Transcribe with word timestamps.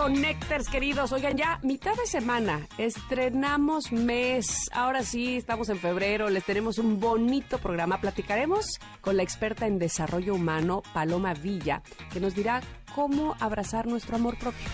Connecters 0.00 0.70
queridos. 0.70 1.12
Oigan, 1.12 1.36
ya 1.36 1.60
mitad 1.62 1.94
de 1.94 2.06
semana, 2.06 2.66
estrenamos 2.78 3.92
mes. 3.92 4.70
Ahora 4.72 5.02
sí, 5.02 5.36
estamos 5.36 5.68
en 5.68 5.78
febrero, 5.78 6.30
les 6.30 6.42
tenemos 6.42 6.78
un 6.78 6.98
bonito 6.98 7.58
programa. 7.58 8.00
Platicaremos 8.00 8.80
con 9.02 9.18
la 9.18 9.22
experta 9.22 9.66
en 9.66 9.78
desarrollo 9.78 10.34
humano, 10.34 10.82
Paloma 10.94 11.34
Villa, 11.34 11.82
que 12.10 12.18
nos 12.18 12.34
dirá 12.34 12.62
cómo 12.94 13.36
abrazar 13.40 13.86
nuestro 13.88 14.16
amor 14.16 14.38
propio. 14.38 14.66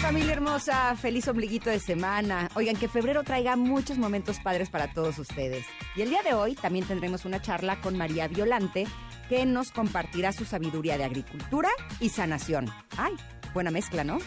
Familia 0.00 0.32
hermosa, 0.32 0.96
feliz 0.96 1.28
ombliguito 1.28 1.68
de 1.68 1.78
semana. 1.78 2.48
Oigan, 2.54 2.76
que 2.76 2.88
febrero 2.88 3.22
traiga 3.22 3.54
muchos 3.54 3.98
momentos 3.98 4.40
padres 4.40 4.70
para 4.70 4.94
todos 4.94 5.18
ustedes. 5.18 5.66
Y 5.94 6.00
el 6.00 6.08
día 6.08 6.22
de 6.22 6.32
hoy 6.32 6.54
también 6.54 6.86
tendremos 6.86 7.26
una 7.26 7.42
charla 7.42 7.82
con 7.82 7.98
María 7.98 8.28
Violante, 8.28 8.86
que 9.28 9.44
nos 9.44 9.72
compartirá 9.72 10.32
su 10.32 10.46
sabiduría 10.46 10.96
de 10.96 11.04
agricultura 11.04 11.68
y 12.00 12.08
sanación. 12.08 12.68
Ay, 12.96 13.12
buena 13.52 13.70
mezcla, 13.70 14.04
¿no? 14.04 14.18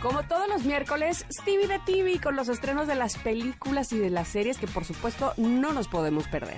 Como 0.00 0.24
todos 0.24 0.48
los 0.48 0.64
miércoles, 0.64 1.24
Stevie 1.30 1.68
de 1.68 1.78
TV 1.78 2.20
con 2.20 2.34
los 2.34 2.48
estrenos 2.48 2.88
de 2.88 2.96
las 2.96 3.16
películas 3.18 3.92
y 3.92 3.98
de 3.98 4.10
las 4.10 4.26
series 4.28 4.58
que 4.58 4.66
por 4.66 4.84
supuesto 4.84 5.32
no 5.36 5.72
nos 5.72 5.86
podemos 5.86 6.26
perder. 6.26 6.56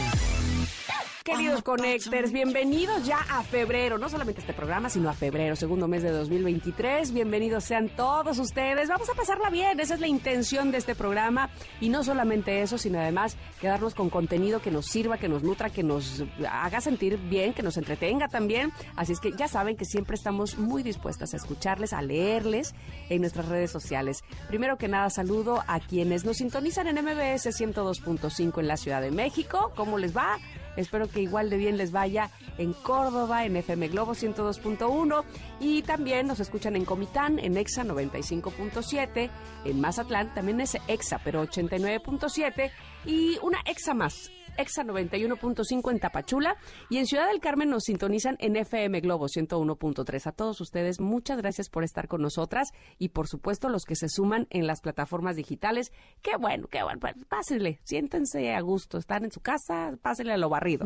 Queridos 1.26 1.64
Connectors, 1.64 2.32
bienvenidos 2.32 3.04
ya 3.04 3.18
a 3.18 3.42
febrero, 3.42 3.98
no 3.98 4.10
solamente 4.10 4.42
a 4.42 4.44
este 4.44 4.54
programa, 4.54 4.92
sino 4.92 5.10
a 5.10 5.14
febrero, 5.14 5.56
segundo 5.56 5.88
mes 5.88 6.04
de 6.04 6.12
2023. 6.12 7.12
Bienvenidos 7.12 7.64
sean 7.64 7.90
todos 7.90 8.38
ustedes. 8.38 8.90
Vamos 8.90 9.10
a 9.10 9.16
pasarla 9.16 9.50
bien, 9.50 9.80
esa 9.80 9.96
es 9.96 10.00
la 10.00 10.08
intención 10.08 10.70
de 10.70 10.78
este 10.78 10.94
programa. 10.94 11.50
Y 11.82 11.90
no 11.90 12.04
solamente 12.04 12.62
eso, 12.62 12.78
sino 12.78 13.00
además 13.00 13.38
quedarnos 13.60 13.96
con 13.96 14.12
contenido 14.12 14.62
que 14.62 14.70
nos 14.70 14.86
sirva, 14.86 15.18
que 15.18 15.28
nos 15.28 15.42
nutra, 15.42 15.72
que 15.72 15.82
nos 15.82 16.24
haga 16.48 16.80
sentir 16.80 17.18
bien, 17.18 17.56
que 17.56 17.64
nos 17.64 17.78
entretenga 17.78 18.28
también. 18.28 18.72
Así 18.96 19.14
es 19.14 19.20
que 19.20 19.32
ya 19.32 19.48
saben 19.48 19.78
que 19.78 19.86
siempre 19.86 20.18
estamos 20.18 20.60
muy 20.60 20.84
dispuestas 20.84 21.34
a 21.34 21.38
escucharles, 21.38 21.94
a 21.94 22.04
leerles 22.04 22.76
en 23.10 23.22
nuestras 23.22 23.48
redes 23.48 23.72
sociales. 23.72 24.24
Primero 24.48 24.78
que 24.78 24.88
nada, 24.88 25.10
saludo 25.10 25.64
a 25.66 25.80
quienes 25.80 26.24
nos 26.24 26.38
sintonizan 26.38 26.86
en 26.86 27.04
MBS 27.04 27.48
102.5 27.48 28.60
en 28.60 28.68
la 28.68 28.78
Ciudad 28.78 29.02
de 29.02 29.10
México. 29.10 29.72
¿Cómo 29.76 29.98
les 29.98 30.16
va? 30.16 30.38
Espero 30.76 31.08
que 31.08 31.22
igual 31.22 31.50
de 31.50 31.58
bien 31.58 31.78
les 31.78 31.92
vaya 31.92 32.30
en 32.58 32.74
Córdoba, 32.74 33.46
en 33.46 33.56
FM 33.56 33.90
Globo 33.90 34.14
102.1 34.14 35.24
y 35.60 35.82
también 35.84 36.28
nos 36.28 36.40
escuchan 36.40 36.76
en 36.76 36.86
Comitán, 36.86 37.40
en 37.40 37.58
EXA 37.58 37.84
95.7, 37.84 39.30
en 39.66 39.82
Mazatlán 39.82 40.34
también 40.34 40.62
es 40.62 40.78
EXA, 40.88 41.20
pero 41.24 41.46
89.7 41.46 42.72
y 43.06 43.38
una 43.42 43.60
EXA 43.66 43.94
más 43.94 44.32
EXA 44.58 44.84
91.5 44.84 45.92
en 45.92 46.00
Tapachula 46.00 46.58
y 46.90 46.98
en 46.98 47.06
Ciudad 47.06 47.28
del 47.28 47.40
Carmen 47.40 47.70
nos 47.70 47.84
sintonizan 47.84 48.38
en 48.40 48.56
FM 48.56 49.02
Globo 49.02 49.28
101.3. 49.28 50.28
A 50.28 50.32
todos 50.32 50.62
ustedes, 50.62 51.00
muchas 51.00 51.38
gracias 51.38 51.70
por 51.70 51.84
estar 51.84 52.08
con 52.08 52.22
nosotras 52.22 52.70
y 52.98 53.10
por 53.10 53.28
supuesto 53.28 53.70
los 53.70 53.84
que 53.84 53.96
se 53.96 54.10
suman 54.10 54.48
en 54.50 54.68
las 54.68 54.82
plataformas 54.82 55.36
digitales. 55.36 55.92
Qué 56.22 56.38
bueno, 56.38 56.68
qué 56.68 56.84
bueno. 56.84 57.00
Pues, 57.00 57.16
pásenle, 57.28 57.80
siéntense 57.84 58.54
a 58.54 58.62
gusto, 58.62 58.98
están 58.98 59.26
en 59.26 59.32
su 59.32 59.42
casa, 59.42 59.94
pásenle 60.02 60.34
a 60.34 60.38
lo 60.38 60.50
barrido. 60.50 60.86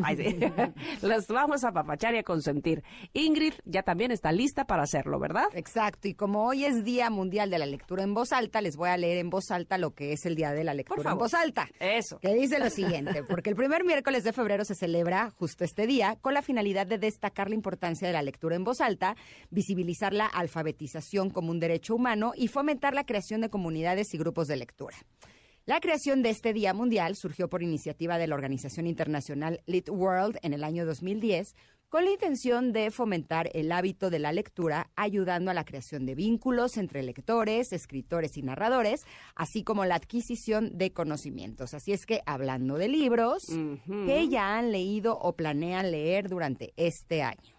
los 1.01 1.27
vamos 1.27 1.63
a 1.63 1.71
papachar 1.71 2.15
y 2.15 2.19
a 2.19 2.23
consentir. 2.23 2.83
Ingrid 3.13 3.53
ya 3.65 3.83
también 3.83 4.11
está 4.11 4.31
lista 4.31 4.65
para 4.65 4.83
hacerlo, 4.83 5.19
¿verdad? 5.19 5.45
Exacto, 5.53 6.07
y 6.07 6.13
como 6.13 6.45
hoy 6.45 6.65
es 6.65 6.83
Día 6.83 7.09
Mundial 7.09 7.49
de 7.49 7.59
la 7.59 7.65
Lectura 7.65 8.03
en 8.03 8.13
Voz 8.13 8.31
Alta, 8.31 8.61
les 8.61 8.75
voy 8.75 8.89
a 8.89 8.97
leer 8.97 9.17
en 9.17 9.29
voz 9.29 9.51
alta 9.51 9.77
lo 9.77 9.93
que 9.93 10.13
es 10.13 10.25
el 10.25 10.35
Día 10.35 10.51
de 10.51 10.63
la 10.63 10.73
Lectura 10.73 11.11
en 11.11 11.17
Voz 11.17 11.33
Alta. 11.33 11.69
Eso. 11.79 12.19
Que 12.19 12.33
dice 12.33 12.59
lo 12.59 12.69
siguiente, 12.69 13.23
porque 13.23 13.49
el 13.49 13.55
primer 13.59 13.83
miércoles 13.83 14.23
de 14.23 14.31
febrero 14.31 14.63
se 14.63 14.73
celebra 14.73 15.31
justo 15.31 15.65
este 15.65 15.85
día 15.85 16.17
con 16.21 16.33
la 16.33 16.41
finalidad 16.41 16.87
de 16.87 16.97
destacar 16.97 17.49
la 17.49 17.55
importancia 17.55 18.07
de 18.07 18.13
la 18.13 18.21
lectura 18.21 18.55
en 18.55 18.63
voz 18.63 18.79
alta, 18.79 19.17
visibilizar 19.49 20.13
la 20.13 20.27
alfabetización 20.27 21.29
como 21.29 21.51
un 21.51 21.59
derecho 21.59 21.93
humano 21.93 22.31
y 22.37 22.47
fomentar 22.47 22.93
la 22.93 23.05
creación 23.05 23.41
de 23.41 23.49
comunidades 23.49 24.13
y 24.13 24.17
grupos 24.17 24.47
de 24.47 24.55
lectura. 24.55 24.95
La 25.65 25.81
creación 25.81 26.23
de 26.23 26.29
este 26.29 26.53
Día 26.53 26.73
Mundial 26.73 27.17
surgió 27.17 27.49
por 27.49 27.61
iniciativa 27.61 28.17
de 28.17 28.27
la 28.27 28.35
organización 28.35 28.87
internacional 28.87 29.59
Lit 29.65 29.89
World 29.89 30.37
en 30.41 30.53
el 30.53 30.63
año 30.63 30.85
2010 30.85 31.53
con 31.89 32.05
la 32.05 32.11
intención 32.11 32.71
de 32.71 32.91
fomentar 32.91 33.49
el 33.53 33.71
hábito 33.71 34.09
de 34.09 34.19
la 34.19 34.31
lectura, 34.31 34.91
ayudando 34.95 35.49
a 35.49 35.55
la 35.55 35.65
creación 35.65 36.05
de 36.05 36.15
vínculos 36.15 36.77
entre 36.77 37.01
lectores, 37.01 37.73
escritores 37.73 38.37
y 38.37 38.43
narradores, 38.43 39.05
así 39.35 39.63
como 39.63 39.85
la 39.85 39.95
adquisición 39.95 40.77
de 40.77 40.93
conocimientos. 40.93 41.73
Así 41.73 41.91
es 41.91 42.05
que, 42.05 42.21
hablando 42.25 42.77
de 42.77 42.87
libros, 42.87 43.47
que 44.05 44.29
ya 44.29 44.57
han 44.57 44.71
leído 44.71 45.17
o 45.17 45.33
planean 45.33 45.91
leer 45.91 46.29
durante 46.29 46.73
este 46.77 47.23
año? 47.23 47.55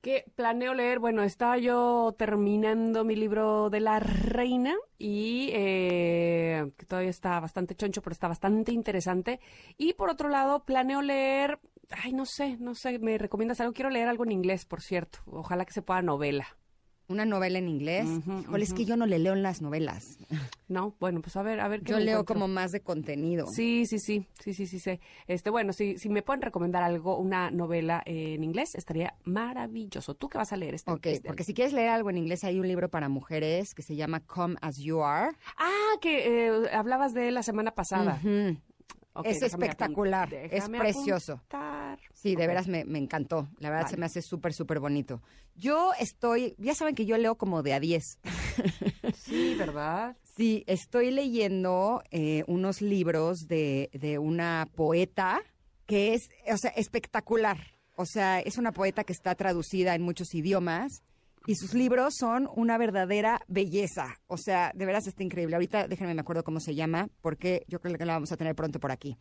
¿Qué 0.00 0.24
planeo 0.34 0.72
leer? 0.72 0.98
Bueno, 0.98 1.22
estaba 1.22 1.58
yo 1.58 2.14
terminando 2.16 3.04
mi 3.04 3.16
libro 3.16 3.68
de 3.68 3.80
la 3.80 4.00
reina 4.00 4.74
y 4.96 5.50
eh, 5.52 6.72
que 6.78 6.86
todavía 6.86 7.10
está 7.10 7.38
bastante 7.38 7.74
choncho, 7.74 8.00
pero 8.00 8.14
está 8.14 8.26
bastante 8.26 8.72
interesante. 8.72 9.40
Y 9.76 9.92
por 9.92 10.08
otro 10.08 10.30
lado, 10.30 10.64
planeo 10.64 11.02
leer 11.02 11.60
ay, 11.90 12.12
no 12.12 12.26
sé, 12.26 12.56
no 12.58 12.74
sé, 12.74 12.98
me 12.98 13.18
recomiendas 13.18 13.60
algo. 13.60 13.72
Quiero 13.72 13.90
leer 13.90 14.08
algo 14.08 14.24
en 14.24 14.32
inglés, 14.32 14.64
por 14.64 14.82
cierto. 14.82 15.18
Ojalá 15.26 15.64
que 15.64 15.72
se 15.72 15.82
pueda 15.82 16.02
novela. 16.02 16.46
¿Una 17.10 17.24
novela 17.24 17.58
en 17.58 17.68
inglés? 17.68 18.08
es 18.56 18.72
que 18.72 18.84
yo 18.84 18.96
no 18.96 19.04
le 19.04 19.18
leo 19.18 19.32
en 19.32 19.42
las 19.42 19.60
novelas. 19.60 20.18
No, 20.68 20.94
bueno, 21.00 21.20
pues 21.20 21.34
a 21.34 21.42
ver, 21.42 21.58
a 21.58 21.66
ver 21.66 21.82
qué 21.82 21.90
Yo 21.90 21.98
leo 21.98 22.24
como 22.24 22.46
más 22.46 22.70
de 22.70 22.80
contenido. 22.80 23.48
Sí, 23.48 23.84
sí, 23.86 23.98
sí, 23.98 24.28
sí, 24.38 24.54
sí, 24.54 24.68
sí, 24.68 24.78
sí. 24.78 25.00
Este, 25.26 25.50
bueno, 25.50 25.72
si, 25.72 25.98
si 25.98 26.08
me 26.08 26.22
pueden 26.22 26.42
recomendar 26.42 26.84
algo, 26.84 27.18
una 27.18 27.50
novela 27.50 28.00
en 28.06 28.44
inglés, 28.44 28.76
estaría 28.76 29.14
maravilloso. 29.24 30.14
¿Tú 30.14 30.28
qué 30.28 30.38
vas 30.38 30.52
a 30.52 30.56
leer 30.56 30.74
este 30.76 30.92
Ok, 30.92 31.08
porque 31.26 31.42
si 31.42 31.54
quieres 31.54 31.72
leer 31.72 31.88
algo 31.88 32.10
en 32.10 32.18
inglés, 32.18 32.44
hay 32.44 32.60
un 32.60 32.68
libro 32.68 32.88
para 32.88 33.08
mujeres 33.08 33.74
que 33.74 33.82
se 33.82 33.96
llama 33.96 34.20
Come 34.20 34.54
As 34.60 34.76
You 34.76 35.02
Are. 35.02 35.36
Ah, 35.56 35.96
que 36.00 36.46
eh, 36.46 36.70
hablabas 36.72 37.12
de 37.12 37.26
él 37.26 37.34
la 37.34 37.42
semana 37.42 37.72
pasada 37.72 38.20
es 39.24 39.42
espectacular, 39.42 40.32
es 40.32 40.68
precioso. 40.68 41.40
Sí, 42.14 42.36
de 42.36 42.46
veras 42.46 42.68
me, 42.68 42.80
encantó. 42.98 43.48
La 43.58 43.70
verdad 43.70 43.88
se 43.88 43.96
me 43.96 44.06
hace 44.06 44.22
súper, 44.22 44.52
súper 44.52 44.80
bonito. 44.80 45.22
Yo 45.56 45.92
estoy, 45.98 46.54
ya 46.58 46.74
saben 46.74 46.94
que 46.94 47.06
yo 47.06 47.18
leo 47.18 47.36
como 47.36 47.62
de 47.62 47.74
a 47.74 47.80
10. 47.80 48.18
Sí, 49.14 49.54
¿verdad? 49.56 50.16
Sí, 50.36 50.64
estoy 50.66 51.10
leyendo 51.10 52.02
eh, 52.10 52.44
unos 52.46 52.80
libros 52.80 53.46
de, 53.46 53.90
de 53.92 54.18
una 54.18 54.68
poeta 54.74 55.40
que 55.86 56.14
es, 56.14 56.30
o 56.52 56.56
sea, 56.56 56.70
espectacular. 56.70 57.58
O 57.96 58.06
sea, 58.06 58.40
es 58.40 58.56
una 58.56 58.72
poeta 58.72 59.04
que 59.04 59.12
está 59.12 59.34
traducida 59.34 59.94
en 59.94 60.02
muchos 60.02 60.34
idiomas 60.34 61.02
y 61.46 61.54
sus 61.54 61.74
libros 61.74 62.14
son 62.18 62.48
una 62.54 62.78
verdadera 62.78 63.40
belleza. 63.48 64.16
O 64.26 64.36
sea, 64.36 64.72
de 64.74 64.86
veras 64.86 65.06
está 65.06 65.22
increíble. 65.22 65.56
Ahorita 65.56 65.88
déjenme 65.88 66.14
me 66.14 66.20
acuerdo 66.20 66.44
cómo 66.44 66.60
se 66.60 66.74
llama, 66.74 67.08
porque 67.22 67.64
yo 67.66 67.80
creo 67.80 67.96
que 67.96 68.04
la 68.04 68.14
vamos 68.14 68.32
a 68.32 68.36
tener 68.36 68.54
pronto 68.54 68.78
por 68.80 68.92
aquí. 68.92 69.16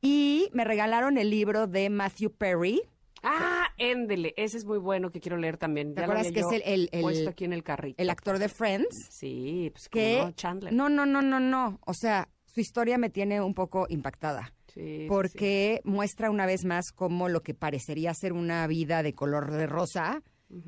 Y 0.00 0.48
me 0.52 0.64
regalaron 0.64 1.18
el 1.18 1.30
libro 1.30 1.66
de 1.66 1.90
Matthew 1.90 2.32
Perry. 2.32 2.82
Ah, 3.22 3.68
éndele, 3.76 4.32
ese 4.36 4.56
es 4.56 4.64
muy 4.64 4.78
bueno 4.78 5.10
que 5.10 5.20
quiero 5.20 5.36
leer 5.36 5.58
también. 5.58 5.94
¿Te 5.94 6.02
acuerdas 6.02 6.32
que 6.32 6.40
es 6.40 6.62
el, 6.64 6.88
el, 6.90 7.02
puesto 7.02 7.30
aquí 7.30 7.44
en 7.44 7.52
el 7.52 7.62
carrito? 7.62 8.02
El 8.02 8.08
actor 8.08 8.38
de 8.38 8.48
Friends. 8.48 9.08
Sí, 9.10 9.70
pues 9.72 9.88
que 9.90 10.18
no, 10.22 10.32
Chandler. 10.32 10.72
No, 10.72 10.88
no, 10.88 11.04
no, 11.04 11.20
no, 11.20 11.38
no. 11.38 11.78
O 11.86 11.92
sea, 11.92 12.28
su 12.46 12.60
historia 12.60 12.96
me 12.96 13.10
tiene 13.10 13.40
un 13.42 13.54
poco 13.54 13.86
impactada. 13.90 14.54
Sí, 14.68 15.06
porque 15.08 15.80
muestra 15.84 16.30
una 16.30 16.46
vez 16.46 16.64
más 16.64 16.92
cómo 16.92 17.28
lo 17.28 17.42
que 17.42 17.54
parecería 17.54 18.14
ser 18.14 18.32
una 18.32 18.66
vida 18.68 19.02
de 19.02 19.14
color 19.14 19.50
de 19.50 19.66
rosa 19.66 20.22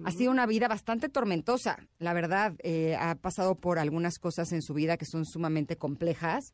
ha 0.05 0.11
sido 0.13 0.31
una 0.31 0.47
vida 0.47 0.69
bastante 0.69 1.09
tormentosa, 1.09 1.79
la 1.99 2.13
verdad. 2.13 2.55
Eh, 2.63 2.97
ha 2.99 3.15
pasado 3.17 3.57
por 3.57 3.79
algunas 3.79 4.19
cosas 4.19 4.53
en 4.53 4.63
su 4.63 4.75
vida 4.75 4.97
que 4.97 5.07
son 5.07 5.25
sumamente 5.25 5.77
complejas 5.77 6.53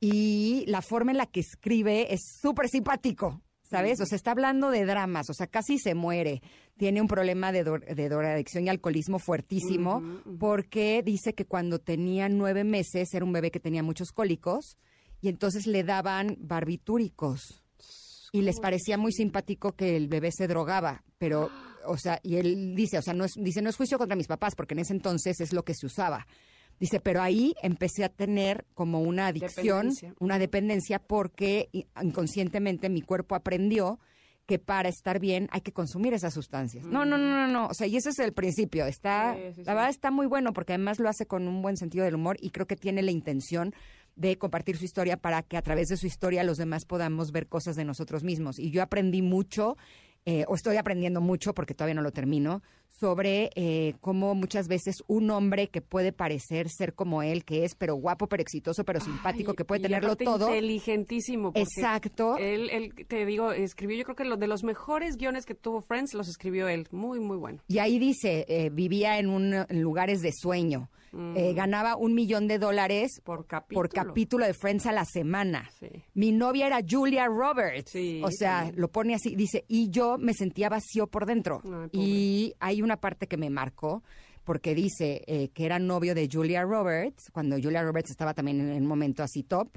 y 0.00 0.64
la 0.66 0.82
forma 0.82 1.12
en 1.12 1.18
la 1.18 1.26
que 1.26 1.40
escribe 1.40 2.12
es 2.12 2.20
súper 2.40 2.68
simpático. 2.68 3.40
¿sabes? 3.62 4.00
O 4.00 4.06
sea, 4.06 4.16
está 4.16 4.30
hablando 4.30 4.70
de 4.70 4.84
dramas, 4.84 5.30
o 5.30 5.34
sea, 5.34 5.46
casi 5.46 5.78
se 5.78 5.94
muere. 5.94 6.42
Tiene 6.76 7.00
un 7.00 7.08
problema 7.08 7.50
de, 7.50 7.64
de 7.64 8.08
drogadicción 8.08 8.64
y 8.64 8.68
alcoholismo 8.68 9.18
fuertísimo 9.18 10.02
porque 10.38 11.02
dice 11.04 11.34
que 11.34 11.46
cuando 11.46 11.78
tenía 11.78 12.28
nueve 12.28 12.62
meses 12.62 13.12
era 13.14 13.24
un 13.24 13.32
bebé 13.32 13.50
que 13.50 13.60
tenía 13.60 13.82
muchos 13.82 14.12
cólicos 14.12 14.76
y 15.20 15.28
entonces 15.28 15.66
le 15.66 15.82
daban 15.82 16.36
barbitúricos 16.38 17.64
y 18.32 18.42
les 18.42 18.58
parecía 18.60 18.98
muy 18.98 19.12
simpático 19.12 19.72
que 19.72 19.96
el 19.96 20.08
bebé 20.08 20.30
se 20.32 20.48
drogaba, 20.48 21.04
pero, 21.18 21.50
o 21.86 21.96
sea, 21.96 22.20
y 22.22 22.36
él 22.36 22.74
dice, 22.74 22.98
o 22.98 23.02
sea, 23.02 23.14
no 23.14 23.24
es, 23.24 23.34
dice, 23.36 23.62
no 23.62 23.70
es 23.70 23.76
juicio 23.76 23.98
contra 23.98 24.16
mis 24.16 24.26
papás, 24.26 24.54
porque 24.54 24.74
en 24.74 24.80
ese 24.80 24.92
entonces 24.92 25.40
es 25.40 25.52
lo 25.52 25.64
que 25.64 25.74
se 25.74 25.86
usaba. 25.86 26.26
Dice, 26.80 26.98
pero 26.98 27.22
ahí 27.22 27.54
empecé 27.62 28.04
a 28.04 28.08
tener 28.08 28.66
como 28.74 29.00
una 29.00 29.28
adicción, 29.28 29.90
Dependencia. 29.90 30.14
una 30.18 30.38
dependencia, 30.38 30.98
porque 30.98 31.68
inconscientemente 32.02 32.88
mi 32.88 33.00
cuerpo 33.00 33.34
aprendió 33.34 34.00
que 34.46 34.58
para 34.58 34.88
estar 34.88 35.20
bien 35.20 35.48
hay 35.52 35.62
que 35.62 35.72
consumir 35.72 36.12
esas 36.12 36.34
sustancias. 36.34 36.84
No, 36.84 37.04
no, 37.04 37.16
no, 37.16 37.30
no, 37.30 37.48
no. 37.48 37.66
O 37.68 37.74
sea, 37.74 37.86
y 37.86 37.96
ese 37.96 38.10
es 38.10 38.18
el 38.18 38.32
principio. 38.32 38.84
Está, 38.86 39.34
Sí, 39.36 39.54
sí, 39.56 39.64
la 39.64 39.74
verdad 39.74 39.88
está 39.90 40.10
muy 40.10 40.26
bueno 40.26 40.52
porque 40.52 40.74
además 40.74 40.98
lo 40.98 41.08
hace 41.08 41.26
con 41.26 41.48
un 41.48 41.62
buen 41.62 41.76
sentido 41.76 42.04
del 42.04 42.16
humor 42.16 42.36
y 42.40 42.50
creo 42.50 42.66
que 42.66 42.76
tiene 42.76 43.02
la 43.02 43.10
intención 43.10 43.74
de 44.16 44.36
compartir 44.36 44.76
su 44.76 44.84
historia 44.84 45.16
para 45.16 45.42
que 45.42 45.56
a 45.56 45.62
través 45.62 45.88
de 45.88 45.96
su 45.96 46.06
historia 46.06 46.44
los 46.44 46.58
demás 46.58 46.84
podamos 46.84 47.32
ver 47.32 47.48
cosas 47.48 47.74
de 47.74 47.84
nosotros 47.84 48.22
mismos. 48.22 48.58
Y 48.58 48.70
yo 48.70 48.82
aprendí 48.82 49.22
mucho, 49.22 49.76
eh, 50.26 50.44
o 50.48 50.54
estoy 50.54 50.76
aprendiendo 50.76 51.20
mucho 51.20 51.54
porque 51.54 51.74
todavía 51.74 51.94
no 51.94 52.02
lo 52.02 52.12
termino, 52.12 52.62
sobre 52.88 53.50
eh, 53.56 53.94
cómo 54.00 54.34
muchas 54.34 54.68
veces 54.68 55.02
un 55.06 55.30
hombre 55.30 55.68
que 55.68 55.82
puede 55.82 56.12
parecer 56.12 56.68
ser 56.68 56.94
como 56.94 57.22
él, 57.22 57.44
que 57.44 57.64
es, 57.64 57.74
pero 57.74 57.96
guapo, 57.96 58.28
pero 58.28 58.40
exitoso, 58.40 58.84
pero 58.84 59.00
simpático, 59.00 59.50
Ay, 59.50 59.56
que 59.56 59.64
puede 59.64 59.82
tenerlo 59.82 60.16
todo. 60.16 60.48
Inteligentísimo. 60.48 61.52
Exacto. 61.54 62.36
Él, 62.38 62.70
él, 62.70 62.94
te 63.06 63.26
digo, 63.26 63.52
escribió, 63.52 63.98
yo 63.98 64.04
creo 64.04 64.16
que 64.16 64.24
lo 64.24 64.36
de 64.36 64.46
los 64.46 64.62
mejores 64.62 65.16
guiones 65.16 65.44
que 65.44 65.54
tuvo 65.54 65.82
Friends 65.82 66.14
los 66.14 66.28
escribió 66.28 66.68
él. 66.68 66.86
Muy, 66.90 67.20
muy 67.20 67.36
bueno. 67.36 67.58
Y 67.68 67.78
ahí 67.78 67.98
dice, 67.98 68.46
eh, 68.48 68.70
vivía 68.70 69.18
en, 69.18 69.28
un, 69.28 69.52
en 69.52 69.82
lugares 69.82 70.22
de 70.22 70.32
sueño. 70.32 70.88
Eh, 71.36 71.52
ganaba 71.54 71.96
un 71.96 72.14
millón 72.14 72.48
de 72.48 72.58
dólares 72.58 73.20
Por 73.24 73.46
capítulo. 73.46 73.80
por 73.80 73.88
capítulo 73.88 74.46
de 74.46 74.54
Friends 74.54 74.86
a 74.86 74.92
la 74.92 75.04
semana. 75.04 75.70
Sí. 75.78 75.88
Mi 76.14 76.32
novia 76.32 76.66
era 76.66 76.80
Julia 76.88 77.26
Roberts. 77.26 77.90
Sí, 77.92 78.20
o 78.24 78.30
sea, 78.30 78.72
lo 78.74 78.88
pone 78.88 79.14
así, 79.14 79.34
dice, 79.36 79.64
y 79.68 79.90
yo 79.90 80.18
me 80.18 80.34
sentía 80.34 80.68
vacío 80.68 81.06
por 81.06 81.26
dentro. 81.26 81.60
Ay, 81.64 81.70
pobre. 81.70 81.88
y 81.92 82.54
hay 82.58 82.82
una 82.82 82.96
parte 82.96 83.26
que 83.26 83.36
me 83.36 83.50
marcó, 83.50 84.02
porque 84.44 84.74
dice 84.74 85.22
eh, 85.26 85.48
que 85.54 85.64
era 85.64 85.78
novio 85.78 86.14
de 86.14 86.28
Julia 86.30 86.62
Roberts, 86.64 87.30
cuando 87.32 87.56
Julia 87.56 87.82
Roberts 87.82 88.10
estaba 88.10 88.34
también 88.34 88.60
en 88.60 88.82
un 88.82 88.86
momento 88.88 89.22
así 89.22 89.42
top, 89.42 89.68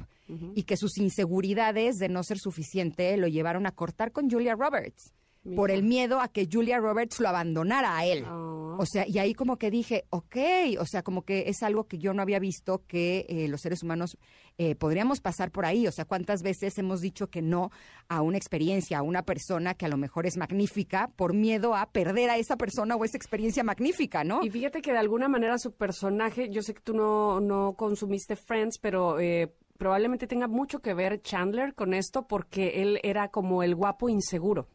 y 0.55 0.63
que 0.63 0.75
sus 0.75 0.97
inseguridades 0.97 1.95
de 1.95 2.09
no 2.09 2.21
ser 2.21 2.37
suficiente 2.37 3.15
lo 3.15 3.27
llevaron 3.27 3.65
a 3.65 3.71
cortar 3.71 4.11
con 4.11 4.29
Julia 4.29 4.55
Roberts. 4.55 5.13
Por 5.55 5.71
el 5.71 5.83
miedo 5.83 6.19
a 6.19 6.27
que 6.27 6.47
Julia 6.51 6.79
Roberts 6.79 7.19
lo 7.19 7.29
abandonara 7.29 7.97
a 7.97 8.05
él. 8.05 8.23
Ah. 8.25 8.75
O 8.79 8.85
sea, 8.85 9.07
y 9.07 9.17
ahí 9.17 9.33
como 9.33 9.57
que 9.57 9.71
dije, 9.71 10.05
ok, 10.11 10.35
o 10.79 10.85
sea, 10.85 11.01
como 11.01 11.23
que 11.23 11.45
es 11.47 11.63
algo 11.63 11.87
que 11.87 11.97
yo 11.97 12.13
no 12.13 12.21
había 12.21 12.39
visto 12.39 12.83
que 12.87 13.25
eh, 13.27 13.47
los 13.47 13.61
seres 13.61 13.81
humanos 13.81 14.17
eh, 14.59 14.75
podríamos 14.75 15.19
pasar 15.19 15.51
por 15.51 15.65
ahí. 15.65 15.87
O 15.87 15.91
sea, 15.91 16.05
cuántas 16.05 16.43
veces 16.43 16.77
hemos 16.77 17.01
dicho 17.01 17.29
que 17.29 17.41
no 17.41 17.71
a 18.07 18.21
una 18.21 18.37
experiencia, 18.37 18.99
a 18.99 19.01
una 19.01 19.23
persona 19.23 19.73
que 19.73 19.85
a 19.85 19.89
lo 19.89 19.97
mejor 19.97 20.27
es 20.27 20.37
magnífica 20.37 21.11
por 21.15 21.33
miedo 21.33 21.75
a 21.75 21.89
perder 21.91 22.29
a 22.29 22.37
esa 22.37 22.55
persona 22.55 22.95
o 22.95 23.03
esa 23.03 23.17
experiencia 23.17 23.63
magnífica, 23.63 24.23
¿no? 24.23 24.43
Y 24.43 24.49
fíjate 24.49 24.81
que 24.81 24.91
de 24.91 24.99
alguna 24.99 25.27
manera 25.27 25.57
su 25.57 25.71
personaje, 25.71 26.49
yo 26.49 26.61
sé 26.61 26.73
que 26.75 26.81
tú 26.81 26.93
no, 26.93 27.39
no 27.39 27.73
consumiste 27.73 28.35
Friends, 28.35 28.77
pero 28.77 29.19
eh, 29.19 29.51
probablemente 29.77 30.27
tenga 30.27 30.47
mucho 30.47 30.79
que 30.79 30.93
ver 30.93 31.21
Chandler 31.21 31.73
con 31.73 31.93
esto 31.93 32.27
porque 32.27 32.81
él 32.81 32.99
era 33.03 33.29
como 33.29 33.63
el 33.63 33.75
guapo 33.75 34.09
inseguro. 34.09 34.67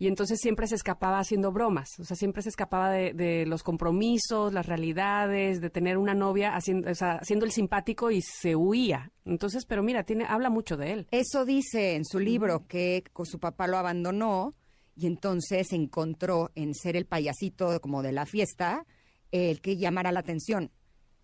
Y 0.00 0.08
entonces 0.08 0.40
siempre 0.40 0.66
se 0.66 0.76
escapaba 0.76 1.18
haciendo 1.18 1.52
bromas, 1.52 2.00
o 2.00 2.04
sea, 2.04 2.16
siempre 2.16 2.40
se 2.40 2.48
escapaba 2.48 2.90
de, 2.90 3.12
de 3.12 3.44
los 3.44 3.62
compromisos, 3.62 4.50
las 4.50 4.64
realidades, 4.64 5.60
de 5.60 5.68
tener 5.68 5.98
una 5.98 6.14
novia 6.14 6.56
haciendo, 6.56 6.90
o 6.90 6.94
sea, 6.94 7.16
haciendo 7.16 7.44
el 7.44 7.52
simpático 7.52 8.10
y 8.10 8.22
se 8.22 8.56
huía. 8.56 9.12
Entonces, 9.26 9.66
pero 9.66 9.82
mira, 9.82 10.04
tiene, 10.04 10.24
habla 10.26 10.48
mucho 10.48 10.78
de 10.78 10.94
él. 10.94 11.06
Eso 11.10 11.44
dice 11.44 11.96
en 11.96 12.06
su 12.06 12.18
libro 12.18 12.66
que 12.66 13.04
su 13.24 13.38
papá 13.38 13.66
lo 13.66 13.76
abandonó 13.76 14.54
y 14.96 15.06
entonces 15.06 15.70
encontró 15.74 16.50
en 16.54 16.74
ser 16.74 16.96
el 16.96 17.04
payasito 17.04 17.78
como 17.82 18.02
de 18.02 18.12
la 18.12 18.24
fiesta 18.24 18.86
el 19.32 19.60
que 19.60 19.76
llamara 19.76 20.12
la 20.12 20.20
atención. 20.20 20.70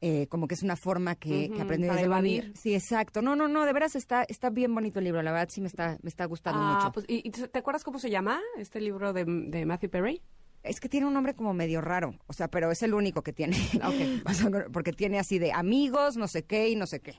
Eh, 0.02 0.26
como 0.28 0.46
que 0.46 0.54
es 0.54 0.62
una 0.62 0.76
forma 0.76 1.14
que, 1.14 1.48
que 1.48 1.54
Ujú, 1.54 1.62
aprendió 1.62 1.88
para 1.88 2.00
desde 2.02 2.08
muy 2.20 2.36
evadir. 2.36 2.52
Sí, 2.56 2.74
exacto. 2.74 3.22
No, 3.22 3.34
no, 3.34 3.48
no, 3.48 3.64
de 3.64 3.72
veras 3.72 3.96
está, 3.96 4.24
está 4.24 4.50
bien 4.50 4.74
bonito 4.74 4.98
el 4.98 5.06
libro. 5.06 5.22
La 5.22 5.32
verdad 5.32 5.48
sí 5.50 5.60
me 5.62 5.68
está, 5.68 5.98
me 6.02 6.08
está 6.10 6.26
gustando 6.26 6.60
Ah, 6.62 6.74
mucho. 6.74 6.92
pues, 6.92 7.06
¿y, 7.08 7.30
te 7.30 7.58
acuerdas 7.58 7.82
cómo 7.82 7.98
se 7.98 8.10
llama 8.10 8.40
este 8.58 8.80
libro 8.80 9.12
de, 9.14 9.24
de 9.24 9.64
Matthew 9.64 9.90
Perry? 9.90 10.22
Es 10.62 10.80
que 10.80 10.88
tiene 10.88 11.06
un 11.06 11.14
nombre 11.14 11.34
como 11.34 11.54
medio 11.54 11.80
raro. 11.80 12.14
O 12.26 12.32
sea, 12.32 12.48
pero 12.48 12.70
es 12.70 12.82
el 12.82 12.92
único 12.92 13.22
que 13.22 13.32
tiene. 13.32 13.56
O 14.26 14.32
sea, 14.34 14.50
porque 14.72 14.92
tiene 14.92 15.18
así 15.18 15.38
de 15.38 15.52
amigos, 15.52 16.16
no 16.16 16.28
sé 16.28 16.44
qué 16.44 16.68
y 16.68 16.76
no 16.76 16.86
sé 16.86 17.00
qué. 17.00 17.18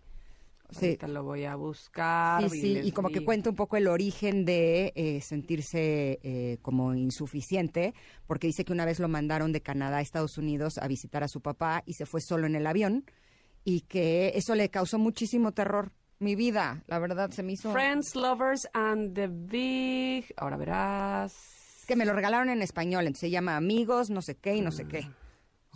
Sí. 0.69 0.85
Ahorita 0.85 1.07
lo 1.07 1.23
voy 1.23 1.45
a 1.45 1.55
buscar. 1.55 2.49
Sí, 2.49 2.61
sí, 2.61 2.73
les 2.73 2.87
y 2.87 2.91
como 2.91 3.09
que 3.09 3.23
cuenta 3.23 3.49
un 3.49 3.55
poco 3.55 3.77
el 3.77 3.87
origen 3.87 4.43
de 4.43 4.91
eh, 4.95 5.21
sentirse 5.21 6.19
eh, 6.23 6.57
como 6.61 6.93
insuficiente, 6.93 7.93
porque 8.25 8.47
dice 8.47 8.65
que 8.65 8.73
una 8.73 8.85
vez 8.85 8.99
lo 8.99 9.07
mandaron 9.07 9.53
de 9.53 9.61
Canadá 9.61 9.97
a 9.97 10.01
Estados 10.01 10.37
Unidos 10.37 10.77
a 10.77 10.87
visitar 10.87 11.23
a 11.23 11.27
su 11.27 11.41
papá 11.41 11.83
y 11.85 11.93
se 11.93 12.05
fue 12.05 12.19
solo 12.21 12.47
en 12.47 12.55
el 12.55 12.67
avión 12.67 13.05
y 13.63 13.81
que 13.81 14.33
eso 14.35 14.55
le 14.55 14.69
causó 14.69 14.99
muchísimo 14.99 15.51
terror. 15.51 15.91
Mi 16.19 16.35
vida, 16.35 16.83
la 16.87 16.97
verdad, 16.97 17.29
se 17.29 17.43
me 17.43 17.53
hizo... 17.53 17.71
Friends, 17.71 18.15
Lovers 18.15 18.67
and 18.73 19.13
the 19.13 19.27
Big. 19.27 20.33
Ahora 20.35 20.57
verás. 20.57 21.83
que 21.87 21.95
me 21.95 22.05
lo 22.05 22.13
regalaron 22.13 22.49
en 22.49 22.63
español, 22.63 23.01
entonces 23.01 23.21
se 23.21 23.29
llama 23.29 23.55
Amigos, 23.55 24.09
no 24.09 24.21
sé 24.23 24.35
qué 24.35 24.55
y 24.55 24.61
no 24.61 24.71
sé 24.71 24.85
qué. 24.87 25.07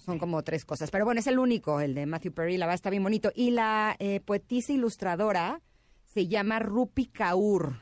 Son 0.04 0.18
como 0.20 0.42
tres 0.44 0.66
cosas. 0.66 0.90
Pero 0.92 1.06
bueno, 1.06 1.20
es 1.20 1.28
el 1.28 1.40
único, 1.40 1.80
el 1.80 1.94
de 1.94 2.06
Matthew 2.06 2.34
Perry, 2.34 2.58
la 2.58 2.66
verdad 2.66 2.76
está 2.76 2.90
bien 2.90 3.04
bonito. 3.04 3.32
Y 3.36 3.52
la 3.52 3.96
eh, 4.00 4.20
poetisa 4.20 4.74
ilustradora 4.74 5.62
se 6.06 6.28
llama 6.28 6.60
Rupi 6.60 7.06
Kaur. 7.08 7.76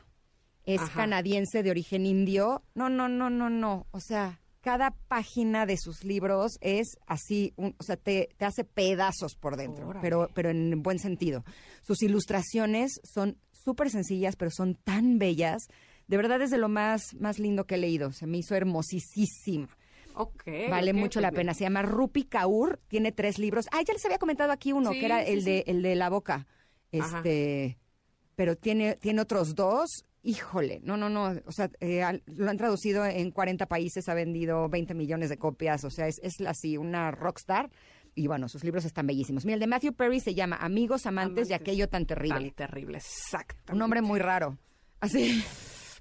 Es 0.64 0.80
Ajá. 0.82 0.92
canadiense 1.00 1.62
de 1.62 1.70
origen 1.70 2.04
indio. 2.06 2.62
No, 2.74 2.88
no, 2.90 3.08
no, 3.08 3.30
no, 3.30 3.48
no. 3.50 3.86
O 3.92 4.00
sea, 4.00 4.40
cada 4.60 4.90
página 5.08 5.64
de 5.64 5.78
sus 5.78 6.04
libros 6.04 6.58
es 6.60 6.98
así, 7.06 7.54
un- 7.56 7.74
o 7.78 7.82
sea, 7.82 7.96
te, 7.96 8.28
te 8.36 8.44
hace 8.44 8.62
pedazos 8.64 9.34
por 9.34 9.56
dentro, 9.56 9.88
Órale. 9.88 10.02
pero, 10.02 10.28
pero 10.34 10.50
en 10.50 10.82
buen 10.82 10.98
sentido. 10.98 11.44
Sus 11.80 12.02
ilustraciones 12.02 13.00
son 13.02 13.38
súper 13.52 13.88
sencillas, 13.90 14.36
pero 14.36 14.50
son 14.50 14.74
tan 14.74 15.18
bellas. 15.18 15.66
De 16.06 16.16
verdad 16.18 16.42
es 16.42 16.50
de 16.50 16.58
lo 16.58 16.68
más, 16.68 17.14
más 17.18 17.38
lindo 17.38 17.64
que 17.66 17.76
he 17.76 17.78
leído. 17.78 18.12
Se 18.12 18.26
me 18.26 18.36
hizo 18.38 18.54
hermosísima. 18.54 19.68
Vale 20.68 20.92
mucho 20.92 21.20
pues 21.20 21.22
la 21.22 21.32
pena. 21.32 21.54
Se 21.54 21.64
llama 21.64 21.82
Rupi 21.82 22.24
Kaur. 22.24 22.80
Tiene 22.88 23.12
tres 23.12 23.38
libros. 23.38 23.66
Ah, 23.72 23.82
ya 23.86 23.92
les 23.92 24.04
había 24.04 24.18
comentado 24.18 24.52
aquí 24.52 24.72
uno, 24.72 24.92
Sí, 24.92 25.00
que 25.00 25.06
era 25.06 25.24
sí, 25.24 25.32
el, 25.32 25.44
de, 25.44 25.64
el 25.66 25.82
de 25.82 25.94
la 25.94 26.08
boca. 26.10 26.46
Ajá. 26.98 27.18
Este, 27.18 27.78
pero 28.36 28.56
tiene, 28.56 28.96
tiene 28.96 29.20
otros 29.20 29.54
dos. 29.54 30.04
Híjole, 30.22 30.80
no, 30.82 30.96
no, 30.96 31.08
no. 31.08 31.34
O 31.46 31.52
sea, 31.52 31.70
eh, 31.80 32.02
al- 32.02 32.22
lo 32.26 32.50
han 32.50 32.56
traducido 32.58 33.06
en 33.06 33.30
40 33.30 33.66
países, 33.66 34.08
ha 34.08 34.14
vendido 34.14 34.68
20 34.68 34.92
millones 34.94 35.30
de 35.30 35.38
copias. 35.38 35.84
O 35.84 35.90
sea, 35.90 36.08
es, 36.08 36.18
es 36.22 36.40
así, 36.46 36.76
una 36.76 37.10
rockstar. 37.10 37.70
Y 38.14 38.26
bueno, 38.26 38.48
sus 38.48 38.64
libros 38.64 38.84
están 38.84 39.06
bellísimos. 39.06 39.44
Mira, 39.44 39.54
el 39.54 39.60
de 39.60 39.66
Matthew 39.68 39.94
Perry 39.94 40.20
se 40.20 40.34
llama 40.34 40.56
Amigos, 40.56 41.06
amantes, 41.06 41.48
y 41.48 41.52
Amantes. 41.52 41.60
aquello 41.68 41.88
tan 41.88 42.06
terrible. 42.06 42.50
Tan 42.50 42.50
terrible, 42.68 42.98
exacto. 42.98 43.72
Un 43.72 43.78
nombre 43.78 44.02
muy 44.02 44.18
raro. 44.18 44.58
Así. 45.00 45.42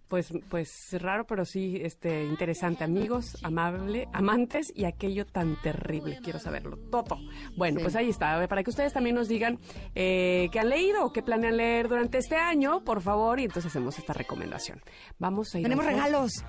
Pues, 0.10 0.34
pues 0.50 0.88
raro, 1.02 1.26
pero 1.28 1.46
sí 1.46 1.80
este, 1.84 2.26
interesante. 2.26 2.84
Amigos, 2.84 3.38
amable, 3.44 4.08
amantes 4.12 4.74
y 4.76 4.86
aquello 4.86 5.28
tan 5.28 5.56
terrible. 5.62 6.20
Quiero 6.24 6.40
saberlo 6.40 6.78
todo. 6.90 7.20
Bueno, 7.56 7.78
Sí. 7.80 7.84
pues 7.84 7.96
ahí 7.96 8.10
está. 8.10 8.48
Para 8.48 8.64
que 8.64 8.72
ustedes 8.72 8.92
también 8.92 9.16
nos 9.16 9.28
digan 9.28 9.60
eh, 9.94 10.50
qué 10.52 10.60
han 10.60 10.70
leído 10.70 11.06
o 11.06 11.14
qué 11.14 11.22
planean 11.22 11.58
leer 11.58 11.88
durante 11.88 12.18
este 12.18 12.36
año, 12.38 12.84
por 12.84 13.02
favor. 13.02 13.40
Y 13.40 13.44
entonces 13.44 13.70
hacemos 13.70 14.00
esta 14.00 14.14
recomendación. 14.14 14.82
Vamos 15.20 15.54
a 15.54 15.60
ir. 15.60 15.64
Tenemos 15.64 15.86
regalos. 15.86 16.44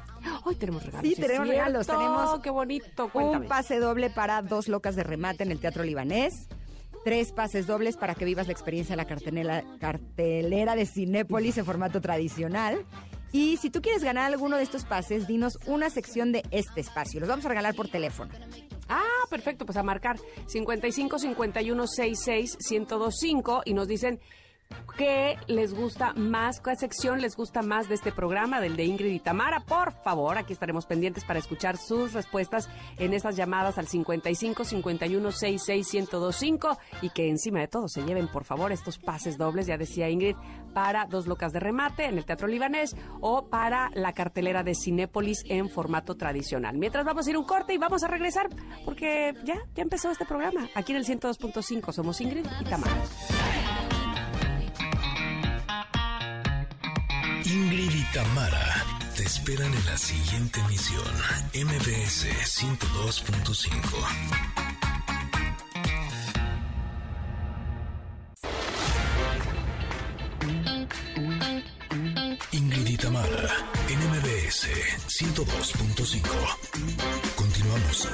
Hoy 0.47 0.55
tenemos 0.57 0.83
regalos. 0.87 1.07
Sí, 1.09 1.14
tenemos 1.14 1.47
cierto. 1.47 1.50
regalos, 1.52 1.87
tenemos 1.87 2.40
Qué 2.40 2.50
bonito. 2.50 3.09
Cuéntame. 3.11 3.45
Un 3.45 3.49
pase 3.49 3.79
doble 3.79 4.09
para 4.09 4.40
dos 4.40 4.69
locas 4.69 4.97
de 4.97 5.02
remate 5.02 5.43
en 5.43 5.50
el 5.52 5.61
Teatro 5.61 5.85
Libanés. 5.85 6.49
Tres 7.05 7.33
pases 7.33 7.67
dobles 7.67 7.97
para 7.97 8.14
que 8.14 8.25
vivas 8.25 8.47
la 8.47 8.52
experiencia 8.52 8.93
de 8.95 8.99
la 8.99 9.07
cartelera, 9.07 9.64
cartelera 9.79 10.75
de 10.76 10.85
Cinépolis 10.87 11.57
en 11.59 11.64
formato 11.64 12.00
tradicional. 12.00 12.85
Y 13.32 13.56
si 13.58 13.70
tú 13.70 13.80
quieres 13.80 14.02
ganar 14.02 14.32
alguno 14.32 14.56
de 14.56 14.62
estos 14.62 14.84
pases, 14.84 15.26
dinos 15.26 15.58
una 15.66 15.90
sección 15.90 16.32
de 16.32 16.42
este 16.50 16.80
espacio. 16.80 17.20
Los 17.20 17.28
vamos 17.28 17.44
a 17.46 17.49
regalar 17.49 17.75
por 17.75 17.88
teléfono. 17.88 18.32
Ah, 18.88 19.04
perfecto, 19.28 19.64
pues 19.64 19.78
a 19.78 19.84
marcar 19.84 20.18
55 20.46 21.18
51 21.18 21.87
66 21.87 22.58
1025 22.70 23.62
y 23.64 23.75
nos 23.75 23.87
dicen 23.87 24.20
¿Qué 25.00 25.39
les 25.47 25.73
gusta 25.73 26.12
más? 26.12 26.61
¿Qué 26.61 26.77
sección 26.77 27.23
les 27.23 27.35
gusta 27.35 27.62
más 27.62 27.89
de 27.89 27.95
este 27.95 28.12
programa, 28.12 28.61
del 28.61 28.77
de 28.77 28.85
Ingrid 28.85 29.12
y 29.15 29.19
Tamara? 29.19 29.61
Por 29.61 29.93
favor, 29.93 30.37
aquí 30.37 30.53
estaremos 30.53 30.85
pendientes 30.85 31.25
para 31.25 31.39
escuchar 31.39 31.79
sus 31.79 32.12
respuestas 32.12 32.69
en 32.99 33.15
estas 33.15 33.35
llamadas 33.35 33.79
al 33.79 33.87
55 33.87 34.62
51 34.62 35.33
66 35.33 35.95
1025 35.95 36.79
y 37.00 37.09
que 37.09 37.31
encima 37.31 37.61
de 37.61 37.69
todo 37.69 37.89
se 37.89 38.03
lleven, 38.03 38.29
por 38.29 38.45
favor, 38.45 38.73
estos 38.73 38.99
pases 38.99 39.39
dobles, 39.39 39.67
ya 39.67 39.79
decía 39.79 40.11
Ingrid, 40.11 40.37
para 40.75 41.07
dos 41.07 41.27
locas 41.27 41.55
de 41.55 41.61
remate 41.61 42.05
en 42.05 42.19
el 42.19 42.27
Teatro 42.27 42.47
Libanés 42.47 42.95
o 43.23 43.47
para 43.47 43.91
la 43.95 44.12
cartelera 44.12 44.62
de 44.62 44.75
Cinépolis 44.75 45.45
en 45.49 45.71
formato 45.71 46.15
tradicional. 46.17 46.77
Mientras 46.77 47.07
vamos 47.07 47.27
a 47.27 47.31
ir 47.31 47.39
un 47.39 47.45
corte 47.45 47.73
y 47.73 47.79
vamos 47.79 48.03
a 48.03 48.09
regresar 48.09 48.50
porque 48.85 49.33
ya, 49.45 49.57
ya 49.75 49.83
empezó 49.83 50.11
este 50.11 50.27
programa. 50.27 50.69
Aquí 50.75 50.93
en 50.93 50.99
el 50.99 51.07
102.5 51.07 51.91
somos 51.93 52.21
Ingrid 52.21 52.45
y 52.61 52.65
Tamara. 52.65 53.03
Ingrid 57.52 57.90
y 57.92 58.04
Tamara 58.12 58.85
te 59.16 59.25
esperan 59.25 59.75
en 59.75 59.85
la 59.87 59.99
siguiente 59.99 60.61
emisión, 60.61 61.02
MBS 61.52 62.28
102.5. 62.45 63.66
Ingrid 72.52 73.00
Tamara, 73.00 73.49
NMBS 73.88 74.69
102.5. 75.09 76.21
Continuamos. 77.35 78.09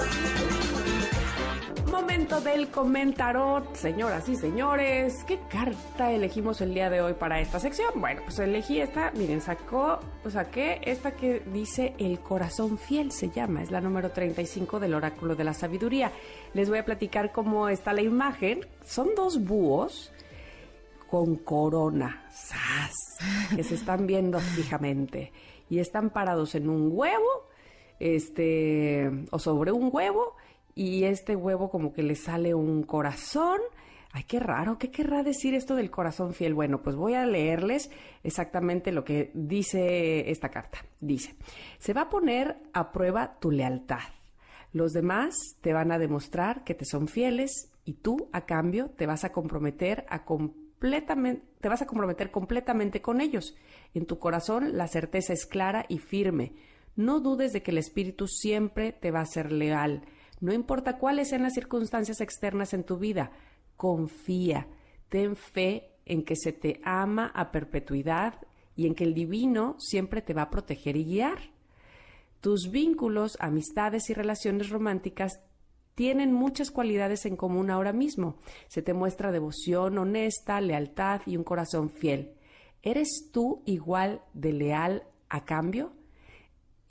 Momento 1.90 2.40
del 2.40 2.68
comentarot, 2.70 3.74
señoras 3.74 4.28
y 4.28 4.36
señores. 4.36 5.24
¿Qué 5.24 5.38
carta 5.48 6.10
elegimos 6.10 6.60
el 6.60 6.74
día 6.74 6.90
de 6.90 7.00
hoy 7.00 7.14
para 7.14 7.40
esta 7.40 7.60
sección? 7.60 7.92
Bueno, 7.96 8.22
pues 8.24 8.38
elegí 8.38 8.80
esta, 8.80 9.12
miren, 9.12 9.40
sacó, 9.40 10.00
saqué 10.28 10.80
esta 10.82 11.12
que 11.12 11.40
dice 11.52 11.94
El 11.98 12.20
corazón 12.20 12.78
fiel, 12.78 13.12
se 13.12 13.30
llama, 13.30 13.62
es 13.62 13.70
la 13.70 13.80
número 13.80 14.10
35 14.10 14.80
del 14.80 14.94
oráculo 14.94 15.36
de 15.36 15.44
la 15.44 15.54
sabiduría. 15.54 16.10
Les 16.54 16.68
voy 16.68 16.78
a 16.78 16.84
platicar 16.84 17.32
cómo 17.32 17.68
está 17.68 17.92
la 17.92 18.02
imagen. 18.02 18.66
Son 18.84 19.14
dos 19.14 19.44
búhos 19.44 20.12
con 21.08 21.36
corona, 21.36 22.26
¡zas! 22.32 22.94
que 23.54 23.62
se 23.62 23.74
están 23.74 24.06
viendo 24.06 24.40
fijamente 24.40 25.32
y 25.68 25.78
están 25.78 26.10
parados 26.10 26.54
en 26.54 26.68
un 26.68 26.90
huevo, 26.92 27.48
este, 27.98 29.10
o 29.30 29.38
sobre 29.38 29.72
un 29.72 29.90
huevo, 29.92 30.36
y 30.76 31.04
este 31.04 31.34
huevo 31.34 31.70
como 31.70 31.92
que 31.92 32.04
le 32.04 32.14
sale 32.14 32.54
un 32.54 32.84
corazón. 32.84 33.58
Ay, 34.12 34.24
qué 34.24 34.38
raro, 34.38 34.78
¿qué 34.78 34.90
querrá 34.90 35.22
decir 35.22 35.54
esto 35.54 35.74
del 35.74 35.90
corazón 35.90 36.34
fiel? 36.34 36.54
Bueno, 36.54 36.82
pues 36.82 36.94
voy 36.94 37.14
a 37.14 37.26
leerles 37.26 37.90
exactamente 38.22 38.92
lo 38.92 39.02
que 39.02 39.30
dice 39.34 40.30
esta 40.30 40.50
carta. 40.50 40.84
Dice, 41.00 41.34
se 41.78 41.92
va 41.92 42.02
a 42.02 42.08
poner 42.10 42.58
a 42.72 42.92
prueba 42.92 43.38
tu 43.40 43.50
lealtad. 43.50 44.00
Los 44.72 44.92
demás 44.92 45.34
te 45.62 45.72
van 45.72 45.90
a 45.92 45.98
demostrar 45.98 46.62
que 46.62 46.74
te 46.74 46.84
son 46.84 47.08
fieles 47.08 47.72
y 47.86 47.94
tú, 47.94 48.28
a 48.32 48.44
cambio, 48.44 48.90
te 48.90 49.06
vas 49.06 49.24
a 49.24 49.32
comprometer 49.32 50.04
a 50.10 50.24
completamente, 50.24 51.42
te 51.60 51.70
vas 51.70 51.80
a 51.80 51.86
comprometer 51.86 52.30
completamente 52.30 53.00
con 53.00 53.22
ellos. 53.22 53.56
En 53.94 54.04
tu 54.04 54.18
corazón 54.18 54.76
la 54.76 54.88
certeza 54.88 55.32
es 55.32 55.46
clara 55.46 55.86
y 55.88 55.98
firme. 55.98 56.52
No 56.96 57.20
dudes 57.20 57.52
de 57.54 57.62
que 57.62 57.70
el 57.70 57.78
espíritu 57.78 58.28
siempre 58.28 58.92
te 58.92 59.10
va 59.10 59.20
a 59.20 59.26
ser 59.26 59.52
leal 59.52 60.02
no 60.40 60.52
importa 60.52 60.98
cuáles 60.98 61.28
sean 61.28 61.42
las 61.42 61.54
circunstancias 61.54 62.20
externas 62.20 62.74
en 62.74 62.84
tu 62.84 62.98
vida, 62.98 63.30
confía, 63.76 64.66
ten 65.08 65.36
fe 65.36 65.92
en 66.04 66.24
que 66.24 66.36
se 66.36 66.52
te 66.52 66.80
ama 66.84 67.30
a 67.34 67.50
perpetuidad 67.50 68.34
y 68.74 68.86
en 68.86 68.94
que 68.94 69.04
el 69.04 69.14
divino 69.14 69.76
siempre 69.78 70.22
te 70.22 70.34
va 70.34 70.42
a 70.42 70.50
proteger 70.50 70.96
y 70.96 71.04
guiar. 71.04 71.38
Tus 72.40 72.70
vínculos, 72.70 73.36
amistades 73.40 74.10
y 74.10 74.14
relaciones 74.14 74.68
románticas 74.68 75.40
tienen 75.94 76.32
muchas 76.32 76.70
cualidades 76.70 77.24
en 77.24 77.36
común 77.36 77.70
ahora 77.70 77.92
mismo. 77.92 78.36
Se 78.68 78.82
te 78.82 78.92
muestra 78.92 79.32
devoción 79.32 79.96
honesta, 79.96 80.60
lealtad 80.60 81.22
y 81.24 81.38
un 81.38 81.44
corazón 81.44 81.90
fiel. 81.90 82.34
¿Eres 82.82 83.30
tú 83.32 83.62
igual 83.64 84.20
de 84.34 84.52
leal 84.52 85.04
a 85.30 85.44
cambio? 85.44 85.92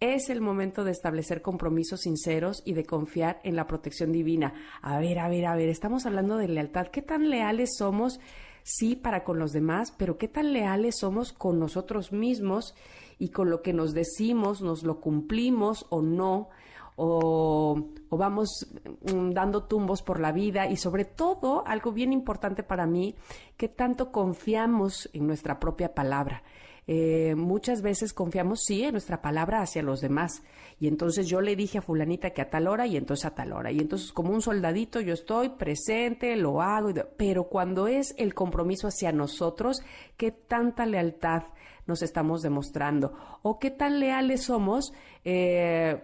Es 0.06 0.30
el 0.30 0.40
momento 0.40 0.84
de 0.84 0.92
establecer 0.92 1.42
compromisos 1.42 2.02
sinceros 2.02 2.62
y 2.64 2.74
de 2.74 2.86
confiar 2.86 3.40
en 3.44 3.56
la 3.56 3.66
protección 3.66 4.12
divina. 4.12 4.54
A 4.84 5.00
ver, 5.00 5.18
a 5.18 5.28
ver, 5.28 5.48
a 5.48 5.56
ver, 5.56 5.68
estamos 5.68 6.06
hablando 6.06 6.38
de 6.38 6.48
lealtad. 6.48 6.90
¿Qué 6.90 7.02
tan 7.02 7.32
leales 7.32 7.76
somos? 7.76 8.20
Sí, 8.62 8.96
para 8.96 9.24
con 9.24 9.40
los 9.40 9.52
demás, 9.52 9.92
pero 9.98 10.20
¿qué 10.20 10.28
tan 10.28 10.54
leales 10.54 11.00
somos 11.00 11.34
con 11.34 11.58
nosotros 11.58 12.12
mismos 12.12 12.76
y 13.18 13.30
con 13.30 13.50
lo 13.50 13.64
que 13.64 13.74
nos 13.74 13.96
decimos? 13.96 14.62
¿Nos 14.62 14.84
lo 14.84 15.02
cumplimos 15.02 15.88
o 15.90 16.04
no? 16.04 16.50
O, 16.98 17.88
vamos 18.12 18.68
mm, 19.12 19.32
dando 19.32 19.64
tumbos 19.64 20.04
por 20.04 20.20
la 20.20 20.32
vida 20.32 20.70
y 20.70 20.78
sobre 20.78 21.06
todo, 21.06 21.66
algo 21.66 21.92
bien 21.92 22.14
importante 22.14 22.62
para 22.62 22.86
mí, 22.86 23.16
que 23.58 23.70
tanto 23.70 24.12
confiamos 24.12 25.10
en 25.14 25.26
nuestra 25.26 25.60
propia 25.60 25.96
palabra. 25.96 26.44
Eh, 26.88 27.34
muchas 27.36 27.82
veces 27.82 28.13
confiamos, 28.13 28.63
sí, 28.63 28.84
en 28.84 28.92
nuestra 28.92 29.22
palabra 29.22 29.62
hacia 29.62 29.82
los 29.82 30.01
demás. 30.01 30.44
Y 30.80 30.88
entonces 30.88 31.27
yo 31.27 31.42
le 31.42 31.56
dije 31.56 31.80
a 31.80 31.82
fulanita 31.82 32.32
que 32.32 32.42
a 32.42 32.50
tal 32.50 32.68
hora 32.68 32.86
y 32.86 32.98
entonces 32.98 33.25
a 33.25 33.34
tal 33.34 33.54
hora. 33.54 33.72
Y 33.72 33.80
entonces 33.80 34.12
como 34.12 34.32
un 34.32 34.42
soldadito 34.42 35.01
yo 35.01 35.13
estoy 35.13 35.50
presente, 35.50 36.36
lo 36.36 36.62
hago. 36.62 36.94
Pero 37.18 37.46
cuando 37.46 37.88
es 37.88 38.13
el 38.18 38.34
compromiso 38.34 38.88
hacia 38.88 39.12
nosotros, 39.12 39.82
¿qué 40.18 40.32
tanta 40.32 40.86
lealtad 40.86 41.44
nos 41.88 42.01
estamos 42.01 42.42
demostrando? 42.42 43.13
¿O 43.42 43.58
qué 43.60 43.72
tan 43.72 44.00
leales 44.00 44.44
somos, 44.44 44.94
eh, 45.24 46.04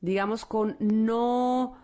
digamos, 0.00 0.44
con 0.44 0.76
no 0.78 1.83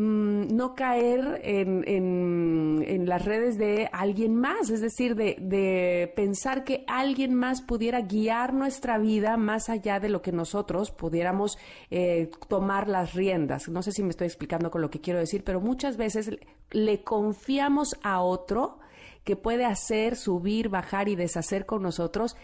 Mm, 0.00 0.54
no 0.54 0.76
caer 0.76 1.40
en, 1.42 1.82
en, 1.84 3.08
las 3.08 3.24
redes 3.24 3.58
de 3.58 3.88
alguien 3.90 4.36
más, 4.36 4.70
es 4.70 4.80
decir, 4.80 5.16
de, 5.16 5.34
de, 5.40 6.12
pensar 6.14 6.62
que 6.62 6.84
alguien 6.86 7.34
más 7.34 7.62
pudiera 7.62 8.02
guiar 8.02 8.54
nuestra 8.54 8.98
vida 8.98 9.36
más 9.36 9.68
allá 9.68 9.98
de 9.98 10.08
lo 10.08 10.22
que 10.22 10.30
nosotros 10.30 10.92
pudiéramos 10.92 11.58
eh, 11.90 12.30
tomar 12.46 12.86
las 12.86 13.14
riendas. 13.14 13.68
No 13.68 13.82
sé 13.82 13.90
si 13.90 14.04
me 14.04 14.10
estoy 14.10 14.28
explicando 14.28 14.70
con 14.70 14.82
lo 14.82 14.88
que 14.88 15.00
quiero 15.00 15.18
decir, 15.18 15.42
pero 15.42 15.60
muchas 15.60 15.96
veces 15.96 16.30
le 16.70 17.02
confiamos 17.02 17.98
a 18.04 18.20
otro 18.20 18.78
que 19.24 19.34
puede 19.34 19.64
hacer, 19.64 20.14
subir, 20.14 20.68
bajar 20.68 21.08
y 21.08 21.16
deshacer 21.16 21.66
con 21.66 21.82
nosotros 21.82 22.36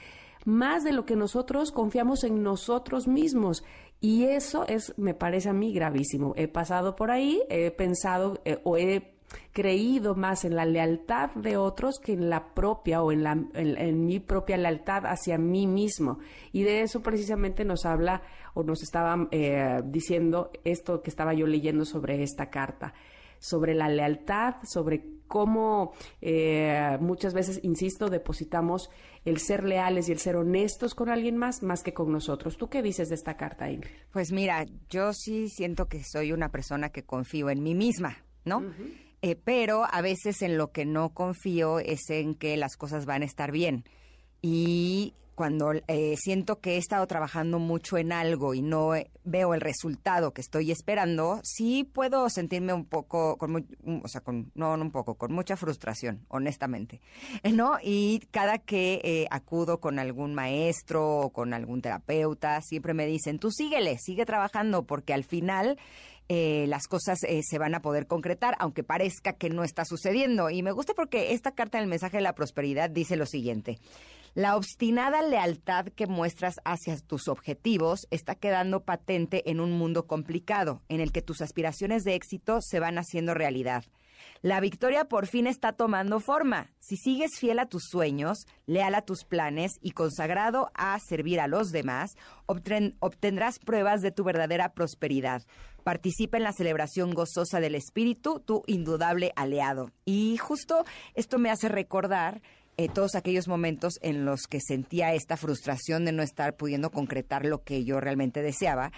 más 0.45 0.85
de 0.85 0.93
lo 0.93 1.05
que 1.05 1.17
nosotros 1.17 1.73
confiamos 1.73 2.25
en 2.25 2.43
nosotros 2.43 3.09
mismos. 3.09 3.65
Y 4.01 4.25
eso 4.25 4.67
es, 4.69 4.93
me 4.99 5.15
parece 5.15 5.49
a 5.49 5.53
mí, 5.53 5.73
gravísimo. 5.73 6.35
He 6.37 6.49
pasado 6.49 6.95
por 6.97 7.11
ahí, 7.11 7.43
he 7.49 7.71
pensado 7.71 8.41
eh, 8.45 8.61
o 8.65 8.77
he 8.77 9.15
creído 9.53 10.15
más 10.15 10.45
en 10.45 10.57
la 10.57 10.65
lealtad 10.65 11.31
de 11.35 11.57
otros 11.57 11.99
que 11.99 12.13
en 12.13 12.29
la 12.29 12.55
propia 12.55 13.03
o 13.03 13.13
en, 13.13 13.23
la, 13.23 13.33
en, 13.55 14.07
mi 14.07 14.21
propia 14.21 14.57
lealtad 14.57 15.07
hacia 15.07 15.39
mí 15.39 15.67
mismo. 15.67 16.19
Y 16.53 16.63
de 16.63 16.83
eso 16.83 17.03
precisamente 17.03 17.65
nos 17.65 17.85
habla 17.85 18.23
o 18.55 18.63
nos 18.63 18.83
estaba 18.83 19.29
eh, 19.31 19.83
diciendo 19.85 20.51
esto 20.65 21.03
que 21.03 21.11
estaba 21.11 21.35
yo 21.35 21.47
leyendo 21.47 21.85
sobre 21.85 22.23
esta 22.23 22.51
carta, 22.51 22.95
sobre 23.45 23.75
la 23.75 23.89
lealtad, 23.89 24.55
sobre 24.65 25.05
cómo 25.27 25.93
eh, 26.23 26.97
muchas 27.01 27.35
veces, 27.35 27.61
insisto, 27.63 28.09
depositamos 28.09 28.89
el 29.27 29.39
ser 29.39 29.65
leales 29.65 30.09
y 30.09 30.13
el 30.13 30.19
ser 30.19 30.37
honestos 30.37 30.95
con 30.95 31.11
alguien 31.11 31.37
más 31.37 31.63
más 31.63 31.83
que 31.83 31.93
con 31.93 32.11
nosotros. 32.11 32.57
¿Tú 32.57 32.69
qué 32.69 32.83
dices 32.83 33.11
de 33.11 33.17
esta 33.17 33.37
carta, 33.37 33.71
Ingrid? 33.71 33.91
Pues 34.13 34.33
mira, 34.33 34.65
yo 34.89 35.13
sí 35.13 35.49
siento 35.51 35.89
que 35.89 36.03
soy 36.05 36.33
una 36.33 36.51
persona 36.51 36.89
que 36.89 37.05
confío 37.05 37.51
en 37.51 37.63
mí 37.63 37.75
misma, 37.75 38.25
¿no? 38.47 38.63
Eh, 39.21 39.37
pero 39.37 39.85
a 39.91 40.01
veces 40.01 40.41
en 40.41 40.57
lo 40.57 40.73
que 40.73 40.87
no 40.87 41.11
confío 41.11 41.81
es 41.81 42.09
en 42.09 42.35
que 42.35 42.57
las 42.57 42.77
cosas 42.77 43.05
van 43.05 43.21
a 43.21 43.27
estar 43.27 43.53
bien. 43.53 43.85
Y 44.41 45.15
cuando 45.35 45.73
eh, 45.89 46.15
siento 46.17 46.61
que 46.61 46.75
he 46.75 46.77
estado 46.79 47.07
trabajando 47.07 47.59
mucho 47.59 47.99
en 47.99 48.13
algo 48.13 48.55
y 48.55 48.63
no 48.63 48.93
veo 49.25 49.55
el 49.55 49.61
resultado 49.61 50.33
que 50.33 50.41
estoy 50.41 50.71
esperando, 50.71 51.41
sí 51.43 51.85
puedo 51.85 52.29
sentirme 52.31 52.73
un 52.73 52.85
poco, 52.85 53.37
con 53.37 53.57
o 53.57 54.09
sea, 54.09 54.21
con, 54.21 54.53
no, 54.55 54.75
un 54.75 54.91
poco, 54.91 55.17
con 55.17 55.33
mucha 55.33 55.57
frustración, 55.57 56.25
honestamente, 56.29 57.01
¿no? 57.53 57.79
Y 57.83 58.21
cada 58.31 58.59
que 58.59 59.01
eh, 59.03 59.27
acudo 59.31 59.81
con 59.81 59.99
algún 59.99 60.35
maestro 60.35 61.19
o 61.19 61.31
con 61.31 61.53
algún 61.55 61.83
terapeuta, 61.83 62.61
siempre 62.61 62.95
me 62.95 63.07
dicen, 63.07 63.39
tú 63.39 63.51
síguele, 63.51 63.99
sigue 63.99 64.25
trabajando, 64.25 64.85
porque 64.85 65.15
al 65.15 65.25
final... 65.25 65.79
Eh, 66.31 66.65
las 66.69 66.87
cosas 66.89 67.19
se 67.19 67.59
van 67.59 67.75
a 67.75 67.83
poder 67.83 68.07
concretar, 68.07 68.57
aunque 68.59 68.83
parezca 68.83 69.35
que 69.35 69.51
no 69.51 69.63
está 69.63 69.85
sucediendo. 69.85 70.49
Y 70.49 70.63
me 70.63 70.73
gusta 70.73 70.95
porque 70.95 71.35
esta 71.35 71.51
carta 71.51 71.77
en 71.77 71.85
el 71.85 71.91
mensaje 71.91 72.17
de 72.17 72.23
la 72.23 72.35
prosperidad 72.35 72.89
dice 72.89 73.17
lo 73.17 73.27
siguiente. 73.27 73.79
La 74.35 74.57
obstinada 74.57 75.23
lealtad 75.23 75.87
que 75.95 76.09
muestras 76.09 76.57
hacia 76.65 76.97
tus 76.99 77.29
objetivos 77.29 78.09
está 78.11 78.35
quedando 78.35 78.81
patente 78.81 79.49
en 79.49 79.61
un 79.61 79.71
mundo 79.71 80.09
complicado, 80.09 80.83
en 80.89 81.01
el 81.01 81.13
que 81.13 81.23
tus 81.23 81.41
aspiraciones 81.41 82.03
de 82.03 82.17
éxito 82.17 82.59
se 82.61 82.81
van 82.81 82.99
haciendo 82.99 83.33
realidad. 83.35 83.85
La 84.43 84.59
victoria 84.59 85.05
por 85.05 85.29
fin 85.29 85.47
está 85.47 85.73
tomando 85.73 86.19
forma. 86.19 86.73
Si 86.81 86.97
sigues 86.97 87.39
fiel 87.39 87.61
a 87.61 87.67
tus 87.67 87.85
sueños, 87.89 88.47
leal 88.67 88.97
a 88.97 89.03
tus 89.03 89.25
planes 89.25 89.79
y 89.81 89.93
consagrado 89.93 90.73
a 90.75 90.99
servir 90.99 91.39
a 91.39 91.47
los 91.47 91.71
demás, 91.71 92.17
obtendrás 92.47 93.61
pruebas 93.61 94.01
de 94.01 94.11
tu 94.11 94.25
verdadera 94.25 94.75
prosperidad. 94.75 95.43
Participa 95.85 96.39
en 96.39 96.43
la 96.43 96.53
celebración 96.53 97.15
gozosa 97.15 97.61
del 97.61 97.77
espíritu, 97.77 98.41
tu 98.41 98.65
indudable 98.67 99.33
aliado. 99.37 99.93
Y 100.05 100.39
justo 100.39 100.85
esto 101.15 101.39
me 101.39 101.51
hace 101.51 101.69
recordar 101.69 102.43
eh, 102.77 102.89
todos 102.89 103.15
aquellos 103.15 103.49
momentos 103.49 103.99
en 104.03 104.25
los 104.25 104.43
que 104.43 104.61
sentía 104.61 105.15
esta 105.15 105.37
frustración 105.37 106.05
de 106.05 106.13
no 106.13 106.23
estar 106.23 106.57
pudiendo 106.57 106.91
concretar 106.91 107.45
lo 107.45 107.63
que 107.63 107.85
yo 107.85 108.01
realmente 108.01 108.43
deseaba. 108.43 108.93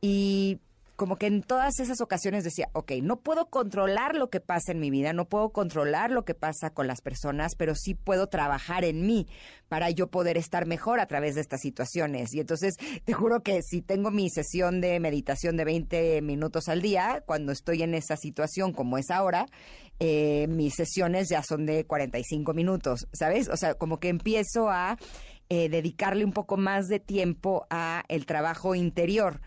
Y 0.00 0.60
como 0.96 1.16
que 1.16 1.26
en 1.26 1.42
todas 1.42 1.78
esas 1.78 2.00
ocasiones 2.00 2.42
decía, 2.42 2.68
ok, 2.72 2.92
no 3.02 3.20
puedo 3.20 3.50
controlar 3.50 4.14
lo 4.16 4.30
que 4.30 4.40
pasa 4.40 4.72
en 4.72 4.80
mi 4.80 4.90
vida, 4.90 5.12
no 5.12 5.28
puedo 5.28 5.50
controlar 5.50 6.10
lo 6.10 6.24
que 6.24 6.34
pasa 6.34 6.70
con 6.70 6.86
las 6.86 7.02
personas, 7.02 7.54
pero 7.54 7.74
sí 7.74 7.94
puedo 7.94 8.28
trabajar 8.28 8.84
en 8.84 9.06
mí 9.06 9.26
para 9.68 9.90
yo 9.90 10.08
poder 10.08 10.38
estar 10.38 10.66
mejor 10.66 10.98
a 10.98 11.06
través 11.06 11.34
de 11.34 11.42
estas 11.42 11.60
situaciones. 11.60 12.32
Y 12.34 12.40
entonces 12.40 12.76
te 13.04 13.12
juro 13.12 13.42
que 13.42 13.60
si 13.62 13.82
tengo 13.82 14.10
mi 14.10 14.30
sesión 14.30 14.80
de 14.80 14.98
meditación 14.98 15.56
de 15.56 15.64
20 15.64 16.22
minutos 16.22 16.68
al 16.68 16.80
día, 16.80 17.22
cuando 17.26 17.52
estoy 17.52 17.82
en 17.82 17.94
esa 17.94 18.16
situación 18.16 18.72
como 18.72 18.96
es 18.96 19.10
ahora, 19.10 19.46
eh, 20.00 20.46
mis 20.48 20.74
sesiones 20.74 21.28
ya 21.28 21.42
son 21.42 21.66
de 21.66 21.84
45 21.84 22.54
minutos, 22.54 23.06
¿sabes? 23.12 23.48
O 23.48 23.56
sea, 23.56 23.74
como 23.74 24.00
que 24.00 24.08
empiezo 24.08 24.70
a 24.70 24.98
eh, 25.48 25.68
dedicarle 25.68 26.24
un 26.24 26.32
poco 26.32 26.56
más 26.56 26.88
de 26.88 27.00
tiempo 27.00 27.66
a 27.70 28.02
el 28.08 28.26
trabajo 28.26 28.74
interior 28.74 29.40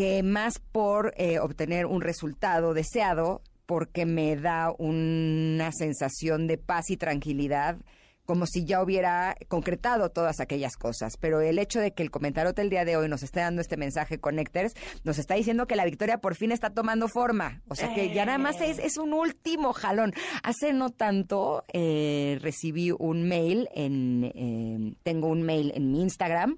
que 0.00 0.22
más 0.22 0.58
por 0.58 1.12
eh, 1.18 1.40
obtener 1.40 1.84
un 1.84 2.00
resultado 2.00 2.72
deseado, 2.72 3.42
porque 3.66 4.06
me 4.06 4.34
da 4.34 4.72
una 4.78 5.72
sensación 5.72 6.46
de 6.46 6.56
paz 6.56 6.88
y 6.88 6.96
tranquilidad, 6.96 7.76
como 8.24 8.46
si 8.46 8.64
ya 8.64 8.82
hubiera 8.82 9.36
concretado 9.48 10.08
todas 10.08 10.40
aquellas 10.40 10.78
cosas. 10.78 11.18
Pero 11.18 11.42
el 11.42 11.58
hecho 11.58 11.80
de 11.80 11.92
que 11.92 12.02
el 12.02 12.10
comentario 12.10 12.54
del 12.54 12.70
día 12.70 12.86
de 12.86 12.96
hoy 12.96 13.10
nos 13.10 13.22
esté 13.22 13.40
dando 13.40 13.60
este 13.60 13.76
mensaje 13.76 14.18
Connectors, 14.18 14.72
nos 15.04 15.18
está 15.18 15.34
diciendo 15.34 15.66
que 15.66 15.76
la 15.76 15.84
victoria 15.84 16.16
por 16.16 16.34
fin 16.34 16.50
está 16.50 16.70
tomando 16.70 17.06
forma. 17.06 17.60
O 17.68 17.74
sea 17.74 17.92
que 17.92 18.14
ya 18.14 18.24
nada 18.24 18.38
más 18.38 18.58
es, 18.62 18.78
es 18.78 18.96
un 18.96 19.12
último 19.12 19.74
jalón. 19.74 20.14
Hace 20.42 20.72
no 20.72 20.88
tanto 20.88 21.66
eh, 21.74 22.38
recibí 22.40 22.90
un 22.90 23.28
mail 23.28 23.68
en, 23.74 24.32
eh, 24.34 24.94
tengo 25.02 25.28
un 25.28 25.42
mail 25.42 25.72
en 25.74 25.92
mi 25.92 26.00
Instagram 26.00 26.56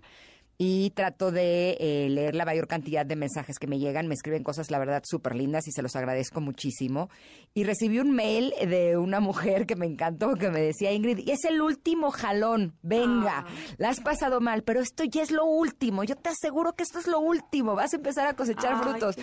y 0.64 0.90
trato 0.90 1.32
de 1.32 1.76
eh, 1.80 2.08
leer 2.08 2.36
la 2.36 2.44
mayor 2.44 2.68
cantidad 2.68 3.04
de 3.04 3.16
mensajes 3.16 3.58
que 3.58 3.66
me 3.66 3.80
llegan. 3.80 4.06
Me 4.06 4.14
escriben 4.14 4.44
cosas, 4.44 4.70
la 4.70 4.78
verdad, 4.78 5.02
súper 5.04 5.34
lindas 5.34 5.66
y 5.66 5.72
se 5.72 5.82
los 5.82 5.96
agradezco 5.96 6.40
muchísimo. 6.40 7.10
Y 7.52 7.64
recibí 7.64 7.98
un 7.98 8.12
mail 8.12 8.54
de 8.60 8.96
una 8.96 9.18
mujer 9.18 9.66
que 9.66 9.74
me 9.74 9.86
encantó, 9.86 10.34
que 10.34 10.50
me 10.50 10.60
decía, 10.60 10.92
Ingrid, 10.92 11.18
y 11.18 11.32
es 11.32 11.44
el 11.46 11.60
último 11.60 12.12
jalón, 12.12 12.76
venga, 12.80 13.44
ah. 13.44 13.74
la 13.76 13.88
has 13.88 13.98
pasado 13.98 14.40
mal, 14.40 14.62
pero 14.62 14.80
esto 14.80 15.02
ya 15.02 15.22
es 15.22 15.32
lo 15.32 15.44
último. 15.44 16.04
Yo 16.04 16.14
te 16.14 16.28
aseguro 16.28 16.74
que 16.74 16.84
esto 16.84 17.00
es 17.00 17.08
lo 17.08 17.18
último, 17.18 17.74
vas 17.74 17.92
a 17.92 17.96
empezar 17.96 18.28
a 18.28 18.34
cosechar 18.34 18.80
frutos. 18.84 19.16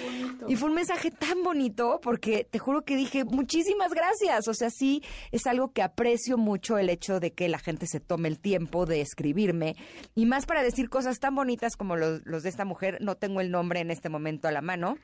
Y 0.50 0.58
fue 0.58 0.67
un 0.67 0.75
mensaje 0.75 1.10
tan 1.10 1.41
bonito 1.41 2.01
porque 2.03 2.46
te 2.51 2.60
juro 2.60 2.84
que 2.84 2.98
dije, 2.98 3.24
muchísimas 3.24 3.93
gracias. 3.93 4.50
O 4.50 4.53
sea, 4.53 4.69
sí, 4.69 5.01
es 5.31 5.48
algo 5.48 5.72
que 5.72 5.84
aprecio 5.84 6.38
mucho 6.38 6.77
el 6.77 6.89
hecho 6.89 7.22
de 7.22 7.31
que 7.31 7.48
la 7.48 7.60
gente 7.60 7.88
se 7.88 8.01
tome 8.01 8.27
el 8.27 8.39
tiempo 8.39 8.86
de 8.86 9.00
escribirme 9.00 9.77
y 10.15 10.25
más 10.25 10.46
para 10.46 10.63
decir 10.63 10.89
cosas 10.89 11.19
tan 11.19 11.28
bonitas 11.36 11.77
como 11.77 11.95
los, 11.95 12.25
los 12.25 12.43
de 12.43 12.50
esta 12.50 12.65
mujer, 12.65 12.98
no 13.01 13.15
tengo 13.15 13.41
el 13.41 13.51
nombre 13.51 13.79
en 13.79 13.91
este 13.91 14.09
momento 14.09 14.48
a 14.48 14.51
la 14.51 14.62
mano 14.62 14.98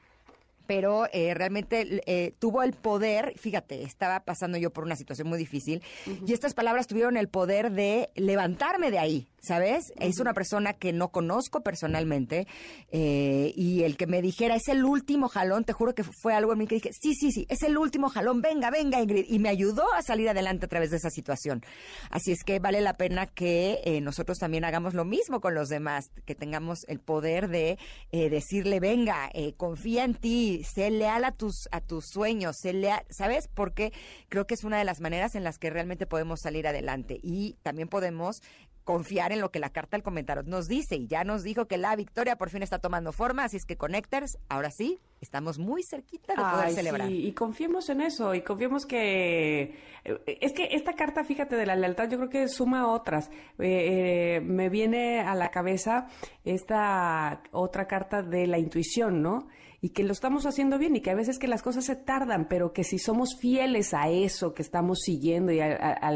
pero 0.68 1.08
eh, 1.12 1.34
realmente 1.34 2.02
eh, 2.06 2.34
tuvo 2.40 2.64
el 2.64 2.74
poder, 2.74 3.34
fíjate, 3.38 3.84
estaba 3.84 4.22
pasando 4.22 4.58
yo 4.58 4.72
por 4.72 4.84
una 4.84 4.96
situación 4.96 5.28
muy 5.28 5.38
difícil 5.38 5.84
y 6.26 6.34
estas 6.34 6.54
palabras 6.54 6.88
tuvieron 6.88 7.18
el 7.18 7.28
poder 7.28 7.72
de 7.72 8.10
levantarme 8.16 8.92
de 8.92 9.00
ahí, 9.00 9.28
¿sabes? 9.46 9.94
Es 10.00 10.20
una 10.20 10.34
persona 10.34 10.74
que 10.74 10.94
no 10.94 11.10
conozco 11.10 11.62
personalmente 11.62 12.48
eh, 12.92 13.54
y 13.56 13.84
el 13.84 13.98
que 13.98 14.08
me 14.08 14.22
dijera, 14.22 14.56
es 14.56 14.68
el 14.68 14.84
último 14.84 15.28
jalón, 15.28 15.64
te 15.64 15.74
juro 15.74 15.96
que 15.96 16.04
fue 16.04 16.34
algo 16.34 16.54
en 16.54 16.60
mí 16.60 16.68
que 16.68 16.76
dije, 16.76 16.92
sí, 16.94 17.14
sí, 17.14 17.32
sí, 17.32 17.46
es 17.50 17.64
el 17.64 17.78
último 17.78 18.10
jalón, 18.10 18.42
venga, 18.42 18.70
venga, 18.70 19.02
Ingrid, 19.02 19.26
y 19.28 19.40
me 19.40 19.50
ayudó 19.50 19.94
a 19.94 20.02
salir 20.02 20.30
adelante 20.30 20.66
a 20.66 20.70
través 20.70 20.92
de 20.92 20.98
esa 20.98 21.10
situación. 21.10 21.64
Así 22.10 22.32
es 22.32 22.44
que 22.44 22.60
vale 22.60 22.82
la 22.82 22.98
pena 22.98 23.28
que 23.28 24.00
nosotros 24.02 24.38
también 24.38 24.66
hagamos 24.66 24.94
lo 24.94 25.06
mismo 25.06 25.42
con 25.42 25.54
los 25.54 25.70
demás, 25.70 26.12
que 26.26 26.36
tengamos 26.36 26.86
el 26.88 27.00
poder 27.00 27.48
de 27.50 27.78
decirle, 28.12 28.80
venga, 28.80 29.30
confía 29.58 30.04
en 30.04 30.16
ti, 30.16 30.64
sé 30.64 30.90
leal 30.92 31.24
a 31.24 31.32
tus, 31.32 31.68
a 31.72 31.82
tus 31.82 32.06
sueños, 32.08 32.58
sé 32.60 32.74
leal, 32.74 33.04
¿sabes? 33.10 33.48
Porque 33.54 33.94
creo 34.30 34.48
que 34.48 34.54
es 34.54 34.64
una 34.64 34.78
de 34.78 34.86
las 34.86 35.02
maneras 35.02 35.36
en 35.36 35.44
las 35.44 35.58
que 35.58 35.70
realmente 35.70 36.06
podemos 36.06 36.42
salir 36.42 36.68
adelante 36.68 37.20
y 37.22 37.58
también 37.64 37.88
podemos 37.88 38.42
confiar 38.86 39.34
en 39.34 39.42
lo 39.42 39.52
que 39.52 39.60
la 39.60 39.72
carta 39.72 39.98
del 39.98 40.04
comentario 40.04 40.44
nos 40.44 40.68
dice 40.68 40.96
y 40.96 41.08
ya 41.08 41.26
nos 41.26 41.44
dijo 41.44 41.66
que 41.66 41.78
la 41.78 41.96
victoria 41.96 42.38
por 42.38 42.50
fin 42.50 42.64
está 42.64 42.80
tomando 42.80 43.12
forma, 43.12 43.44
así 43.44 43.58
es 43.58 43.66
que 43.66 43.76
Connectors, 43.76 44.38
ahora 44.48 44.72
sí, 44.72 45.00
estamos 45.20 45.60
muy 45.60 45.84
cerquita 45.84 46.34
de 46.34 46.42
poder 46.42 46.72
celebrar. 46.72 47.12
y 47.12 47.34
confiemos 47.34 47.90
en 47.90 48.02
eso 48.02 48.34
y 48.34 48.42
confiemos 48.42 48.86
que 48.86 49.76
eh, 50.06 50.38
es 50.40 50.54
que 50.54 50.70
esta 50.72 50.94
carta, 50.94 51.24
fíjate, 51.24 51.56
de 51.56 51.66
la 51.66 51.76
lealtad, 51.76 52.08
yo 52.10 52.18
creo 52.18 52.30
que 52.30 52.48
suma 52.48 52.88
otras. 52.88 53.30
Eh, 53.60 54.38
eh, 54.38 54.42
me 54.42 54.70
viene 54.70 55.22
a 55.22 55.36
la 55.36 55.50
cabeza 55.50 56.08
esta 56.44 57.42
otra 57.52 57.88
carta 57.88 58.22
de 58.22 58.48
la 58.48 58.60
intuición, 58.60 59.22
¿no? 59.22 59.48
Y 59.86 59.90
que 59.90 60.04
lo 60.04 60.14
estamos 60.14 60.48
haciendo 60.48 60.80
bien 60.80 60.96
y 60.96 61.02
que 61.02 61.12
a 61.12 61.14
veces 61.14 61.38
que 61.38 61.48
las 61.48 61.62
cosas 61.62 61.86
se 61.86 61.96
tardan, 61.96 62.48
pero 62.48 62.74
que 62.74 62.84
si 62.84 62.98
somos 62.98 63.38
fieles 63.40 63.94
a 63.94 64.10
eso 64.10 64.56
que 64.56 64.64
estamos 64.64 65.02
siguiendo 65.02 65.52
y 65.52 65.60
a, 65.60 66.12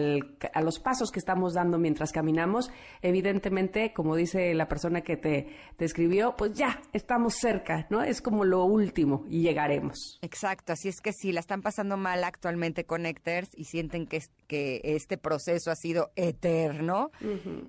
los 0.63 0.79
pasos 0.79 1.12
que 1.12 1.19
estamos 1.19 1.53
dando 1.53 1.77
mientras 1.77 2.12
caminamos, 2.12 2.71
evidentemente, 3.03 3.93
como 3.93 4.15
dice 4.15 4.55
la 4.55 4.67
persona 4.67 5.01
que 5.01 5.17
te, 5.17 5.55
te 5.77 5.86
escribió, 5.86 6.36
pues 6.36 6.53
ya 6.53 6.82
estamos 6.93 7.36
cerca, 7.36 7.86
¿no? 7.91 8.01
Es 8.01 8.23
como 8.23 8.43
lo 8.43 8.63
último 8.63 9.23
y 9.29 9.43
llegaremos. 9.43 10.17
Exacto, 10.23 10.73
así 10.73 10.88
es 10.88 10.99
que 10.99 11.13
si 11.13 11.32
la 11.32 11.39
están 11.39 11.62
pasando 11.62 11.95
mal 11.95 12.23
actualmente 12.23 12.86
Connectors 12.86 13.49
y 13.55 13.65
sienten 13.65 14.08
que, 14.08 14.23
que 14.47 14.82
este 14.84 15.19
proceso 15.19 15.69
ha 15.69 15.75
sido 15.75 16.10
eterno, 16.15 17.12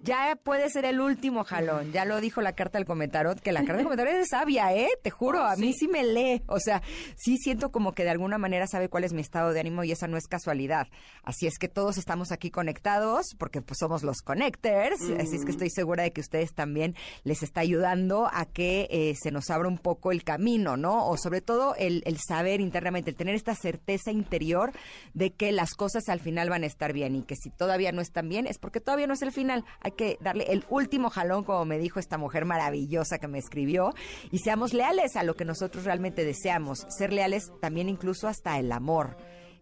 ya 0.02 0.38
puede 0.42 0.70
ser 0.70 0.86
el 0.86 0.98
último 0.98 1.44
jalón. 1.44 1.92
Ya 1.92 2.06
lo 2.06 2.22
dijo 2.22 2.40
la 2.40 2.54
carta 2.54 2.78
del 2.78 2.86
comentario, 2.86 3.34
que 3.34 3.52
la 3.52 3.60
carta 3.60 3.76
del 3.76 3.84
comentario 3.84 4.14
es 4.14 4.30
sabia, 4.30 4.74
¿eh? 4.74 4.88
Te 5.02 5.10
juro, 5.10 5.44
a 5.44 5.56
mí 5.56 5.74
sí 5.74 5.89
me 5.90 6.05
lee. 6.05 6.42
O 6.46 6.59
sea, 6.59 6.83
sí 7.16 7.37
siento 7.37 7.70
como 7.70 7.92
que 7.92 8.05
de 8.05 8.11
alguna 8.11 8.38
manera 8.38 8.66
sabe 8.66 8.88
cuál 8.88 9.05
es 9.05 9.12
mi 9.12 9.20
estado 9.20 9.53
de 9.53 9.61
ánimo 9.61 9.85
y 9.85 9.92
esa 9.92 10.07
no 10.07 10.16
es 10.16 10.26
casualidad. 10.26 10.88
Así 11.22 11.46
es 11.46 11.59
que 11.59 11.68
todos 11.68 11.98
estamos 11.98 12.33
aquí 12.33 12.50
conectados 12.50 13.35
porque 13.38 13.62
pues 13.62 13.79
somos 13.79 14.03
los 14.03 14.22
connectors. 14.22 15.00
Así 15.18 15.37
es 15.37 15.44
que 15.44 15.50
estoy 15.50 15.70
segura 15.70 16.03
de 16.03 16.12
que 16.12 16.20
ustedes 16.20 16.55
también 16.55 16.94
les 17.24 17.42
está 17.42 17.61
ayudando 17.61 18.29
a 18.33 18.46
que 18.46 18.88
eh, 18.90 19.14
se 19.20 19.31
nos 19.31 19.50
abra 19.50 19.68
un 19.68 19.79
poco 19.79 20.12
el 20.12 20.24
camino, 20.24 20.76
¿no? 20.76 21.07
O 21.09 21.16
sobre 21.16 21.40
todo 21.40 21.74
el, 21.76 22.03
el 22.07 22.18
saber 22.18 22.61
internamente, 22.61 23.11
el 23.11 23.16
tener 23.16 23.35
esta 23.35 23.55
certeza 23.55 24.11
interior 24.11 24.72
de 25.14 25.33
que 25.33 25.53
las 25.53 25.74
cosas 25.74 26.09
al 26.09 26.20
final 26.20 26.50
van 26.50 26.64
a 26.64 26.66
estar 26.66 26.92
bien 26.92 27.16
y 27.16 27.22
que 27.22 27.37
si 27.37 27.50
todavía 27.50 27.92
no 27.92 28.00
están 28.00 28.29
bien 28.29 28.46
es 28.46 28.59
porque 28.59 28.81
todavía 28.81 29.07
no 29.07 29.14
es 29.14 29.22
el 29.22 29.33
final. 29.33 29.64
Hay 29.81 29.92
que 29.92 30.18
darle 30.20 30.44
el 30.48 30.64
último 30.68 31.11
jalón, 31.11 31.44
como 31.44 31.64
me 31.64 31.79
dijo 31.79 32.00
esta 32.00 32.18
mujer 32.18 32.44
maravillosa 32.44 33.18
que 33.18 33.29
me 33.29 33.38
escribió, 33.38 33.92
y 34.31 34.38
seamos 34.38 34.72
leales 34.72 35.16
a 35.16 35.22
lo 35.22 35.35
que 35.35 35.44
nosotros 35.44 35.80
realmente 35.85 36.25
deseamos, 36.25 36.87
ser 36.88 37.12
leales 37.12 37.53
también 37.61 37.88
incluso 37.88 38.29
hasta 38.29 38.59
el 38.59 38.73
amor 38.73 39.16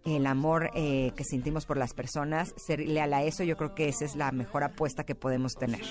el 0.05 0.27
amor 0.27 0.71
eh, 0.75 1.13
que 1.17 1.25
sentimos 1.25 1.67
por 1.67 1.77
las 1.77 1.93
personas, 1.93 2.55
ser 2.57 2.81
leal 2.81 3.13
a 3.15 3.23
eso, 3.23 3.43
yo 3.45 3.57
creo 3.57 3.75
que 3.75 3.89
esa 3.89 4.05
es 4.05 4.17
la 4.17 4.33
mejor 4.33 4.65
apuesta 4.65 5.05
que 5.05 5.15
podemos 5.15 5.55
tener. 5.55 5.83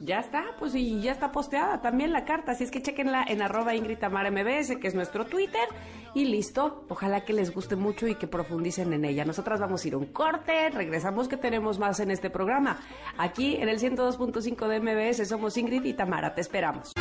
Ya 0.00 0.20
está, 0.20 0.44
pues 0.58 0.74
y 0.74 1.00
ya 1.00 1.12
está 1.12 1.32
posteada 1.32 1.80
también 1.80 2.12
la 2.12 2.24
carta, 2.24 2.52
así 2.52 2.64
es 2.64 2.70
que 2.70 2.82
chequenla 2.82 3.24
en 3.26 3.42
arroba 3.42 3.74
Ingrid 3.74 3.98
MBS, 4.02 4.76
que 4.80 4.88
es 4.88 4.94
nuestro 4.94 5.26
Twitter, 5.26 5.68
y 6.14 6.24
listo. 6.26 6.84
Ojalá 6.88 7.24
que 7.24 7.32
les 7.32 7.52
guste 7.52 7.76
mucho 7.76 8.06
y 8.06 8.14
que 8.14 8.26
profundicen 8.26 8.92
en 8.92 9.04
ella. 9.04 9.24
Nosotras 9.24 9.60
vamos 9.60 9.84
a 9.84 9.88
ir 9.88 9.96
un 9.96 10.06
corte, 10.06 10.70
regresamos 10.70 11.28
que 11.28 11.36
tenemos 11.36 11.78
más 11.78 12.00
en 12.00 12.10
este 12.10 12.30
programa. 12.30 12.78
Aquí 13.18 13.56
en 13.56 13.68
el 13.68 13.78
102.5 13.78 14.68
de 14.68 14.80
MBS 14.80 15.28
somos 15.28 15.56
Ingrid 15.56 15.84
y 15.84 15.92
Tamara, 15.94 16.34
te 16.34 16.40
esperamos. 16.40 16.92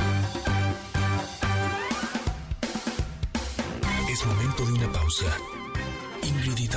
Momento 4.26 4.66
de 4.66 4.74
una 4.74 4.92
pausa. 4.92 5.26
Ingrid 6.24 6.58
y 6.58 6.68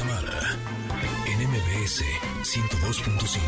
en 1.27 1.41
MBS 1.49 2.05
102.5. 2.43 3.39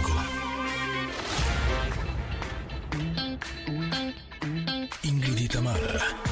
Ingrid 5.05 5.39
y 5.39 5.49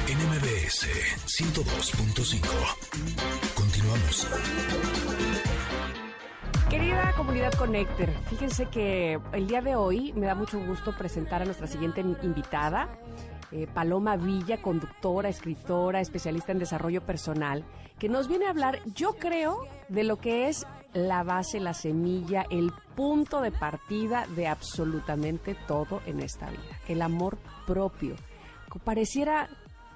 en 0.08 0.18
MBS 0.28 0.88
102.5. 1.26 2.40
Continuamos. 3.54 4.26
Querida 6.68 7.12
comunidad 7.16 7.52
Connector, 7.52 8.08
fíjense 8.30 8.66
que 8.66 9.20
el 9.32 9.46
día 9.46 9.60
de 9.60 9.76
hoy 9.76 10.12
me 10.14 10.26
da 10.26 10.34
mucho 10.34 10.58
gusto 10.58 10.96
presentar 10.96 11.42
a 11.42 11.44
nuestra 11.44 11.66
siguiente 11.66 12.00
invitada. 12.22 12.88
Eh, 13.52 13.66
Paloma 13.72 14.16
Villa, 14.16 14.62
conductora, 14.62 15.28
escritora, 15.28 16.00
especialista 16.00 16.52
en 16.52 16.58
desarrollo 16.58 17.02
personal, 17.04 17.64
que 17.98 18.08
nos 18.08 18.28
viene 18.28 18.46
a 18.46 18.50
hablar, 18.50 18.80
yo 18.94 19.14
creo, 19.14 19.66
de 19.88 20.04
lo 20.04 20.16
que 20.16 20.48
es 20.48 20.66
la 20.94 21.22
base, 21.22 21.60
la 21.60 21.74
semilla, 21.74 22.44
el 22.50 22.72
punto 22.96 23.40
de 23.40 23.52
partida 23.52 24.26
de 24.34 24.46
absolutamente 24.46 25.56
todo 25.66 26.02
en 26.06 26.20
esta 26.20 26.50
vida, 26.50 26.80
el 26.88 27.02
amor 27.02 27.38
propio. 27.66 28.16
Pareciera 28.84 29.48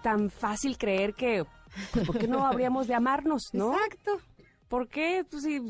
tan 0.02 0.30
fácil 0.30 0.76
creer 0.78 1.14
que, 1.14 1.44
pues, 1.92 2.06
¿por 2.06 2.18
qué 2.18 2.28
no 2.28 2.46
habríamos 2.46 2.86
de 2.86 2.94
amarnos, 2.94 3.42
no? 3.52 3.74
Exacto. 3.74 4.20
¿Por 4.68 4.88
qué? 4.88 5.24
Pues, 5.30 5.44
sí, 5.44 5.60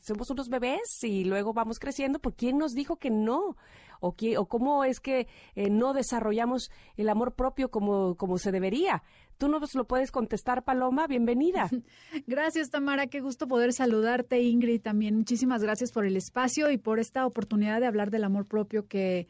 somos 0.00 0.30
unos 0.30 0.48
bebés 0.48 1.02
y 1.02 1.24
luego 1.24 1.52
vamos 1.52 1.78
creciendo. 1.78 2.18
¿Por 2.18 2.34
quién 2.34 2.56
nos 2.58 2.72
dijo 2.72 2.96
que 2.96 3.10
no? 3.10 3.56
¿O, 4.02 4.16
qué, 4.16 4.36
o 4.36 4.46
cómo 4.46 4.82
es 4.82 4.98
que 4.98 5.28
eh, 5.54 5.70
no 5.70 5.92
desarrollamos 5.92 6.70
el 6.96 7.08
amor 7.08 7.34
propio 7.34 7.70
como, 7.70 8.16
como 8.16 8.36
se 8.36 8.50
debería? 8.50 9.04
Tú 9.38 9.48
nos 9.48 9.74
lo 9.74 9.86
puedes 9.86 10.10
contestar, 10.10 10.64
Paloma. 10.64 11.06
Bienvenida. 11.06 11.70
Gracias, 12.26 12.70
Tamara. 12.70 13.06
Qué 13.06 13.20
gusto 13.20 13.46
poder 13.46 13.72
saludarte, 13.72 14.42
Ingrid. 14.42 14.82
También 14.82 15.16
muchísimas 15.16 15.62
gracias 15.62 15.92
por 15.92 16.04
el 16.04 16.16
espacio 16.16 16.70
y 16.72 16.78
por 16.78 16.98
esta 16.98 17.26
oportunidad 17.26 17.80
de 17.80 17.86
hablar 17.86 18.10
del 18.10 18.24
amor 18.24 18.46
propio 18.46 18.88
que 18.88 19.28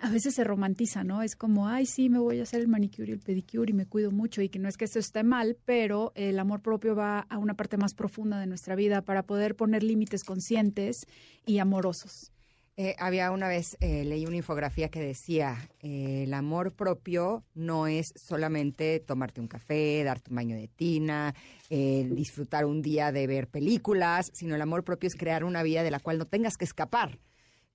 a 0.00 0.10
veces 0.10 0.34
se 0.34 0.44
romantiza, 0.44 1.04
¿no? 1.04 1.22
Es 1.22 1.36
como, 1.36 1.68
ay, 1.68 1.86
sí, 1.86 2.08
me 2.08 2.18
voy 2.18 2.40
a 2.40 2.42
hacer 2.42 2.60
el 2.60 2.68
manicure 2.68 3.08
y 3.10 3.12
el 3.12 3.20
pedicure 3.20 3.70
y 3.70 3.74
me 3.74 3.86
cuido 3.86 4.10
mucho 4.10 4.42
y 4.42 4.48
que 4.48 4.58
no 4.58 4.68
es 4.68 4.76
que 4.76 4.84
esto 4.84 4.98
esté 4.98 5.24
mal, 5.24 5.56
pero 5.64 6.12
el 6.14 6.38
amor 6.38 6.60
propio 6.60 6.94
va 6.94 7.20
a 7.20 7.38
una 7.38 7.54
parte 7.54 7.76
más 7.76 7.94
profunda 7.94 8.38
de 8.38 8.46
nuestra 8.46 8.74
vida 8.74 9.02
para 9.02 9.22
poder 9.22 9.56
poner 9.56 9.82
límites 9.82 10.24
conscientes 10.24 11.06
y 11.46 11.58
amorosos. 11.58 12.32
Eh, 12.78 12.94
había 12.98 13.30
una 13.30 13.48
vez, 13.48 13.78
eh, 13.80 14.04
leí 14.04 14.26
una 14.26 14.36
infografía 14.36 14.90
que 14.90 15.00
decía, 15.00 15.56
eh, 15.80 16.24
el 16.24 16.34
amor 16.34 16.72
propio 16.72 17.42
no 17.54 17.86
es 17.86 18.12
solamente 18.16 19.00
tomarte 19.00 19.40
un 19.40 19.48
café, 19.48 20.04
darte 20.04 20.28
un 20.28 20.36
baño 20.36 20.56
de 20.56 20.68
tina, 20.68 21.34
disfrutar 21.70 22.66
un 22.66 22.82
día 22.82 23.12
de 23.12 23.26
ver 23.26 23.48
películas, 23.48 24.30
sino 24.34 24.54
el 24.54 24.60
amor 24.60 24.84
propio 24.84 25.06
es 25.08 25.16
crear 25.16 25.42
una 25.42 25.62
vida 25.62 25.82
de 25.82 25.90
la 25.90 26.00
cual 26.00 26.18
no 26.18 26.26
tengas 26.26 26.58
que 26.58 26.66
escapar. 26.66 27.18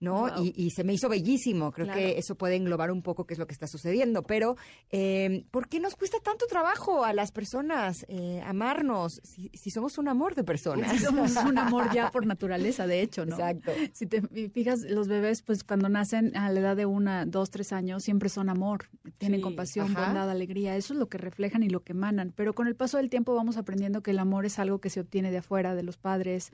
¿No? 0.01 0.43
Y, 0.43 0.71
se 0.71 0.83
me 0.83 0.93
hizo 0.93 1.07
bellísimo. 1.07 1.71
Creo 1.71 1.93
que 1.93 2.17
eso 2.17 2.35
puede 2.35 2.55
englobar 2.55 2.91
un 2.91 3.03
poco 3.03 3.25
qué 3.25 3.35
es 3.35 3.39
lo 3.39 3.45
que 3.45 3.53
está 3.53 3.67
sucediendo. 3.67 4.23
Pero, 4.23 4.57
eh, 4.89 5.45
¿por 5.51 5.69
qué 5.69 5.79
nos 5.79 5.95
cuesta 5.95 6.17
tanto 6.19 6.47
trabajo 6.47 7.05
a 7.05 7.13
las 7.13 7.31
personas 7.31 8.05
eh, 8.09 8.41
amarnos 8.45 9.21
si, 9.23 9.69
somos 9.69 9.99
un 9.99 10.07
amor 10.07 10.33
de 10.33 10.43
personas? 10.43 10.99
somos 11.01 11.35
un 11.37 11.57
amor 11.57 11.93
ya 11.93 12.09
por 12.09 12.25
naturaleza, 12.31 12.87
de 12.87 13.01
hecho, 13.01 13.25
¿no? 13.25 13.35
Exacto. 13.35 13.71
Si 13.93 14.07
te 14.07 14.21
fijas, 14.49 14.81
los 14.81 15.07
bebés, 15.07 15.43
pues 15.43 15.63
cuando 15.63 15.87
nacen 15.87 16.35
a 16.35 16.51
la 16.51 16.59
edad 16.59 16.75
de 16.75 16.87
una, 16.87 17.27
dos, 17.27 17.51
tres 17.51 17.71
años, 17.71 18.03
siempre 18.03 18.29
son 18.29 18.49
amor. 18.49 18.89
Tienen 19.19 19.41
compasión, 19.41 19.93
bondad, 19.93 20.31
alegría. 20.31 20.75
Eso 20.77 20.93
es 20.93 20.99
lo 20.99 21.09
que 21.09 21.19
reflejan 21.19 21.61
y 21.61 21.69
lo 21.69 21.83
que 21.83 21.93
emanan. 21.93 22.33
Pero 22.35 22.53
con 22.53 22.65
el 22.65 22.75
paso 22.75 22.97
del 22.97 23.11
tiempo 23.11 23.35
vamos 23.35 23.57
aprendiendo 23.57 24.01
que 24.01 24.11
el 24.11 24.19
amor 24.19 24.47
es 24.47 24.57
algo 24.57 24.81
que 24.81 24.89
se 24.89 24.99
obtiene 24.99 25.29
de 25.29 25.37
afuera, 25.37 25.75
de 25.75 25.83
los 25.83 25.97
padres, 25.97 26.51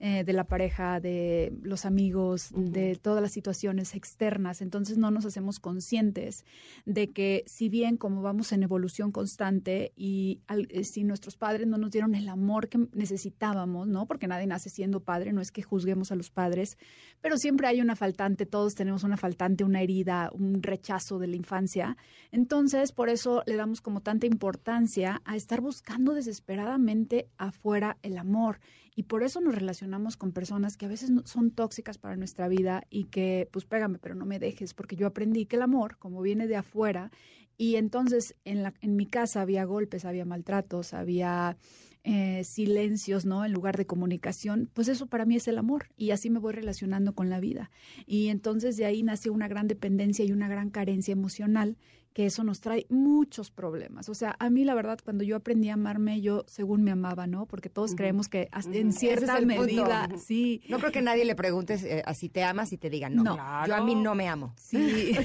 eh, 0.00 0.22
de 0.22 0.32
la 0.32 0.44
pareja, 0.44 1.00
de 1.00 1.52
los 1.60 1.84
amigos, 1.84 2.52
de 2.54 2.94
todas 2.94 3.20
las 3.20 3.32
situaciones 3.32 3.96
externas. 3.96 4.62
Entonces 4.62 4.96
no 4.96 5.10
nos 5.10 5.24
hacemos 5.24 5.58
conscientes 5.58 6.44
de 6.86 7.08
que 7.08 7.42
si 7.46 7.68
bien 7.68 7.96
como 7.96 8.22
vamos 8.22 8.52
en 8.52 8.62
evolución 8.62 9.10
constante 9.10 9.92
y 9.96 10.38
eh, 10.48 10.84
si 10.84 11.02
nuestros 11.02 11.36
padres 11.36 11.66
no 11.66 11.78
nos 11.78 11.90
dieron 11.90 12.14
el 12.14 12.28
amor 12.28 12.68
que 12.68 12.78
necesitábamos, 12.92 13.88
¿no? 13.88 14.06
Porque 14.06 14.28
nadie 14.28 14.46
nace 14.46 14.70
siendo 14.70 15.00
padre, 15.00 15.32
no 15.32 15.40
es 15.40 15.50
que 15.50 15.62
juzguemos 15.62 16.12
a 16.12 16.14
los 16.14 16.30
padres, 16.30 16.78
pero 17.20 17.36
siempre 17.36 17.66
hay 17.66 17.80
una 17.80 17.96
faltante, 17.96 18.46
todos 18.46 18.76
tenemos 18.76 19.02
una 19.02 19.16
faltante, 19.16 19.64
una 19.64 19.82
herida, 19.82 20.30
un 20.32 20.62
rechazo 20.62 21.18
de 21.18 21.26
la 21.26 21.34
infancia. 21.34 21.96
Entonces, 22.30 22.92
por 22.92 23.08
eso 23.08 23.42
le 23.46 23.56
damos 23.56 23.80
como 23.80 24.00
tanta 24.00 24.26
importancia 24.26 25.22
a 25.24 25.34
estar 25.34 25.60
buscando 25.60 26.14
desesperadamente 26.14 27.26
afuera 27.36 27.98
el 28.02 28.16
amor 28.16 28.60
y 28.94 29.04
por 29.04 29.22
eso 29.22 29.40
nos 29.40 29.54
relacionamos 29.54 29.87
con 30.16 30.32
personas 30.32 30.76
que 30.76 30.86
a 30.86 30.88
veces 30.88 31.10
son 31.24 31.50
tóxicas 31.50 31.98
para 31.98 32.16
nuestra 32.16 32.48
vida 32.48 32.84
y 32.90 33.04
que, 33.04 33.48
pues 33.52 33.64
pégame, 33.64 33.98
pero 33.98 34.14
no 34.14 34.26
me 34.26 34.38
dejes, 34.38 34.74
porque 34.74 34.96
yo 34.96 35.06
aprendí 35.06 35.46
que 35.46 35.56
el 35.56 35.62
amor, 35.62 35.96
como 35.98 36.22
viene 36.22 36.46
de 36.46 36.56
afuera, 36.56 37.10
y 37.56 37.76
entonces 37.76 38.36
en, 38.44 38.62
la, 38.62 38.74
en 38.80 38.96
mi 38.96 39.06
casa 39.06 39.40
había 39.40 39.64
golpes, 39.64 40.04
había 40.04 40.24
maltratos, 40.24 40.94
había 40.94 41.56
eh, 42.04 42.44
silencios, 42.44 43.26
¿no? 43.26 43.44
En 43.44 43.52
lugar 43.52 43.76
de 43.76 43.84
comunicación, 43.84 44.70
pues 44.72 44.86
eso 44.88 45.06
para 45.06 45.24
mí 45.24 45.36
es 45.36 45.48
el 45.48 45.58
amor 45.58 45.88
y 45.96 46.12
así 46.12 46.30
me 46.30 46.38
voy 46.38 46.52
relacionando 46.52 47.14
con 47.14 47.28
la 47.28 47.40
vida. 47.40 47.70
Y 48.06 48.28
entonces 48.28 48.76
de 48.76 48.86
ahí 48.86 49.02
nació 49.02 49.32
una 49.32 49.48
gran 49.48 49.66
dependencia 49.66 50.24
y 50.24 50.32
una 50.32 50.48
gran 50.48 50.70
carencia 50.70 51.12
emocional 51.12 51.76
que 52.12 52.26
eso 52.26 52.42
nos 52.44 52.60
trae 52.60 52.86
muchos 52.88 53.50
problemas. 53.50 54.08
O 54.08 54.14
sea, 54.14 54.36
a 54.38 54.50
mí 54.50 54.64
la 54.64 54.74
verdad, 54.74 54.98
cuando 55.04 55.24
yo 55.24 55.36
aprendí 55.36 55.68
a 55.68 55.74
amarme, 55.74 56.20
yo 56.20 56.44
según 56.48 56.82
me 56.82 56.90
amaba, 56.90 57.26
¿no? 57.26 57.46
Porque 57.46 57.68
todos 57.68 57.94
creemos 57.94 58.28
que 58.28 58.48
en 58.72 58.92
cierta 58.92 59.40
medida, 59.40 60.08
sí. 60.18 60.62
No 60.68 60.78
creo 60.78 60.92
que 60.92 61.02
nadie 61.02 61.24
le 61.24 61.34
preguntes 61.34 61.84
eh, 61.84 62.02
si 62.14 62.28
te 62.28 62.42
amas 62.42 62.72
y 62.72 62.78
te 62.78 62.90
digan, 62.90 63.14
no, 63.14 63.36
yo 63.66 63.74
a 63.74 63.84
mí 63.84 63.94
no 63.94 64.14
me 64.14 64.28
amo. 64.28 64.52
Sí. 64.56 65.16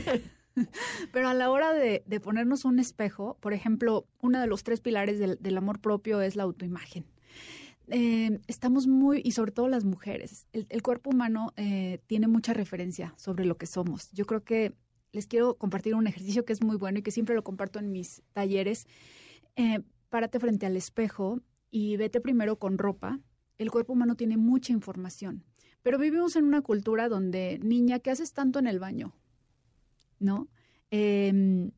Pero 1.12 1.30
a 1.30 1.34
la 1.34 1.50
hora 1.50 1.74
de, 1.74 2.04
ponernos 2.22 2.66
un 2.66 2.80
espejo, 2.80 3.38
por 3.40 3.54
ejemplo, 3.54 4.06
uno 4.22 4.40
de 4.40 4.48
los 4.48 4.64
tres 4.64 4.82
pilares 4.82 5.20
del, 5.20 5.58
amor 5.58 5.80
propio 5.80 6.22
es 6.22 6.36
la 6.36 6.44
autoimagen. 6.44 7.06
Eh, 7.88 8.40
estamos 8.48 8.88
muy, 8.88 9.22
y 9.26 9.32
sobre 9.32 9.52
todo 9.52 9.68
las 9.68 9.84
mujeres, 9.84 10.48
el, 10.54 10.82
cuerpo 10.84 11.10
humano 11.10 11.54
eh, 11.58 12.00
tiene 12.08 12.28
mucha 12.28 12.54
referencia 12.54 13.14
sobre 13.18 13.46
lo 13.46 13.58
que 13.58 13.66
somos. 13.66 14.12
Yo 14.12 14.26
creo 14.26 14.44
que 14.44 14.74
les 15.14 15.28
quiero 15.28 15.58
compartir 15.58 15.96
un 15.96 16.08
ejercicio 16.08 16.44
que 16.44 16.54
es 16.54 16.62
muy 16.62 16.76
bueno 16.76 17.00
y 17.00 17.04
que 17.04 17.12
siempre 17.12 17.36
lo 17.36 17.44
comparto 17.44 17.80
en 17.80 17.92
mis 17.92 18.24
talleres. 18.34 18.88
Eh, 19.56 19.82
párate 20.10 20.40
frente 20.40 20.66
al 20.66 20.76
espejo 20.76 21.40
y 21.70 21.96
vete 21.98 22.20
primero 22.20 22.58
con 22.58 22.78
ropa. 22.78 23.20
El 23.58 23.72
cuerpo 23.72 23.94
humano 23.94 24.16
tiene 24.16 24.38
mucha 24.38 24.74
información, 24.74 25.46
pero 25.84 26.00
vivimos 26.00 26.36
en 26.36 26.46
una 26.46 26.62
cultura 26.62 27.08
donde, 27.08 27.60
niña, 27.64 28.00
¿qué 28.00 28.10
haces 28.10 28.34
tanto 28.34 28.58
en 28.60 28.68
el 28.68 28.80
baño? 28.80 29.16
¿No? 30.20 30.50
Em, 30.90 31.72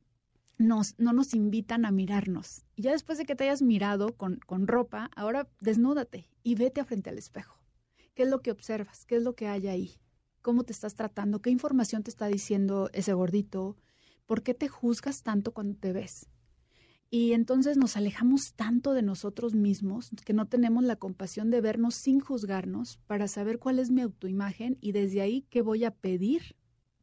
nos, 0.57 0.97
no 0.97 1.11
nos 1.11 1.33
invitan 1.33 1.85
a 1.85 1.91
mirarnos. 1.91 2.63
Y 2.75 2.83
ya 2.83 2.91
después 2.91 3.17
de 3.17 3.25
que 3.25 3.35
te 3.35 3.43
hayas 3.43 3.61
mirado 3.61 4.15
con, 4.15 4.39
con 4.45 4.67
ropa, 4.67 5.11
ahora 5.15 5.49
desnúdate 5.59 6.29
y 6.41 6.55
vete 6.55 6.83
frente 6.85 7.09
al 7.09 7.17
espejo. 7.17 7.59
¿Qué 8.13 8.23
es 8.23 8.29
lo 8.29 8.41
que 8.41 8.51
observas? 8.51 9.05
¿Qué 9.05 9.17
es 9.17 9.23
lo 9.23 9.35
que 9.35 9.47
hay 9.47 9.67
ahí? 9.67 9.91
Cómo 10.45 10.63
te 10.63 10.73
estás 10.73 10.93
tratando, 10.93 11.41
qué 11.41 11.49
información 11.49 12.03
te 12.03 12.11
está 12.11 12.27
diciendo 12.27 12.91
ese 12.93 13.13
gordito, 13.13 13.77
por 14.27 14.43
qué 14.43 14.53
te 14.53 14.67
juzgas 14.67 15.23
tanto 15.23 15.55
cuando 15.55 15.75
te 15.75 15.91
ves. 15.91 16.29
Y 17.09 17.33
entonces 17.33 17.77
nos 17.77 17.97
alejamos 17.97 18.53
tanto 18.53 18.93
de 18.93 19.01
nosotros 19.01 19.55
mismos 19.55 20.11
que 20.23 20.33
no 20.33 20.45
tenemos 20.47 20.83
la 20.83 20.97
compasión 20.97 21.49
de 21.49 21.61
vernos 21.61 21.95
sin 21.95 22.19
juzgarnos 22.19 22.99
para 23.07 23.27
saber 23.27 23.57
cuál 23.57 23.79
es 23.79 23.89
mi 23.89 24.01
autoimagen 24.01 24.77
y 24.81 24.91
desde 24.91 25.21
ahí 25.21 25.47
qué 25.49 25.63
voy 25.63 25.83
a 25.83 25.89
pedir 25.89 26.55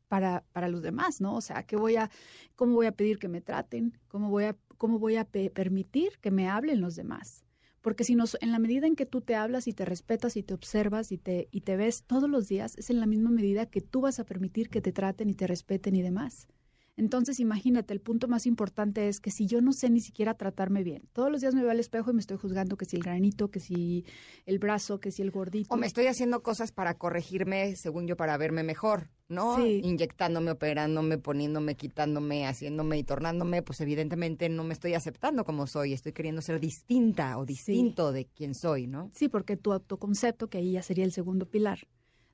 para, 0.07 0.45
para 0.53 0.69
los 0.69 0.81
demás, 0.81 1.21
¿no? 1.21 1.35
O 1.35 1.41
sea, 1.41 1.65
qué 1.65 1.75
voy 1.75 1.97
a, 1.97 2.13
cómo 2.55 2.75
voy 2.75 2.87
a 2.87 2.93
pedir 2.93 3.19
que 3.19 3.27
me 3.27 3.41
traten, 3.41 3.99
cómo 4.07 4.31
voy 4.31 4.45
a, 4.45 4.57
cómo 4.79 5.01
voy 5.01 5.17
a 5.17 5.25
permitir 5.25 6.21
que 6.21 6.31
me 6.31 6.49
hablen 6.49 6.81
los 6.81 6.95
demás. 6.95 7.45
Porque 7.83 8.05
si 8.05 8.15
nos, 8.15 8.37
en 8.41 8.53
la 8.53 8.59
medida 8.59 8.87
en 8.87 8.97
que 8.97 9.07
tú 9.07 9.21
te 9.21 9.35
hablas 9.35 9.69
y 9.69 9.75
te 9.75 9.85
respetas 9.85 10.37
y 10.37 10.43
te 10.43 10.55
observas 10.55 11.13
y 11.13 11.19
te, 11.19 11.49
y 11.51 11.63
te 11.63 11.77
ves 11.77 12.05
todos 12.05 12.31
los 12.31 12.49
días, 12.49 12.79
es 12.79 12.91
en 12.91 13.01
la 13.01 13.07
misma 13.07 13.31
medida 13.31 13.67
que 13.67 13.81
tú 13.81 14.01
vas 14.01 14.19
a 14.21 14.25
permitir 14.25 14.71
que 14.71 14.81
te 14.81 14.93
traten 14.93 15.29
y 15.29 15.35
te 15.35 15.47
respeten 15.47 15.95
y 15.97 16.03
demás. 16.03 16.49
Entonces, 16.97 17.41
imagínate, 17.41 17.95
el 17.95 18.01
punto 18.01 18.29
más 18.29 18.47
importante 18.47 19.09
es 19.09 19.19
que 19.21 19.31
si 19.31 19.47
yo 19.47 19.63
no 19.63 19.73
sé 19.73 19.89
ni 19.89 20.01
siquiera 20.01 20.35
tratarme 20.35 20.83
bien, 20.83 21.09
todos 21.13 21.33
los 21.33 21.41
días 21.41 21.55
me 21.55 21.63
veo 21.63 21.71
al 21.71 21.81
espejo 21.81 22.11
y 22.11 22.15
me 22.15 22.21
estoy 22.21 22.37
juzgando 22.37 22.77
que 22.77 22.85
si 22.85 22.97
el 22.97 23.03
granito, 23.03 23.51
que 23.51 23.61
si 23.61 24.05
el 24.45 24.59
brazo, 24.59 25.01
que 25.01 25.11
si 25.11 25.23
el 25.23 25.31
gordito. 25.31 25.73
O 25.73 25.79
me 25.79 25.87
estoy 25.87 26.07
haciendo 26.07 26.43
cosas 26.43 26.71
para 26.71 26.95
corregirme, 26.99 27.77
según 27.77 28.07
yo, 28.07 28.17
para 28.17 28.37
verme 28.37 28.63
mejor, 28.63 29.09
¿no? 29.29 29.65
Inyectándome, 29.67 30.51
operándome, 30.51 31.17
poniéndome, 31.17 31.77
quitándome, 31.77 32.47
haciéndome 32.47 32.99
y 32.99 33.05
tornándome, 33.05 33.63
pues 33.63 33.81
evidentemente 33.81 34.51
no 34.51 34.63
me 34.63 34.75
estoy 34.75 34.93
aceptando 34.93 35.45
como 35.45 35.67
soy, 35.67 35.95
estoy 35.95 36.13
queriendo 36.13 36.43
ser 36.43 36.61
distinta 36.61 37.39
o 37.39 37.47
distinto 37.47 38.13
de 38.13 38.27
quien 38.27 38.55
soy, 38.55 38.87
¿no? 38.87 39.11
Sí, 39.15 39.29
porque 39.29 39.57
tu 39.57 39.73
autoconcepto, 39.73 40.49
que 40.49 40.59
ahí 40.59 40.73
ya 40.73 40.83
sería 40.83 41.05
el 41.05 41.13
segundo 41.13 41.47
pilar, 41.47 41.89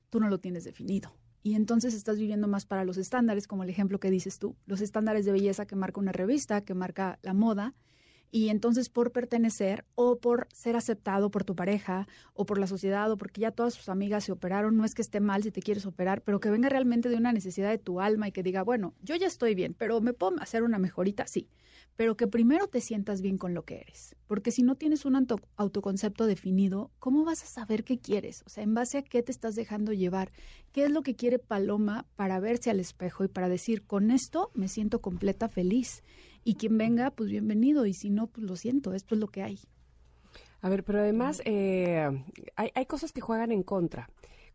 tú 0.09 0.19
no 0.19 0.27
lo 0.27 0.39
tienes 0.39 0.65
definido 0.65 1.13
y 1.43 1.55
entonces 1.55 1.93
estás 1.93 2.19
viviendo 2.19 2.47
más 2.47 2.65
para 2.65 2.83
los 2.83 2.97
estándares, 2.97 3.47
como 3.47 3.63
el 3.63 3.69
ejemplo 3.69 3.99
que 3.99 4.11
dices 4.11 4.39
tú, 4.39 4.55
los 4.65 4.81
estándares 4.81 5.25
de 5.25 5.31
belleza 5.31 5.65
que 5.65 5.75
marca 5.75 5.99
una 5.99 6.11
revista, 6.11 6.61
que 6.61 6.73
marca 6.73 7.19
la 7.21 7.33
moda, 7.33 7.73
Y 8.31 8.49
entonces 8.49 8.89
por 8.89 9.11
pertenecer 9.11 9.85
o 9.95 10.19
por 10.19 10.47
ser 10.53 10.75
aceptado 10.75 11.31
por 11.31 11.43
tu 11.43 11.55
pareja 11.55 12.07
o 12.33 12.45
por 12.45 12.59
la 12.59 12.67
sociedad 12.67 13.11
o 13.11 13.17
porque 13.17 13.41
ya 13.41 13.51
todas 13.51 13.73
sus 13.73 13.89
amigas 13.89 14.25
se 14.25 14.31
operaron, 14.31 14.77
no 14.77 14.85
es 14.85 14.93
que 14.93 15.01
esté 15.01 15.19
mal 15.19 15.43
si 15.43 15.51
te 15.51 15.61
quieres 15.61 15.85
operar, 15.85 16.21
pero 16.21 16.39
que 16.39 16.49
venga 16.49 16.69
realmente 16.69 17.09
de 17.09 17.15
una 17.15 17.33
necesidad 17.33 17.69
de 17.69 17.77
tu 17.77 17.99
alma 17.99 18.27
y 18.27 18.31
que 18.31 18.43
diga, 18.43 18.63
bueno, 18.63 18.93
yo 19.01 19.15
ya 19.15 19.27
estoy 19.27 19.55
bien, 19.55 19.73
pero 19.77 20.01
me 20.01 20.13
puedo 20.13 20.39
hacer 20.39 20.63
una 20.63 20.79
mejorita, 20.79 21.27
sí 21.27 21.49
pero 21.99 22.15
que 22.15 22.27
primero 22.27 22.67
te 22.67 22.79
sientas 22.79 23.21
bien 23.21 23.37
con 23.37 23.53
lo 23.53 23.65
que 23.65 23.81
eres. 23.81 24.15
Porque 24.25 24.51
si 24.51 24.63
no 24.63 24.75
tienes 24.75 25.03
un 25.03 25.27
autoconcepto 25.57 26.27
definido, 26.27 26.91
¿cómo 26.97 27.25
vas 27.25 27.43
a 27.43 27.47
saber 27.47 27.83
qué 27.83 27.99
quieres? 27.99 28.41
O 28.45 28.49
sea, 28.49 28.63
en 28.63 28.73
base 28.73 28.99
a 28.99 29.01
qué 29.01 29.21
te 29.21 29.33
estás 29.33 29.53
dejando 29.55 29.91
llevar. 29.91 30.31
¿Qué 30.71 30.85
es 30.85 30.91
lo 30.91 31.01
que 31.01 31.17
quiere 31.17 31.39
Paloma 31.39 32.05
para 32.15 32.39
verse 32.39 32.69
al 32.69 32.79
espejo 32.79 33.25
y 33.25 33.27
para 33.27 33.49
decir, 33.49 33.85
con 33.85 34.11
esto 34.11 34.49
me 34.53 34.69
siento 34.69 35.01
completa 35.01 35.49
feliz? 35.49 36.03
Y 36.43 36.55
quien 36.55 36.77
venga, 36.77 37.11
pues 37.11 37.29
bienvenido. 37.29 37.85
Y 37.85 37.93
si 37.93 38.09
no, 38.09 38.27
pues 38.27 38.47
lo 38.47 38.55
siento, 38.55 38.93
esto 38.93 39.15
es 39.15 39.21
lo 39.21 39.27
que 39.27 39.43
hay. 39.43 39.59
A 40.61 40.69
ver, 40.69 40.83
pero 40.83 40.99
además 40.99 41.41
eh, 41.45 42.07
hay, 42.55 42.71
hay 42.73 42.85
cosas 42.85 43.11
que 43.11 43.21
juegan 43.21 43.51
en 43.51 43.63
contra 43.63 44.09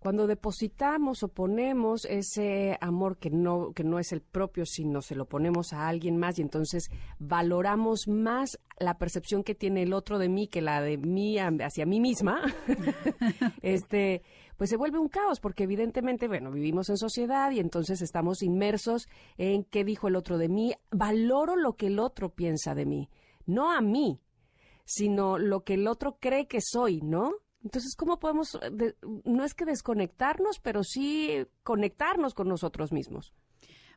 cuando 0.05 0.27
depositamos 0.27 1.23
o 1.23 1.29
ponemos 1.29 2.05
ese 2.05 2.77
amor 2.83 3.17
que 3.17 3.31
no, 3.31 3.73
que 3.73 3.85
no 3.85 3.99
es 3.99 4.13
el 4.13 4.21
propio, 4.21 4.67
sino 4.67 5.01
se 5.01 5.15
lo 5.15 5.25
ponemos 5.25 5.73
a 5.73 5.89
alguien 5.89 6.19
más 6.19 6.39
y 6.39 6.43
entonces 6.43 6.91
valoramos 7.19 8.07
más 8.07 8.61
la 8.79 8.99
percepción 8.99 9.43
que 9.43 9.55
tiene 9.55 9.83
el 9.83 9.95
otro 9.95 10.19
de 10.19 10.29
mí 10.29 10.47
que 10.47 10.61
la 10.61 10.83
de 10.83 10.99
mí 10.99 11.39
hacia 11.39 11.87
mí 11.87 12.01
misma, 12.01 12.43
este, 13.63 14.21
pues 14.57 14.71
se 14.71 14.77
vuelve 14.77 14.99
un 14.99 15.09
caos, 15.09 15.41
porque 15.41 15.65
evidentemente, 15.65 16.29
bueno, 16.29 16.51
vivimos 16.51 16.89
en 16.89 16.97
sociedad 16.97 17.51
y 17.51 17.61
entonces 17.61 18.03
estamos 18.03 18.43
inmersos 18.43 19.09
en 19.37 19.65
qué 19.65 19.85
dijo 19.85 20.09
el 20.09 20.17
otro 20.17 20.39
de 20.39 20.49
mí, 20.49 20.75
valoro 20.91 21.57
lo 21.57 21.75
que 21.75 21.89
el 21.89 21.99
otro 21.99 22.31
piensa 22.31 22.75
de 22.75 22.87
mí, 22.87 23.11
no 23.47 23.73
a 23.73 23.81
mí, 23.81 24.21
sino 24.85 25.39
lo 25.39 25.65
que 25.65 25.75
el 25.75 25.87
otro 25.87 26.19
cree 26.21 26.47
que 26.47 26.61
soy, 26.61 27.01
¿no? 27.01 27.33
Entonces, 27.63 27.97
¿cómo 27.97 28.19
podemos, 28.19 28.59
eh, 28.63 28.95
no 29.25 29.45
es 29.45 29.55
que 29.55 29.65
desconectarnos, 29.65 30.61
pero 30.61 30.85
sí 30.85 31.47
conectarnos 31.63 32.35
con 32.35 32.49
nosotros 32.49 32.93
mismos? 32.93 33.33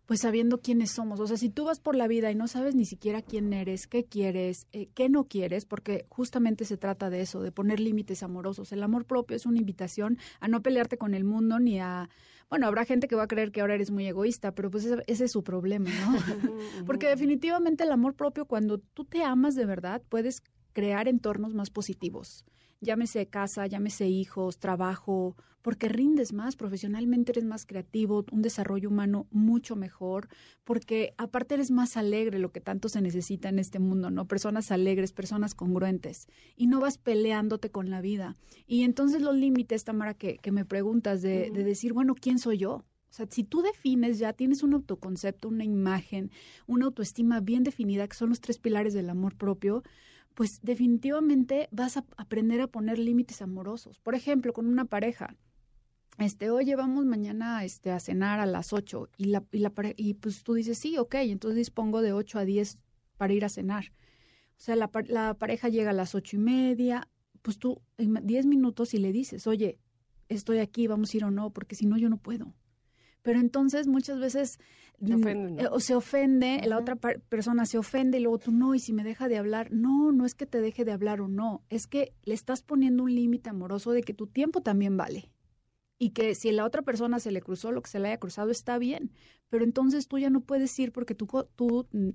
Pues 0.08 0.22
sabiendo 0.22 0.62
quiénes 0.62 0.92
somos. 0.92 1.20
O 1.20 1.28
sea, 1.28 1.38
si 1.38 1.50
tú 1.50 1.66
vas 1.66 1.80
por 1.80 1.96
la 1.96 2.08
vida 2.08 2.32
y 2.32 2.36
no 2.36 2.48
sabes 2.48 2.76
ni 2.76 2.86
siquiera 2.86 3.22
quién 3.22 3.52
eres, 3.52 3.88
qué 3.88 4.06
quieres, 4.06 4.66
eh, 4.72 4.88
qué 4.96 5.10
no 5.10 5.26
quieres, 5.26 5.66
porque 5.66 6.06
justamente 6.10 6.66
se 6.66 6.78
trata 6.78 7.10
de 7.10 7.22
eso, 7.22 7.42
de 7.42 7.52
poner 7.52 7.82
límites 7.82 8.24
amorosos. 8.24 8.72
El 8.72 8.82
amor 8.84 9.06
propio 9.06 9.36
es 9.36 9.46
una 9.46 9.60
invitación 9.60 10.18
a 10.40 10.48
no 10.48 10.64
pelearte 10.64 10.98
con 10.98 11.14
el 11.14 11.26
mundo 11.26 11.60
ni 11.60 11.80
a... 11.80 12.10
Bueno, 12.50 12.68
habrá 12.68 12.86
gente 12.86 13.10
que 13.10 13.18
va 13.18 13.24
a 13.24 13.28
creer 13.28 13.52
que 13.52 13.60
ahora 13.60 13.76
eres 13.76 13.92
muy 13.92 14.08
egoísta, 14.08 14.54
pero 14.54 14.72
pues 14.72 14.86
ese, 14.86 15.24
es 15.26 15.32
su 15.32 15.44
problema, 15.44 15.90
¿no? 15.90 16.18
porque 16.88 17.08
definitivamente 17.08 17.84
el 17.84 17.92
amor 17.92 18.16
propio, 18.16 18.46
cuando 18.46 18.78
tú 18.78 19.04
te 19.04 19.24
amas 19.24 19.56
de 19.56 19.66
verdad, 19.66 20.02
puedes 20.08 20.42
crear 20.72 21.10
entornos 21.10 21.54
más 21.54 21.70
positivos 21.70 22.46
llámese 22.82 23.28
casa, 23.28 23.68
llámese 23.68 24.08
hijos, 24.08 24.60
trabajo, 24.60 25.36
porque 25.62 25.90
rindes 25.90 26.32
más, 26.32 26.56
profesionalmente 26.56 27.34
eres 27.34 27.44
más 27.44 27.66
creativo, 27.66 28.26
un 28.32 28.42
desarrollo 28.42 28.90
humano 28.90 29.28
mucho 29.32 29.76
mejor, 29.76 30.30
porque 30.64 31.14
aparte 31.18 31.56
eres 31.56 31.72
más 31.72 31.98
alegre, 31.98 32.40
lo 32.40 32.54
que 32.54 32.62
tanto 32.62 32.88
se 32.88 33.02
necesita 33.02 33.50
en 33.50 33.60
este 33.60 33.80
mundo, 33.80 34.10
¿no? 34.10 34.28
Personas 34.28 34.72
alegres, 34.72 35.12
personas 35.12 35.56
congruentes, 35.56 36.28
y 36.56 36.68
no 36.68 36.80
vas 36.80 36.98
peleándote 36.98 37.70
con 37.70 37.90
la 37.90 38.00
vida. 38.00 38.38
Y 38.66 38.84
entonces 38.84 39.22
los 39.22 39.36
límites, 39.36 39.84
Tamara, 39.84 40.14
que, 40.14 40.38
que 40.38 40.54
me 40.54 40.64
preguntas 40.64 41.22
de, 41.22 41.52
de 41.52 41.64
decir, 41.66 41.92
bueno, 41.92 42.16
¿quién 42.16 42.40
soy 42.40 42.60
yo? 42.60 42.86
O 43.10 43.14
sea, 43.14 43.28
si 43.30 43.44
tú 43.44 43.62
defines 43.62 44.20
ya, 44.20 44.34
tienes 44.34 44.64
un 44.64 44.74
autoconcepto, 44.74 45.48
una 45.48 45.64
imagen, 45.64 46.32
una 46.66 46.86
autoestima 46.86 47.40
bien 47.40 47.64
definida, 47.64 48.08
que 48.08 48.16
son 48.16 48.30
los 48.30 48.42
tres 48.42 48.60
pilares 48.60 48.94
del 48.94 49.10
amor 49.10 49.36
propio, 49.36 49.84
pues 50.38 50.60
definitivamente 50.62 51.68
vas 51.72 51.98
a 51.98 52.06
aprender 52.16 52.62
a 52.62 52.68
poner 52.68 53.00
límites 53.00 53.42
amorosos. 53.42 54.00
Por 54.00 54.14
ejemplo, 54.14 54.54
con 54.54 54.68
una 54.68 54.86
pareja. 54.86 55.36
Este, 56.20 56.52
oye, 56.52 56.76
vamos 56.76 57.08
mañana 57.08 57.64
este, 57.64 57.90
a 57.90 58.00
cenar 58.00 58.40
a 58.40 58.46
las 58.46 58.72
8 58.72 59.10
y, 59.18 59.26
la, 59.26 59.44
y, 59.52 59.58
la, 59.58 59.74
y 59.96 60.14
pues 60.14 60.44
tú 60.44 60.54
dices, 60.54 60.78
sí, 60.78 60.96
ok, 61.00 61.16
entonces 61.16 61.56
dispongo 61.56 62.04
de 62.04 62.14
8 62.14 62.38
a 62.38 62.46
10 62.46 62.78
para 63.18 63.34
ir 63.34 63.46
a 63.46 63.50
cenar. 63.50 63.86
O 64.52 64.60
sea, 64.60 64.76
la, 64.76 64.92
la 65.08 65.34
pareja 65.34 65.70
llega 65.70 65.90
a 65.90 65.94
las 65.94 66.14
ocho 66.14 66.36
y 66.36 66.40
media, 66.40 67.10
pues 67.42 67.58
tú 67.58 67.82
en 67.98 68.20
10 68.24 68.46
minutos 68.46 68.94
y 68.94 69.00
le 69.00 69.12
dices, 69.12 69.48
oye, 69.48 69.80
estoy 70.30 70.60
aquí, 70.60 70.86
vamos 70.86 71.16
a 71.16 71.18
ir 71.18 71.24
o 71.24 71.32
no, 71.32 71.50
porque 71.50 71.74
si 71.74 71.88
no 71.88 71.98
yo 71.98 72.10
no 72.10 72.18
puedo. 72.18 72.54
Pero 73.28 73.42
entonces 73.42 73.88
muchas 73.88 74.22
veces 74.22 74.58
se 75.06 75.18
mm, 75.18 75.60
eh, 75.60 75.68
o 75.70 75.82
se 75.82 75.96
ofende, 75.96 76.62
la 76.66 76.78
otra 76.78 76.96
persona 76.96 77.66
se 77.66 77.78
ofende 77.78 78.20
y 78.20 78.22
luego 78.22 78.38
tú 78.38 78.54
no, 78.54 78.74
y 78.74 78.80
si 78.80 78.94
me 78.94 79.04
deja 79.04 79.28
de 79.28 79.38
hablar, 79.38 79.70
no, 79.70 80.14
no 80.14 80.26
es 80.26 80.34
que 80.34 80.46
te 80.46 80.62
deje 80.62 80.86
de 80.86 80.94
hablar 80.94 81.20
o 81.20 81.28
no, 81.28 81.62
es 81.70 81.88
que 81.88 82.14
le 82.24 82.34
estás 82.34 82.62
poniendo 82.62 83.04
un 83.04 83.14
límite 83.14 83.50
amoroso 83.50 83.92
de 83.92 84.02
que 84.02 84.14
tu 84.14 84.28
tiempo 84.28 84.62
también 84.62 84.96
vale. 84.96 85.30
Y 86.00 86.12
que 86.12 86.36
si 86.36 86.50
la 86.54 86.64
otra 86.64 86.84
persona 86.84 87.20
se 87.20 87.32
le 87.32 87.42
cruzó 87.42 87.74
lo 87.74 87.82
que 87.82 87.90
se 87.90 88.00
le 88.00 88.08
haya 88.08 88.18
cruzado 88.18 88.50
está 88.50 88.78
bien, 88.78 89.12
pero 89.50 89.66
entonces 89.66 90.08
tú 90.08 90.20
ya 90.20 90.30
no 90.30 90.40
puedes 90.40 90.80
ir 90.80 90.94
porque 90.94 91.14
tú, 91.14 91.28
tú 91.58 91.86
mm, 91.92 92.12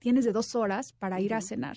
tienes 0.00 0.24
de 0.24 0.32
dos 0.32 0.56
horas 0.56 0.92
para 0.92 1.20
ir 1.20 1.34
a 1.34 1.40
cenar 1.40 1.76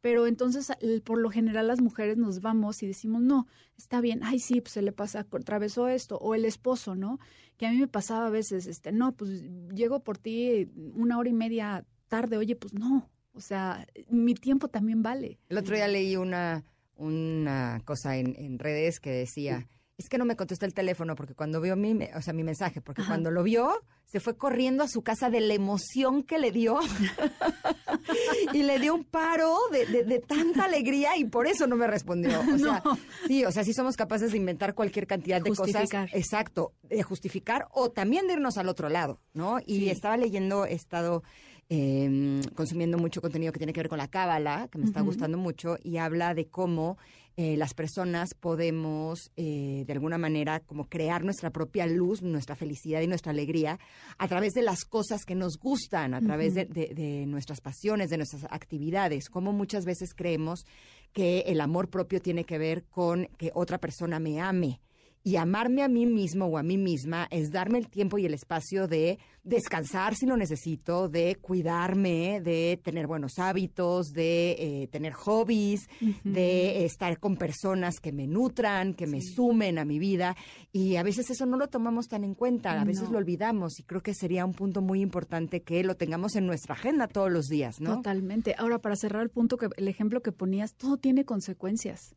pero 0.00 0.26
entonces 0.26 0.72
por 1.04 1.18
lo 1.18 1.30
general 1.30 1.66
las 1.66 1.80
mujeres 1.80 2.16
nos 2.16 2.40
vamos 2.40 2.82
y 2.82 2.86
decimos, 2.86 3.22
no, 3.22 3.46
está 3.76 4.00
bien, 4.00 4.20
ay 4.22 4.38
sí, 4.38 4.60
pues 4.60 4.72
se 4.72 4.82
le 4.82 4.92
pasa, 4.92 5.20
atravesó 5.20 5.88
esto, 5.88 6.18
o 6.18 6.34
el 6.34 6.44
esposo, 6.44 6.94
¿no? 6.94 7.18
Que 7.56 7.66
a 7.66 7.70
mí 7.70 7.78
me 7.78 7.88
pasaba 7.88 8.26
a 8.26 8.30
veces, 8.30 8.66
este, 8.66 8.92
no, 8.92 9.12
pues 9.12 9.42
llego 9.74 10.00
por 10.00 10.18
ti 10.18 10.70
una 10.94 11.18
hora 11.18 11.28
y 11.28 11.34
media 11.34 11.84
tarde, 12.08 12.36
oye, 12.36 12.56
pues 12.56 12.74
no, 12.74 13.10
o 13.32 13.40
sea, 13.40 13.86
mi 14.08 14.34
tiempo 14.34 14.68
también 14.68 15.02
vale. 15.02 15.38
El 15.48 15.58
otro 15.58 15.74
día 15.74 15.88
leí 15.88 16.16
una, 16.16 16.64
una 16.96 17.80
cosa 17.84 18.16
en, 18.16 18.34
en 18.36 18.58
redes 18.58 19.00
que 19.00 19.10
decía 19.10 19.68
es 19.98 20.08
que 20.08 20.16
no 20.16 20.24
me 20.24 20.36
contestó 20.36 20.64
el 20.64 20.74
teléfono 20.74 21.16
porque 21.16 21.34
cuando 21.34 21.60
vio 21.60 21.74
mi, 21.74 21.92
o 22.14 22.22
sea, 22.22 22.32
mi 22.32 22.44
mensaje, 22.44 22.80
porque 22.80 23.02
cuando 23.04 23.32
lo 23.32 23.42
vio, 23.42 23.82
se 24.06 24.20
fue 24.20 24.36
corriendo 24.36 24.84
a 24.84 24.88
su 24.88 25.02
casa 25.02 25.28
de 25.28 25.40
la 25.40 25.54
emoción 25.54 26.22
que 26.22 26.38
le 26.38 26.52
dio 26.52 26.78
y 28.52 28.62
le 28.62 28.78
dio 28.78 28.94
un 28.94 29.02
paro 29.02 29.56
de, 29.72 30.22
tanta 30.26 30.66
alegría 30.66 31.16
y 31.16 31.24
por 31.24 31.48
eso 31.48 31.66
no 31.66 31.74
me 31.74 31.88
respondió. 31.88 32.40
O 32.40 32.58
sea, 32.58 32.82
sí, 33.26 33.44
o 33.44 33.50
sea, 33.50 33.64
sí 33.64 33.74
somos 33.74 33.96
capaces 33.96 34.30
de 34.30 34.38
inventar 34.38 34.74
cualquier 34.74 35.08
cantidad 35.08 35.42
de 35.42 35.50
cosas. 35.50 35.88
Exacto, 36.12 36.72
de 36.84 37.02
justificar 37.02 37.66
o 37.72 37.90
también 37.90 38.28
de 38.28 38.34
irnos 38.34 38.56
al 38.56 38.68
otro 38.68 38.88
lado, 38.88 39.18
¿no? 39.34 39.58
Y 39.66 39.88
estaba 39.88 40.16
leyendo, 40.16 40.64
he 40.64 40.74
estado 40.74 41.24
em, 41.68 42.40
consumiendo 42.54 42.98
mucho 42.98 43.20
contenido 43.20 43.52
que 43.52 43.58
tiene 43.58 43.72
que 43.72 43.80
ver 43.80 43.88
con 43.88 43.98
la 43.98 44.08
cábala, 44.08 44.68
que 44.70 44.78
me 44.78 44.84
está 44.84 45.00
gustando 45.00 45.38
mucho, 45.38 45.76
y 45.82 45.96
habla 45.96 46.34
de 46.34 46.46
cómo 46.46 46.98
eh, 47.40 47.56
las 47.56 47.72
personas 47.72 48.34
podemos 48.34 49.30
eh, 49.36 49.84
de 49.86 49.92
alguna 49.92 50.18
manera 50.18 50.58
como 50.58 50.88
crear 50.88 51.22
nuestra 51.22 51.50
propia 51.50 51.86
luz, 51.86 52.20
nuestra 52.20 52.56
felicidad 52.56 53.00
y 53.00 53.06
nuestra 53.06 53.30
alegría 53.30 53.78
a 54.18 54.26
través 54.26 54.54
de 54.54 54.62
las 54.62 54.84
cosas 54.84 55.24
que 55.24 55.36
nos 55.36 55.56
gustan, 55.56 56.14
a 56.14 56.20
través 56.20 56.54
de, 56.54 56.64
de, 56.64 57.26
nuestras 57.26 57.60
pasiones, 57.60 58.10
de 58.10 58.16
nuestras 58.16 58.42
actividades, 58.50 59.28
como 59.28 59.52
muchas 59.52 59.84
veces 59.84 60.14
creemos 60.16 60.66
que 61.12 61.44
el 61.46 61.60
amor 61.60 61.90
propio 61.90 62.20
tiene 62.20 62.42
que 62.42 62.58
ver 62.58 62.82
con 62.86 63.28
que 63.38 63.52
otra 63.54 63.78
persona 63.78 64.18
me 64.18 64.40
ame 64.40 64.80
y 65.22 65.36
amarme 65.36 65.82
a 65.82 65.88
mí 65.88 66.06
mismo 66.06 66.46
o 66.46 66.58
a 66.58 66.62
mí 66.62 66.78
misma 66.78 67.26
es 67.30 67.50
darme 67.50 67.78
el 67.78 67.88
tiempo 67.88 68.18
y 68.18 68.26
el 68.26 68.34
espacio 68.34 68.88
de 68.88 69.18
descansar 69.42 70.14
si 70.14 70.26
lo 70.26 70.36
necesito, 70.36 71.08
de 71.08 71.36
cuidarme, 71.36 72.40
de 72.40 72.80
tener 72.82 73.06
buenos 73.06 73.38
hábitos, 73.38 74.12
de 74.12 74.50
eh, 74.58 74.88
tener 74.88 75.12
hobbies, 75.14 75.88
de 76.22 76.84
estar 76.84 77.18
con 77.18 77.36
personas 77.36 77.98
que 78.00 78.12
me 78.12 78.26
nutran, 78.26 78.94
que 78.94 79.06
me 79.06 79.22
sumen 79.22 79.78
a 79.78 79.84
mi 79.84 79.98
vida. 79.98 80.36
Y 80.72 80.96
a 80.96 81.02
veces 81.02 81.30
eso 81.30 81.46
no 81.46 81.56
lo 81.56 81.68
tomamos 81.68 82.08
tan 82.08 82.24
en 82.24 82.34
cuenta, 82.34 82.78
a 82.80 82.84
veces 82.84 83.08
lo 83.08 83.18
olvidamos 83.18 83.80
y 83.80 83.84
creo 83.84 84.02
que 84.02 84.14
sería 84.14 84.44
un 84.44 84.52
punto 84.52 84.82
muy 84.82 85.00
importante 85.00 85.62
que 85.62 85.82
lo 85.82 85.96
tengamos 85.96 86.36
en 86.36 86.46
nuestra 86.46 86.74
agenda 86.74 87.08
todos 87.08 87.30
los 87.30 87.48
días, 87.48 87.80
¿no? 87.80 87.96
Totalmente. 87.96 88.54
Ahora, 88.58 88.78
para 88.78 88.96
cerrar 88.96 89.22
el 89.22 89.30
punto, 89.30 89.56
que 89.56 89.68
el 89.76 89.88
ejemplo 89.88 90.20
que 90.20 90.32
ponías, 90.32 90.74
todo 90.74 90.98
tiene 90.98 91.24
consecuencias. 91.24 92.14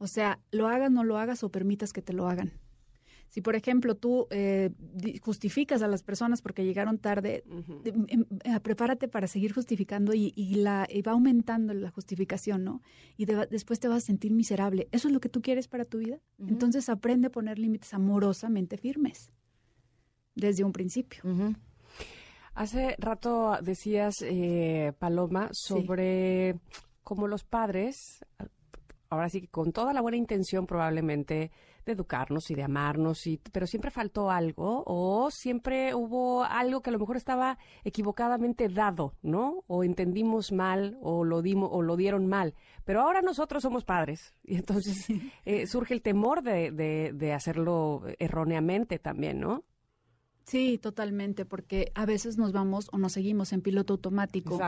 O 0.00 0.06
sea, 0.06 0.40
lo 0.50 0.66
hagas, 0.66 0.90
no 0.90 1.04
lo 1.04 1.18
hagas 1.18 1.44
o 1.44 1.50
permitas 1.50 1.92
que 1.92 2.00
te 2.00 2.14
lo 2.14 2.26
hagan. 2.26 2.52
Si, 3.28 3.42
por 3.42 3.54
ejemplo, 3.54 3.94
tú 3.94 4.26
eh, 4.30 4.70
justificas 5.20 5.82
a 5.82 5.88
las 5.88 6.02
personas 6.02 6.40
porque 6.40 6.64
llegaron 6.64 6.98
tarde, 6.98 7.44
em, 7.84 8.24
eh, 8.42 8.60
prepárate 8.60 9.08
para 9.08 9.28
seguir 9.28 9.52
justificando 9.52 10.14
y, 10.14 10.32
la, 10.54 10.88
va 11.06 11.12
aumentando 11.12 11.74
la 11.74 11.90
justificación, 11.90 12.64
¿no? 12.64 12.82
Y 13.18 13.26
después 13.26 13.78
te 13.78 13.88
vas 13.88 13.98
a 13.98 14.06
sentir 14.06 14.32
miserable. 14.32 14.88
¿Eso 14.90 15.06
es 15.06 15.14
lo 15.14 15.20
que 15.20 15.28
tú 15.28 15.42
quieres 15.42 15.68
para 15.68 15.84
tu 15.84 15.98
vida? 15.98 16.18
Entonces 16.38 16.88
aprende 16.88 17.28
a 17.28 17.30
poner 17.30 17.58
límites 17.58 17.92
amorosamente 17.92 18.78
firmes 18.78 19.30
desde 20.34 20.64
un 20.64 20.72
principio. 20.72 21.22
Hace 22.54 22.96
rato 22.98 23.58
decías, 23.62 24.22
eh, 24.22 24.92
Paloma, 24.98 25.50
sobre 25.52 26.58
cómo 27.04 27.28
los 27.28 27.44
padres 27.44 28.24
ahora 29.10 29.28
sí 29.28 29.42
que 29.42 29.48
con 29.48 29.72
toda 29.72 29.92
la 29.92 30.00
buena 30.00 30.16
intención 30.16 30.66
probablemente 30.66 31.50
de 31.84 31.92
educarnos 31.92 32.50
y 32.50 32.54
de 32.54 32.62
amarnos, 32.62 33.26
y, 33.26 33.40
pero 33.52 33.66
siempre 33.66 33.90
faltó 33.90 34.30
algo 34.30 34.84
o 34.86 35.30
siempre 35.30 35.94
hubo 35.94 36.44
algo 36.44 36.80
que 36.80 36.90
a 36.90 36.92
lo 36.92 36.98
mejor 36.98 37.16
estaba 37.16 37.58
equivocadamente 37.84 38.68
dado, 38.68 39.14
¿no? 39.22 39.64
O 39.66 39.82
entendimos 39.82 40.52
mal 40.52 40.96
o 41.02 41.24
lo 41.24 41.42
dimos 41.42 41.70
o 41.72 41.82
lo 41.82 41.96
dieron 41.96 42.26
mal. 42.26 42.54
Pero 42.84 43.02
ahora 43.02 43.20
nosotros 43.20 43.62
somos 43.62 43.84
padres 43.84 44.34
y 44.44 44.56
entonces 44.56 45.06
eh, 45.44 45.66
surge 45.66 45.94
el 45.94 46.02
temor 46.02 46.42
de, 46.42 46.70
de, 46.70 47.12
de 47.12 47.32
hacerlo 47.32 48.02
erróneamente 48.18 48.98
también, 48.98 49.40
¿no? 49.40 49.64
Sí, 50.44 50.78
totalmente, 50.78 51.44
porque 51.44 51.92
a 51.94 52.06
veces 52.06 52.36
nos 52.36 52.52
vamos 52.52 52.88
o 52.92 52.98
nos 52.98 53.12
seguimos 53.12 53.52
en 53.52 53.60
piloto 53.60 53.94
automático 53.94 54.58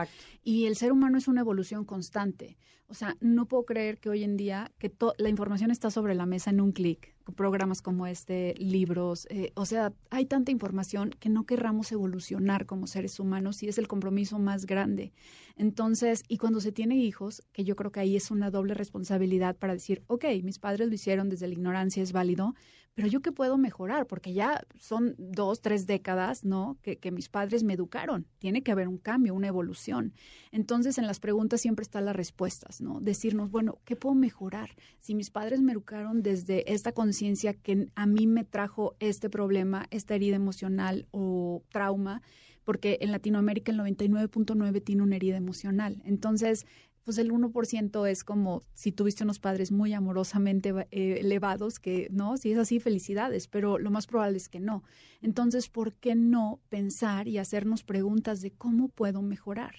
y 0.43 0.65
el 0.65 0.75
ser 0.75 0.91
humano 0.91 1.17
es 1.17 1.27
una 1.27 1.41
evolución 1.41 1.83
constante. 1.83 2.57
O 2.87 2.93
sea, 2.93 3.17
no 3.21 3.47
puedo 3.47 3.65
creer 3.65 3.97
que 3.97 4.09
hoy 4.09 4.23
en 4.23 4.37
día 4.37 4.71
que 4.77 4.93
la 5.17 5.29
información 5.29 5.71
está 5.71 5.89
sobre 5.89 6.15
la 6.15 6.25
mesa 6.25 6.51
en 6.51 6.61
un 6.61 6.73
clic, 6.73 7.15
programas 7.35 7.81
como 7.81 8.05
este, 8.07 8.53
libros, 8.57 9.25
eh, 9.29 9.51
o 9.55 9.65
sea, 9.65 9.93
hay 10.09 10.25
tanta 10.25 10.51
información 10.51 11.09
que 11.19 11.29
no 11.29 11.45
querramos 11.45 11.91
evolucionar 11.91 12.65
como 12.65 12.87
seres 12.87 13.19
humanos 13.19 13.63
y 13.63 13.67
es 13.67 13.77
el 13.77 13.87
compromiso 13.87 14.37
más 14.37 14.65
grande. 14.65 15.11
Entonces, 15.55 16.23
y 16.27 16.37
cuando 16.37 16.59
se 16.59 16.71
tiene 16.71 16.97
hijos, 16.97 17.43
que 17.51 17.63
yo 17.63 17.75
creo 17.75 17.91
que 17.91 17.99
ahí 17.99 18.15
es 18.15 18.31
una 18.31 18.49
doble 18.49 18.73
responsabilidad 18.73 19.55
para 19.55 19.73
decir, 19.73 20.03
ok, 20.07 20.25
mis 20.43 20.59
padres 20.59 20.87
lo 20.87 20.95
hicieron 20.95 21.29
desde 21.29 21.47
la 21.47 21.53
ignorancia, 21.53 22.01
es 22.01 22.11
válido, 22.11 22.55
pero 22.95 23.07
yo 23.07 23.21
qué 23.21 23.31
puedo 23.31 23.57
mejorar, 23.57 24.05
porque 24.05 24.33
ya 24.33 24.61
son 24.79 25.15
dos, 25.17 25.61
tres 25.61 25.87
décadas, 25.87 26.43
¿no? 26.43 26.77
Que, 26.83 26.97
que, 26.97 27.11
mis 27.11 27.27
padres 27.27 27.63
me 27.63 27.73
educaron. 27.73 28.27
Tiene 28.37 28.61
que 28.61 28.71
haber 28.71 28.87
un 28.87 28.99
cambio, 28.99 29.33
una 29.33 29.47
evolución. 29.47 30.13
Entonces, 30.51 30.99
en 30.99 31.07
las 31.07 31.19
preguntas 31.19 31.61
siempre 31.61 31.81
están 31.81 32.05
las 32.05 32.15
respuestas, 32.15 32.81
¿no? 32.81 32.99
Decirnos, 32.99 33.49
bueno, 33.49 33.79
¿qué 33.83 33.95
puedo 33.95 34.13
mejorar? 34.13 34.69
Si 34.99 35.15
mis 35.15 35.31
padres 35.31 35.61
me 35.61 35.71
educaron 35.71 36.21
desde 36.21 36.71
esta 36.71 36.91
conciencia 36.91 37.55
que 37.55 37.87
a 37.95 38.05
mí 38.05 38.27
me 38.27 38.43
trajo 38.43 38.95
este 38.99 39.27
problema, 39.27 39.87
esta 39.89 40.13
herida 40.13 40.35
emocional 40.35 41.07
o 41.09 41.63
trauma, 41.69 42.21
porque 42.63 42.97
en 43.01 43.11
Latinoamérica 43.11 43.71
el 43.71 43.79
99.9 43.79 44.83
tiene 44.83 45.03
una 45.03 45.15
herida 45.15 45.37
emocional. 45.37 46.01
Entonces, 46.05 46.65
pues 47.03 47.17
el 47.17 47.31
1% 47.31 48.09
es 48.09 48.23
como 48.23 48.63
si 48.73 48.91
tuviste 48.91 49.23
unos 49.23 49.39
padres 49.39 49.71
muy 49.71 49.93
amorosamente 49.93 50.73
eh, 50.91 51.17
elevados, 51.19 51.79
que 51.79 52.07
no, 52.11 52.37
si 52.37 52.51
es 52.51 52.57
así, 52.57 52.79
felicidades, 52.79 53.47
pero 53.47 53.77
lo 53.77 53.91
más 53.91 54.07
probable 54.07 54.37
es 54.37 54.47
que 54.47 54.59
no. 54.59 54.83
Entonces, 55.21 55.69
¿por 55.69 55.93
qué 55.93 56.15
no 56.15 56.61
pensar 56.69 57.27
y 57.27 57.37
hacernos 57.37 57.83
preguntas 57.83 58.41
de 58.41 58.51
cómo 58.51 58.87
puedo 58.87 59.21
mejorar? 59.21 59.75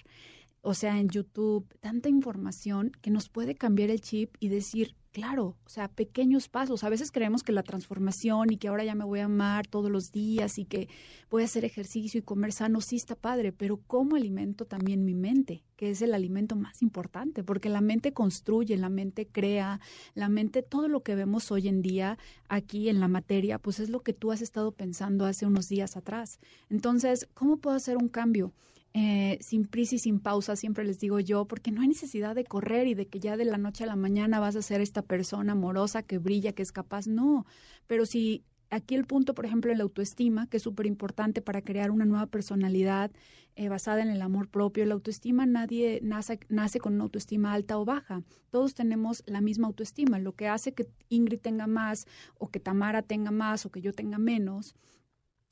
O 0.61 0.73
sea, 0.73 0.99
en 0.99 1.09
YouTube, 1.09 1.67
tanta 1.79 2.09
información 2.09 2.91
que 3.01 3.11
nos 3.11 3.29
puede 3.29 3.55
cambiar 3.55 3.89
el 3.89 4.01
chip 4.01 4.35
y 4.39 4.49
decir, 4.49 4.95
Claro, 5.15 5.55
o 5.65 5.69
sea, 5.69 5.87
pequeños 5.87 6.49
pasos. 6.49 6.83
A 6.83 6.89
veces 6.89 7.09
creemos 7.09 7.41
que 7.41 7.53
la 7.53 7.63
transformación 7.63 8.51
y 8.51 8.57
que 8.57 8.67
ahora 8.67 8.83
ya 8.83 8.95
me 8.95 9.05
voy 9.05 9.21
a 9.21 9.25
amar 9.25 9.65
todos 9.65 9.89
los 9.89 10.11
días 10.11 10.59
y 10.59 10.65
que 10.65 10.89
voy 11.29 11.43
a 11.43 11.45
hacer 11.45 11.63
ejercicio 11.63 12.19
y 12.19 12.21
comer 12.21 12.51
sano, 12.51 12.81
sí 12.81 12.97
está 12.97 13.15
padre, 13.15 13.53
pero 13.53 13.79
¿cómo 13.87 14.17
alimento 14.17 14.65
también 14.65 15.05
mi 15.05 15.15
mente? 15.15 15.63
Que 15.77 15.89
es 15.91 16.01
el 16.01 16.13
alimento 16.13 16.57
más 16.57 16.81
importante, 16.81 17.45
porque 17.45 17.69
la 17.69 17.79
mente 17.79 18.11
construye, 18.11 18.75
la 18.75 18.89
mente 18.89 19.25
crea, 19.25 19.79
la 20.15 20.27
mente, 20.27 20.63
todo 20.63 20.89
lo 20.89 21.01
que 21.01 21.15
vemos 21.15 21.49
hoy 21.49 21.69
en 21.69 21.81
día 21.81 22.17
aquí 22.49 22.89
en 22.89 22.99
la 22.99 23.07
materia, 23.07 23.57
pues 23.57 23.79
es 23.79 23.89
lo 23.89 24.01
que 24.01 24.11
tú 24.11 24.33
has 24.33 24.41
estado 24.41 24.73
pensando 24.73 25.25
hace 25.25 25.45
unos 25.45 25.69
días 25.69 25.95
atrás. 25.95 26.39
Entonces, 26.69 27.29
¿cómo 27.33 27.55
puedo 27.55 27.77
hacer 27.77 27.95
un 27.95 28.09
cambio? 28.09 28.51
Eh, 28.97 29.39
sin 29.41 29.65
prisa 29.65 29.95
y 29.95 29.99
sin 29.99 30.21
pausa, 30.21 30.55
siempre 30.55 30.85
les 30.85 30.99
digo 30.99 31.19
yo, 31.19 31.43
porque 31.43 31.69
no 31.69 31.81
hay 31.81 31.89
necesidad 31.89 32.33
de 32.33 32.45
correr 32.45 32.87
y 32.87 32.93
de 32.93 33.07
que 33.07 33.19
ya 33.19 33.35
de 33.35 33.43
la 33.43 33.57
noche 33.57 33.83
a 33.83 33.87
la 33.87 33.97
mañana 33.97 34.39
vas 34.39 34.55
a 34.55 34.61
ser 34.61 34.79
esta 34.79 35.01
persona 35.01 35.51
amorosa 35.51 36.01
que 36.01 36.17
brilla, 36.17 36.53
que 36.53 36.63
es 36.63 36.71
capaz. 36.71 37.05
No, 37.05 37.45
pero 37.87 38.05
si 38.05 38.45
aquí 38.69 38.95
el 38.95 39.05
punto, 39.05 39.33
por 39.33 39.45
ejemplo, 39.45 39.69
en 39.69 39.79
la 39.79 39.83
autoestima, 39.83 40.47
que 40.47 40.57
es 40.57 40.63
súper 40.63 40.85
importante 40.85 41.41
para 41.41 41.61
crear 41.61 41.91
una 41.91 42.05
nueva 42.05 42.27
personalidad 42.27 43.11
eh, 43.57 43.67
basada 43.67 44.01
en 44.01 44.07
el 44.07 44.21
amor 44.21 44.47
propio. 44.47 44.85
La 44.85 44.93
autoestima 44.93 45.45
nadie 45.45 45.99
nace, 46.01 46.39
nace 46.47 46.79
con 46.79 46.93
una 46.93 47.03
autoestima 47.03 47.51
alta 47.51 47.77
o 47.77 47.83
baja. 47.83 48.23
Todos 48.49 48.75
tenemos 48.75 49.23
la 49.27 49.41
misma 49.41 49.67
autoestima. 49.67 50.19
Lo 50.19 50.37
que 50.37 50.47
hace 50.47 50.73
que 50.73 50.87
Ingrid 51.09 51.39
tenga 51.41 51.67
más 51.67 52.07
o 52.37 52.47
que 52.47 52.61
Tamara 52.61 53.01
tenga 53.01 53.31
más 53.31 53.65
o 53.65 53.71
que 53.71 53.81
yo 53.81 53.91
tenga 53.91 54.19
menos 54.19 54.73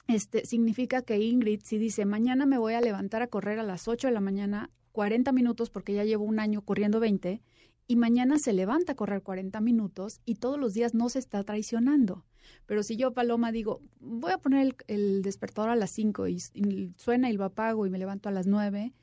este, 0.08 0.46
significa 0.46 1.02
que 1.02 1.20
Ingrid, 1.20 1.62
si 1.64 1.78
dice, 1.78 2.06
mañana 2.06 2.46
me 2.46 2.58
voy 2.58 2.74
a 2.74 2.82
levantar 2.82 3.22
a 3.22 3.28
correr 3.28 3.60
a 3.60 3.64
las 3.64 3.88
8 3.88 4.08
de 4.08 4.14
la 4.14 4.20
mañana, 4.20 4.70
40 4.92 5.32
minutos, 5.32 5.70
porque 5.70 5.94
ya 5.94 6.04
llevo 6.04 6.26
un 6.26 6.40
año 6.40 6.62
corriendo 6.62 7.00
20, 7.00 7.42
y 7.88 7.96
mañana 7.96 8.40
se 8.40 8.54
levanta 8.54 8.94
a 8.94 8.96
correr 8.96 9.22
40 9.22 9.60
minutos 9.62 10.22
y 10.26 10.36
todos 10.36 10.60
los 10.60 10.74
días 10.74 10.94
no 10.94 11.10
se 11.10 11.20
está 11.20 11.44
traicionando. 11.44 12.26
Pero 12.66 12.84
si 12.84 12.98
yo, 12.98 13.14
Paloma, 13.14 13.52
digo, 13.52 13.82
voy 14.00 14.32
a 14.32 14.38
poner 14.38 14.76
el, 14.88 15.22
despertador 15.22 15.70
a 15.70 15.76
las 15.76 15.92
5 15.92 16.28
y, 16.28 16.42
y, 16.54 16.94
suena 16.98 17.30
y 17.30 17.34
lo 17.34 17.46
apago 17.46 17.86
y 17.86 17.90
me 17.90 17.98
levanto 17.98 18.30
a 18.30 18.32
las 18.32 18.48
9, 18.48 18.94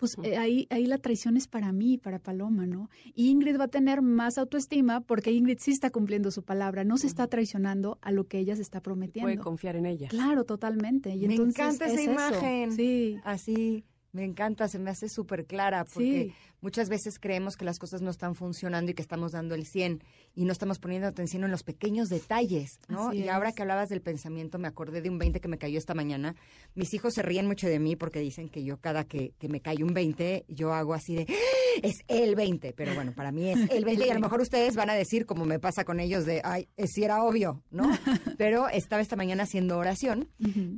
pues 0.00 0.16
eh, 0.22 0.38
ahí, 0.38 0.66
ahí 0.70 0.86
la 0.86 0.96
traición 0.96 1.36
es 1.36 1.46
para 1.46 1.72
mí, 1.72 1.98
para 1.98 2.18
Paloma, 2.18 2.66
¿no? 2.66 2.88
Y 3.14 3.28
Ingrid 3.28 3.60
va 3.60 3.64
a 3.64 3.68
tener 3.68 4.00
más 4.00 4.38
autoestima 4.38 5.02
porque 5.02 5.30
Ingrid 5.30 5.58
sí 5.60 5.72
está 5.72 5.90
cumpliendo 5.90 6.30
su 6.30 6.42
palabra, 6.42 6.84
no 6.84 6.96
se 6.96 7.06
está 7.06 7.26
traicionando 7.26 7.98
a 8.00 8.10
lo 8.10 8.26
que 8.26 8.38
ella 8.38 8.56
se 8.56 8.62
está 8.62 8.80
prometiendo. 8.80 9.26
Puede 9.26 9.36
confiar 9.36 9.76
en 9.76 9.84
ella. 9.84 10.08
Claro, 10.08 10.44
totalmente. 10.44 11.14
Y 11.14 11.28
me 11.28 11.34
encanta 11.34 11.86
esa 11.86 12.00
imagen. 12.00 12.72
Sí. 12.72 13.18
Así, 13.24 13.84
me 14.12 14.24
encanta, 14.24 14.68
se 14.68 14.78
me 14.78 14.88
hace 14.88 15.10
súper 15.10 15.44
clara 15.44 15.84
porque 15.84 16.32
muchas 16.60 16.88
veces 16.88 17.18
creemos 17.18 17.56
que 17.56 17.64
las 17.64 17.78
cosas 17.78 18.02
no 18.02 18.10
están 18.10 18.34
funcionando 18.34 18.90
y 18.90 18.94
que 18.94 19.02
estamos 19.02 19.32
dando 19.32 19.54
el 19.54 19.66
100 19.66 20.02
y 20.34 20.44
no 20.44 20.52
estamos 20.52 20.78
poniendo 20.78 21.08
atención 21.08 21.44
en 21.44 21.50
los 21.50 21.62
pequeños 21.62 22.08
detalles, 22.08 22.80
¿no? 22.88 23.12
y 23.12 23.28
ahora 23.28 23.52
que 23.52 23.62
hablabas 23.62 23.88
del 23.88 24.00
pensamiento, 24.00 24.58
me 24.58 24.68
acordé 24.68 25.02
de 25.02 25.10
un 25.10 25.18
20 25.18 25.40
que 25.40 25.48
me 25.48 25.58
cayó 25.58 25.78
esta 25.78 25.94
mañana. 25.94 26.34
Mis 26.74 26.92
hijos 26.94 27.14
se 27.14 27.22
ríen 27.22 27.46
mucho 27.46 27.66
de 27.66 27.78
mí 27.78 27.96
porque 27.96 28.20
dicen 28.20 28.48
que 28.48 28.64
yo 28.64 28.78
cada 28.78 29.04
que, 29.04 29.34
que 29.38 29.48
me 29.48 29.60
cae 29.60 29.82
un 29.82 29.94
20, 29.94 30.44
yo 30.48 30.72
hago 30.72 30.94
así 30.94 31.14
de, 31.14 31.26
¡Ah! 31.28 31.60
es 31.82 32.04
el 32.08 32.34
20, 32.34 32.72
pero 32.74 32.94
bueno, 32.94 33.12
para 33.12 33.32
mí 33.32 33.48
es 33.50 33.70
el 33.70 33.84
20 33.84 34.06
y 34.06 34.10
a 34.10 34.14
lo 34.14 34.20
mejor 34.20 34.40
ustedes 34.40 34.76
van 34.76 34.90
a 34.90 34.94
decir, 34.94 35.26
como 35.26 35.44
me 35.44 35.58
pasa 35.58 35.84
con 35.84 36.00
ellos, 36.00 36.24
de, 36.24 36.40
ay, 36.44 36.68
si 36.86 37.04
era 37.04 37.22
obvio, 37.22 37.62
¿no? 37.70 37.90
Pero 38.38 38.68
estaba 38.68 39.02
esta 39.02 39.16
mañana 39.16 39.44
haciendo 39.44 39.78
oración 39.78 40.28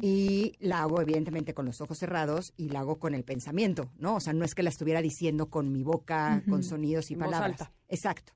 y 0.01 0.55
la 0.59 0.83
hago 0.83 1.01
evidentemente 1.01 1.55
con 1.55 1.67
los 1.67 1.81
ojos 1.81 1.99
cerrados 1.99 2.53
y 2.57 2.69
la 2.69 2.81
hago 2.81 2.99
con 2.99 3.15
el 3.15 3.25
pensamiento, 3.25 3.91
¿no? 3.99 4.17
O 4.17 4.21
sea, 4.21 4.33
no 4.33 4.45
es 4.45 4.55
que 4.55 4.63
la 4.63 4.71
estuviera 4.71 5.01
diciendo 5.01 5.49
con 5.49 5.72
mi 5.73 5.83
boca, 5.83 6.43
con 6.49 6.63
sonidos 6.63 7.11
y 7.11 7.17
palabras. 7.17 7.69
Exacto. 7.89 8.33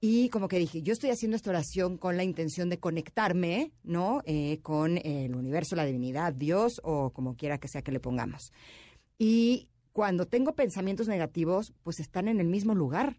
Y 0.00 0.28
como 0.28 0.48
que 0.48 0.58
dije, 0.58 0.82
yo 0.82 0.92
estoy 0.92 1.10
haciendo 1.10 1.36
esta 1.36 1.50
oración 1.50 1.96
con 1.96 2.16
la 2.16 2.24
intención 2.24 2.68
de 2.68 2.78
conectarme, 2.78 3.72
¿no? 3.82 4.20
Eh, 4.26 4.58
con 4.60 4.98
el 4.98 5.34
universo, 5.34 5.76
la 5.76 5.86
divinidad, 5.86 6.34
Dios 6.34 6.80
o 6.84 7.10
como 7.10 7.36
quiera 7.36 7.58
que 7.58 7.68
sea 7.68 7.82
que 7.82 7.92
le 7.92 8.00
pongamos. 8.00 8.52
Y 9.18 9.70
cuando 9.92 10.26
tengo 10.26 10.54
pensamientos 10.54 11.08
negativos, 11.08 11.72
pues 11.82 12.00
están 12.00 12.28
en 12.28 12.40
el 12.40 12.48
mismo 12.48 12.74
lugar. 12.74 13.16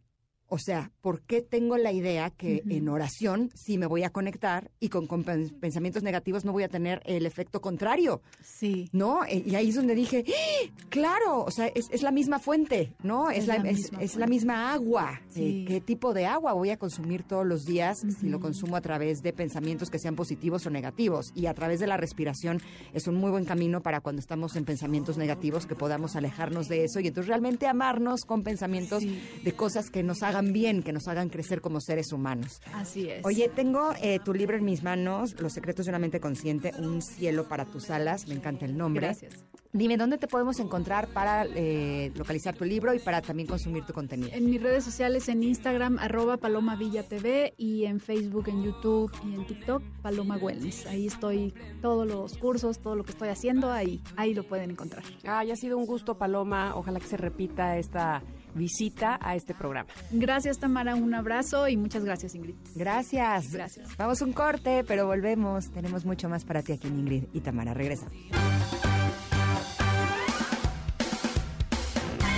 O 0.47 0.59
sea, 0.59 0.91
¿por 1.01 1.21
qué 1.21 1.41
tengo 1.41 1.75
la 1.77 1.91
idea 1.91 2.29
que 2.29 2.61
en 2.69 2.87
oración 2.87 3.49
sí 3.55 3.79
me 3.79 3.87
voy 3.87 4.03
a 4.03 4.11
conectar 4.11 4.69
y 4.79 4.89
con, 4.89 5.07
pensamientos 5.07 6.03
negativos 6.03 6.45
no 6.45 6.51
voy 6.51 6.63
a 6.63 6.69
tener 6.69 7.01
el 7.05 7.25
efecto 7.25 7.61
contrario? 7.61 8.21
Sí. 8.43 8.87
¿No? 8.91 9.25
Eh, 9.25 9.43
y 9.43 9.55
ahí 9.55 9.69
es 9.69 9.75
donde 9.75 9.95
dije, 9.95 10.23
¡Ah! 10.27 10.71
claro, 10.89 11.43
o 11.43 11.49
sea, 11.49 11.67
es, 11.67 12.03
la 12.03 12.11
misma 12.11 12.37
fuente, 12.37 12.93
¿no? 13.01 13.31
Es, 13.31 13.47
la, 13.47 13.55
es, 13.55 14.15
la, 14.15 14.27
misma 14.27 14.71
agua. 14.71 15.19
Eh, 15.35 15.65
¿Qué 15.67 15.81
tipo 15.81 16.13
de 16.13 16.27
agua 16.27 16.53
voy 16.53 16.69
a 16.69 16.77
consumir 16.77 17.23
todos 17.23 17.45
los 17.45 17.65
días 17.65 18.05
si 18.19 18.29
lo 18.29 18.39
consumo 18.39 18.75
a 18.75 18.81
través 18.81 19.23
de 19.23 19.33
pensamientos 19.33 19.89
que 19.89 19.97
sean 19.97 20.15
positivos 20.15 20.65
o 20.67 20.69
negativos? 20.69 21.31
Y 21.33 21.47
a 21.47 21.55
través 21.55 21.79
de 21.79 21.87
la 21.87 21.97
respiración 21.97 22.61
es 22.93 23.07
un 23.07 23.15
muy 23.15 23.31
buen 23.31 23.45
camino 23.45 23.81
para 23.81 23.99
cuando 24.01 24.19
estamos 24.19 24.55
en 24.55 24.65
pensamientos 24.65 25.17
negativos 25.17 25.65
que 25.65 25.73
podamos 25.73 26.15
alejarnos 26.15 26.67
de 26.67 26.83
eso 26.83 26.99
y 26.99 27.07
entonces 27.07 27.29
realmente 27.29 27.65
amarnos 27.65 28.25
con 28.25 28.43
pensamientos 28.43 29.03
de 29.03 29.51
cosas 29.53 29.89
que 29.89 30.03
nos 30.03 30.21
hagan 30.21 30.34
hagan 30.35 30.53
bien, 30.53 30.83
que 30.83 30.91
nos 30.91 31.07
hagan 31.07 31.29
crecer 31.29 31.61
como 31.61 31.79
seres 31.79 32.11
humanos. 32.11 32.61
Así 32.73 33.09
es. 33.09 33.25
Oye, 33.25 33.49
tengo 33.49 33.93
eh, 34.01 34.19
tu 34.23 34.33
libro 34.33 34.57
en 34.57 34.65
mis 34.65 34.83
manos, 34.83 35.39
Los 35.39 35.53
secretos 35.53 35.85
de 35.85 35.91
una 35.91 35.99
mente 35.99 36.19
consciente, 36.19 36.71
Un 36.79 37.01
cielo 37.01 37.47
para 37.47 37.65
tus 37.65 37.89
alas, 37.89 38.27
me 38.27 38.35
encanta 38.35 38.65
el 38.65 38.77
nombre. 38.77 39.07
Gracias. 39.07 39.33
Dime, 39.71 39.97
¿dónde 39.97 40.17
te 40.17 40.27
podemos 40.27 40.59
encontrar 40.59 41.07
para 41.09 41.45
eh, 41.53 42.09
localizar 42.15 42.55
tu 42.55 42.63
libro 42.63 42.93
y 42.93 42.99
para 42.99 43.21
también 43.21 43.45
consumir 43.45 43.83
tu 43.83 43.91
contenido? 43.91 44.29
En 44.31 44.49
mis 44.49 44.61
redes 44.61 44.85
sociales, 44.85 45.27
en 45.27 45.43
Instagram, 45.43 45.99
arroba 45.99 46.37
Paloma 46.37 46.77
Villa 46.77 47.03
TV, 47.03 47.53
y 47.57 47.83
en 47.83 47.99
Facebook, 47.99 48.47
en 48.47 48.63
YouTube 48.63 49.11
y 49.25 49.35
en 49.35 49.45
TikTok, 49.45 49.83
Paloma 50.01 50.37
Wellness. 50.37 50.85
Ahí 50.85 51.07
estoy, 51.07 51.53
todos 51.81 52.07
los 52.07 52.37
cursos, 52.37 52.79
todo 52.79 52.95
lo 52.95 53.03
que 53.03 53.11
estoy 53.11 53.27
haciendo, 53.27 53.69
ahí, 53.69 54.01
ahí 54.15 54.33
lo 54.33 54.43
pueden 54.43 54.71
encontrar. 54.71 55.03
Ah, 55.25 55.43
ya 55.43 55.53
ha 55.53 55.57
sido 55.57 55.77
un 55.77 55.85
gusto, 55.85 56.17
Paloma. 56.17 56.73
Ojalá 56.75 57.01
que 57.01 57.07
se 57.07 57.17
repita 57.17 57.77
esta 57.77 58.23
visita 58.55 59.19
a 59.21 59.35
este 59.35 59.53
programa. 59.53 59.89
Gracias, 60.11 60.59
Tamara. 60.59 60.95
Un 60.95 61.13
abrazo 61.13 61.67
y 61.67 61.77
muchas 61.77 62.03
gracias, 62.03 62.33
Ingrid. 62.35 62.55
Gracias. 62.75 63.51
Gracias. 63.51 63.95
Vamos 63.97 64.21
un 64.21 64.33
corte, 64.33 64.83
pero 64.87 65.05
volvemos. 65.05 65.69
Tenemos 65.71 66.05
mucho 66.05 66.29
más 66.29 66.45
para 66.45 66.63
ti 66.63 66.71
aquí 66.73 66.87
en 66.87 66.99
Ingrid 66.99 67.23
y 67.33 67.41
Tamara. 67.41 67.73
Regresa. 67.73 68.07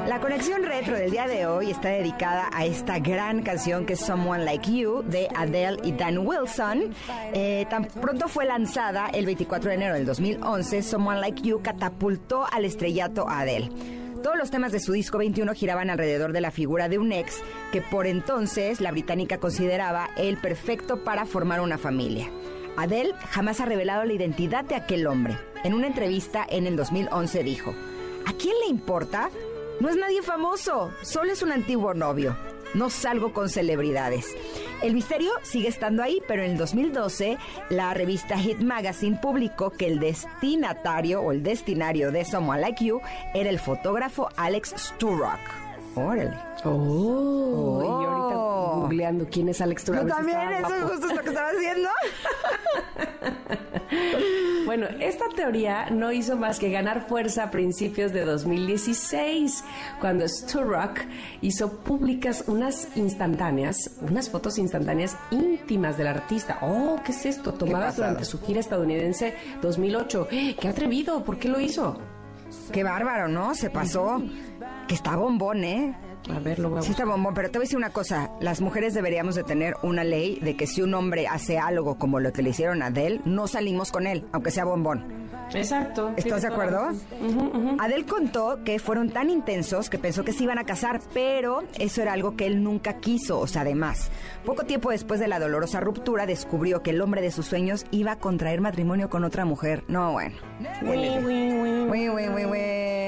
La 0.09 0.19
conexión 0.19 0.63
retro 0.63 0.95
del 0.95 1.11
día 1.11 1.27
de 1.27 1.45
hoy 1.45 1.69
está 1.69 1.89
dedicada 1.89 2.49
a 2.51 2.65
esta 2.65 2.97
gran 2.97 3.43
canción 3.43 3.85
que 3.85 3.93
es 3.93 3.99
Someone 3.99 4.43
Like 4.43 4.75
You 4.75 5.03
de 5.03 5.27
Adele 5.35 5.77
y 5.83 5.91
Dan 5.91 6.25
Wilson. 6.25 6.95
Eh, 7.31 7.67
tan 7.69 7.85
pronto 7.85 8.27
fue 8.27 8.45
lanzada 8.45 9.09
el 9.13 9.27
24 9.27 9.69
de 9.69 9.75
enero 9.75 9.93
del 9.93 10.07
2011, 10.07 10.81
Someone 10.81 11.19
Like 11.19 11.43
You 11.43 11.61
catapultó 11.61 12.47
al 12.51 12.65
estrellato 12.65 13.29
a 13.29 13.41
Adele. 13.41 13.69
Todos 14.23 14.35
los 14.35 14.49
temas 14.49 14.71
de 14.71 14.79
su 14.79 14.93
disco 14.93 15.19
21 15.19 15.53
giraban 15.53 15.91
alrededor 15.91 16.33
de 16.33 16.41
la 16.41 16.49
figura 16.49 16.89
de 16.89 16.97
un 16.97 17.11
ex 17.11 17.39
que 17.71 17.83
por 17.83 18.07
entonces 18.07 18.81
la 18.81 18.89
británica 18.89 19.37
consideraba 19.37 20.09
el 20.17 20.37
perfecto 20.37 21.03
para 21.03 21.27
formar 21.27 21.61
una 21.61 21.77
familia. 21.77 22.31
Adele 22.77 23.13
jamás 23.29 23.61
ha 23.61 23.65
revelado 23.65 24.05
la 24.05 24.13
identidad 24.13 24.65
de 24.65 24.73
aquel 24.73 25.05
hombre. 25.05 25.37
En 25.63 25.75
una 25.75 25.85
entrevista 25.85 26.47
en 26.49 26.65
el 26.65 26.75
2011 26.77 27.43
dijo, 27.43 27.75
¿A 28.25 28.33
quién 28.33 28.55
le 28.63 28.69
importa? 28.69 29.29
No 29.79 29.89
es 29.89 29.95
nadie 29.95 30.21
famoso, 30.21 30.91
solo 31.01 31.31
es 31.31 31.41
un 31.41 31.51
antiguo 31.51 31.93
novio. 31.93 32.35
No 32.73 32.89
salgo 32.91 33.33
con 33.33 33.49
celebridades. 33.49 34.35
El 34.83 34.93
misterio 34.93 35.31
sigue 35.41 35.69
estando 35.69 36.03
ahí, 36.03 36.21
pero 36.27 36.43
en 36.43 36.51
el 36.51 36.57
2012 36.57 37.37
la 37.69 37.93
revista 37.95 38.37
Hit 38.37 38.59
Magazine 38.59 39.17
publicó 39.21 39.71
que 39.71 39.87
el 39.87 39.99
destinatario 39.99 41.21
o 41.21 41.31
el 41.31 41.41
destinario 41.41 42.11
de 42.11 42.25
Someone 42.25 42.61
Like 42.61 42.85
You 42.85 43.01
era 43.33 43.49
el 43.49 43.59
fotógrafo 43.59 44.29
Alex 44.35 44.75
Sturrock. 44.77 45.39
Órale. 45.95 46.37
Oh, 46.63 47.81
y 47.81 48.05
ahorita 48.05 48.39
Oh. 48.71 48.81
googleando 48.81 49.25
quién 49.31 49.49
es 49.49 49.61
Alex 49.61 49.85
Turner. 49.85 50.03
Yo 50.05 50.13
también, 50.13 50.37
eso 50.53 50.75
es 50.75 50.83
justo 50.83 51.07
lo 51.07 51.21
que 51.23 51.29
estaba 51.29 51.49
haciendo. 51.49 51.89
Bueno, 54.69 54.85
esta 54.99 55.25
teoría 55.35 55.89
no 55.89 56.11
hizo 56.11 56.37
más 56.37 56.59
que 56.59 56.69
ganar 56.69 57.07
fuerza 57.07 57.45
a 57.45 57.49
principios 57.49 58.13
de 58.13 58.23
2016, 58.23 59.63
cuando 59.99 60.27
Sturrock 60.27 60.99
hizo 61.41 61.79
públicas 61.79 62.43
unas 62.45 62.95
instantáneas, 62.95 63.97
unas 63.99 64.29
fotos 64.29 64.59
instantáneas 64.59 65.17
íntimas 65.31 65.97
del 65.97 66.05
artista. 66.05 66.59
Oh, 66.61 67.01
¿qué 67.03 67.13
es 67.13 67.25
esto? 67.25 67.51
Tomadas 67.51 67.95
durante 67.95 68.25
su 68.25 68.39
gira 68.41 68.59
estadounidense 68.59 69.33
2008. 69.59 70.27
¡Eh! 70.29 70.55
¡Qué 70.61 70.67
atrevido! 70.67 71.23
¿Por 71.23 71.39
qué 71.39 71.49
lo 71.49 71.59
hizo? 71.59 71.97
Qué 72.71 72.83
bárbaro, 72.83 73.27
¿no? 73.27 73.55
Se 73.55 73.71
pasó. 73.71 74.21
Que 74.87 74.93
está 74.93 75.15
bombón, 75.15 75.63
¿eh? 75.63 75.97
A 76.29 76.39
ver, 76.39 76.59
lo 76.59 76.69
voy 76.69 76.79
a 76.79 76.81
Sí 76.81 76.91
está 76.91 77.05
bombón, 77.05 77.33
pero 77.33 77.49
te 77.49 77.57
voy 77.57 77.63
a 77.63 77.65
decir 77.65 77.77
una 77.77 77.91
cosa. 77.91 78.29
Las 78.41 78.61
mujeres 78.61 78.93
deberíamos 78.93 79.35
de 79.35 79.43
tener 79.43 79.75
una 79.83 80.03
ley 80.03 80.39
de 80.41 80.55
que 80.55 80.67
si 80.67 80.81
un 80.81 80.93
hombre 80.93 81.27
hace 81.27 81.57
algo 81.57 81.97
como 81.97 82.19
lo 82.19 82.33
que 82.33 82.41
le 82.41 82.49
hicieron 82.49 82.81
a 82.81 82.87
Adele, 82.87 83.21
no 83.25 83.47
salimos 83.47 83.91
con 83.91 84.05
él, 84.05 84.25
aunque 84.31 84.51
sea 84.51 84.65
bombón. 84.65 85.28
Exacto. 85.53 86.13
¿Estás 86.15 86.41
de 86.41 86.47
acuerdo? 86.47 86.85
razón. 86.85 87.77
Adele 87.79 88.05
contó 88.05 88.59
que 88.63 88.79
fueron 88.79 89.09
tan 89.09 89.29
intensos 89.29 89.89
que 89.89 89.97
pensó 89.97 90.23
que 90.23 90.33
se 90.33 90.43
iban 90.43 90.57
a 90.57 90.65
casar, 90.65 91.01
pero 91.13 91.63
eso 91.77 92.01
era 92.01 92.13
algo 92.13 92.35
que 92.35 92.45
él 92.45 92.63
nunca 92.63 92.99
quiso, 92.99 93.39
o 93.39 93.47
sea, 93.47 93.61
además. 93.61 94.11
Poco 94.45 94.63
tiempo 94.63 94.91
después 94.91 95.19
de 95.19 95.27
la 95.27 95.39
dolorosa 95.39 95.79
ruptura, 95.79 96.25
descubrió 96.25 96.81
que 96.83 96.91
el 96.91 97.01
hombre 97.01 97.21
de 97.21 97.31
sus 97.31 97.45
sueños 97.45 97.85
iba 97.91 98.13
a 98.13 98.19
contraer 98.19 98.61
matrimonio 98.61 99.09
con 99.09 99.23
otra 99.23 99.45
mujer. 99.45 99.83
No, 99.87 100.13
bueno. 100.13 100.35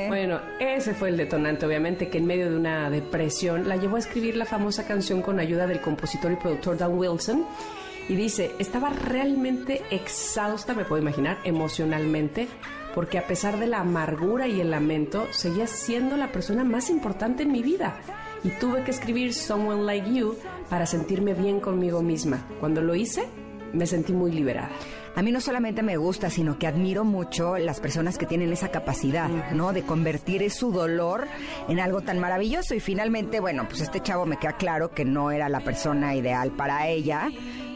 Bueno, 0.08 0.40
ese 0.60 0.94
fue 0.94 1.10
el 1.10 1.18
detonante, 1.18 1.66
obviamente, 1.66 2.10
que 2.10 2.18
en 2.18 2.26
medio 2.26 2.50
de 2.50 2.58
una 2.58 2.90
depresión 2.90 3.68
la 3.68 3.78
llevó 3.78 3.96
a 3.96 4.00
escribir 4.00 4.36
la 4.36 4.46
famosa 4.46 4.86
canción 4.86 5.22
con 5.22 5.40
ayuda 5.40 5.68
del 5.68 5.82
compositor 5.82 6.32
y 6.32 6.36
productor 6.36 6.78
Dan 6.78 6.98
Wilson. 6.98 7.46
Y 8.10 8.16
dice, 8.16 8.52
estaba 8.60 8.90
realmente 8.90 9.82
exhausta, 9.92 10.74
me 10.74 10.86
puedo 10.86 11.02
imaginar, 11.02 11.40
emocionalmente, 11.44 12.48
porque 12.94 13.18
a 13.18 13.28
pesar 13.28 13.58
de 13.60 13.68
la 13.68 13.80
amargura 13.80 14.48
y 14.48 14.60
el 14.60 14.72
lamento, 14.72 15.28
seguía 15.32 15.68
siendo 15.68 16.18
la 16.18 16.32
persona 16.32 16.64
más 16.64 16.90
importante 16.90 17.44
en 17.44 17.52
mi 17.52 17.64
vida. 17.64 18.02
Y 18.44 18.50
tuve 18.50 18.84
que 18.84 18.92
escribir 18.92 19.34
Someone 19.34 19.84
Like 19.84 20.14
You 20.14 20.36
para 20.70 20.86
sentirme 20.86 21.34
bien 21.34 21.60
conmigo 21.60 22.02
misma. 22.02 22.46
Cuando 22.60 22.82
lo 22.82 22.96
hice, 22.96 23.24
me 23.74 23.88
sentí 23.88 24.14
muy 24.14 24.32
liberada. 24.32 24.72
A 25.14 25.22
mí 25.22 25.32
no 25.32 25.42
solamente 25.42 25.84
me 25.84 25.98
gusta, 25.98 26.30
sino 26.30 26.58
que 26.58 26.68
admiro 26.68 27.04
mucho 27.04 27.58
las 27.58 27.82
personas 27.82 28.18
que 28.18 28.26
tienen 28.26 28.54
esa 28.54 28.70
capacidad, 28.70 29.30
¿no? 29.52 29.74
De 29.74 29.84
convertir 29.84 30.50
su 30.50 30.72
dolor 30.72 31.28
en 31.68 31.82
algo 31.82 32.02
tan 32.02 32.18
maravilloso. 32.20 32.76
Y 32.76 32.80
finalmente, 32.80 33.42
bueno, 33.42 33.68
pues 33.68 33.82
este 33.82 34.00
chavo 34.00 34.26
me 34.26 34.38
queda 34.38 34.54
claro 34.54 34.92
que 34.92 35.04
no 35.04 35.32
era 35.32 35.50
la 35.50 35.60
persona 35.60 36.16
ideal 36.16 36.52
para 36.52 36.88
ella, 36.88 37.30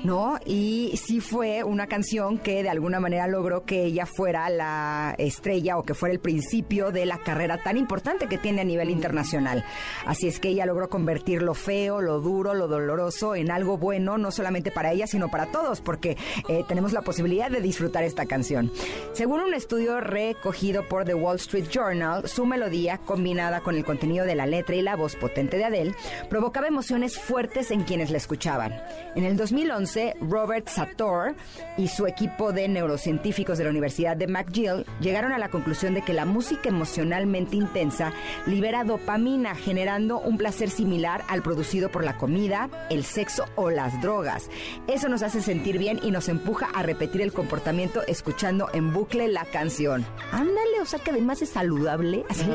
¿no? 0.06 0.40
Y 0.46 0.94
sí 0.96 1.20
fue 1.20 1.64
una 1.66 1.88
canción 1.88 2.38
que 2.38 2.64
de 2.64 2.70
alguna 2.70 3.02
manera 3.02 3.28
logró 3.28 3.66
que 3.66 3.84
ella 3.84 4.06
fuera 4.06 4.50
la 4.50 5.14
estrella 5.18 5.78
o 5.78 5.84
que 5.84 5.94
fuera 5.94 6.14
el 6.14 6.22
principio 6.22 6.92
de 6.92 7.06
la 7.06 7.18
carrera 7.18 7.62
tan 7.62 7.76
importante 7.76 8.28
que 8.28 8.38
tiene 8.38 8.62
a 8.62 8.66
nivel 8.66 8.90
internacional. 8.90 9.66
Así 10.06 10.28
es 10.28 10.40
que 10.40 10.50
ella 10.50 10.66
logró 10.66 10.90
convertir 10.90 11.42
lo 11.42 11.54
feo, 11.54 12.00
lo 12.00 12.22
duro, 12.22 12.54
lo 12.54 12.70
doloroso 12.70 13.36
en 13.36 13.52
algo 13.52 13.78
bueno, 13.78 14.18
no 14.18 14.32
solamente 14.32 14.72
para 14.72 14.94
ella, 14.94 15.06
sino 15.06 15.28
para 15.30 15.48
todos, 15.48 15.82
porque 15.82 16.18
eh, 16.48 16.64
tenemos 16.68 16.94
la 16.94 17.02
posibilidad 17.02 17.25
de 17.26 17.60
disfrutar 17.60 18.04
esta 18.04 18.28
canción. 18.28 18.72
Según 19.14 19.42
un 19.42 19.56
estudio 19.56 20.00
recogido 20.00 20.88
por 20.88 21.06
The 21.06 21.16
Wall 21.16 21.38
Street 21.38 21.66
Journal, 21.72 22.28
su 22.28 22.46
melodía, 22.46 23.00
combinada 23.00 23.62
con 23.62 23.76
el 23.76 23.84
contenido 23.84 24.28
de 24.28 24.36
la 24.36 24.46
letra 24.46 24.76
y 24.76 24.84
la 24.84 24.96
voz 24.96 25.16
potente 25.16 25.58
de 25.58 25.66
Adele, 25.66 25.96
provocaba 26.30 26.68
emociones 26.68 27.18
fuertes 27.18 27.72
en 27.72 27.82
quienes 27.82 28.12
la 28.12 28.18
escuchaban. 28.18 28.80
En 29.16 29.24
el 29.24 29.38
2011, 29.38 30.18
Robert 30.22 30.68
Sator 30.68 31.36
y 31.78 31.88
su 31.88 32.06
equipo 32.06 32.54
de 32.54 32.68
neurocientíficos 32.68 33.58
de 33.58 33.64
la 33.64 33.72
Universidad 33.72 34.16
de 34.16 34.28
McGill 34.28 34.86
llegaron 35.02 35.32
a 35.32 35.40
la 35.40 35.50
conclusión 35.50 35.96
de 35.96 36.04
que 36.04 36.14
la 36.14 36.26
música 36.26 36.70
emocionalmente 36.70 37.56
intensa 37.56 38.14
libera 38.46 38.84
dopamina, 38.84 39.56
generando 39.56 40.20
un 40.20 40.38
placer 40.38 40.70
similar 40.70 41.24
al 41.28 41.42
producido 41.42 41.90
por 41.90 42.04
la 42.04 42.18
comida, 42.18 42.70
el 42.92 43.04
sexo 43.04 43.46
o 43.56 43.72
las 43.72 44.00
drogas. 44.00 44.48
Eso 44.88 45.10
nos 45.10 45.24
hace 45.24 45.42
sentir 45.42 45.80
bien 45.80 46.00
y 46.04 46.12
nos 46.12 46.30
empuja 46.30 46.68
a 46.68 46.84
repetir 46.84 47.15
el 47.22 47.34
comportamiento 47.34 48.02
escuchando 48.08 48.70
en 48.74 48.94
bucle 48.94 49.28
la 49.28 49.46
canción. 49.46 50.06
Ándale, 50.32 50.82
o 50.82 50.86
sea 50.86 51.00
que 51.00 51.12
además 51.12 51.42
es 51.42 51.50
saludable. 51.50 52.26
Así. 52.30 52.46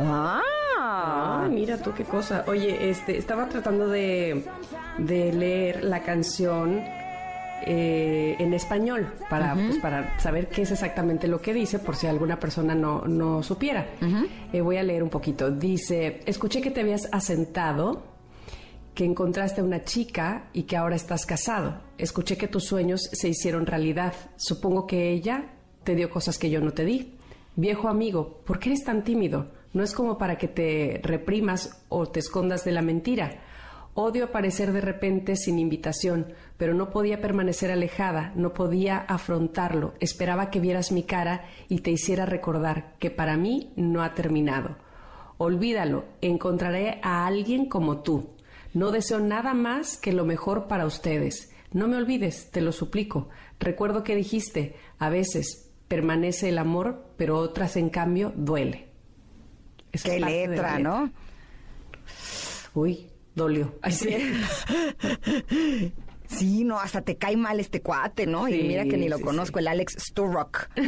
Ah. 0.00 0.40
Ah, 0.84 1.48
mira 1.50 1.78
tú 1.78 1.92
qué 1.94 2.04
cosa. 2.04 2.44
Oye, 2.48 2.90
este, 2.90 3.16
estaba 3.16 3.48
tratando 3.48 3.88
de, 3.88 4.44
de 4.98 5.32
leer 5.32 5.84
la 5.84 6.02
canción 6.02 6.82
eh, 7.64 8.34
en 8.40 8.52
español 8.52 9.12
para, 9.30 9.54
pues, 9.54 9.78
para 9.78 10.18
saber 10.18 10.48
qué 10.48 10.62
es 10.62 10.72
exactamente 10.72 11.28
lo 11.28 11.40
que 11.40 11.54
dice, 11.54 11.78
por 11.78 11.94
si 11.94 12.08
alguna 12.08 12.40
persona 12.40 12.74
no, 12.74 13.02
no 13.02 13.42
supiera. 13.42 13.86
Eh, 14.52 14.60
voy 14.60 14.76
a 14.76 14.82
leer 14.82 15.02
un 15.02 15.10
poquito. 15.10 15.50
Dice, 15.50 16.20
escuché 16.26 16.60
que 16.60 16.72
te 16.72 16.80
habías 16.80 17.08
asentado, 17.12 18.02
que 18.94 19.04
encontraste 19.04 19.60
a 19.60 19.64
una 19.64 19.84
chica 19.84 20.48
y 20.52 20.64
que 20.64 20.76
ahora 20.76 20.96
estás 20.96 21.24
casado. 21.26 21.80
Escuché 21.98 22.36
que 22.36 22.48
tus 22.48 22.64
sueños 22.64 23.08
se 23.12 23.28
hicieron 23.28 23.66
realidad. 23.66 24.12
Supongo 24.36 24.86
que 24.86 25.10
ella 25.10 25.52
te 25.84 25.94
dio 25.94 26.10
cosas 26.10 26.38
que 26.38 26.50
yo 26.50 26.60
no 26.60 26.72
te 26.72 26.84
di. 26.84 27.14
Viejo 27.56 27.88
amigo, 27.88 28.40
¿por 28.44 28.58
qué 28.58 28.70
eres 28.70 28.84
tan 28.84 29.04
tímido? 29.04 29.50
No 29.72 29.82
es 29.82 29.92
como 29.92 30.18
para 30.18 30.36
que 30.36 30.48
te 30.48 31.00
reprimas 31.02 31.82
o 31.88 32.06
te 32.06 32.20
escondas 32.20 32.64
de 32.64 32.72
la 32.72 32.82
mentira. 32.82 33.40
Odio 33.94 34.24
aparecer 34.24 34.72
de 34.72 34.80
repente 34.80 35.36
sin 35.36 35.58
invitación, 35.58 36.32
pero 36.56 36.72
no 36.72 36.88
podía 36.90 37.20
permanecer 37.20 37.70
alejada, 37.70 38.32
no 38.36 38.54
podía 38.54 38.98
afrontarlo. 38.98 39.92
Esperaba 40.00 40.50
que 40.50 40.60
vieras 40.60 40.92
mi 40.92 41.02
cara 41.02 41.44
y 41.68 41.80
te 41.80 41.90
hiciera 41.90 42.24
recordar 42.24 42.94
que 42.98 43.10
para 43.10 43.36
mí 43.36 43.72
no 43.76 44.02
ha 44.02 44.14
terminado. 44.14 44.76
Olvídalo, 45.36 46.04
encontraré 46.22 47.00
a 47.02 47.26
alguien 47.26 47.68
como 47.68 47.98
tú. 47.98 48.30
No 48.74 48.90
deseo 48.90 49.20
nada 49.20 49.54
más 49.54 49.96
que 49.96 50.12
lo 50.12 50.24
mejor 50.24 50.66
para 50.66 50.86
ustedes. 50.86 51.50
No 51.72 51.88
me 51.88 51.96
olvides, 51.96 52.50
te 52.50 52.60
lo 52.60 52.72
suplico. 52.72 53.28
Recuerdo 53.58 54.04
que 54.04 54.16
dijiste, 54.16 54.76
a 54.98 55.08
veces 55.08 55.70
permanece 55.88 56.48
el 56.48 56.58
amor, 56.58 57.12
pero 57.16 57.38
otras 57.38 57.76
en 57.76 57.90
cambio 57.90 58.32
duele. 58.36 58.88
Qué 60.02 60.20
letra, 60.20 60.78
¿no? 60.78 61.10
Uy, 62.74 63.10
dolió. 63.34 63.74
sí. 66.32 66.64
No, 66.64 66.78
hasta 66.80 67.02
te 67.02 67.16
cae 67.16 67.36
mal 67.36 67.60
este 67.60 67.80
cuate, 67.80 68.26
¿no? 68.26 68.48
y 68.48 68.62
mira 68.62 68.84
que 68.84 68.96
ni 68.96 69.08
lo 69.08 69.18
sí, 69.18 69.22
conozco, 69.22 69.58
el 69.58 69.68
Alex 69.68 69.96
Sturrock. 69.98 70.68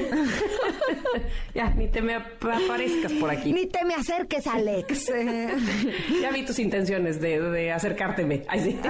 Ya, 1.55 1.71
ni 1.71 1.89
te 1.89 2.03
me 2.03 2.15
aparezcas 2.17 3.13
por 3.13 3.31
aquí. 3.31 3.53
Ni 3.53 3.67
te 3.67 3.85
me 3.85 3.95
acerques, 3.95 4.47
Alex. 4.47 5.07
Ya 6.21 6.31
vi 6.33 6.45
tus 6.45 6.59
intenciones 6.59 7.21
de, 7.21 7.41
de 7.41 7.73
acercárteme. 7.73 8.43
Ay, 8.49 8.61
sí. 8.61 8.81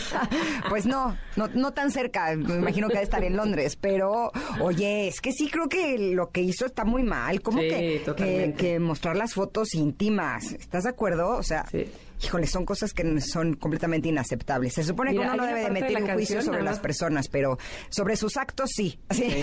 pues 0.68 0.86
no, 0.86 1.16
no, 1.36 1.48
no 1.54 1.72
tan 1.72 1.90
cerca. 1.90 2.34
Me 2.36 2.54
imagino 2.56 2.88
que 2.88 2.96
ha 2.96 3.00
de 3.00 3.04
estar 3.04 3.22
en 3.24 3.36
Londres. 3.36 3.76
Pero, 3.76 4.32
oye, 4.60 5.08
es 5.08 5.20
que 5.20 5.32
sí 5.32 5.48
creo 5.48 5.68
que 5.68 5.98
lo 5.98 6.30
que 6.30 6.40
hizo 6.40 6.66
está 6.66 6.84
muy 6.84 7.02
mal. 7.02 7.40
¿Cómo 7.42 7.60
Sí, 7.60 7.68
que, 8.16 8.54
que 8.56 8.78
mostrar 8.80 9.16
las 9.16 9.34
fotos 9.34 9.74
íntimas? 9.74 10.52
¿Estás 10.52 10.84
de 10.84 10.90
acuerdo? 10.90 11.36
O 11.36 11.42
sea, 11.42 11.64
Sí. 11.70 11.86
Híjole, 12.22 12.46
son 12.46 12.64
cosas 12.64 12.92
que 12.92 13.20
son 13.20 13.54
completamente 13.54 14.08
inaceptables. 14.08 14.74
Se 14.74 14.84
supone 14.84 15.12
Mira, 15.12 15.22
que 15.22 15.28
uno 15.28 15.36
no 15.36 15.46
debe 15.46 15.60
de 15.60 15.66
de 15.66 15.70
meter 15.70 16.02
un 16.02 16.08
juicio 16.10 16.36
canción, 16.36 16.54
sobre 16.54 16.64
las 16.64 16.78
personas, 16.80 17.28
pero 17.28 17.58
sobre 17.88 18.16
sus 18.16 18.36
actos 18.36 18.70
sí. 18.74 18.98
Sí. 19.10 19.42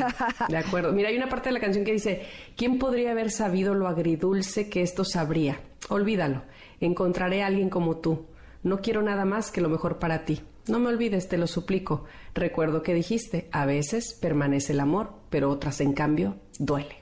De 0.50 0.58
acuerdo. 0.58 0.92
Mira, 0.94 1.10
hay 1.10 1.18
una 1.18 1.30
parte 1.30 1.50
de 1.50 1.54
la 1.54 1.60
canción 1.60 1.86
que 1.86 1.92
dice, 1.92 2.24
¿quién 2.56 2.80
podría 2.80 3.12
haber 3.12 3.32
sabido 3.32 3.74
lo 3.74 3.88
agridulce 3.88 4.70
que 4.70 4.82
esto 4.82 5.04
sabría? 5.04 5.60
Olvídalo. 5.90 6.44
Encontraré 6.80 7.44
a 7.44 7.48
alguien 7.48 7.70
como 7.70 7.98
tú. 7.98 8.28
No 8.64 8.82
quiero 8.82 9.02
nada 9.02 9.26
más 9.26 9.52
que 9.52 9.62
lo 9.62 9.70
mejor 9.70 10.00
para 10.00 10.26
ti. 10.26 10.42
No 10.68 10.80
me 10.80 10.90
olvides, 10.90 11.30
te 11.30 11.38
lo 11.38 11.48
suplico. 11.48 12.06
Recuerdo 12.34 12.84
que 12.84 12.94
dijiste, 12.94 13.48
a 13.52 13.66
veces 13.66 14.18
permanece 14.20 14.74
el 14.74 14.82
amor, 14.82 15.14
pero 15.30 15.50
otras, 15.50 15.80
en 15.80 15.94
cambio, 15.94 16.38
duele. 16.60 16.98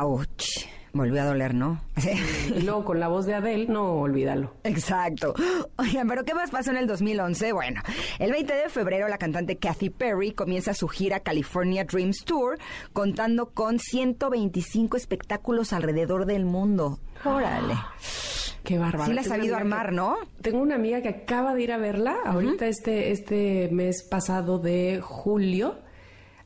Ouch. 0.00 0.66
Volvió 0.92 1.22
a 1.22 1.26
doler, 1.26 1.54
¿no? 1.54 1.80
Y 2.56 2.62
luego 2.62 2.84
con 2.84 2.98
la 3.00 3.08
voz 3.08 3.26
de 3.26 3.34
Adele, 3.34 3.66
no 3.66 3.92
olvídalo. 4.00 4.54
Exacto. 4.64 5.34
Oigan, 5.76 6.08
pero 6.08 6.24
¿qué 6.24 6.34
más 6.34 6.50
pasó 6.50 6.70
en 6.70 6.78
el 6.78 6.86
2011? 6.86 7.52
Bueno, 7.52 7.82
el 8.18 8.32
20 8.32 8.52
de 8.54 8.68
febrero 8.68 9.06
la 9.08 9.18
cantante 9.18 9.56
Kathy 9.56 9.90
Perry 9.90 10.32
comienza 10.32 10.74
su 10.74 10.88
gira 10.88 11.20
California 11.20 11.84
Dreams 11.84 12.24
Tour 12.24 12.58
contando 12.92 13.50
con 13.50 13.78
125 13.78 14.96
espectáculos 14.96 15.72
alrededor 15.72 16.24
del 16.26 16.44
mundo. 16.44 16.98
Órale. 17.24 17.74
Qué 18.64 18.78
bárbaro. 18.78 19.06
Sí 19.06 19.12
la 19.14 19.22
una 19.22 19.28
sabido 19.28 19.56
armar, 19.56 19.90
que- 19.90 19.94
¿no? 19.96 20.16
Tengo 20.42 20.58
una 20.60 20.74
amiga 20.74 21.00
que 21.00 21.08
acaba 21.08 21.54
de 21.54 21.62
ir 21.62 21.72
a 21.72 21.78
verla 21.78 22.16
ahorita 22.24 22.66
este, 22.66 23.12
este 23.12 23.68
mes 23.72 24.02
pasado 24.10 24.58
de 24.58 25.00
julio 25.02 25.78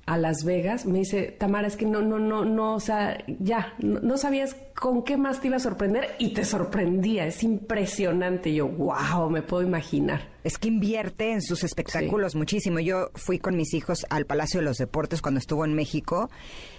a 0.07 0.19
Las 0.19 0.45
Vegas. 0.45 0.87
Me 0.87 1.01
dice, 1.01 1.35
Tamara, 1.39 1.69
es 1.69 1.77
que 1.77 1.87
no, 1.87 2.03
no, 2.03 2.19
no, 2.19 2.45
no, 2.45 2.75
o 2.75 2.81
sea, 2.81 3.25
ya, 3.39 3.75
no, 3.79 4.01
no 4.01 4.17
sabías 4.17 4.57
con 4.75 5.05
qué 5.05 5.17
más 5.17 5.41
te 5.41 5.49
iba 5.49 5.57
a 5.57 5.61
sorprender 5.61 6.17
y 6.19 6.35
te 6.35 6.45
sorprendía. 6.45 7.27
Es 7.27 7.43
impresionante. 7.43 8.53
Yo, 8.53 8.69
wow, 8.69 9.31
me 9.31 9.43
puedo 9.43 9.63
imaginar. 9.63 10.29
Es 10.45 10.59
que 10.59 10.69
invierte 10.69 11.33
en 11.33 11.43
sus 11.43 11.63
espectáculos 11.63 12.35
muchísimo. 12.35 12.81
Yo 12.81 13.11
fui 13.15 13.39
con 13.39 13.57
mis 13.57 13.75
hijos 13.75 14.05
al 14.11 14.27
Palacio 14.27 14.61
de 14.61 14.67
los 14.67 14.79
Deportes 14.79 15.23
cuando 15.23 15.39
estuvo 15.39 15.65
en 15.65 15.75
México 15.75 16.31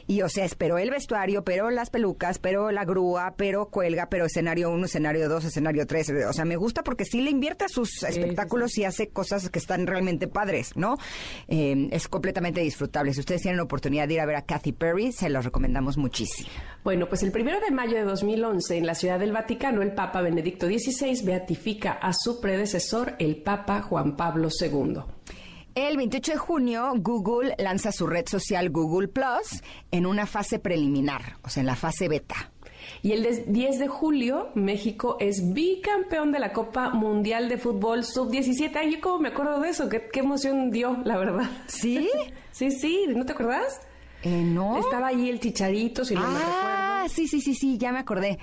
y, 0.07 0.21
o 0.21 0.29
sea, 0.29 0.45
esperó 0.45 0.77
el 0.77 0.89
vestuario, 0.89 1.43
pero 1.43 1.69
las 1.69 1.89
pelucas, 1.89 2.39
pero 2.39 2.71
la 2.71 2.85
grúa, 2.85 3.35
pero 3.37 3.67
cuelga, 3.67 4.07
pero 4.09 4.25
escenario 4.25 4.69
1, 4.71 4.85
escenario 4.85 5.29
2, 5.29 5.45
escenario 5.45 5.87
3. 5.87 6.11
O 6.29 6.33
sea, 6.33 6.45
me 6.45 6.55
gusta 6.55 6.83
porque 6.83 7.05
sí 7.05 7.21
le 7.21 7.29
invierte 7.29 7.65
a 7.65 7.69
sus 7.69 8.03
espectáculos 8.03 8.77
y 8.77 8.85
hace 8.85 9.09
cosas 9.09 9.49
que 9.49 9.59
están 9.59 9.87
realmente 9.87 10.27
padres, 10.27 10.75
¿no? 10.75 10.97
Eh, 11.47 11.89
es 11.91 12.07
completamente 12.07 12.61
disfrutable. 12.61 13.13
Si 13.13 13.19
ustedes 13.19 13.41
tienen 13.41 13.57
la 13.57 13.63
oportunidad 13.63 14.07
de 14.07 14.15
ir 14.15 14.19
a 14.19 14.25
ver 14.25 14.35
a 14.35 14.41
Kathy 14.43 14.71
Perry, 14.71 15.11
se 15.11 15.29
los 15.29 15.45
recomendamos 15.45 15.97
muchísimo. 15.97 16.49
Bueno, 16.83 17.07
pues 17.07 17.23
el 17.23 17.31
primero 17.31 17.59
de 17.59 17.71
mayo 17.71 17.95
de 17.95 18.03
2011, 18.03 18.77
en 18.77 18.85
la 18.85 18.95
Ciudad 18.95 19.19
del 19.19 19.31
Vaticano, 19.31 19.81
el 19.81 19.93
Papa 19.93 20.21
Benedicto 20.21 20.67
XVI 20.67 21.23
beatifica 21.23 21.93
a 21.93 22.13
su 22.13 22.41
predecesor, 22.41 23.15
el 23.19 23.37
Papa 23.37 23.81
Juan 23.81 24.15
Pablo 24.15 24.49
II. 24.59 24.99
El 25.75 25.97
28 25.97 26.33
de 26.33 26.37
junio, 26.37 26.93
Google 26.97 27.55
lanza 27.57 27.91
su 27.91 28.05
red 28.05 28.27
social 28.27 28.69
Google 28.69 29.07
Plus 29.07 29.63
en 29.91 30.05
una 30.05 30.27
fase 30.27 30.59
preliminar, 30.59 31.37
o 31.43 31.49
sea, 31.49 31.61
en 31.61 31.67
la 31.67 31.75
fase 31.75 32.07
beta. 32.07 32.51
Y 33.01 33.13
el 33.13 33.23
des- 33.23 33.51
10 33.51 33.79
de 33.79 33.87
julio, 33.87 34.49
México 34.55 35.17
es 35.19 35.53
bicampeón 35.53 36.31
de 36.31 36.39
la 36.39 36.53
Copa 36.53 36.89
Mundial 36.89 37.49
de 37.49 37.57
Fútbol 37.57 38.03
Sub-17. 38.03 38.75
Ay, 38.75 38.93
yo 38.95 39.01
cómo 39.01 39.19
me 39.19 39.29
acuerdo 39.29 39.59
de 39.61 39.69
eso, 39.69 39.89
qué, 39.89 40.09
qué 40.11 40.19
emoción 40.19 40.69
dio, 40.69 40.97
la 41.05 41.17
verdad. 41.17 41.49
¿Sí? 41.67 42.09
Sí, 42.51 42.69
sí, 42.69 43.05
¿no 43.07 43.25
te 43.25 43.31
acuerdas? 43.33 43.81
Eh, 44.23 44.41
no. 44.43 44.79
Estaba 44.79 45.07
allí 45.07 45.29
el 45.29 45.39
chicharito, 45.39 46.03
si 46.05 46.15
no 46.15 46.21
me 46.21 46.27
Ah, 46.27 47.03
recuerdo. 47.03 47.13
sí, 47.13 47.27
sí, 47.27 47.41
sí, 47.41 47.53
sí, 47.55 47.77
ya 47.77 47.91
me 47.91 47.99
acordé. 47.99 48.39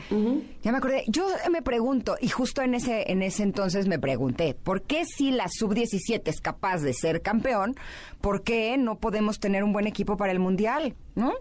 Ya 0.63 0.73
me 0.73 0.79
acordé. 0.79 1.05
Yo 1.09 1.27
me 1.51 1.63
pregunto, 1.63 2.17
y 2.21 2.29
justo 2.29 2.61
en 2.63 2.75
ese, 2.75 3.11
en 3.11 3.23
ese 3.23 3.43
entonces 3.43 3.87
me 3.89 3.99
pregunté, 3.99 4.55
¿por 4.55 4.83
qué 4.83 5.05
si 5.07 5.31
la 5.31 5.47
sub-17 5.49 6.23
es 6.27 6.41
capaz 6.41 6.79
de 6.83 6.93
ser 6.93 7.23
campeón, 7.23 7.75
por 8.21 8.43
qué 8.43 8.77
no 8.77 8.99
podemos 8.99 9.41
tener 9.41 9.65
un 9.65 9.73
buen 9.73 9.87
equipo 9.87 10.17
para 10.19 10.33
el 10.33 10.39
Mundial? 10.39 10.95
¿No? 11.15 11.33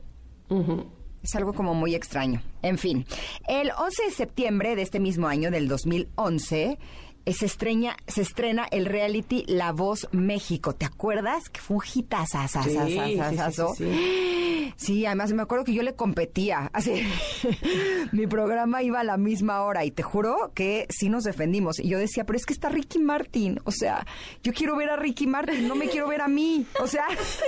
Es 1.21 1.35
algo 1.35 1.53
como 1.53 1.73
muy 1.73 1.93
extraño. 1.95 2.41
En 2.61 2.77
fin, 2.77 3.05
el 3.47 3.71
11 3.77 4.03
de 4.05 4.11
septiembre 4.11 4.75
de 4.77 4.81
este 4.83 4.99
mismo 5.01 5.27
año, 5.27 5.51
del 5.51 5.67
2011, 5.67 6.61
eh, 6.71 6.77
se, 7.25 7.45
estreña, 7.45 7.97
se 8.07 8.21
estrena 8.21 8.67
el 8.71 8.85
reality 8.85 9.43
La 9.47 9.71
Voz 9.71 10.07
México. 10.11 10.73
¿Te 10.73 10.85
acuerdas? 10.85 11.49
Que 11.49 11.61
fue 11.61 11.77
un 11.77 11.83
hitazazazazazazo. 11.93 13.75
Sí, 13.75 13.85
sí, 13.85 13.93
sí, 13.93 13.93
sí, 13.93 14.73
Sí, 14.75 15.05
además 15.05 15.33
me 15.33 15.41
acuerdo 15.41 15.65
que 15.65 15.73
yo 15.73 15.83
le 15.83 15.93
competía. 15.93 16.69
Así, 16.73 17.03
mi 18.11 18.27
programa 18.27 18.81
iba 18.81 18.99
a 18.99 19.03
la 19.03 19.17
misma 19.17 19.61
hora 19.61 19.85
y 19.85 19.91
te 19.91 20.03
juro 20.03 20.51
que 20.53 20.85
sí 20.89 21.09
nos 21.09 21.23
defendimos. 21.23 21.79
Y 21.79 21.89
yo 21.89 21.99
decía, 21.99 22.25
pero 22.25 22.37
es 22.37 22.45
que 22.45 22.53
está 22.53 22.69
Ricky 22.69 22.99
Martin. 22.99 23.59
O 23.65 23.71
sea, 23.71 24.05
yo 24.43 24.53
quiero 24.53 24.75
ver 24.75 24.89
a 24.89 24.95
Ricky 24.95 25.27
Martin, 25.27 25.67
no 25.67 25.75
me 25.75 25.87
quiero 25.89 26.07
ver 26.07 26.21
a 26.21 26.27
mí. 26.27 26.65
O 26.81 26.87
sea, 26.87 27.05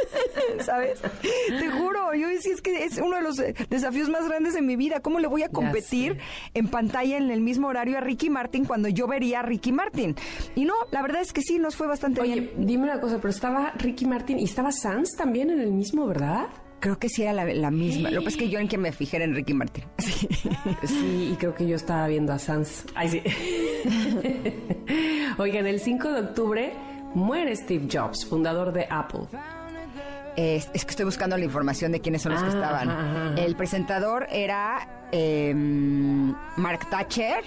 ¿sabes? 0.66 1.00
Te 1.48 1.70
juro, 1.70 2.14
yo 2.14 2.28
decía, 2.28 2.54
es 2.54 2.62
que 2.62 2.84
es 2.84 2.98
uno 2.98 3.16
de 3.16 3.22
los 3.22 3.40
eh, 3.40 3.56
desafíos 3.70 4.10
más 4.10 4.28
grandes 4.28 4.54
de 4.54 4.62
mi 4.62 4.76
vida. 4.76 5.00
¿Cómo 5.00 5.20
le 5.20 5.28
voy 5.28 5.44
a 5.44 5.50
competir 5.50 6.18
en 6.54 6.68
pantalla 6.68 7.18
en 7.18 7.32
el 7.32 7.42
mismo 7.42 7.68
horario 7.68 7.98
a 7.98 8.02
Ricky 8.02 8.30
Martin 8.30 8.66
cuando 8.66 8.90
yo 8.90 9.08
vería 9.08 9.40
a 9.40 9.44
Ricky 9.44 9.61
Martin? 9.72 10.16
Y 10.56 10.66
no, 10.66 10.74
la 10.92 11.02
verdad 11.02 11.22
es 11.22 11.34
que 11.34 11.42
sí, 11.42 11.60
nos 11.60 11.76
fue 11.76 11.88
bastante 11.88 12.22
Oye, 12.22 12.40
bien. 12.40 12.52
dime 12.66 12.84
una 12.86 13.00
cosa, 13.02 13.18
pero 13.18 13.30
estaba 13.30 13.72
Ricky 13.78 14.06
Martin 14.06 14.40
y 14.40 14.46
estaba 14.46 14.72
Sans 14.72 15.12
también 15.18 15.50
en 15.52 15.60
el 15.60 15.72
mismo, 15.72 16.08
¿verdad? 16.08 16.48
Creo 16.80 16.98
que 16.98 17.10
sí 17.10 17.22
era 17.22 17.34
la, 17.34 17.46
la 17.46 17.70
misma. 17.70 18.10
Lo 18.10 18.22
que 18.22 18.26
pasa 18.26 18.38
es 18.38 18.44
que 18.44 18.50
yo 18.50 18.58
en 18.58 18.66
quien 18.68 18.82
me 18.82 18.92
fijé 18.92 19.18
era 19.18 19.26
en 19.26 19.36
Ricky 19.36 19.54
Martin. 19.54 19.84
Sí. 20.00 20.28
Sí, 20.88 21.30
y 21.34 21.36
creo 21.38 21.54
que 21.54 21.68
yo 21.68 21.76
estaba 21.76 22.08
viendo 22.08 22.34
a 22.34 22.40
Sans. 22.40 22.86
Ay, 22.96 23.10
sí. 23.10 23.22
Oigan, 25.38 25.68
el 25.68 25.80
5 25.80 26.12
de 26.12 26.20
octubre 26.22 26.74
muere 27.14 27.56
Steve 27.56 27.88
Jobs, 27.92 28.26
fundador 28.26 28.72
de 28.74 28.88
Apple. 28.90 29.22
Es, 30.36 30.70
es 30.74 30.86
que 30.86 30.92
estoy 30.92 31.06
buscando 31.06 31.38
la 31.38 31.44
información 31.44 31.92
de 31.92 32.00
quiénes 32.00 32.22
son 32.22 32.32
los 32.32 32.42
que 32.42 32.48
Ah, 32.50 32.54
estaban. 32.54 32.90
ajá, 32.90 33.32
ajá. 33.34 33.44
El 33.44 33.56
presentador 33.56 34.28
era 34.32 34.88
em, 35.12 36.34
Mark 36.58 36.90
Thatcher 36.90 37.44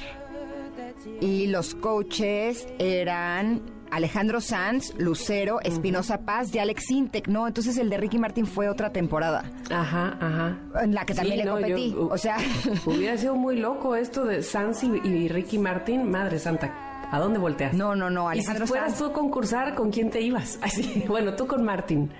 y 1.21 1.47
los 1.49 1.75
coaches 1.75 2.67
eran 2.79 3.63
Alejandro 3.91 4.41
Sanz, 4.41 4.93
Lucero, 4.99 5.61
Espinosa 5.63 6.23
Paz 6.25 6.53
y 6.55 6.59
Alex 6.59 6.91
Intec, 6.91 7.29
¿no? 7.29 7.47
Entonces 7.47 7.77
el 7.79 7.91
de 7.91 7.97
Ricky 7.99 8.19
Martin 8.19 8.45
fue 8.47 8.69
otra 8.69 8.91
temporada 8.93 9.45
Ajá, 9.71 10.17
ajá. 10.21 10.59
en 10.83 10.95
la 10.95 11.05
que 11.07 11.15
también 11.15 11.37
Sí, 11.37 11.45
le 11.45 11.45
no, 11.45 11.53
competí. 11.53 11.93
yo, 11.93 12.09
o 12.09 12.19
sea, 12.19 12.39
Hubiera 12.87 13.17
sido 13.19 13.37
muy 13.37 13.57
loco 13.57 13.95
esto 13.95 14.25
de 14.25 14.43
Sans 14.43 14.83
y, 14.83 14.89
y 15.05 15.29
Ricky 15.29 15.59
Martin. 15.59 16.11
Madre 16.11 16.39
santa, 16.41 16.73
¿a 17.11 17.19
dónde 17.21 17.39
volteas? 17.39 17.73
no, 17.75 17.95
no, 17.95 18.11
no, 18.11 18.33
y 18.35 18.41
si 18.43 18.47
fueras 18.53 18.71
Sanz. 18.93 18.99
tú 18.99 19.05
a 19.07 19.13
concursar, 19.13 19.75
¿con 19.77 19.93
quién 19.93 20.11
te 20.11 20.21
ibas? 20.21 20.59
Ay, 20.63 20.71
sí. 20.71 21.05
Bueno, 21.07 21.35
tú 21.35 21.47
con 21.47 21.63
Martin. 21.65 22.11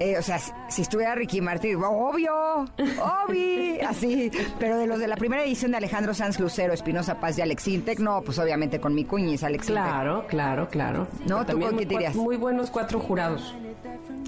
Eh, 0.00 0.16
o 0.18 0.22
sea, 0.22 0.38
si, 0.38 0.52
si 0.68 0.82
estuviera 0.82 1.14
Ricky 1.14 1.40
Martin, 1.40 1.76
obvio, 1.82 2.32
obvio, 2.62 3.88
así. 3.88 4.30
Pero 4.58 4.78
de 4.78 4.86
los 4.86 4.98
de 4.98 5.08
la 5.08 5.16
primera 5.16 5.42
edición 5.44 5.72
de 5.72 5.78
Alejandro 5.78 6.14
Sanz, 6.14 6.38
Lucero, 6.38 6.72
Espinosa 6.72 7.18
Paz 7.20 7.38
y 7.38 7.42
Alex 7.42 7.68
Intec, 7.68 7.98
no, 7.98 8.22
pues 8.22 8.38
obviamente 8.38 8.80
con 8.80 8.94
mi 8.94 9.04
cuñiz, 9.04 9.42
Alex 9.42 9.68
Intec. 9.68 9.84
Claro, 9.84 10.26
claro, 10.28 10.68
claro. 10.68 11.06
No, 11.26 11.44
Pero 11.44 11.58
¿tú 11.58 11.60
con 11.60 11.74
muy, 11.74 11.76
quién 11.78 11.88
te 11.88 11.94
irías? 11.94 12.14
muy 12.14 12.36
buenos 12.36 12.70
cuatro 12.70 13.00
jurados. 13.00 13.54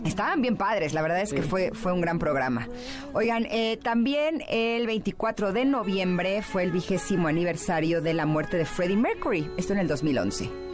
Estaban 0.05 0.41
bien 0.41 0.57
padres, 0.57 0.95
la 0.95 1.03
verdad 1.03 1.21
es 1.21 1.33
que 1.33 1.43
fue, 1.43 1.73
fue 1.75 1.93
un 1.93 2.01
gran 2.01 2.19
programa. 2.19 2.67
Oigan, 3.13 3.47
eh, 3.51 3.79
también 3.83 4.43
el 4.49 4.87
24 4.87 5.53
de 5.53 5.67
noviembre 5.67 6.41
fue 6.43 6.63
el 6.63 6.73
vigésimo 6.73 7.29
aniversario 7.29 8.01
de 8.01 8.15
la 8.15 8.25
muerte 8.25 8.57
de 8.57 8.65
Freddie 8.65 8.97
Mercury, 8.97 9.51
esto 9.59 9.75
en 9.75 9.79
el 9.79 9.89
2011. 9.89 10.70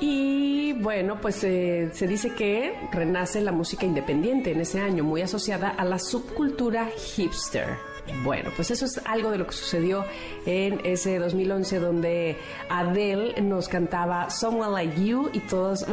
Y 0.00 0.74
bueno, 0.74 1.18
pues 1.20 1.42
eh, 1.44 1.90
se 1.92 2.06
dice 2.06 2.34
que 2.34 2.74
renace 2.92 3.40
la 3.40 3.52
música 3.52 3.86
independiente 3.86 4.52
en 4.52 4.60
ese 4.60 4.80
año, 4.80 5.04
muy 5.04 5.22
asociada 5.22 5.70
a 5.70 5.84
la 5.84 5.98
subcultura 5.98 6.88
hipster. 7.14 7.76
Bueno, 8.22 8.50
pues 8.54 8.70
eso 8.70 8.84
es 8.84 9.00
algo 9.04 9.30
de 9.30 9.38
lo 9.38 9.46
que 9.46 9.52
sucedió 9.52 10.04
en 10.46 10.80
ese 10.84 11.18
2011 11.18 11.80
donde 11.80 12.36
Adele 12.68 13.40
nos 13.40 13.68
cantaba 13.68 14.30
Someone 14.30 14.72
Like 14.72 15.04
You 15.04 15.30
y 15.32 15.40
todos 15.40 15.84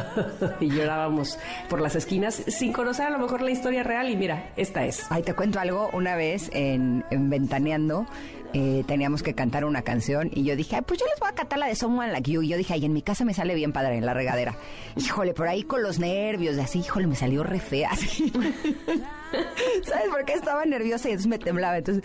y 0.60 0.68
llorábamos 0.68 1.38
por 1.68 1.80
las 1.80 1.96
esquinas 1.96 2.34
sin 2.34 2.72
conocer 2.72 3.06
a 3.06 3.10
lo 3.10 3.18
mejor 3.18 3.40
la 3.40 3.50
historia 3.50 3.82
real 3.82 4.10
y 4.10 4.16
mira, 4.16 4.50
esta 4.56 4.84
es. 4.84 5.06
Ay, 5.10 5.22
te 5.22 5.34
cuento 5.34 5.58
algo, 5.58 5.90
una 5.92 6.16
vez 6.16 6.50
en, 6.52 7.04
en 7.10 7.30
Ventaneando, 7.30 8.06
eh, 8.54 8.84
teníamos 8.86 9.24
que 9.24 9.34
cantar 9.34 9.64
una 9.64 9.82
canción 9.82 10.30
y 10.32 10.44
yo 10.44 10.54
dije, 10.54 10.80
pues 10.82 11.00
yo 11.00 11.06
les 11.06 11.18
voy 11.18 11.28
a 11.28 11.34
cantar 11.34 11.58
la 11.58 11.66
de 11.66 11.74
Someone 11.74 12.12
Like 12.12 12.30
You. 12.30 12.42
Y 12.42 12.48
yo 12.48 12.56
dije, 12.56 12.74
ay, 12.74 12.84
en 12.84 12.92
mi 12.92 13.02
casa 13.02 13.24
me 13.24 13.34
sale 13.34 13.54
bien 13.54 13.72
padre 13.72 13.96
en 13.96 14.06
la 14.06 14.14
regadera. 14.14 14.54
Híjole, 14.96 15.34
por 15.34 15.48
ahí 15.48 15.64
con 15.64 15.82
los 15.82 15.98
nervios, 15.98 16.56
así, 16.58 16.78
híjole, 16.78 17.08
me 17.08 17.16
salió 17.16 17.42
re 17.42 17.58
fea. 17.58 17.90
Así. 17.90 18.32
¿Sabes 19.84 20.08
por 20.10 20.24
qué 20.24 20.34
estaba 20.34 20.64
nerviosa 20.64 21.08
y 21.08 21.12
entonces 21.12 21.28
me 21.28 21.38
temblaba? 21.38 21.78
Entonces, 21.78 22.04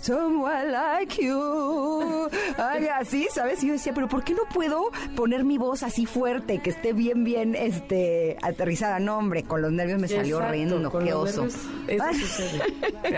Someone 0.00 0.70
Like 0.70 1.24
You. 1.24 2.28
Ay, 2.58 2.86
así, 2.88 3.28
¿sabes? 3.32 3.62
Y 3.62 3.68
yo 3.68 3.72
decía, 3.74 3.92
pero 3.94 4.08
¿por 4.08 4.24
qué 4.24 4.34
no 4.34 4.42
puedo 4.52 4.90
poner 5.14 5.44
mi 5.44 5.58
voz 5.58 5.82
así 5.82 6.06
fuerte, 6.06 6.60
que 6.60 6.70
esté 6.70 6.92
bien, 6.92 7.24
bien 7.24 7.54
este, 7.54 8.36
aterrizada? 8.42 8.98
No, 8.98 9.18
hombre, 9.18 9.42
con 9.42 9.62
los 9.62 9.72
nervios 9.72 10.00
me 10.00 10.08
salió 10.08 10.38
horrendo, 10.38 10.90
qué 10.98 11.12
oso. 11.12 11.46
eso 11.46 12.12
sucede. 12.14 12.62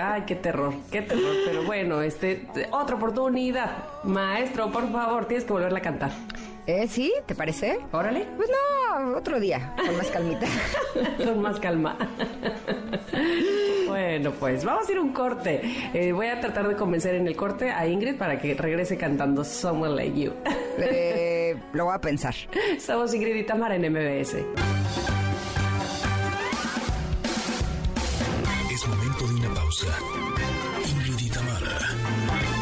Ay, 0.01 0.25
qué 0.27 0.35
terror, 0.35 0.75
qué 0.91 1.03
terror. 1.03 1.35
Pero 1.45 1.65
bueno, 1.65 2.03
este, 2.03 2.47
otra 2.71 2.97
oportunidad. 2.97 3.85
Maestro, 4.05 4.71
por 4.71 4.91
favor, 4.91 5.27
tienes 5.27 5.45
que 5.45 5.53
volverla 5.53 5.79
a 5.79 5.83
cantar. 5.83 6.11
¿Eh? 6.69 6.87
¿Sí? 6.87 7.11
¿Te 7.25 7.35
parece? 7.35 7.79
Órale. 7.93 8.27
Pues 8.37 8.51
no, 8.51 9.17
otro 9.17 9.41
día, 9.41 9.75
con 9.75 9.97
más 9.97 10.09
calmita. 10.09 10.47
con 11.25 11.41
más 11.41 11.59
calma. 11.59 11.97
bueno, 13.87 14.33
pues 14.33 14.67
vamos 14.67 14.87
a 14.87 14.93
ir 14.93 14.99
un 14.99 15.15
corte. 15.15 15.63
Eh, 15.95 16.13
voy 16.13 16.27
a 16.27 16.39
tratar 16.43 16.69
de 16.69 16.77
convencer 16.77 17.15
en 17.15 17.27
el 17.27 17.35
corte 17.35 17.71
a 17.71 17.87
Ingrid 17.87 18.19
para 18.19 18.39
que 18.39 18.53
regrese 18.53 18.99
cantando 18.99 19.45
Someone 19.45 19.97
Like 19.97 20.21
You. 20.21 20.33
Eh, 20.81 21.57
lo 21.73 21.87
voy 21.87 21.95
a 21.95 22.01
pensar. 22.01 22.35
Somos 22.79 23.13
Ingrid 23.13 23.35
y 23.35 23.43
Tamara 23.43 23.75
en 23.75 23.91
MBS. 23.91 24.35
Es 28.71 28.87
momento 28.87 29.27
de 29.27 29.35
una 29.35 29.55
pausa. 29.55 29.87
Ingrid 30.89 31.27
y 31.27 31.31
Tamara 31.31 31.79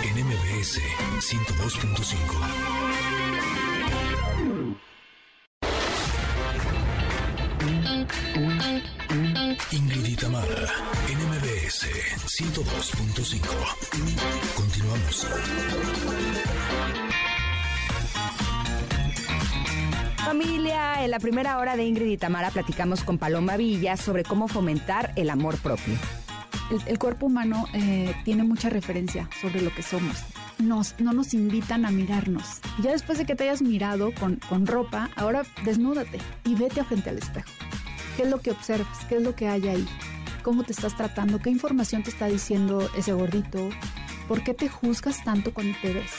en 0.03 0.25
MBS 0.25 0.81
102.5. 1.19 2.76
Ingrid 9.73 10.07
y 10.07 10.17
Tamara, 10.17 10.47
NMBS 11.09 11.87
102.5. 12.27 13.41
Continuamos. 14.55 15.27
Familia, 20.25 21.05
en 21.05 21.11
la 21.11 21.19
primera 21.19 21.59
hora 21.59 21.77
de 21.77 21.85
Ingrid 21.85 22.07
y 22.07 22.17
Tamara 22.17 22.51
platicamos 22.51 23.03
con 23.05 23.19
Paloma 23.19 23.57
Villa 23.57 23.97
sobre 23.97 24.25
cómo 24.25 24.49
fomentar 24.49 25.13
el 25.17 25.31
amor 25.31 25.57
propio. 25.59 25.95
El, 26.87 26.99
cuerpo 26.99 27.27
humano 27.27 27.67
eh, 27.75 28.15
tiene 28.25 28.43
mucha 28.43 28.69
referencia 28.71 29.29
sobre 29.41 29.63
lo 29.63 29.73
que 29.75 29.83
somos. 29.83 30.25
Nos, 30.59 30.99
no 30.99 31.13
nos 31.13 31.33
invitan 31.35 31.85
a 31.85 31.91
mirarnos. 31.91 32.61
Ya 32.83 32.91
después 32.91 33.19
de 33.19 33.25
que 33.25 33.37
te 33.37 33.45
hayas 33.45 33.63
mirado 33.63 34.13
con, 34.19 34.37
con 34.49 34.67
ropa, 34.67 35.11
ahora 35.17 35.43
desnúdate 35.65 36.19
y 36.45 36.55
vete 36.55 36.81
a 36.81 36.85
frente 36.85 37.11
al 37.11 37.19
espejo. 37.19 37.49
¿Qué 38.17 38.23
es 38.23 38.31
lo 38.31 38.41
que 38.41 38.51
observas? 38.51 39.05
¿Qué 39.09 39.17
es 39.17 39.23
lo 39.23 39.35
que 39.35 39.47
hay 39.47 39.69
ahí? 39.69 39.87
¿Cómo 40.43 40.63
te 40.63 40.73
estás 40.73 40.97
tratando? 40.97 41.39
¿Qué 41.39 41.51
información 41.51 42.03
te 42.03 42.09
está 42.09 42.27
diciendo 42.27 42.89
ese 42.97 43.13
gordito? 43.13 43.69
¿Por 44.27 44.43
qué 44.43 44.55
te 44.55 44.71
juzgas 44.71 45.23
tanto 45.23 45.53
cuando 45.53 45.77
te 45.83 45.93
ves? 45.93 46.13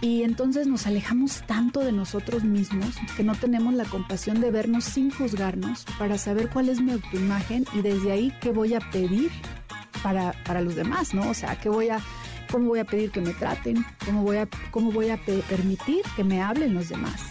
Y 0.00 0.24
entonces 0.24 0.66
nos 0.66 0.86
alejamos 0.86 1.42
tanto 1.46 1.80
de 1.80 1.92
nosotros 1.92 2.42
mismos 2.42 2.96
que 3.16 3.22
no 3.22 3.36
tenemos 3.36 3.72
la 3.74 3.84
compasión 3.84 4.40
de 4.40 4.50
vernos 4.50 4.84
sin 4.84 5.12
juzgarnos 5.12 5.84
para 5.96 6.18
saber 6.18 6.50
cuál 6.50 6.68
es 6.68 6.80
mi 6.80 6.92
autoimagen 6.92 7.64
y 7.72 7.82
desde 7.82 8.10
ahí 8.10 8.32
qué 8.40 8.50
voy 8.50 8.74
a 8.74 8.80
pedir 8.80 9.30
para, 10.02 10.32
para 10.44 10.60
los 10.60 10.74
demás, 10.74 11.14
¿no? 11.14 11.30
O 11.30 11.34
sea, 11.34 11.56
qué 11.58 11.68
voy 11.68 11.88
a, 11.88 12.00
cómo 12.50 12.68
voy 12.68 12.80
a 12.80 12.84
pedir 12.84 13.12
que 13.12 13.20
me 13.20 13.32
traten, 13.32 13.86
cómo 14.04 14.22
voy 14.22 14.38
a, 14.38 14.48
cómo 14.72 14.90
voy 14.90 15.10
a 15.10 15.18
permitir 15.24 16.02
que 16.16 16.24
me 16.24 16.42
hablen 16.42 16.74
los 16.74 16.88
demás. 16.88 17.22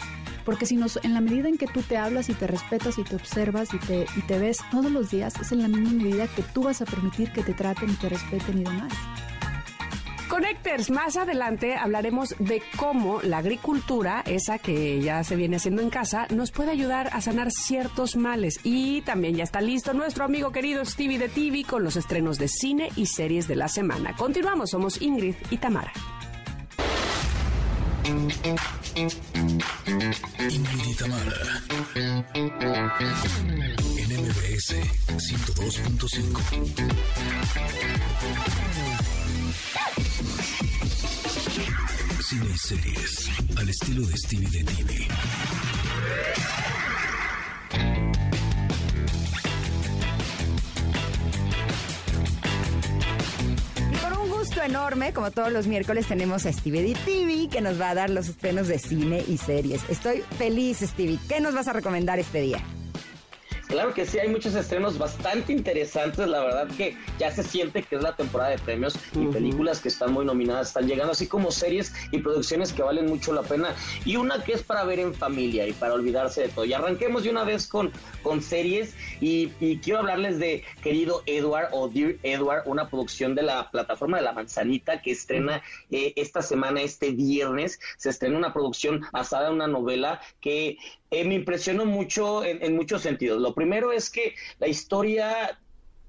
Porque 0.46 0.66
si 0.66 0.78
nos, 0.78 0.98
en 1.04 1.14
la 1.14 1.22
medida 1.22 1.50
en 1.50 1.58
que 1.58 1.68
tú 1.68 1.82
te 1.82 1.98
hablas 1.98 2.30
y 2.30 2.34
te 2.34 2.48
respetas 2.48 2.98
y 2.98 3.04
te 3.04 3.16
observas 3.16 3.74
y 3.74 3.80
te, 3.80 4.06
y 4.16 4.22
te 4.22 4.38
ves 4.38 4.60
todos 4.72 4.91
los 4.91 5.10
días, 5.10 5.34
es 5.41 5.52
en 5.52 5.64
la 5.64 5.68
misma 5.68 5.91
medida 5.91 6.28
que 6.28 6.43
tú 6.43 6.64
vas 6.64 6.82
a 6.82 6.86
permitir 6.86 7.32
que 7.32 7.43
te 7.43 7.54
traten 7.54 7.89
y 7.89 7.93
te 7.96 8.10
respeten 8.10 8.60
y 8.60 8.64
demás. 8.64 8.93
Connectors, 10.36 10.89
más 10.89 11.18
adelante 11.18 11.76
hablaremos 11.76 12.36
de 12.39 12.62
cómo 12.78 13.22
la 13.22 13.38
agricultura, 13.38 14.22
esa 14.26 14.58
que 14.58 15.00
ya 15.00 15.24
se 15.24 15.36
viene 15.36 15.58
haciendo 15.58 15.82
en 15.82 15.89
casa, 15.89 16.28
nos 16.30 16.52
puede 16.52 16.72
ayudar 16.72 17.10
a 17.14 17.22
sanar 17.22 17.52
ciertos 17.52 18.16
males. 18.16 18.60
Y 18.64 19.02
también 19.04 19.36
ya 19.36 19.43
está 19.43 19.62
listo 19.62 19.93
nuestro 19.93 20.26
amigo 20.26 20.52
querido 20.52 20.84
Stevie 20.84 21.20
de 21.20 21.30
TV 21.30 21.64
con 21.64 21.84
los 21.84 21.96
estrenos 21.96 22.38
de 22.38 22.48
cine 22.48 22.89
y 22.96 23.06
series 23.06 23.48
de 23.48 23.56
la 23.56 23.68
semana. 23.68 24.16
Continuamos, 24.16 24.72
somos 24.72 25.02
Ingrid 25.02 25.36
y 25.52 25.58
Tamara. 25.58 25.93
Ingrid 28.96 30.86
y 30.86 30.96
Tamara. 30.96 31.62
En 31.96 32.24
MBS 34.22 34.76
102.5. 35.18 36.41
Cine 42.22 42.48
y 42.54 42.58
series 42.58 43.30
al 43.58 43.70
estilo 43.70 44.06
de 44.08 44.18
Stevie 44.18 44.50
de 44.50 44.64
TV. 44.64 45.08
Enorme, 54.64 55.14
como 55.14 55.32
todos 55.32 55.52
los 55.52 55.68
miércoles 55.68 56.08
tenemos 56.08 56.46
a 56.46 56.54
Stevie 56.54 56.96
TV 57.06 57.50
que 57.50 57.62
nos 57.62 57.80
va 57.80 57.91
a 57.91 57.96
dar 57.96 58.10
los 58.10 58.28
estrenos 58.28 58.68
de 58.68 58.80
cine 58.80 59.24
y 59.28 59.38
series. 59.38 59.82
Estoy 59.89 60.24
feliz, 60.38 60.80
Stevie. 60.80 61.20
¿Qué 61.28 61.39
nos 61.39 61.54
vas 61.54 61.68
a 61.68 61.74
recomendar 61.74 62.20
este 62.20 62.41
día? 62.41 62.64
Claro 63.76 63.93
que 63.93 64.05
sí, 64.05 64.17
hay 64.19 64.30
muchos 64.30 64.55
estrenos 64.55 64.97
bastante 64.97 65.51
interesantes. 65.51 66.26
La 66.30 66.39
verdad 66.39 66.69
que 66.78 66.95
ya 67.19 67.30
se 67.30 67.43
siente 67.43 67.84
que 67.84 67.97
es 67.97 68.01
la 68.01 68.15
temporada 68.15 68.51
de 68.51 68.57
premios 68.57 68.97
y 69.13 69.28
películas 69.28 69.82
que 69.82 69.89
están 69.89 70.13
muy 70.13 70.23
nominadas 70.23 70.67
están 70.67 70.88
llegando, 70.88 71.11
así 71.11 71.28
como 71.28 71.51
series 71.51 71.93
y 72.13 72.19
producciones 72.19 72.71
que 72.71 72.84
valen 72.84 73.07
mucho 73.07 73.34
la 73.34 73.41
pena. 73.41 73.76
Y 74.05 74.15
una 74.15 74.41
que 74.45 74.53
es 74.53 74.63
para 74.63 74.86
ver 74.86 74.99
en 74.99 75.13
familia 75.13 75.67
y 75.67 75.73
para 75.73 75.93
olvidarse 75.93 76.43
de 76.43 76.47
todo. 76.47 76.63
Y 76.63 76.71
arranquemos 76.71 77.23
de 77.23 77.32
una 77.32 77.43
vez 77.43 77.67
con, 77.67 77.91
con 78.23 78.41
series. 78.41 78.95
Y, 79.19 79.49
quiero 79.84 79.99
hablarles 79.99 80.39
de 80.39 80.63
Querido 80.82 81.21
Edward 81.26 81.67
o 81.73 81.89
Dear 81.89 82.15
Edward, 82.23 82.63
una 82.67 82.89
producción 82.89 83.36
de 83.36 83.43
la 83.43 83.71
plataforma 83.71 84.15
de 84.15 84.23
la 84.23 84.32
manzanita 84.32 85.01
que 85.01 85.11
estrena 85.11 85.61
eh, 85.91 86.13
esta 86.15 86.41
semana, 86.41 86.82
este 86.82 87.11
viernes. 87.11 87.78
Se 87.97 88.09
estrena 88.09 88.38
una 88.38 88.53
producción 88.53 89.01
basada 89.11 89.49
en 89.49 89.55
una 89.55 89.67
novela 89.67 90.21
que 90.39 90.78
eh, 91.12 91.24
me 91.24 91.36
impresionó 91.36 91.86
mucho 91.86 92.43
en, 92.43 92.76
muchos 92.76 93.01
sentidos. 93.01 93.41
Lo 93.41 93.53
primero 93.53 93.91
es 93.91 94.10
que 94.10 94.36
la 94.60 94.68
historia 94.68 95.60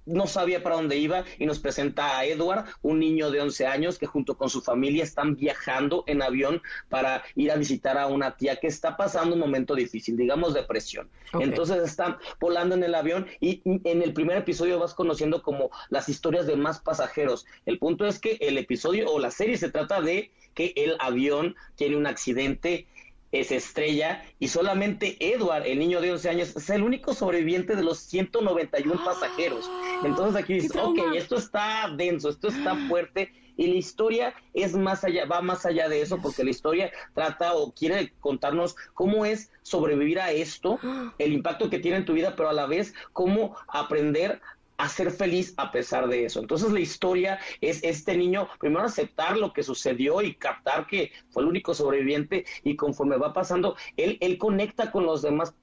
no 0.07 0.28
sabía 0.28 0.62
para 0.62 0.76
dónde 0.76 0.97
iba 0.97 1.24
y 1.38 1.47
nos 1.47 1.59
presenta 1.59 2.16
a 2.16 2.24
Edward, 2.24 2.64
un 2.80 3.01
niño 3.01 3.30
de 3.30 3.40
11 3.40 3.66
años 3.66 3.99
que 3.99 4.07
junto 4.07 4.38
con 4.38 4.49
su 4.49 4.62
familia 4.62 5.03
están 5.03 5.34
viajando 5.34 6.05
en 6.07 6.22
avión 6.22 6.62
para 6.88 7.24
ir 7.34 7.51
a 7.51 7.57
visitar 7.57 7.99
a 7.99 8.07
una 8.07 8.36
tía 8.36 8.57
que 8.57 8.68
está 8.68 8.97
pasando 8.97 9.34
un 9.34 9.40
momento 9.40 9.74
difícil, 9.74 10.16
digamos 10.16 10.55
depresión. 10.55 11.11
Entonces 11.40 11.82
están 11.82 12.18
volando 12.40 12.76
en 12.76 12.84
el 12.84 12.94
avión 12.94 13.26
y 13.40 13.62
en 13.64 14.01
el 14.03 14.12
primer 14.12 14.38
episodio 14.38 14.78
vas 14.78 14.94
conociendo 14.94 15.42
como 15.42 15.70
las 15.90 16.09
historias 16.09 16.47
de 16.47 16.57
más 16.57 16.78
pasajeros. 16.78 17.44
El 17.66 17.78
punto 17.80 18.07
es 18.07 18.20
que 18.20 18.38
el 18.40 18.59
episodio 18.59 19.11
o 19.11 19.18
la 19.18 19.32
serie 19.32 19.59
se 19.59 19.70
trata 19.70 20.01
de 20.01 20.30
que 20.55 20.72
el 20.76 20.97
avión 21.01 21.55
tiene 21.74 21.97
un 21.97 22.07
accidente 22.07 22.86
es 23.32 23.50
estrella 23.50 24.24
y 24.38 24.48
solamente 24.48 25.16
Edward, 25.20 25.66
el 25.66 25.78
niño 25.78 26.00
de 26.00 26.12
11 26.12 26.28
años, 26.30 26.56
es 26.56 26.70
el 26.70 26.82
único 26.82 27.14
sobreviviente 27.14 27.76
de 27.76 27.82
los 27.82 27.98
191 27.98 29.00
pasajeros. 29.04 29.70
Entonces 30.04 30.42
aquí 30.42 30.54
dices, 30.54 30.76
ok, 30.76 30.98
esto 31.14 31.36
está 31.36 31.90
denso, 31.96 32.28
esto 32.28 32.48
está 32.48 32.76
fuerte 32.88 33.32
y 33.56 33.66
la 33.68 33.76
historia 33.76 34.34
es 34.52 34.74
más 34.74 35.04
allá, 35.04 35.24
va 35.24 35.40
más 35.40 35.64
allá 35.64 35.88
de 35.88 36.02
eso 36.02 36.18
porque 36.20 36.44
la 36.44 36.50
historia 36.50 36.92
trata 37.14 37.54
o 37.54 37.72
quiere 37.72 38.12
contarnos 38.20 38.76
cómo 38.94 39.24
es 39.24 39.50
sobrevivir 39.62 40.20
a 40.20 40.30
esto, 40.30 40.78
el 41.18 41.32
impacto 41.32 41.70
que 41.70 41.78
tiene 41.78 41.98
en 41.98 42.04
tu 42.04 42.12
vida, 42.12 42.34
pero 42.36 42.50
a 42.50 42.52
la 42.52 42.66
vez 42.66 42.94
cómo 43.12 43.56
aprender 43.68 44.40
a 44.78 44.88
ser 44.88 45.10
feliz 45.10 45.54
a 45.56 45.70
pesar 45.70 46.08
de 46.08 46.24
eso. 46.24 46.40
Entonces 46.40 46.70
la 46.72 46.80
historia 46.80 47.38
es 47.60 47.82
este 47.82 48.16
niño 48.16 48.48
primero 48.58 48.84
aceptar 48.84 49.36
lo 49.36 49.52
que 49.52 49.62
sucedió 49.62 50.22
y 50.22 50.34
captar 50.34 50.86
que 50.86 51.12
fue 51.30 51.42
el 51.42 51.48
único 51.48 51.74
sobreviviente 51.74 52.44
y 52.62 52.76
conforme 52.76 53.16
va 53.16 53.32
pasando, 53.32 53.76
él, 53.96 54.18
él 54.20 54.38
conecta 54.38 54.90
con 54.90 55.04
los 55.04 55.22
demás 55.22 55.54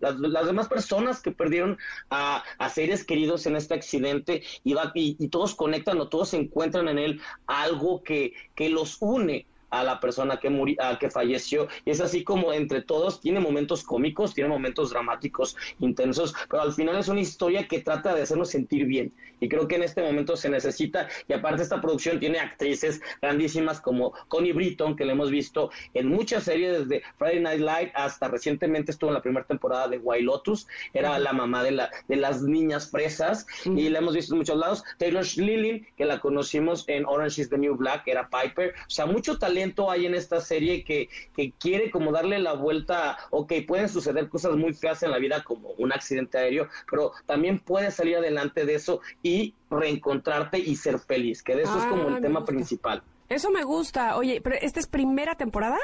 las, 0.00 0.46
demás 0.46 0.68
personas 0.68 1.20
que 1.20 1.30
perdieron 1.30 1.76
a, 2.10 2.42
seres 2.70 3.04
queridos 3.04 3.46
en 3.46 3.56
este 3.56 3.74
accidente 3.74 4.42
y, 4.64 4.72
va, 4.72 4.92
y, 4.94 5.28
todos 5.28 5.54
conectan 5.54 6.00
o 6.00 6.08
todos 6.08 6.32
encuentran 6.34 6.88
en 6.88 6.98
él 6.98 7.20
algo 7.46 8.02
que, 8.02 8.32
que 8.54 8.70
los 8.70 8.96
une 9.00 9.46
a 9.70 9.84
la 9.84 10.00
persona 10.00 10.38
que 10.38 10.50
murió, 10.50 10.76
que 10.98 11.10
falleció. 11.10 11.68
Y 11.84 11.90
es 11.90 12.00
así 12.00 12.24
como 12.24 12.52
entre 12.52 12.82
todos 12.82 13.20
tiene 13.20 13.40
momentos 13.40 13.84
cómicos, 13.84 14.34
tiene 14.34 14.50
momentos 14.50 14.90
dramáticos, 14.90 15.56
intensos, 15.80 16.34
pero 16.48 16.62
al 16.62 16.72
final 16.72 16.96
es 16.96 17.08
una 17.08 17.20
historia 17.20 17.66
que 17.66 17.80
trata 17.80 18.14
de 18.14 18.22
hacernos 18.22 18.50
sentir 18.50 18.86
bien. 18.86 19.12
Y 19.40 19.48
creo 19.48 19.68
que 19.68 19.76
en 19.76 19.84
este 19.84 20.02
momento 20.02 20.36
se 20.36 20.48
necesita, 20.48 21.08
y 21.28 21.32
aparte 21.32 21.62
esta 21.62 21.80
producción 21.80 22.18
tiene 22.18 22.40
actrices 22.40 23.00
grandísimas 23.22 23.80
como 23.80 24.12
Connie 24.26 24.52
Britton, 24.52 24.96
que 24.96 25.04
le 25.04 25.12
hemos 25.12 25.30
visto 25.30 25.70
en 25.94 26.08
muchas 26.08 26.44
series 26.44 26.80
desde 26.80 27.02
Friday 27.18 27.40
Night 27.40 27.60
Light 27.60 27.90
hasta 27.94 28.28
recientemente 28.28 28.90
estuvo 28.90 29.10
en 29.10 29.14
la 29.14 29.22
primera 29.22 29.46
temporada 29.46 29.86
de 29.86 29.98
White 29.98 30.24
Lotus, 30.24 30.66
era 30.92 31.18
la 31.18 31.32
mamá 31.32 31.62
de, 31.62 31.70
la, 31.70 31.90
de 32.08 32.16
las 32.16 32.42
niñas 32.42 32.88
presas, 32.88 33.46
y 33.64 33.88
la 33.88 33.98
hemos 33.98 34.14
visto 34.14 34.34
en 34.34 34.38
muchos 34.38 34.56
lados. 34.56 34.84
Taylor 34.98 35.24
Schilling, 35.24 35.86
que 35.96 36.04
la 36.04 36.18
conocimos 36.18 36.84
en 36.88 37.04
Orange 37.06 37.42
is 37.42 37.50
the 37.50 37.58
New 37.58 37.76
Black, 37.76 38.06
era 38.06 38.28
Piper. 38.28 38.74
O 38.86 38.90
sea, 38.90 39.06
mucho 39.06 39.38
talento 39.38 39.57
hay 39.90 40.06
en 40.06 40.14
esta 40.14 40.40
serie 40.40 40.84
que, 40.84 41.08
que 41.36 41.52
quiere 41.52 41.90
como 41.90 42.12
darle 42.12 42.38
la 42.38 42.52
vuelta, 42.54 43.16
ok, 43.30 43.52
pueden 43.66 43.88
suceder 43.88 44.28
cosas 44.28 44.56
muy 44.56 44.72
feas 44.74 45.02
en 45.02 45.10
la 45.10 45.18
vida 45.18 45.42
como 45.44 45.70
un 45.78 45.92
accidente 45.92 46.38
aéreo, 46.38 46.68
pero 46.90 47.12
también 47.26 47.58
puedes 47.58 47.94
salir 47.94 48.16
adelante 48.16 48.64
de 48.64 48.74
eso 48.74 49.00
y 49.22 49.54
reencontrarte 49.70 50.58
y 50.58 50.76
ser 50.76 50.98
feliz, 50.98 51.42
que 51.42 51.56
de 51.56 51.62
eso 51.62 51.78
es 51.78 51.84
como 51.86 52.08
el 52.08 52.14
Ah, 52.14 52.20
tema 52.20 52.40
gusta. 52.40 52.52
principal. 52.52 53.02
Eso 53.28 53.50
me 53.50 53.62
gusta. 53.62 54.16
Oye, 54.16 54.40
pero 54.40 54.56
¿esta 54.60 54.80
es 54.80 54.86
primera 54.86 55.34
temporada? 55.34 55.78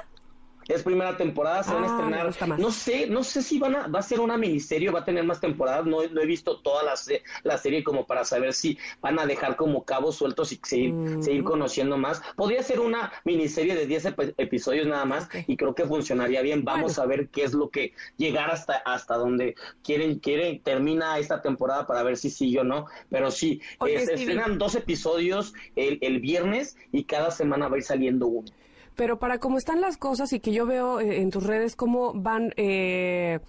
Es 0.69 0.83
primera 0.83 1.17
temporada, 1.17 1.62
se 1.62 1.75
van 1.75 1.85
a 1.85 1.87
Ah, 1.87 2.29
estrenar. 2.29 2.59
No 2.59 2.71
sé, 2.71 3.07
no 3.09 3.23
sé 3.25 3.43
si 3.43 3.59
van 3.59 3.75
a, 3.77 3.87
va 3.89 3.99
a 3.99 4.03
ser 4.03 4.21
una 4.21 4.37
miniserie, 4.39 4.91
va 4.91 5.01
a 5.01 5.05
tener 5.05 5.25
más 5.25 5.41
temporadas. 5.41 5.85
No, 5.87 6.03
he- 6.03 6.09
no 6.11 6.21
he 6.21 6.27
visto 6.27 6.61
toda 6.61 6.83
la, 6.83 6.95
la 7.43 7.59
serie 7.59 7.85
como 7.85 8.07
para 8.07 8.25
saber 8.25 8.53
si 8.55 8.79
van 9.01 9.19
a 9.19 9.27
dejar 9.27 9.57
como 9.57 9.85
cabos 9.85 10.17
sueltos 10.17 10.53
y 10.53 10.61
seguir, 10.62 10.93
Mm. 10.93 11.23
seguir 11.23 11.45
conociendo 11.45 11.97
más. 11.99 12.23
Podría 12.37 12.62
ser 12.62 12.81
una 12.81 13.12
miniserie 13.25 13.75
de 13.75 13.87
10 13.87 14.07
epi- 14.07 14.35
episodios 14.39 14.87
nada 14.87 15.05
más 15.05 15.29
y 15.47 15.57
creo 15.57 15.75
que 15.75 15.85
funcionaría 15.85 16.41
bien. 16.43 16.65
Vamos 16.65 16.99
a 16.99 17.07
ver 17.07 17.29
qué 17.29 17.45
es 17.45 17.53
lo 17.55 17.69
que 17.71 17.93
llegar 18.17 18.51
hasta 18.51 18.75
hasta 18.85 19.17
donde 19.17 19.55
quieren 19.83 20.19
quieren 20.19 20.61
termina 20.62 21.19
esta 21.19 21.43
temporada 21.43 21.87
para 21.87 22.03
ver 22.03 22.17
si 22.17 22.31
sigue 22.31 22.61
o 22.61 22.65
no. 22.65 22.87
Pero 23.11 23.31
sí, 23.31 23.61
Oye, 23.79 23.97
eh, 23.97 24.07
se 24.07 24.15
estrenan 24.15 24.59
dos 24.59 24.75
episodios 24.75 25.53
el, 25.77 25.99
el 26.01 26.21
viernes 26.21 26.77
y 26.93 27.05
cada 27.05 27.31
semana 27.31 27.69
va 27.69 27.75
a 27.77 27.79
ir 27.79 27.85
saliendo 27.85 28.27
uno. 28.27 28.49
Pero 28.97 29.19
para 29.19 29.39
cómo 29.39 29.59
están 29.59 29.81
las 29.81 29.97
cosas 29.97 30.33
y 30.33 30.41
que 30.41 30.53
yo 30.53 30.67
veo 30.67 31.01
eh, 31.01 31.21
en 31.21 31.31
tus 31.31 31.45
redes 31.45 31.75
cómo 31.77 32.13
van 32.15 32.53
eh, 32.57 33.41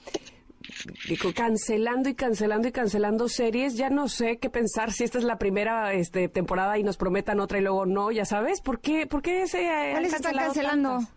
digo, 1.07 1.31
cancelando 1.35 2.09
y 2.09 2.15
cancelando 2.15 2.67
y 2.67 2.71
cancelando 2.71 3.27
series, 3.29 3.75
ya 3.75 3.89
no 3.89 4.07
sé 4.09 4.37
qué 4.37 4.49
pensar 4.49 4.91
si 4.91 5.03
esta 5.03 5.19
es 5.19 5.23
la 5.23 5.37
primera 5.37 5.93
este, 5.93 6.27
temporada 6.29 6.77
y 6.79 6.83
nos 6.83 6.97
prometan 6.97 7.39
otra 7.39 7.59
y 7.59 7.61
luego 7.61 7.85
no, 7.85 8.11
ya 8.11 8.25
sabes. 8.25 8.61
¿Por 8.61 8.79
qué, 8.79 9.05
por 9.05 9.21
qué 9.21 9.47
se 9.47 9.61
eh, 9.63 9.69
han 9.69 9.91
¿Cuáles 9.91 10.13
están 10.13 10.35
cancelando? 10.35 10.89
tantas? 10.97 11.13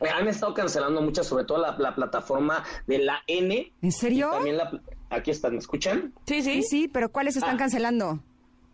Eh, 0.00 0.08
Han 0.12 0.26
estado 0.26 0.52
cancelando 0.52 1.00
muchas, 1.00 1.26
sobre 1.26 1.44
todo 1.44 1.58
la, 1.58 1.76
la 1.78 1.94
plataforma 1.94 2.64
de 2.88 2.98
la 2.98 3.18
N. 3.28 3.72
¿En 3.82 3.92
serio? 3.92 4.30
También 4.32 4.56
la, 4.56 4.80
aquí 5.10 5.30
están, 5.30 5.52
¿me 5.52 5.58
escuchan? 5.58 6.12
Sí, 6.26 6.42
sí. 6.42 6.54
Sí, 6.54 6.62
sí, 6.64 6.88
pero 6.88 7.12
¿cuáles 7.12 7.36
están 7.36 7.54
Ah. 7.54 7.58
cancelando? 7.58 8.18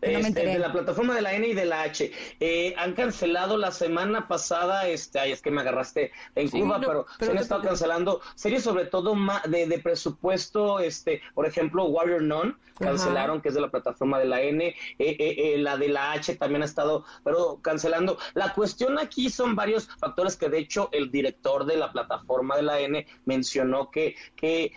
No 0.01 0.09
Este, 0.09 0.29
enteré. 0.29 0.53
de 0.53 0.59
la 0.61 0.73
plataforma 0.73 1.15
de 1.15 1.23
la 1.23 1.35
N 1.35 1.47
y 1.49 1.55
de 1.55 1.65
la 1.65 1.83
H. 1.83 2.11
Eh, 2.41 2.75
han 2.79 2.93
cancelado 2.95 3.57
la 3.57 3.73
semana 3.73 4.29
pasada, 4.29 4.87
este, 4.89 5.19
ay, 5.19 5.33
es 5.33 5.43
que 5.43 5.51
me 5.51 5.61
agarraste 5.61 6.13
en 6.37 6.49
Sí, 6.51 6.61
Cuba, 6.61 6.79
no, 6.79 6.87
pero, 6.87 7.07
pero 7.19 7.27
se 7.27 7.31
han 7.31 7.35
no 7.37 7.43
estado 7.43 7.63
cancelando 7.63 8.21
series 8.37 8.63
sobre 8.63 8.87
todo 8.87 9.17
de, 9.49 9.67
de 9.67 9.79
presupuesto, 9.81 10.79
este, 10.79 11.21
por 11.35 11.47
ejemplo, 11.47 11.87
Warrior 11.87 12.23
None, 12.23 12.55
cancelaron, 12.79 13.41
que 13.41 13.49
es 13.49 13.55
de 13.57 13.61
la 13.61 13.71
plataforma 13.71 14.21
de 14.21 14.27
la 14.27 14.41
N, 14.41 14.65
eh, 14.69 14.75
eh, 14.99 15.17
eh, 15.19 15.59
la 15.59 15.77
de 15.77 15.89
la 15.89 16.13
H 16.13 16.37
también 16.37 16.63
ha 16.63 16.67
estado, 16.67 17.05
pero 17.25 17.59
cancelando. 17.61 18.19
La 18.35 18.53
cuestión 18.55 18.99
aquí 19.01 19.31
son 19.31 19.57
varios 19.57 19.89
factores 19.99 20.37
que 20.37 20.49
de 20.49 20.59
hecho 20.59 20.89
el 20.93 21.11
director 21.11 21.65
de 21.67 21.77
la 21.77 21.91
plataforma 21.91 22.57
de 22.57 22.63
la 22.63 22.79
N 22.81 23.05
mencionó 23.25 23.91
que, 23.91 24.15
que 24.37 24.73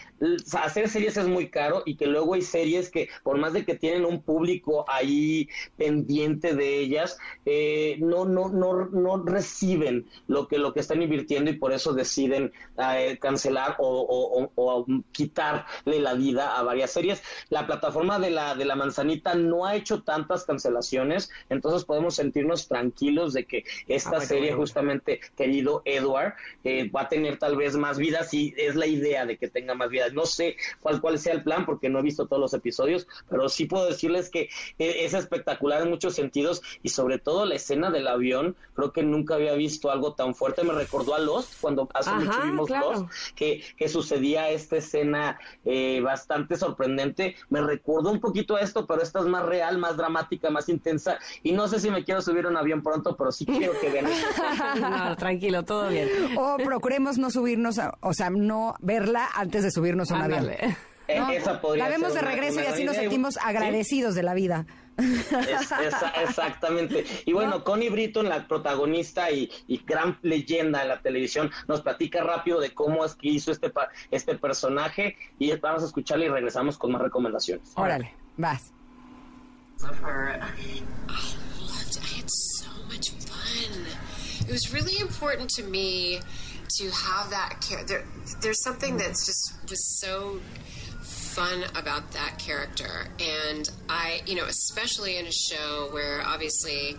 hacer 0.59 0.89
series 0.89 1.17
es 1.17 1.27
muy 1.27 1.49
caro 1.49 1.83
y 1.85 1.95
que 1.95 2.07
luego 2.07 2.33
hay 2.33 2.41
series 2.41 2.89
que 2.89 3.09
por 3.21 3.37
más 3.37 3.53
de 3.53 3.65
que 3.65 3.75
tienen 3.75 4.05
un 4.05 4.23
público 4.23 4.85
ahí 4.89 5.10
pendiente 5.77 6.55
de 6.55 6.79
ellas, 6.79 7.17
eh, 7.45 7.97
no, 7.99 8.25
no, 8.25 8.49
no, 8.49 8.85
no 8.87 9.23
reciben 9.23 10.07
lo 10.27 10.47
que, 10.47 10.57
lo 10.57 10.73
que 10.73 10.79
están 10.79 11.01
invirtiendo 11.01 11.51
y 11.51 11.57
por 11.57 11.73
eso 11.73 11.93
deciden 11.93 12.51
eh, 12.77 13.17
cancelar 13.19 13.75
o, 13.79 13.87
o- 13.87 14.43
o- 14.43 14.51
o 14.55 14.85
quitarle 15.11 15.99
la 15.99 16.13
vida 16.13 16.57
a 16.57 16.63
varias 16.63 16.91
series. 16.91 17.21
La 17.49 17.65
plataforma 17.67 18.19
de 18.19 18.29
la, 18.31 18.55
de 18.55 18.65
la 18.65 18.75
manzanita 18.75 19.35
no 19.35 19.65
ha 19.65 19.75
hecho 19.75 20.03
tantas 20.03 20.45
cancelaciones, 20.45 21.29
entonces 21.49 21.85
podemos 21.85 22.15
sentirnos 22.15 22.67
tranquilos 22.67 23.33
de 23.33 23.45
que 23.45 23.63
esta 23.87 24.17
Ah, 24.17 24.21
serie, 24.21 24.53
justamente, 24.53 25.19
querido 25.37 25.81
Edward, 25.85 26.33
eh, 26.63 26.89
va 26.91 27.01
a 27.01 27.09
tener 27.09 27.37
tal 27.37 27.55
vez 27.55 27.75
más 27.77 27.97
vidas 27.97 28.33
y 28.33 28.53
es 28.57 28.75
la 28.75 28.87
idea 28.87 29.25
de 29.25 29.37
que 29.37 29.47
tenga 29.47 29.73
más 29.73 29.89
vidas. 29.89 30.13
No 30.13 30.25
sé 30.25 30.57
cuál, 30.81 30.99
cuál 31.01 31.17
sea 31.19 31.33
el 31.33 31.43
plan 31.43 31.65
porque 31.65 31.89
no 31.89 31.99
he 31.99 32.01
visto 32.03 32.27
todos 32.27 32.41
los 32.41 32.53
episodios, 32.53 33.07
pero 33.29 33.47
sí 33.49 33.65
puedo 33.65 33.85
decirles 33.87 34.29
que 34.29 34.49
eh, 34.79 35.00
es 35.05 35.13
espectacular 35.13 35.81
en 35.81 35.89
muchos 35.89 36.15
sentidos 36.15 36.61
y 36.83 36.89
sobre 36.89 37.19
todo 37.19 37.45
la 37.45 37.55
escena 37.55 37.89
del 37.91 38.07
avión, 38.07 38.55
creo 38.73 38.91
que 38.91 39.03
nunca 39.03 39.35
había 39.35 39.53
visto 39.53 39.91
algo 39.91 40.13
tan 40.13 40.35
fuerte. 40.35 40.63
Me 40.63 40.73
recordó 40.73 41.15
a 41.15 41.19
Lost 41.19 41.53
cuando 41.61 41.87
hace 41.93 42.09
Ajá, 42.09 42.19
mucho 42.19 42.41
vimos 42.43 42.67
claro. 42.67 42.91
Lost, 42.93 43.05
que, 43.35 43.63
que 43.77 43.89
sucedía 43.89 44.49
esta 44.49 44.77
escena 44.77 45.39
eh, 45.65 46.01
bastante 46.01 46.55
sorprendente. 46.57 47.35
Me 47.49 47.61
recordó 47.61 48.11
un 48.11 48.19
poquito 48.19 48.55
a 48.55 48.61
esto, 48.61 48.85
pero 48.85 49.01
esta 49.01 49.19
es 49.19 49.25
más 49.25 49.45
real, 49.45 49.77
más 49.77 49.97
dramática, 49.97 50.49
más 50.49 50.69
intensa. 50.69 51.17
Y 51.43 51.51
no 51.51 51.67
sé 51.67 51.79
si 51.79 51.89
me 51.91 52.03
quiero 52.03 52.21
subir 52.21 52.45
a 52.45 52.49
un 52.49 52.57
avión 52.57 52.81
pronto, 52.81 53.15
pero 53.15 53.31
sí 53.31 53.45
quiero 53.45 53.73
que 53.79 53.89
vean. 53.89 54.05
No, 54.81 55.15
tranquilo, 55.15 55.63
todo 55.63 55.89
bien. 55.89 56.09
O 56.37 56.57
procuremos 56.57 57.17
no 57.17 57.29
subirnos, 57.31 57.77
a- 57.79 57.97
o 58.01 58.13
sea, 58.13 58.29
no 58.29 58.75
verla 58.79 59.27
antes 59.35 59.63
de 59.63 59.71
subirnos 59.71 60.11
a 60.11 60.15
un 60.15 60.21
avión. 60.23 60.39
Ándale. 60.39 60.77
¿No? 61.19 61.29
Esa 61.31 61.61
podría 61.61 61.85
la 61.85 61.89
vemos 61.89 62.13
ser 62.13 62.21
de 62.21 62.27
una- 62.27 62.31
regreso 62.35 62.59
una 62.59 62.63
y 62.63 62.67
así 62.67 62.83
nos 62.83 62.95
sentimos 62.95 63.33
Sí. 63.35 63.39
agradecidos 63.43 64.15
de 64.15 64.23
la 64.23 64.33
vida. 64.33 64.65
Es- 64.97 65.71
esa- 65.71 66.09
exactamente. 66.23 67.05
Y 67.25 67.33
bueno, 67.33 67.63
Connie 67.63 67.89
Britton, 67.89 68.27
la 68.29 68.47
protagonista 68.47 69.31
y, 69.31 69.49
y 69.67 69.77
gran 69.85 70.19
leyenda 70.21 70.81
en 70.81 70.89
la 70.89 71.01
televisión, 71.01 71.49
nos 71.67 71.81
platica 71.81 72.21
rápido 72.23 72.59
de 72.59 72.73
cómo 72.73 73.03
es 73.05 73.15
que 73.15 73.29
hizo 73.29 73.51
este, 73.51 73.69
pa- 73.69 73.89
este 74.11 74.35
personaje 74.37 75.15
y 75.39 75.51
vamos 75.57 75.83
a 75.83 75.85
escucharle 75.87 76.25
y 76.25 76.29
regresamos 76.29 76.77
con 76.77 76.91
más 76.91 77.01
recomendaciones. 77.01 77.71
Órale, 77.75 78.13
vas. 78.37 78.71
love 79.81 79.97
her. 80.03 80.39
I 80.39 80.83
loved 81.59 81.97
I 81.97 82.19
had 82.19 82.29
so 82.29 82.69
much 82.87 83.09
fun. 83.25 83.85
It 84.45 84.51
was 84.51 84.71
really 84.71 84.97
important 84.99 85.49
to 85.55 85.63
me 85.63 86.19
to 86.77 86.85
have 86.91 87.29
that 87.31 87.57
char- 87.61 87.83
there 87.85 88.03
there's 88.41 88.61
something 88.63 88.97
that's 88.97 89.25
just 89.25 89.53
was 89.69 89.99
so 89.99 90.39
fun 91.35 91.63
about 91.75 92.11
that 92.11 92.37
character 92.37 93.07
and 93.19 93.69
I 93.87 94.21
you 94.25 94.35
know 94.35 94.45
especially 94.45 95.17
in 95.17 95.25
a 95.27 95.31
show 95.31 95.87
where 95.91 96.21
obviously 96.25 96.97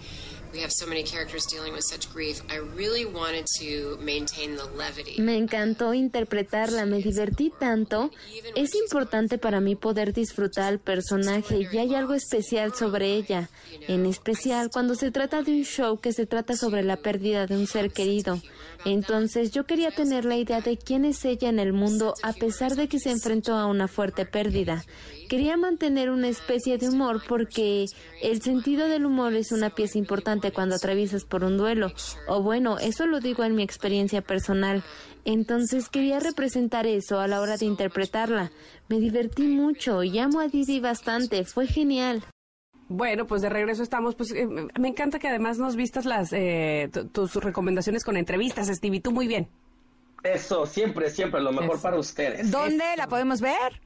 we 0.53 0.61
have 0.61 0.73
so 0.73 0.87
many 0.87 1.03
characters 1.03 1.47
dealing 1.47 1.73
with 1.73 1.85
such 1.85 2.13
grief 2.13 2.43
I 2.51 2.57
really 2.57 3.05
wanted 3.05 3.47
to 3.61 3.99
maintain 4.01 4.57
the 4.57 4.65
levity 4.77 5.21
Me 5.21 5.37
encantó 5.37 5.95
interpretarla, 5.95 6.87
me 6.87 6.99
divertí 7.03 7.53
tanto. 7.59 8.11
Es 8.55 8.75
importante 8.75 9.39
para 9.39 9.61
mí 9.61 9.77
poder 9.77 10.13
disfrutar 10.13 10.65
al 10.65 10.79
personaje 10.79 11.69
y 11.73 11.79
hay 11.79 11.95
algo 11.95 12.15
especial 12.15 12.75
sobre 12.75 13.15
ella, 13.15 13.49
en 13.89 14.07
especial 14.07 14.71
cuando 14.71 14.95
se 14.95 15.11
trata 15.11 15.43
de 15.43 15.53
un 15.53 15.65
show 15.65 15.99
que 15.99 16.13
se 16.13 16.27
trata 16.27 16.57
sobre 16.57 16.83
la 16.83 16.97
pérdida 16.97 17.47
de 17.47 17.57
un 17.57 17.67
ser 17.67 17.91
querido. 17.93 18.41
Entonces 18.85 19.53
yo 19.53 19.65
quería 19.65 19.91
tener 19.91 20.25
la 20.25 20.37
idea 20.37 20.61
de 20.61 20.77
quién 20.77 21.05
es 21.05 21.25
ella 21.25 21.49
en 21.49 21.61
el 21.61 21.73
mundo 21.73 22.15
a 22.23 22.33
pesar 22.33 22.75
de 22.75 22.89
que 22.89 22.99
se 22.99 23.11
enfrentó 23.11 23.55
a 23.55 23.67
una 23.67 23.89
fuerte 23.89 24.22
pérdida. 24.25 24.85
Quería 25.29 25.57
mantener 25.57 26.11
una 26.11 26.29
especie 26.29 26.77
de 26.79 26.89
humor 26.89 27.23
porque 27.27 27.87
el 28.23 28.43
sentido 28.43 28.89
del 28.89 29.07
humor 29.07 29.35
es 29.35 29.51
una 29.53 29.71
pieza 29.71 29.99
importante 29.99 30.53
cuando 30.53 30.75
atraviesas 30.75 31.25
por 31.25 31.45
un 31.45 31.57
duelo. 31.57 31.93
O 32.29 32.43
bueno, 32.43 32.79
eso 32.79 33.07
lo 33.07 33.21
digo 33.21 33.43
en 33.45 33.55
mi 33.55 33.63
experiencia 33.63 34.21
personal. 34.23 34.83
Entonces 35.25 35.89
quería 35.89 36.21
representar 36.21 36.87
eso 36.87 37.21
a 37.21 37.29
la 37.29 37.41
hora 37.41 37.57
de 37.57 37.67
interpretarla. 37.67 38.51
Me 38.89 38.99
divertí 39.01 39.43
mucho 39.45 40.03
y 40.03 40.19
amo 40.19 40.41
a 40.41 40.49
Didi 40.49 40.81
bastante. 40.81 41.45
Fue 41.45 41.67
genial. 41.67 42.23
Bueno, 42.89 43.27
pues 43.27 43.41
de 43.41 43.49
regreso 43.49 43.83
estamos. 43.83 44.15
Pues 44.17 44.33
eh, 44.33 44.47
me 44.47 44.89
encanta 44.89 45.19
que 45.19 45.29
además 45.29 45.57
nos 45.59 45.77
vistas 45.77 46.05
las 46.05 46.31
eh, 46.33 46.91
tu- 46.93 47.07
tus 47.07 47.37
recomendaciones 47.37 48.05
con 48.05 48.19
entrevistas, 48.19 48.67
Stevie. 48.69 49.01
Tú 49.01 49.13
muy 49.13 49.27
bien. 49.29 49.49
Eso, 50.23 50.67
siempre, 50.67 51.11
siempre, 51.11 51.41
lo 51.41 51.53
mejor 51.53 51.75
Eso. 51.75 51.83
para 51.83 51.97
ustedes. 51.99 52.51
¿Dónde 52.51 52.85
la 52.97 53.09
podemos 53.09 53.41
ver? 53.41 53.81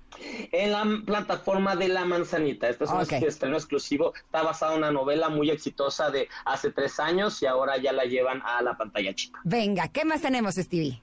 En 0.53 0.73
la 0.73 0.85
plataforma 1.05 1.77
de 1.77 1.89
La 1.89 2.05
Manzanita. 2.05 2.69
Este 2.69 2.85
es 2.85 2.91
un 2.91 3.01
Ok. 3.01 3.13
estreno 3.13 3.57
exclusivo. 3.57 4.13
Está 4.15 4.43
basada 4.43 4.73
en 4.73 4.79
una 4.79 4.91
novela 4.93 5.29
muy 5.29 5.51
exitosa 5.51 6.11
de 6.11 6.29
hace 6.45 6.71
tres 6.71 7.01
años 7.01 7.43
y 7.43 7.47
ahora 7.47 7.77
ya 7.79 7.93
la 7.93 8.05
llevan 8.05 8.43
a 8.43 8.63
la 8.63 8.77
pantalla 8.77 9.15
chica. 9.15 9.41
Venga, 9.45 9.89
¿qué 9.89 10.05
más 10.05 10.21
tenemos, 10.23 10.55
Stevie? 10.57 11.01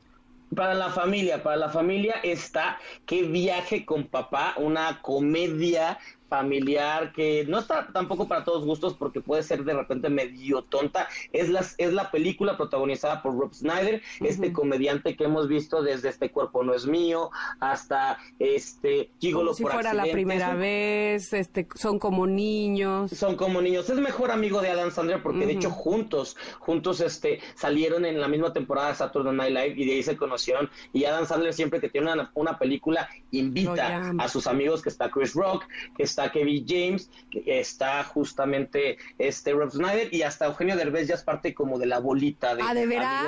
Para 0.56 0.76
la 0.76 0.92
familia, 0.92 1.42
para 1.42 1.56
la 1.58 1.70
familia 1.70 2.16
está 2.22 2.78
Que 3.08 3.24
viaje 3.24 3.86
con 3.86 4.06
papá, 4.06 4.54
una 4.58 5.02
comedia 5.02 5.98
familiar, 6.34 7.14
que 7.14 7.46
no 7.48 7.60
está 7.60 7.90
tampoco 7.94 8.28
para 8.28 8.44
todos 8.44 8.66
gustos 8.66 8.96
porque 8.96 9.22
puede 9.22 9.44
ser 9.44 9.64
de 9.64 9.74
repente 9.76 10.10
medio 10.10 10.64
tonta. 10.64 11.08
Es 11.32 11.48
la, 11.50 11.64
es 11.78 11.94
la 11.94 12.10
película 12.10 12.58
protagonizada 12.58 13.22
por 13.22 13.38
Rob 13.38 13.54
Snyder, 13.54 14.02
este 14.20 14.52
comediante 14.52 15.16
que 15.16 15.26
hemos 15.26 15.48
visto 15.48 15.84
desde 15.84 16.10
Este 16.10 16.32
Cuerpo 16.32 16.64
No 16.64 16.74
Es 16.74 16.88
Mío 16.88 17.30
hasta 17.60 18.18
este 18.40 19.12
Gigolo 19.20 19.54
si 19.54 19.62
fuera 19.62 19.94
la 19.94 20.06
primera 20.06 20.56
vez, 20.56 21.34
este, 21.34 21.68
son 21.76 22.00
como 22.00 22.26
niños. 22.26 23.12
Son 23.12 23.36
como 23.36 23.62
niños. 23.62 23.88
Es 23.88 24.00
mejor 24.00 24.32
amigo 24.32 24.60
de 24.60 24.72
Adam 24.72 24.90
Sandler 24.90 25.22
porque 25.22 25.46
de 25.46 25.54
hecho 25.54 25.70
juntos, 25.70 26.36
juntos 26.58 27.00
este, 27.00 27.42
salieron 27.54 28.06
en 28.06 28.20
la 28.20 28.28
misma 28.28 28.54
temporada 28.54 28.90
de 28.90 28.96
Saturday 28.96 29.36
Night 29.36 29.54
Live 29.54 29.74
y 29.78 29.86
de 29.86 29.94
ahí 29.94 30.04
se 30.04 30.18
conocieron. 30.18 30.68
Y 30.94 31.06
Adam 31.06 31.28
Sandler 31.28 31.54
siempre 31.54 31.80
que 31.80 31.90
tiene 31.90 32.12
una, 32.12 32.32
una 32.34 32.58
película 32.58 33.08
invita 33.30 34.14
a 34.18 34.28
sus 34.28 34.48
amigos 34.48 34.82
que 34.82 34.90
está 34.90 35.12
Chris 35.12 35.36
Rock, 35.36 35.66
que 35.96 36.02
está 36.02 36.23
Kevin 36.32 36.66
James, 36.68 37.10
que 37.30 37.60
está 37.60 38.04
justamente 38.04 38.98
este 39.18 39.54
Rob 39.54 39.72
Snyder 39.72 40.14
y 40.14 40.22
hasta 40.24 40.46
Eugenio 40.46 40.76
Derbez 40.76 41.08
ya 41.08 41.16
es 41.16 41.24
parte 41.24 41.54
como 41.54 41.80
de 41.80 41.86
la 41.86 42.00
bolita 42.00 42.56
de 42.56 42.64
¿Ah, 42.66 42.74
de 42.74 42.86
veras? 42.86 43.28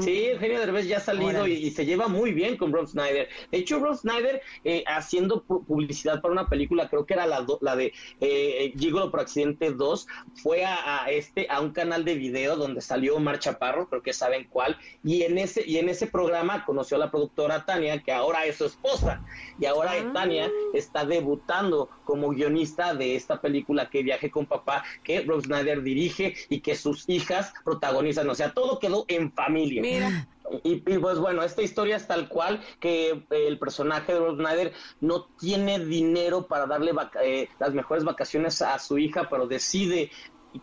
Sí, 0.00 0.26
Eugenio 0.26 0.60
Derbez 0.60 0.86
ya 0.88 0.96
ha 0.96 1.00
salido 1.00 1.46
y, 1.46 1.52
y, 1.52 1.70
se 1.70 1.84
lleva 1.84 2.08
muy 2.08 2.32
bien 2.32 2.56
con 2.56 2.72
Rob 2.72 2.86
Snyder. 2.86 3.28
De 3.50 3.58
hecho, 3.58 3.78
Rob 3.78 3.94
Snyder 3.96 4.40
eh, 4.64 4.82
haciendo 4.86 5.42
pu 5.42 5.64
publicidad 5.64 6.22
para 6.22 6.32
una 6.32 6.48
película, 6.48 6.88
creo 6.88 7.04
que 7.04 7.14
era 7.14 7.26
la, 7.26 7.44
la 7.60 7.76
de 7.76 7.92
eh, 8.20 8.72
Gigolo 8.78 9.10
por 9.10 9.20
accidente 9.20 9.72
2, 9.72 10.06
fue 10.42 10.64
a, 10.64 11.04
a, 11.04 11.10
este 11.10 11.46
a 11.50 11.60
un 11.60 11.72
canal 11.72 12.04
de 12.04 12.14
video 12.14 12.56
donde 12.56 12.80
salió 12.80 13.16
Omar 13.16 13.38
Chaparro, 13.38 13.88
creo 13.88 14.02
que 14.02 14.14
saben 14.14 14.46
cuál, 14.48 14.78
y 15.02 15.22
en 15.22 15.36
ese 15.36 15.62
y 15.66 15.76
en 15.76 15.88
ese 15.90 16.06
programa 16.06 16.64
conoció 16.64 16.96
a 16.96 17.00
la 17.00 17.10
productora 17.10 17.66
Tania, 17.66 18.02
que 18.02 18.12
ahora 18.12 18.46
es 18.46 18.56
su 18.56 18.64
esposa, 18.64 19.22
y 19.60 19.66
ahora 19.66 19.92
ah. 19.98 20.10
Tania 20.14 20.50
está 20.72 21.04
debutando 21.04 21.90
como 22.04 22.30
guionista 22.30 22.94
de 22.94 23.16
esta 23.16 23.40
película 23.40 23.90
que 23.90 24.02
viaje 24.02 24.30
con 24.30 24.46
papá, 24.46 24.84
que 25.02 25.20
Rob 25.22 25.42
Snyder 25.42 25.82
dirige 25.82 26.34
y 26.48 26.60
que 26.60 26.74
sus 26.74 27.08
hijas 27.08 27.52
protagonizan, 27.64 28.28
o 28.30 28.34
sea, 28.34 28.52
todo 28.52 28.78
quedó 28.78 29.04
en 29.08 29.32
familia. 29.32 29.73
Mira. 29.80 30.28
Y, 30.62 30.82
y, 30.86 30.98
pues 30.98 31.18
bueno, 31.18 31.42
esta 31.42 31.62
historia 31.62 31.96
es 31.96 32.06
tal 32.06 32.28
cual 32.28 32.60
que 32.78 33.24
el 33.30 33.58
personaje 33.58 34.12
de 34.12 34.18
Rob 34.18 34.36
Snyder 34.36 34.72
no 35.00 35.24
tiene 35.40 35.78
dinero 35.78 36.46
para 36.46 36.66
darle 36.66 36.92
eh, 37.22 37.48
las 37.58 37.72
mejores 37.72 38.04
vacaciones 38.04 38.60
a 38.60 38.78
su 38.78 38.98
hija, 38.98 39.28
pero 39.30 39.46
decide 39.46 40.10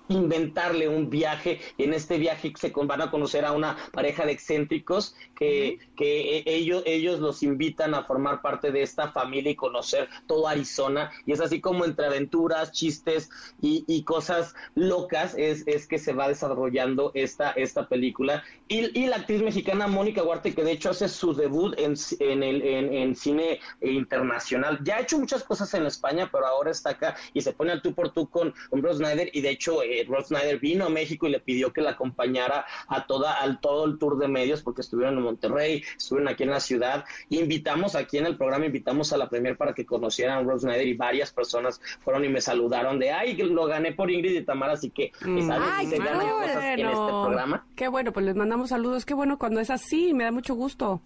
inventarle 0.10 0.88
un 0.88 1.10
viaje 1.10 1.60
y 1.78 1.84
en 1.84 1.94
este 1.94 2.18
viaje 2.18 2.54
se 2.58 2.70
van 2.70 3.02
a 3.02 3.12
conocer 3.12 3.46
a 3.46 3.52
una 3.52 3.78
pareja 3.92 4.26
de 4.26 4.32
excéntricos 4.32 5.16
que, 5.36 5.78
uh 5.78 5.84
-huh. 5.84 5.96
que 5.96 6.44
ellos, 6.46 6.84
ellos 6.86 7.20
los 7.20 7.44
invitan 7.44 7.94
a 7.94 8.04
formar 8.04 8.42
parte 8.42 8.72
de 8.72 8.82
esta 8.82 9.12
familia 9.12 9.52
y 9.52 9.56
conocer 9.56 10.10
todo 10.28 10.48
Arizona. 10.48 11.12
Y 11.26 11.32
es 11.32 11.42
así 11.42 11.62
como 11.62 11.86
entre 11.86 12.06
aventuras, 12.06 12.72
chistes 12.72 13.30
y, 13.62 13.84
y 13.88 14.04
cosas 14.04 14.56
locas 14.76 15.36
es, 15.38 15.64
es, 15.68 15.88
que 15.88 15.98
se 15.98 16.14
va 16.14 16.28
desarrollando 16.28 17.12
esta, 17.14 17.52
esta 17.52 17.88
película. 17.88 18.44
Y, 18.68 18.98
y, 19.00 19.08
la 19.08 19.18
actriz 19.18 19.42
mexicana 19.42 19.88
Mónica 19.88 20.24
Huarte 20.24 20.54
que 20.54 20.64
de 20.64 20.72
hecho 20.72 20.92
hace 20.92 21.10
su 21.10 21.34
debut 21.34 21.74
en, 21.78 21.96
en, 22.20 22.44
el, 22.44 22.62
en, 22.62 22.94
en 22.94 23.16
cine 23.16 23.60
internacional. 23.82 24.80
Ya 24.84 24.98
ha 24.98 25.02
hecho 25.02 25.20
muchas 25.20 25.44
cosas 25.44 25.74
en 25.74 25.86
España 25.86 26.30
pero 26.32 26.46
ahora 26.46 26.72
está 26.72 26.92
acá 26.92 27.16
y 27.34 27.42
se 27.42 27.54
pone 27.54 27.72
al 27.72 27.82
tú 27.82 27.94
por 27.94 28.12
tú 28.12 28.30
con, 28.30 28.54
con 28.70 28.82
Bruce 28.82 28.98
Snyder 28.98 29.30
y 29.34 29.42
de 29.42 29.50
hecho 29.50 29.81
eh, 29.84 30.06
Rod 30.08 30.26
Snyder 30.26 30.60
vino 30.60 30.86
a 30.86 30.90
México 30.90 31.28
y 31.28 31.32
le 31.32 31.40
pidió 31.40 31.74
que 31.74 31.82
la 31.82 31.92
acompañara 31.92 32.66
a 32.88 33.06
toda 33.06 33.34
al 33.34 33.60
todo 33.60 33.86
el 33.86 33.98
tour 33.98 34.18
de 34.18 34.28
medios 34.28 34.62
porque 34.62 34.82
estuvieron 34.82 35.18
en 35.18 35.24
Monterrey, 35.24 35.84
estuvieron 35.98 36.32
aquí 36.32 36.44
en 36.44 36.50
la 36.50 36.60
ciudad. 36.60 37.06
Invitamos 37.30 37.96
aquí 37.96 38.18
en 38.18 38.26
el 38.26 38.38
programa, 38.38 38.66
invitamos 38.66 39.14
a 39.14 39.18
la 39.18 39.30
premier 39.30 39.58
para 39.58 39.74
que 39.74 39.86
conocieran 39.86 40.40
a 40.40 40.44
Rod 40.44 40.60
Snyder 40.60 40.88
y 40.88 40.94
varias 40.94 41.32
personas 41.32 41.82
fueron 42.02 42.26
y 42.26 42.30
me 42.30 42.42
saludaron 42.42 43.00
de, 43.00 43.12
ay, 43.12 43.36
lo 43.36 43.66
gané 43.66 43.94
por 43.94 44.12
Ingrid 44.12 44.36
y 44.36 44.44
Tamara, 44.44 44.74
así 44.74 44.90
que 44.90 45.12
mm. 45.26 45.52
ay, 45.52 45.88
se 45.88 45.98
ganan 45.98 46.30
cosas 46.30 46.64
en 46.64 46.80
este 46.80 47.08
programa. 47.08 47.66
Qué 47.76 47.88
bueno, 47.88 48.12
pues 48.12 48.26
les 48.26 48.36
mandamos 48.36 48.70
saludos, 48.70 49.06
qué 49.06 49.14
bueno 49.14 49.38
cuando 49.38 49.60
es 49.60 49.70
así, 49.70 50.14
me 50.14 50.24
da 50.24 50.32
mucho 50.32 50.56
gusto. 50.56 51.02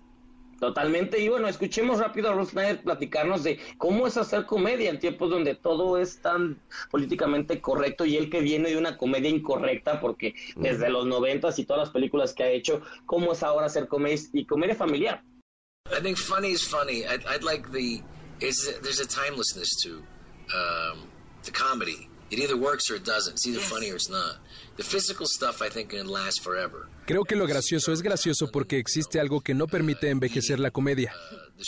Totalmente, 0.59 1.19
y 1.19 1.27
bueno, 1.27 1.49
escuchemos 1.49 1.99
rápido 1.99 2.29
a 2.29 2.33
Ruth 2.33 2.51
Snyder 2.51 2.81
platicarnos 2.81 3.43
de 3.43 3.59
cómo 3.77 4.07
es 4.07 4.15
hacer 4.15 4.45
comedia 4.45 4.89
en 4.89 4.99
tiempos 4.99 5.29
donde 5.29 5.55
todo 5.55 5.97
es 5.97 6.21
tan 6.21 6.61
políticamente 6.89 7.59
correcto 7.59 8.05
y 8.05 8.15
él 8.15 8.29
que 8.29 8.39
viene 8.39 8.69
de 8.69 8.77
una 8.77 8.97
comedia 8.97 9.29
incorrecta, 9.29 9.99
porque 9.99 10.33
desde 10.55 10.89
los 10.89 11.05
noventas 11.05 11.59
y 11.59 11.65
todas 11.65 11.87
las 11.87 11.89
películas 11.89 12.33
que 12.33 12.43
ha 12.43 12.49
hecho, 12.49 12.81
cómo 13.05 13.33
es 13.33 13.43
ahora 13.43 13.65
hacer 13.65 13.89
comedia 13.89 14.17
y 14.31 14.45
comedia 14.45 14.75
familiar. 14.75 15.21
I 15.91 15.99
think 16.01 16.17
funny 16.17 16.51
is 16.51 16.63
funny. 16.63 17.05
I'd, 17.05 17.25
I'd 17.27 17.43
like 17.43 17.71
the, 17.71 18.01
is, 18.39 18.79
there's 18.81 18.99
a 18.99 19.07
timelessness 19.07 19.69
to 19.83 20.01
um, 20.55 21.07
the 21.43 21.51
comedy. 21.51 22.09
It 22.31 22.39
either 22.39 22.57
works 22.57 22.89
or 22.89 22.95
it 22.95 23.03
doesn't. 23.05 23.33
It's 23.33 23.45
either 23.45 23.59
funny 23.59 23.91
or 23.91 23.95
it's 23.95 24.09
not. 24.09 24.37
The 24.77 24.83
physical 24.83 25.27
stuff 25.27 25.61
I 25.61 25.69
think 25.69 25.89
can 25.89 26.07
last 26.07 26.41
forever. 26.41 26.87
Creo 27.05 27.23
que 27.23 27.35
lo 27.35 27.45
gracioso 27.45 27.93
es 27.93 28.01
gracioso 28.01 28.49
porque 28.51 28.79
existe 28.79 29.19
algo 29.19 29.41
que 29.41 29.53
no 29.53 29.67
permite 29.67 30.09
envejecer 30.09 30.59
la 30.59 30.71
comedia. 30.71 31.13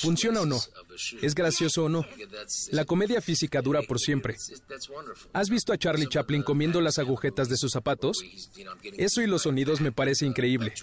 ¿Funciona 0.01 0.41
o 0.41 0.45
no? 0.45 0.59
¿Es 1.21 1.35
gracioso 1.35 1.85
o 1.85 1.89
no? 1.89 2.05
La 2.71 2.85
comedia 2.85 3.21
física 3.21 3.61
dura 3.61 3.81
por 3.83 3.99
siempre. 3.99 4.35
¿Has 5.33 5.49
visto 5.49 5.73
a 5.73 5.77
Charlie 5.77 6.07
Chaplin 6.07 6.43
comiendo 6.43 6.81
las 6.81 6.97
agujetas 6.97 7.49
de 7.49 7.57
sus 7.57 7.71
zapatos? 7.71 8.23
Eso 8.97 9.21
y 9.21 9.27
los 9.27 9.43
sonidos 9.43 9.79
me 9.79 9.91
parece 9.91 10.25
increíble. 10.25 10.73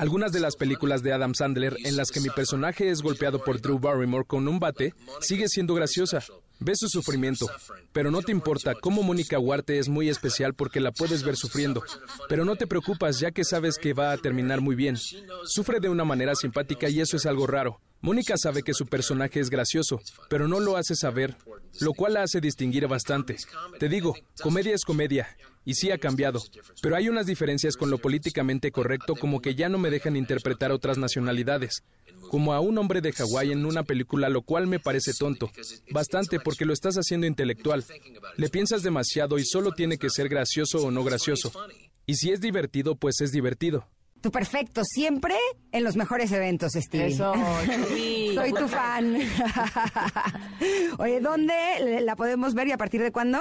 Algunas 0.00 0.32
de 0.32 0.40
las 0.40 0.56
películas 0.56 1.02
de 1.02 1.12
Adam 1.12 1.34
Sandler 1.34 1.76
en 1.84 1.94
las 1.94 2.10
que 2.10 2.20
mi 2.20 2.30
personaje 2.30 2.88
es 2.88 3.02
golpeado 3.02 3.44
por 3.44 3.60
Drew 3.60 3.78
Barrymore 3.78 4.24
con 4.24 4.48
un 4.48 4.58
bate 4.58 4.94
sigue 5.20 5.46
siendo 5.46 5.74
graciosa. 5.74 6.24
Ves 6.58 6.78
su 6.80 6.88
sufrimiento, 6.88 7.46
pero 7.92 8.10
no 8.10 8.22
te 8.22 8.32
importa 8.32 8.74
cómo 8.80 9.02
Mónica 9.02 9.38
Huarte 9.38 9.78
es 9.78 9.90
muy 9.90 10.08
especial 10.08 10.54
porque 10.54 10.80
la 10.80 10.90
puedes 10.90 11.22
ver 11.22 11.36
sufriendo. 11.36 11.82
Pero 12.30 12.46
no 12.46 12.56
te 12.56 12.66
preocupas 12.66 13.20
ya 13.20 13.30
que 13.30 13.44
sabes 13.44 13.76
que 13.76 13.92
va 13.92 14.12
a 14.12 14.16
terminar 14.16 14.62
muy 14.62 14.74
bien. 14.74 14.96
Sufre 15.44 15.80
de 15.80 15.90
una 15.90 16.04
manera 16.04 16.34
simpática 16.34 16.88
y 16.88 17.00
eso 17.00 17.18
es 17.18 17.26
algo 17.26 17.46
raro. 17.46 17.78
Mónica 18.00 18.38
sabe 18.38 18.62
que 18.62 18.72
su 18.72 18.86
personaje 18.86 19.38
es 19.38 19.50
gracioso, 19.50 20.00
pero 20.30 20.48
no 20.48 20.60
lo 20.60 20.78
hace 20.78 20.94
saber, 20.94 21.36
lo 21.80 21.92
cual 21.92 22.14
la 22.14 22.22
hace 22.22 22.40
distinguir 22.40 22.88
bastante. 22.88 23.36
Te 23.78 23.90
digo, 23.90 24.14
comedia 24.42 24.74
es 24.74 24.84
comedia, 24.86 25.36
y 25.64 25.74
sí 25.74 25.90
ha 25.90 25.98
cambiado, 25.98 26.42
pero 26.82 26.96
hay 26.96 27.08
unas 27.08 27.26
diferencias 27.26 27.76
con 27.76 27.90
lo 27.90 27.98
políticamente 27.98 28.72
correcto 28.72 29.14
como 29.14 29.40
que 29.40 29.54
ya 29.54 29.68
no 29.68 29.78
me 29.78 29.90
dejan 29.90 30.16
interpretar 30.16 30.72
otras 30.72 30.98
nacionalidades, 30.98 31.82
como 32.30 32.52
a 32.54 32.60
un 32.60 32.78
hombre 32.78 33.00
de 33.00 33.12
Hawái 33.12 33.52
en 33.52 33.66
una 33.66 33.82
película, 33.82 34.28
lo 34.28 34.42
cual 34.42 34.66
me 34.66 34.80
parece 34.80 35.12
tonto, 35.12 35.50
bastante 35.90 36.40
porque 36.40 36.64
lo 36.64 36.72
estás 36.72 36.96
haciendo 36.96 37.26
intelectual. 37.26 37.84
Le 38.36 38.48
piensas 38.48 38.82
demasiado 38.82 39.38
y 39.38 39.44
solo 39.44 39.72
tiene 39.72 39.98
que 39.98 40.10
ser 40.10 40.28
gracioso 40.28 40.78
o 40.78 40.90
no 40.90 41.04
gracioso. 41.04 41.52
Y 42.06 42.14
si 42.14 42.30
es 42.30 42.40
divertido, 42.40 42.96
pues 42.96 43.20
es 43.20 43.32
divertido. 43.32 43.86
Tu 44.20 44.30
perfecto, 44.30 44.82
siempre 44.84 45.34
en 45.72 45.82
los 45.82 45.96
mejores 45.96 46.30
eventos, 46.32 46.72
Stevie. 46.74 47.14
Eso, 47.14 47.32
sí. 47.88 48.32
Soy 48.34 48.52
tu 48.52 48.68
fan. 48.68 49.16
Oye, 50.98 51.20
¿dónde 51.20 52.00
la 52.02 52.16
podemos 52.16 52.54
ver 52.54 52.68
y 52.68 52.72
a 52.72 52.76
partir 52.76 53.02
de 53.02 53.12
cuándo? 53.12 53.40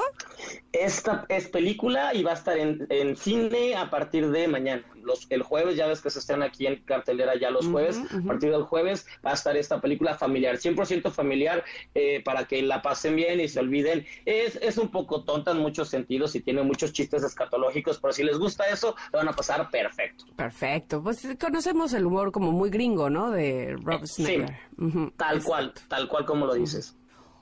Esta 0.71 1.25
es 1.27 1.49
película 1.49 2.13
y 2.13 2.23
va 2.23 2.31
a 2.31 2.35
estar 2.35 2.57
en, 2.57 2.87
en 2.89 3.17
cine 3.17 3.75
a 3.75 3.89
partir 3.89 4.29
de 4.31 4.47
mañana. 4.47 4.83
Los, 5.03 5.27
el 5.29 5.43
jueves, 5.43 5.75
ya 5.75 5.87
ves 5.87 6.01
que 6.01 6.09
se 6.09 6.19
están 6.19 6.43
aquí 6.43 6.67
en 6.67 6.77
cartelera 6.83 7.37
ya 7.39 7.49
los 7.49 7.67
jueves. 7.67 7.97
Uh 7.97 8.01
-huh, 8.01 8.15
uh 8.15 8.17
-huh. 8.19 8.23
A 8.25 8.27
partir 8.27 8.51
del 8.51 8.63
jueves 8.63 9.05
va 9.25 9.31
a 9.31 9.33
estar 9.33 9.55
esta 9.57 9.79
película 9.81 10.15
familiar, 10.15 10.57
100% 10.57 11.11
familiar, 11.11 11.63
eh, 11.95 12.21
para 12.23 12.45
que 12.45 12.61
la 12.61 12.81
pasen 12.81 13.15
bien 13.15 13.39
y 13.39 13.47
se 13.47 13.59
olviden. 13.59 14.05
Es, 14.25 14.55
es 14.57 14.77
un 14.77 14.89
poco 14.89 15.23
tonta 15.23 15.51
en 15.51 15.57
muchos 15.57 15.89
sentidos 15.89 16.35
y 16.35 16.41
tiene 16.41 16.63
muchos 16.63 16.93
chistes 16.93 17.23
escatológicos, 17.23 17.99
pero 17.99 18.13
si 18.13 18.23
les 18.23 18.37
gusta 18.37 18.65
eso, 18.65 18.95
lo 19.11 19.19
van 19.19 19.29
a 19.29 19.33
pasar 19.33 19.69
perfecto. 19.69 20.25
Perfecto. 20.35 21.01
Pues 21.01 21.27
conocemos 21.39 21.93
el 21.93 22.05
humor 22.05 22.31
como 22.31 22.51
muy 22.51 22.69
gringo, 22.69 23.09
¿no? 23.09 23.31
De 23.31 23.75
Rob 23.83 24.05
Snyder. 24.05 24.47
Sí, 24.49 24.83
uh 24.83 24.87
-huh. 24.87 25.13
tal 25.17 25.37
Exacto. 25.37 25.47
cual, 25.47 25.73
tal 25.87 26.07
cual 26.07 26.25
como 26.25 26.45
lo 26.45 26.53
dices. 26.53 26.95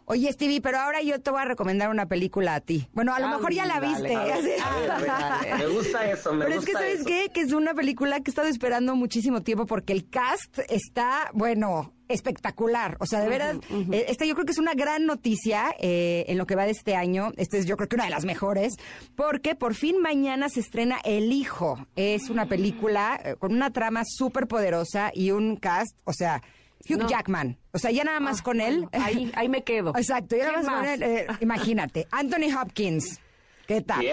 Oye, 0.10 0.32
Stevie, 0.32 0.62
pero 0.62 0.80
ahora 0.80 1.02
yo 1.02 1.20
te 1.20 1.32
voy 1.32 1.42
a 1.42 1.44
recomendar 1.44 1.90
una 1.90 2.06
película 2.06 2.56
a 2.56 2.62
ti. 2.62 2.88
Bueno, 2.94 3.14
a 3.14 3.20
lo 3.20 3.26
ah, 3.26 3.36
mejor 3.36 3.52
ya 3.52 3.66
la 3.66 3.82
viste. 3.82 4.08
Dale, 4.08 4.32
a 4.32 4.40
ver, 4.40 4.62
a 4.64 4.76
ver, 4.80 4.92
a 4.92 4.98
ver, 5.00 5.08
dale. 5.08 5.56
Me 5.58 5.68
gusta 5.68 6.10
eso, 6.10 6.34
me 6.34 6.46
Pero 6.46 6.56
gusta 6.56 6.72
es 6.72 6.78
que, 6.78 6.82
¿sabes 6.82 7.00
eso. 7.00 7.06
qué? 7.06 7.30
Que 7.34 7.42
es 7.42 7.52
una 7.52 7.74
película 7.74 8.16
que 8.22 8.30
he 8.30 8.32
estado 8.32 8.48
esperando 8.48 8.96
muchísimo 8.96 9.42
tiempo 9.42 9.66
porque 9.66 9.92
el 9.92 10.10
cast 10.10 10.60
está, 10.70 11.30
bueno, 11.34 11.92
espectacular. 12.08 12.96
O 13.02 13.06
sea, 13.06 13.20
de 13.20 13.28
uh 13.28 13.32
-huh, 13.32 13.58
uh 13.70 13.84
-huh. 13.84 14.06
esta 14.08 14.24
yo 14.24 14.34
creo 14.36 14.46
que 14.46 14.54
es 14.54 14.60
una 14.60 14.76
gran 14.76 15.06
noticia 15.06 15.76
eh, 15.78 16.24
en 16.30 16.38
lo 16.38 16.48
que 16.48 16.56
va 16.56 16.64
de 16.64 16.72
este 16.72 16.96
año. 16.96 17.34
Esta 17.36 17.58
es 17.58 17.66
yo 17.66 17.76
creo 17.76 17.90
que 17.90 17.98
una 17.98 18.06
de 18.06 18.12
las 18.12 18.24
mejores, 18.24 18.76
porque 19.18 19.56
por 19.56 19.74
fin 19.74 20.00
mañana 20.00 20.48
se 20.48 20.62
estrena 20.62 21.00
El 21.04 21.34
Hijo. 21.34 21.86
Es 21.98 22.30
una 22.30 22.46
película 22.48 23.20
eh, 23.26 23.36
con 23.38 23.52
una 23.52 23.74
trama 23.74 24.04
súper 24.06 24.48
poderosa 24.48 25.12
y 25.14 25.32
un 25.32 25.58
cast, 25.58 26.00
o 26.06 26.14
sea, 26.14 26.42
Hugh 26.90 27.00
no. 27.00 27.08
Jackman. 27.08 27.58
O 27.72 27.80
sea, 27.80 27.92
ya 27.92 28.04
nada 28.04 28.20
más 28.20 28.40
ah, 28.40 28.44
con 28.44 28.62
él. 28.62 28.88
Ahí, 28.92 29.32
ahí 29.36 29.50
me 29.50 29.64
quedo. 29.64 29.94
Exacto, 29.96 30.36
ya 30.36 30.52
nada 30.52 30.58
más, 30.58 30.66
más, 30.66 30.78
con 30.78 30.88
él. 30.88 31.04
Eh, 31.04 31.28
imagínate. 31.42 32.08
Anthony 32.12 32.56
Hopkins. 32.60 33.20
¿Qué 33.68 33.82
tal? 33.82 34.06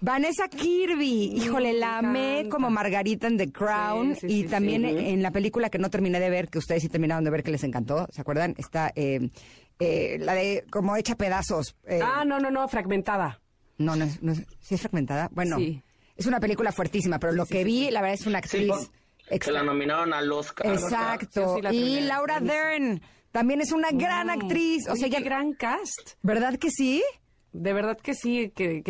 Vanessa 0.00 0.48
Kirby, 0.48 1.34
híjole, 1.34 1.74
la 1.74 1.98
amé 1.98 2.48
como 2.50 2.70
Margarita 2.70 3.26
en 3.26 3.36
The 3.36 3.52
Crown 3.52 4.16
y 4.22 4.44
también 4.44 4.86
en 4.86 5.22
la 5.22 5.30
película 5.30 5.68
que 5.68 5.78
no 5.78 5.90
terminé 5.90 6.18
de 6.18 6.30
ver, 6.30 6.48
que 6.48 6.58
ustedes 6.58 6.80
sí 6.80 6.88
terminaron 6.88 7.22
de 7.22 7.30
ver, 7.30 7.42
que 7.42 7.50
les 7.50 7.62
encantó, 7.64 8.08
¿se 8.10 8.22
acuerdan? 8.22 8.54
Está 8.56 8.90
eh, 8.96 9.28
eh, 9.78 10.16
la 10.18 10.32
de 10.32 10.64
como 10.70 10.96
hecha 10.96 11.16
pedazos. 11.16 11.76
Eh. 11.84 12.00
Ah, 12.02 12.24
no, 12.24 12.40
no, 12.40 12.50
no, 12.50 12.66
fragmentada. 12.66 13.42
No, 13.76 13.94
no, 13.94 14.06
no, 14.22 14.34
¿sí 14.34 14.74
es 14.74 14.80
fragmentada? 14.80 15.28
Bueno, 15.32 15.58
es 16.16 16.24
una 16.24 16.40
película 16.40 16.72
fuertísima, 16.72 17.18
pero 17.18 17.34
lo 17.34 17.44
que 17.44 17.64
vi, 17.64 17.90
la 17.90 18.00
verdad, 18.00 18.18
es 18.20 18.26
una 18.26 18.38
actriz... 18.38 18.72
Se 19.40 19.52
la 19.52 19.62
nominaron 19.62 20.12
al 20.12 20.30
Oscar. 20.30 20.66
Exacto. 20.72 21.58
y 21.70 22.00
Laura 22.00 22.40
Dern 22.40 23.00
también 23.32 23.60
es 23.60 23.72
una 23.72 23.90
gran 23.90 24.30
actriz. 24.30 24.88
O 24.88 24.96
sea, 24.96 25.08
ya 25.08 25.20
gran 25.20 25.54
cast. 25.54 26.16
¿Verdad 26.22 26.58
que 26.58 26.70
sí? 26.70 27.02
De 27.52 27.74
verdad 27.74 27.98
que 27.98 28.14
sí, 28.14 28.50
que, 28.54 28.82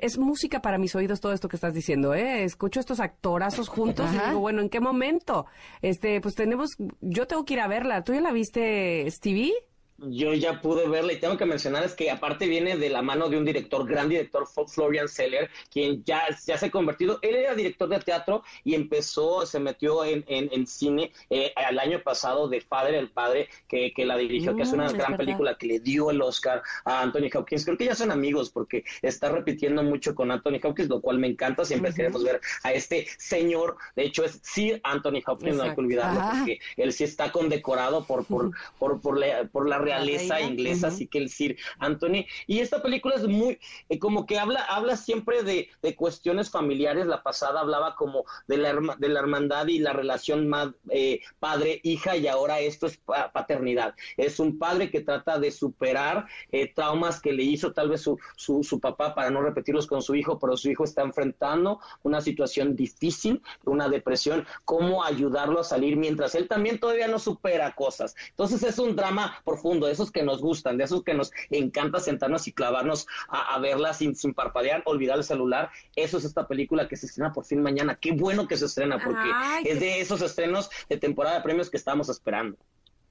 es 0.00 0.18
música 0.18 0.62
para 0.62 0.78
mis 0.78 0.94
oídos 0.94 1.20
todo 1.20 1.32
esto 1.34 1.48
que 1.48 1.56
estás 1.56 1.74
diciendo, 1.74 2.14
¿eh? 2.14 2.42
Escucho 2.42 2.80
estos 2.80 3.00
actorazos 3.00 3.68
juntos 3.68 4.10
y 4.14 4.18
digo, 4.18 4.40
bueno, 4.40 4.62
¿en 4.62 4.70
qué 4.70 4.80
momento? 4.80 5.44
Este, 5.82 6.20
pues 6.22 6.34
tenemos, 6.34 6.70
yo 7.02 7.26
tengo 7.26 7.44
que 7.44 7.54
ir 7.54 7.60
a 7.60 7.68
verla. 7.68 8.04
¿Tú 8.04 8.14
ya 8.14 8.22
la 8.22 8.32
viste, 8.32 9.10
Stevie? 9.10 9.52
Yo 9.98 10.32
ya 10.34 10.60
pude 10.60 10.88
verla 10.88 11.12
y 11.12 11.18
tengo 11.18 11.36
que 11.36 11.44
mencionar 11.44 11.84
es 11.84 11.94
que 11.94 12.10
aparte 12.10 12.46
viene 12.46 12.76
de 12.76 12.88
la 12.88 13.02
mano 13.02 13.28
de 13.28 13.36
un 13.36 13.44
director, 13.44 13.86
gran 13.86 14.08
director, 14.08 14.46
Florian 14.68 15.08
Seller, 15.08 15.50
quien 15.70 16.04
ya, 16.04 16.22
ya 16.46 16.56
se 16.56 16.66
ha 16.66 16.70
convertido, 16.70 17.18
él 17.22 17.36
era 17.36 17.54
director 17.54 17.88
de 17.88 17.98
teatro 17.98 18.44
y 18.64 18.74
empezó, 18.74 19.44
se 19.44 19.58
metió 19.58 20.04
en, 20.04 20.24
en, 20.28 20.66
cine 20.66 21.12
eh, 21.30 21.52
el 21.68 21.78
año 21.78 22.00
pasado 22.02 22.48
de 22.48 22.60
Padre 22.60 22.98
el 22.98 23.10
Padre, 23.10 23.48
que, 23.66 23.92
que 23.92 24.04
la 24.04 24.16
dirigió, 24.16 24.54
que 24.54 24.62
es 24.62 24.72
una 24.72 24.88
mm, 24.88 24.92
gran 24.92 25.16
película 25.16 25.56
que 25.56 25.66
le 25.66 25.80
dio 25.80 26.10
el 26.10 26.22
Oscar 26.22 26.62
a 26.84 27.02
Anthony 27.02 27.28
Hopkins. 27.34 27.64
Creo 27.64 27.76
que 27.76 27.86
ya 27.86 27.94
son 27.94 28.10
amigos 28.10 28.50
porque 28.50 28.84
está 29.02 29.30
repitiendo 29.30 29.82
mucho 29.82 30.14
con 30.14 30.30
Anthony 30.30 30.60
Hopkins, 30.62 30.88
lo 30.88 31.00
cual 31.00 31.18
me 31.18 31.26
encanta, 31.26 31.64
siempre 31.64 31.92
queremos 31.92 32.22
ver 32.22 32.40
a 32.62 32.72
este 32.72 33.06
señor, 33.18 33.76
de 33.96 34.04
hecho 34.04 34.24
es 34.24 34.40
Sir 34.42 34.80
Anthony 34.84 35.22
Hopkins, 35.26 35.56
no 35.56 35.64
hay 35.64 35.74
que 35.74 35.80
olvidarlo, 35.80 36.20
porque 36.20 36.60
él 36.76 36.92
sí 36.92 37.04
está 37.04 37.32
condecorado 37.32 38.04
por, 38.04 38.24
por, 38.24 38.52
por, 38.78 39.00
por, 39.00 39.18
la, 39.18 39.44
por 39.44 39.68
la 39.68 39.78
realeza 39.88 40.40
inglesa, 40.40 40.88
así 40.88 41.06
que 41.06 41.18
el 41.18 41.30
Sir 41.30 41.56
Anthony. 41.78 42.26
Y 42.46 42.60
esta 42.60 42.82
película 42.82 43.16
es 43.16 43.26
muy, 43.26 43.58
eh, 43.88 43.98
como 43.98 44.26
que 44.26 44.38
habla, 44.38 44.64
habla 44.64 44.96
siempre 44.96 45.42
de, 45.42 45.68
cuestiones 45.96 46.50
familiares. 46.50 47.06
La 47.06 47.22
pasada 47.22 47.60
hablaba 47.60 47.96
como 47.96 48.24
de 48.46 48.58
la, 48.58 48.74
de 48.98 49.08
la 49.08 49.20
hermandad 49.20 49.66
y 49.68 49.78
la 49.78 49.92
relación 49.92 50.50
eh, 50.90 51.20
padre-hija, 51.38 52.16
y 52.16 52.26
ahora 52.26 52.60
esto 52.60 52.86
es 52.86 53.00
paternidad. 53.32 53.94
Es 54.16 54.38
un 54.38 54.58
padre 54.58 54.90
que 54.90 55.00
trata 55.00 55.38
de 55.38 55.50
superar 55.50 56.26
eh, 56.52 56.72
traumas 56.74 57.20
que 57.20 57.32
le 57.32 57.42
hizo 57.42 57.72
tal 57.72 57.88
vez 57.88 58.02
su, 58.02 58.18
su, 58.36 58.62
su 58.62 58.80
papá 58.80 59.14
para 59.14 59.30
no 59.30 59.40
repetirlos 59.40 59.86
con 59.86 60.02
su 60.02 60.14
hijo, 60.14 60.38
pero 60.38 60.56
su 60.56 60.70
hijo 60.70 60.84
está 60.84 61.02
enfrentando 61.02 61.80
una 62.02 62.20
situación 62.20 62.76
difícil, 62.76 63.42
una 63.64 63.88
depresión, 63.88 64.46
cómo 64.64 65.04
ayudarlo 65.04 65.60
a 65.60 65.64
salir 65.64 65.96
mientras 65.96 66.34
él 66.34 66.48
también 66.48 66.78
todavía 66.78 67.08
no 67.08 67.18
supera 67.18 67.74
cosas. 67.74 68.14
Entonces 68.30 68.62
es 68.62 68.78
un 68.78 68.96
drama 68.96 69.40
profundo 69.44 69.77
de 69.86 69.92
esos 69.92 70.10
que 70.10 70.22
nos 70.22 70.40
gustan, 70.40 70.76
de 70.76 70.84
esos 70.84 71.02
que 71.02 71.14
nos 71.14 71.32
encanta 71.50 72.00
sentarnos 72.00 72.46
y 72.48 72.52
clavarnos 72.52 73.06
a, 73.28 73.54
a 73.54 73.58
verla 73.58 73.94
sin, 73.94 74.14
sin 74.14 74.34
parpadear, 74.34 74.82
olvidar 74.86 75.18
el 75.18 75.24
celular. 75.24 75.70
Eso 75.96 76.18
es 76.18 76.24
esta 76.24 76.46
película 76.46 76.88
que 76.88 76.96
se 76.96 77.06
estrena 77.06 77.32
por 77.32 77.44
fin 77.44 77.62
mañana. 77.62 77.96
Qué 78.00 78.12
bueno 78.12 78.46
que 78.46 78.56
se 78.56 78.66
estrena, 78.66 78.98
porque 79.02 79.30
es 79.64 79.80
de 79.80 80.00
esos 80.00 80.22
estrenos 80.22 80.70
de 80.88 80.96
temporada 80.96 81.36
de 81.36 81.42
premios 81.42 81.70
que 81.70 81.76
estamos 81.76 82.08
esperando. 82.08 82.56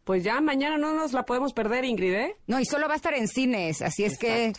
Pues 0.04 0.24
ya 0.24 0.40
mañana 0.40 0.78
no 0.78 0.94
nos 0.94 1.12
la 1.12 1.26
podemos 1.26 1.52
perder, 1.52 1.84
Ingrid, 1.84 2.14
¿eh? 2.14 2.36
No, 2.48 2.62
y 2.62 2.66
solo 2.66 2.88
va 2.88 2.94
a 2.94 2.96
estar 2.96 3.14
en 3.14 3.28
cines, 3.28 3.82
así 3.82 4.06
es 4.06 4.18
que 4.18 4.54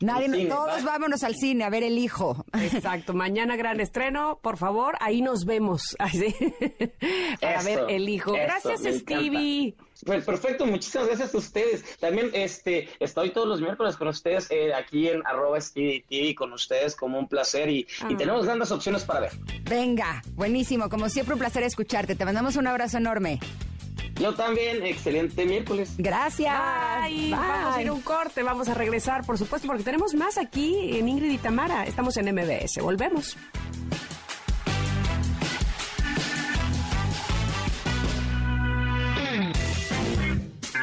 nadie, 0.00 0.46
todos 0.48 0.84
vámonos 0.84 1.22
al 1.24 1.34
cine 1.34 1.64
a 1.64 1.70
ver 1.70 1.82
El 1.82 1.96
Hijo. 1.96 2.44
Exacto, 2.52 3.14
mañana 3.14 3.56
gran 3.56 3.80
estreno, 3.80 4.38
por 4.42 4.58
favor, 4.58 4.96
ahí 5.00 5.22
nos 5.22 5.46
vemos, 5.46 5.96
para 7.40 7.62
ver 7.62 7.86
El 7.88 8.06
Hijo. 8.10 8.32
Gracias, 8.32 8.82
Stevie. 8.82 9.74
Pues 10.04 10.24
perfecto, 10.24 10.66
muchísimas 10.66 11.08
gracias 11.08 11.34
a 11.34 11.38
ustedes. 11.38 11.96
También 11.98 12.30
este 12.34 12.88
estoy 13.00 13.30
todos 13.30 13.48
los 13.48 13.60
miércoles 13.60 13.96
con 13.96 14.08
ustedes 14.08 14.50
eh, 14.50 14.74
aquí 14.74 15.08
en 15.08 15.26
arroba 15.26 15.58
TV 15.58 16.34
con 16.34 16.52
ustedes 16.52 16.94
como 16.94 17.18
un 17.18 17.28
placer 17.28 17.70
y, 17.70 17.80
y, 17.80 17.86
ah. 18.02 18.08
tenemos 18.16 18.44
grandes 18.44 18.70
opciones 18.70 19.04
para 19.04 19.20
ver. 19.20 19.32
Venga, 19.62 20.22
buenísimo, 20.34 20.88
como 20.88 21.08
siempre 21.08 21.34
un 21.34 21.40
placer 21.40 21.62
escucharte. 21.62 22.14
Te 22.14 22.24
mandamos 22.24 22.56
un 22.56 22.66
abrazo 22.66 22.98
enorme. 22.98 23.40
Yo 24.20 24.34
también, 24.34 24.84
excelente 24.84 25.44
miércoles. 25.44 25.94
Gracias. 25.98 26.54
Vamos 26.54 27.76
a 27.76 27.82
ir 27.82 27.88
a 27.88 27.92
un 27.92 28.00
corte, 28.00 28.42
vamos 28.42 28.68
a 28.68 28.74
regresar, 28.74 29.26
por 29.26 29.36
supuesto, 29.36 29.66
porque 29.66 29.82
tenemos 29.82 30.14
más 30.14 30.38
aquí 30.38 30.96
en 30.96 31.08
Ingrid 31.08 31.32
y 31.32 31.38
Tamara. 31.38 31.84
Estamos 31.86 32.16
en 32.16 32.34
MBS, 32.34 32.80
volvemos. 32.80 33.36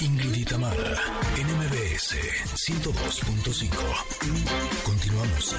Ingrid 0.00 0.34
y 0.34 0.44
Tamara, 0.44 0.94
NMBS 1.36 2.16
102.5. 2.54 3.68
Continuamos. 4.84 5.56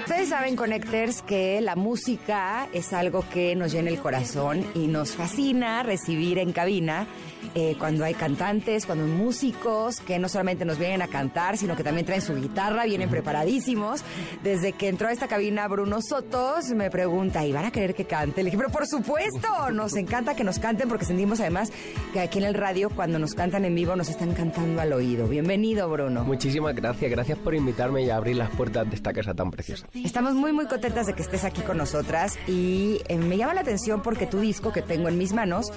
Ustedes 0.00 0.28
saben, 0.28 0.56
Connectors, 0.56 1.22
que 1.22 1.60
la 1.60 1.76
música 1.76 2.68
es 2.72 2.92
algo 2.92 3.24
que 3.28 3.56
nos 3.56 3.72
llena 3.72 3.90
el 3.90 3.98
corazón 3.98 4.64
y 4.74 4.86
nos 4.86 5.12
fascina 5.12 5.82
recibir 5.82 6.38
en 6.38 6.52
cabina 6.52 7.06
eh, 7.54 7.76
cuando 7.78 8.04
hay 8.04 8.14
cantantes, 8.14 8.86
cuando 8.86 9.04
hay 9.04 9.10
músicos 9.10 10.00
que 10.00 10.18
no 10.18 10.28
solamente 10.28 10.64
nos 10.64 10.78
vienen 10.78 11.02
a 11.02 11.08
cantar, 11.08 11.56
sino 11.56 11.76
que 11.76 11.84
también 11.84 12.06
traen 12.06 12.22
su 12.22 12.34
guitarra, 12.34 12.84
vienen 12.84 13.08
preparadísimos. 13.08 14.02
Desde 14.42 14.72
que 14.72 14.88
entró 14.88 15.08
a 15.08 15.12
esta 15.12 15.28
cabina 15.28 15.66
Bruno 15.68 16.00
Sotos 16.02 16.70
me 16.70 16.90
pregunta, 16.90 17.44
¿y 17.44 17.52
van 17.52 17.64
a 17.64 17.70
querer 17.70 17.94
que 17.94 18.04
cante? 18.04 18.42
Le 18.42 18.50
dije, 18.50 18.58
pero 18.58 18.70
por 18.70 18.86
supuesto, 18.86 19.70
nos 19.72 19.96
encanta 19.96 20.34
que 20.34 20.44
nos 20.44 20.58
canten 20.58 20.88
porque 20.88 21.04
sentimos 21.04 21.40
además 21.40 21.70
que 22.12 22.20
aquí 22.20 22.35
en 22.36 22.44
el 22.44 22.54
radio 22.54 22.90
cuando 22.90 23.18
nos 23.18 23.34
cantan 23.34 23.64
en 23.64 23.74
vivo 23.74 23.96
nos 23.96 24.08
están 24.08 24.34
cantando 24.34 24.80
al 24.80 24.92
oído. 24.92 25.26
Bienvenido, 25.26 25.88
Bruno. 25.88 26.24
Muchísimas 26.24 26.74
gracias, 26.74 27.10
gracias 27.10 27.38
por 27.38 27.54
invitarme 27.54 28.04
y 28.04 28.10
abrir 28.10 28.36
las 28.36 28.50
puertas 28.50 28.88
de 28.88 28.96
esta 28.96 29.12
casa 29.12 29.34
tan 29.34 29.50
preciosa. 29.50 29.86
Estamos 29.94 30.34
muy, 30.34 30.52
muy 30.52 30.66
contentas 30.66 31.06
de 31.06 31.14
que 31.14 31.22
estés 31.22 31.44
aquí 31.44 31.62
con 31.62 31.78
nosotras 31.78 32.38
y 32.46 33.00
eh, 33.08 33.16
me 33.16 33.36
llama 33.36 33.54
la 33.54 33.62
atención 33.62 34.02
porque 34.02 34.26
tu 34.26 34.40
disco 34.40 34.72
que 34.72 34.82
tengo 34.82 35.08
en 35.08 35.16
mis 35.16 35.32
manos, 35.32 35.72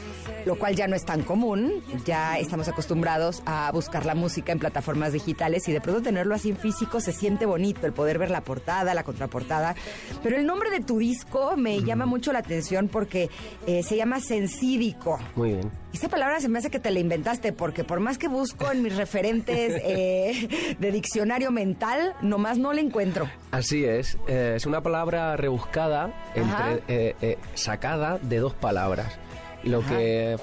lo 0.45 0.57
cual 0.57 0.75
ya 0.75 0.87
no 0.87 0.95
es 0.95 1.05
tan 1.05 1.23
común, 1.23 1.81
ya 2.05 2.37
estamos 2.37 2.67
acostumbrados 2.67 3.41
a 3.45 3.71
buscar 3.71 4.05
la 4.05 4.15
música 4.15 4.51
en 4.51 4.59
plataformas 4.59 5.13
digitales 5.13 5.67
y 5.69 5.71
de 5.71 5.81
pronto 5.81 6.01
tenerlo 6.01 6.35
así 6.35 6.49
en 6.49 6.57
físico 6.57 6.99
se 6.99 7.13
siente 7.13 7.45
bonito, 7.45 7.85
el 7.85 7.93
poder 7.93 8.17
ver 8.17 8.31
la 8.31 8.41
portada, 8.41 8.93
la 8.93 9.03
contraportada. 9.03 9.75
Pero 10.23 10.35
el 10.35 10.45
nombre 10.45 10.69
de 10.71 10.81
tu 10.81 10.97
disco 10.97 11.55
me 11.55 11.81
llama 11.81 12.05
mucho 12.05 12.33
la 12.33 12.39
atención 12.39 12.89
porque 12.89 13.29
eh, 13.65 13.81
se 13.83 13.95
llama 13.95 14.19
Sencídico. 14.19 15.19
Muy 15.35 15.53
bien. 15.53 15.71
Esta 15.93 16.07
palabra 16.07 16.39
se 16.39 16.49
me 16.49 16.59
hace 16.59 16.69
que 16.69 16.79
te 16.79 16.91
la 16.91 16.99
inventaste 16.99 17.51
porque 17.51 17.83
por 17.83 17.99
más 17.99 18.17
que 18.17 18.27
busco 18.27 18.71
en 18.71 18.83
mis 18.83 18.95
referentes 18.95 19.81
eh, 19.83 20.75
de 20.79 20.91
diccionario 20.91 21.51
mental, 21.51 22.13
nomás 22.21 22.57
no 22.57 22.73
la 22.73 22.81
encuentro. 22.81 23.29
Así 23.51 23.83
es, 23.83 24.17
eh, 24.27 24.53
es 24.55 24.65
una 24.65 24.81
palabra 24.81 25.35
rebuscada, 25.35 26.13
entre, 26.35 27.37
sacada 27.55 28.19
de 28.19 28.37
dos 28.37 28.53
palabras. 28.53 29.17
Lo 29.63 29.85
que, 29.85 30.37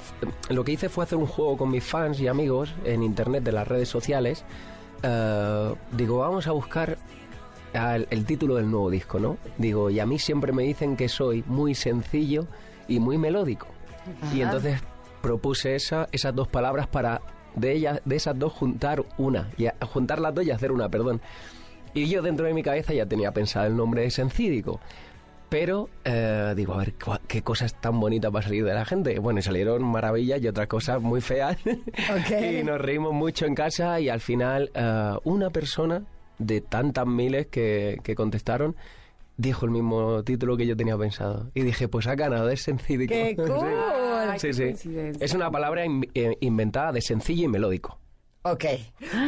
lo 0.51 0.65
que 0.65 0.73
hice 0.73 0.89
fue 0.89 1.05
hacer 1.05 1.17
un 1.17 1.27
juego 1.27 1.57
con 1.57 1.71
mis 1.71 1.85
fans 1.85 2.21
y 2.21 2.29
amigos 2.29 2.75
en 2.85 3.03
internet 3.03 3.43
de 3.45 3.53
las 3.53 3.67
redes 3.67 3.89
sociales. 3.89 4.45
Eh, 5.03 5.75
digo, 5.93 6.19
vamos 6.19 6.47
a 6.47 6.53
buscar 6.53 6.99
el, 7.73 8.25
título 8.27 8.57
del 8.57 8.71
nuevo 8.71 8.91
disco, 8.91 9.19
¿no? 9.19 9.39
Digo, 9.57 9.91
y 9.91 10.01
a 10.01 10.07
mí 10.07 10.19
siempre 10.19 10.53
me 10.53 10.65
dicen 10.65 10.97
que 10.97 11.09
soy 11.09 11.45
muy 11.47 11.75
sencillo 11.75 12.47
y 12.89 13.01
muy 13.01 13.17
melódico. 13.17 13.69
Y 14.35 14.43
entonces 14.43 14.81
propuse 15.27 15.75
esa, 15.75 16.07
esas 16.13 16.33
dos 16.37 16.47
palabras 16.47 16.87
para 16.87 17.21
de 17.57 17.73
ellas, 17.73 18.01
de 18.05 18.15
esas 18.15 18.39
dos 18.39 18.53
juntar 18.53 19.05
una, 19.19 19.51
y 19.59 19.67
juntar 19.87 20.21
las 20.21 20.33
dos 20.33 20.47
y 20.47 20.53
hacer 20.53 20.71
una, 20.71 20.89
perdón. 20.89 21.21
Y 21.95 22.09
yo 22.09 22.23
dentro 22.23 22.47
de 22.47 22.55
mi 22.55 22.63
cabeza 22.63 22.95
ya 22.95 23.07
tenía 23.07 23.33
pensado 23.33 23.67
el 23.67 23.75
nombre 23.75 24.03
de 24.03 24.11
Sencídico. 24.11 24.79
Pero 25.49 25.89
eh, 26.05 26.53
digo, 26.57 26.75
a 26.75 26.79
ver, 26.79 26.95
qué 27.27 27.43
cosas 27.43 27.81
tan 27.81 27.99
bonitas 27.99 28.33
va 28.33 28.41
a 28.41 28.43
salir 28.43 28.65
de 28.65 28.75
la 28.75 28.85
gente. 28.85 29.19
Bueno, 29.19 29.41
y 29.41 29.43
salieron 29.43 29.83
maravillas 29.83 30.41
y 30.41 30.47
otras 30.47 30.69
cosas 30.69 31.01
muy 31.01 31.21
feas. 31.21 31.57
y 31.65 32.63
nos 32.63 32.81
reímos 32.81 33.13
mucho 33.13 33.47
en 33.47 33.55
casa 33.55 33.99
y 33.99 34.09
al 34.09 34.21
final 34.21 34.71
eh, 34.75 35.15
una 35.25 35.51
persona 35.51 36.05
de 36.39 36.61
tantas 36.61 37.07
miles 37.07 37.47
que, 37.47 38.01
contestaron 38.17 38.77
dijo 39.37 39.65
el 39.67 39.71
mismo 39.73 40.23
título 40.25 40.57
que 40.57 40.67
yo 40.67 40.77
tenía 40.77 40.97
pensado. 40.97 41.51
Y 41.55 41.63
dije, 41.63 41.89
pues 41.89 42.07
ha 42.07 42.15
ganado, 42.15 42.49
es 42.51 42.63
sencillo. 42.63 43.07
¡Qué 43.09 43.35
cool! 43.37 44.39
sí, 44.39 44.53
sí. 44.53 44.75
Es 45.21 45.35
una 45.35 45.51
palabra 45.51 45.85
eh, 46.15 46.37
inventada 46.41 46.93
de 46.93 47.01
sencillo 47.03 47.45
y 47.45 47.49
melódico. 47.49 47.99
Ok. 48.43 48.65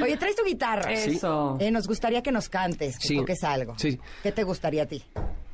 Oye, 0.03 0.17
traes 0.17 0.37
tu 0.37 0.45
guitarra. 0.45 0.93
Eso. 0.93 1.57
Eh, 1.61 1.71
nos 1.73 1.89
gustaría 1.89 2.23
que 2.23 2.31
nos 2.31 2.49
cantes, 2.49 2.97
que 2.99 3.09
Sí. 3.09 3.17
toques 3.17 3.43
algo. 3.43 3.75
Sí. 3.77 3.99
¿Qué 4.23 4.31
te 4.31 4.45
gustaría 4.45 4.85
a 4.85 4.87
ti? 4.87 5.03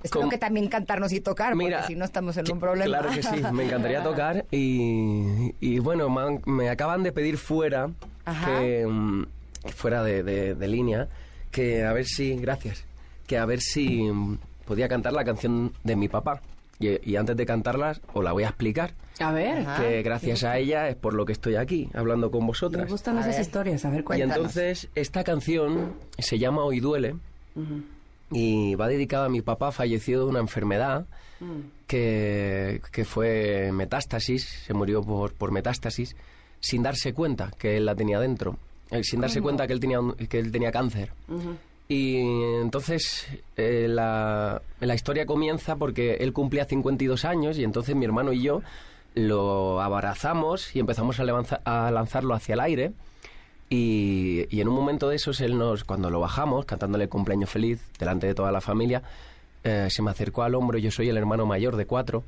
Espero 0.02 0.20
¿Cómo? 0.20 0.30
que 0.30 0.36
también 0.36 0.68
cantarnos 0.68 1.10
y 1.14 1.20
tocar, 1.20 1.56
Mira, 1.56 1.78
porque 1.78 1.94
si 1.94 1.98
no 1.98 2.04
estamos 2.04 2.36
en 2.36 2.44
un 2.52 2.60
problema. 2.60 2.98
Claro 2.98 3.14
que 3.14 3.22
sí, 3.22 3.42
me 3.52 3.64
encantaría 3.64 4.02
tocar 4.02 4.44
y, 4.50 5.54
y 5.60 5.78
bueno, 5.78 6.10
me, 6.44 6.68
acaban 6.68 7.02
de 7.02 7.10
pedir 7.10 7.38
fuera, 7.38 7.88
Ajá. 8.26 8.58
que 8.60 8.86
mm, 8.86 9.24
fuera 9.74 10.02
de, 10.02 10.22
de- 10.22 10.54
de 10.54 10.68
línea, 10.68 11.08
que 11.50 11.84
a 11.84 11.94
ver 11.94 12.04
si, 12.04 12.36
gracias, 12.36 12.84
que 13.26 13.38
a 13.38 13.44
ver 13.46 13.60
si 13.60 14.02
mm, 14.10 14.38
podía 14.66 14.88
cantar 14.88 15.12
la 15.12 15.24
canción 15.24 15.72
de 15.84 15.96
mi 15.96 16.08
papá. 16.08 16.40
Y, 16.80 16.88
y 17.08 17.16
antes 17.16 17.36
de 17.36 17.46
cantarla, 17.46 17.96
os 18.12 18.24
la 18.24 18.32
voy 18.32 18.42
a 18.42 18.48
explicar, 18.48 18.94
A 19.20 19.30
ver. 19.30 19.58
Ajá. 19.60 19.80
que 19.82 20.02
gracias 20.02 20.42
a 20.42 20.58
ella 20.58 20.88
es 20.88 20.96
por 20.96 21.14
lo 21.14 21.24
que 21.24 21.32
estoy 21.32 21.54
aquí, 21.54 21.88
hablando 21.94 22.30
con 22.32 22.40
Me 22.40 22.46
vosotras. 22.48 22.88
gustan 22.90 23.16
A 23.16 23.20
esas 23.20 23.34
ver. 23.36 23.40
historias. 23.42 23.84
A 23.84 23.90
ver, 23.90 24.00
Y 24.00 24.02
cuéntanos. 24.02 24.36
entonces 24.36 24.88
esta 24.96 25.22
canción 25.22 25.92
se 26.18 26.38
llama 26.38 26.64
Hoy 26.64 26.80
duele 26.80 27.14
y 28.32 28.74
va 28.74 28.88
dedicada 28.88 29.26
a 29.26 29.28
mi 29.28 29.40
papá 29.40 29.70
fallecido 29.70 30.24
de 30.24 30.30
una 30.30 30.40
enfermedad 30.40 31.06
que, 31.86 32.80
que 32.90 33.04
fue 33.04 33.70
metástasis, 33.72 34.44
se 34.66 34.74
murió 34.74 35.02
por, 35.02 35.32
por 35.34 35.52
metástasis 35.52 36.16
sin 36.60 36.82
darse 36.82 37.12
cuenta 37.12 37.50
que 37.58 37.76
él 37.76 37.84
la 37.86 37.94
tenía 37.94 38.18
dentro, 38.18 38.56
eh, 38.90 39.04
sin 39.04 39.20
darse 39.20 39.40
cuenta 39.42 39.66
que 39.66 39.74
él 39.74 39.80
tenía, 39.80 40.00
un- 40.00 40.14
que 40.14 40.38
él 40.38 40.50
tenía 40.50 40.72
cáncer. 40.72 41.12
Y 41.88 42.16
entonces 42.62 43.26
eh, 43.56 43.86
la, 43.88 44.62
la 44.80 44.94
historia 44.94 45.26
comienza 45.26 45.76
porque 45.76 46.14
él 46.14 46.32
cumplía 46.32 46.64
52 46.64 47.24
años 47.24 47.58
y 47.58 47.64
entonces 47.64 47.94
mi 47.94 48.04
hermano 48.06 48.32
y 48.32 48.42
yo 48.42 48.62
lo 49.14 49.80
abrazamos 49.82 50.74
y 50.74 50.80
empezamos 50.80 51.20
a, 51.20 51.24
levanza- 51.24 51.60
a 51.64 51.90
lanzarlo 51.90 52.34
hacia 52.34 52.54
el 52.54 52.60
aire. 52.60 52.92
Y, 53.70 54.46
y 54.50 54.60
en 54.60 54.68
un 54.68 54.74
momento 54.74 55.08
de 55.08 55.16
esos, 55.16 55.40
él 55.40 55.58
nos, 55.58 55.84
cuando 55.84 56.10
lo 56.10 56.20
bajamos, 56.20 56.64
cantándole 56.64 57.08
cumpleaños 57.08 57.50
feliz 57.50 57.80
delante 57.98 58.26
de 58.26 58.34
toda 58.34 58.52
la 58.52 58.60
familia, 58.60 59.02
eh, 59.64 59.88
se 59.90 60.02
me 60.02 60.10
acercó 60.10 60.42
al 60.42 60.54
hombro, 60.54 60.78
yo 60.78 60.90
soy 60.90 61.08
el 61.08 61.16
hermano 61.16 61.46
mayor 61.46 61.76
de 61.76 61.86
cuatro, 61.86 62.22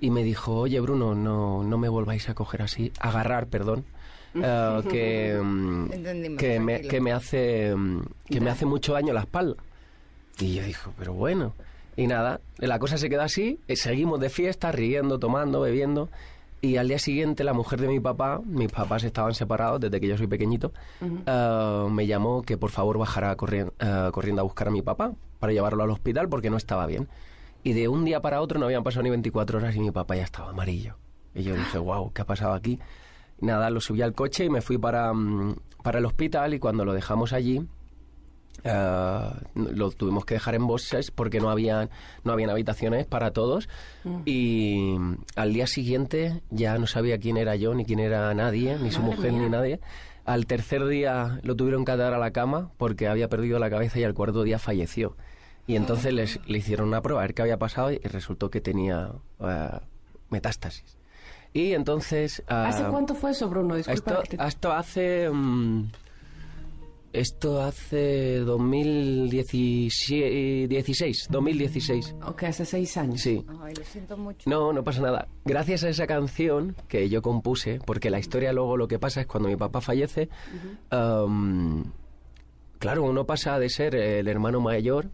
y 0.00 0.10
me 0.10 0.22
dijo, 0.22 0.56
oye 0.56 0.78
Bruno, 0.80 1.14
no, 1.14 1.64
no 1.64 1.78
me 1.78 1.88
volváis 1.88 2.28
a 2.28 2.34
coger 2.34 2.62
así, 2.62 2.92
agarrar, 3.00 3.46
perdón, 3.46 3.84
eh, 4.34 4.82
que, 4.90 5.40
que, 6.36 6.60
me, 6.60 6.80
que 6.82 7.00
me 7.00 7.12
hace 7.12 7.74
que 8.26 8.40
me 8.40 8.50
hace 8.50 8.66
mucho 8.66 8.92
daño 8.92 9.12
la 9.12 9.20
espalda. 9.20 9.56
Y 10.38 10.54
yo 10.54 10.64
dijo, 10.64 10.92
pero 10.98 11.12
bueno. 11.14 11.52
Y 11.96 12.06
nada, 12.08 12.40
la 12.58 12.78
cosa 12.80 12.98
se 12.98 13.08
quedó 13.08 13.22
así, 13.22 13.60
eh, 13.68 13.76
seguimos 13.76 14.18
de 14.18 14.28
fiesta, 14.28 14.72
riendo, 14.72 15.18
tomando, 15.20 15.60
bebiendo. 15.60 16.08
Y 16.60 16.76
al 16.78 16.88
día 16.88 16.98
siguiente 16.98 17.44
la 17.44 17.52
mujer 17.52 17.80
de 17.80 17.88
mi 17.88 18.00
papá, 18.00 18.40
mis 18.44 18.72
papás 18.72 19.04
estaban 19.04 19.34
separados 19.34 19.80
desde 19.80 20.00
que 20.00 20.08
yo 20.08 20.16
soy 20.16 20.26
pequeñito, 20.26 20.72
eh, 21.26 21.86
me 21.90 22.06
llamó 22.06 22.42
que 22.42 22.56
por 22.56 22.70
favor 22.70 22.96
bajara 22.98 23.36
corrien- 23.36 23.70
eh, 23.78 24.08
corriendo 24.12 24.40
a 24.40 24.44
buscar 24.44 24.68
a 24.68 24.70
mi 24.70 24.80
papá 24.82 25.12
para 25.38 25.52
llevarlo 25.52 25.82
al 25.84 25.90
hospital 25.90 26.28
porque 26.28 26.48
no 26.50 26.56
estaba 26.56 26.86
bien. 26.86 27.06
Y 27.62 27.74
de 27.74 27.86
un 27.88 28.04
día 28.04 28.20
para 28.20 28.40
otro 28.40 28.58
no 28.58 28.64
habían 28.66 28.82
pasado 28.82 29.02
ni 29.04 29.10
24 29.10 29.58
horas 29.58 29.76
y 29.76 29.80
mi 29.80 29.90
papá 29.90 30.16
ya 30.16 30.24
estaba 30.24 30.50
amarillo. 30.50 30.96
Y 31.34 31.42
yo 31.44 31.54
dije, 31.54 31.78
wow, 31.78 32.10
¿qué 32.12 32.22
ha 32.22 32.26
pasado 32.26 32.54
aquí? 32.54 32.80
Y 33.40 33.46
nada, 33.46 33.70
lo 33.70 33.80
subí 33.80 34.02
al 34.02 34.12
coche 34.14 34.44
y 34.44 34.50
me 34.50 34.60
fui 34.60 34.78
para, 34.78 35.12
mm, 35.12 35.56
para 35.82 35.98
el 35.98 36.04
hospital 36.06 36.54
y 36.54 36.58
cuando 36.58 36.84
lo 36.84 36.92
dejamos 36.92 37.32
allí, 37.32 37.66
eh, 38.62 39.30
lo 39.54 39.90
tuvimos 39.90 40.24
que 40.24 40.34
dejar 40.34 40.54
en 40.54 40.66
bosses 40.66 41.10
porque 41.10 41.40
no 41.40 41.50
habían, 41.50 41.90
no 42.22 42.32
habían 42.32 42.48
habitaciones 42.50 43.06
para 43.06 43.32
todos 43.32 43.68
y 44.24 44.96
mm, 44.98 45.16
al 45.36 45.52
día 45.52 45.66
siguiente 45.66 46.42
ya 46.50 46.78
no 46.78 46.86
sabía 46.86 47.18
quién 47.18 47.36
era 47.36 47.56
yo, 47.56 47.74
ni 47.74 47.84
quién 47.84 47.98
era 47.98 48.32
nadie, 48.34 48.78
ni 48.78 48.90
su 48.90 49.00
Madre 49.02 49.16
mujer, 49.16 49.32
mía. 49.32 49.42
ni 49.42 49.48
nadie. 49.50 49.80
Al 50.24 50.46
tercer 50.46 50.86
día 50.86 51.40
lo 51.42 51.54
tuvieron 51.54 51.84
que 51.84 51.94
dar 51.96 52.14
a 52.14 52.18
la 52.18 52.30
cama 52.30 52.70
porque 52.78 53.08
había 53.08 53.28
perdido 53.28 53.58
la 53.58 53.68
cabeza 53.68 53.98
y 53.98 54.04
al 54.04 54.14
cuarto 54.14 54.42
día 54.42 54.58
falleció. 54.58 55.16
Y 55.66 55.76
entonces 55.76 56.12
les, 56.14 56.40
le 56.46 56.58
hicieron 56.58 56.88
una 56.88 57.02
prueba 57.02 57.20
a 57.20 57.24
ver 57.24 57.34
qué 57.34 57.42
había 57.42 57.58
pasado 57.58 57.90
y 57.90 57.98
resultó 57.98 58.50
que 58.50 58.60
tenía 58.60 59.12
eh, 59.40 59.68
metástasis. 60.30 60.96
Y 61.54 61.72
entonces... 61.72 62.42
¿Hace 62.48 62.82
ah, 62.82 62.88
cuánto 62.90 63.14
fue 63.14 63.30
eso, 63.30 63.48
Bruno? 63.48 63.76
Disculpa. 63.76 64.10
esto, 64.10 64.22
que 64.28 64.36
te- 64.36 64.46
esto 64.46 64.72
hace... 64.72 65.30
mm, 65.30 65.84
esto 67.12 67.62
hace 67.62 68.40
2016, 68.40 70.68
16, 70.68 71.28
2016. 71.30 72.16
Ok, 72.26 72.42
hace 72.42 72.64
seis 72.64 72.96
años. 72.96 73.20
Sí. 73.20 73.46
Ay, 73.62 73.72
lo 73.76 73.84
siento 73.84 74.16
mucho. 74.16 74.50
No, 74.50 74.72
no 74.72 74.82
pasa 74.82 75.00
nada. 75.00 75.28
Gracias 75.44 75.84
a 75.84 75.90
esa 75.90 76.08
canción 76.08 76.74
que 76.88 77.08
yo 77.08 77.22
compuse, 77.22 77.78
porque 77.86 78.10
la 78.10 78.18
historia 78.18 78.52
luego 78.52 78.76
lo 78.76 78.88
que 78.88 78.98
pasa 78.98 79.20
es 79.20 79.28
cuando 79.28 79.48
mi 79.48 79.54
papá 79.54 79.80
fallece, 79.80 80.28
claro, 80.90 81.84
uno 83.04 83.26
pasa 83.26 83.60
de 83.60 83.70
ser 83.70 83.94
el 83.94 84.26
hermano 84.26 84.60
mayor 84.60 85.06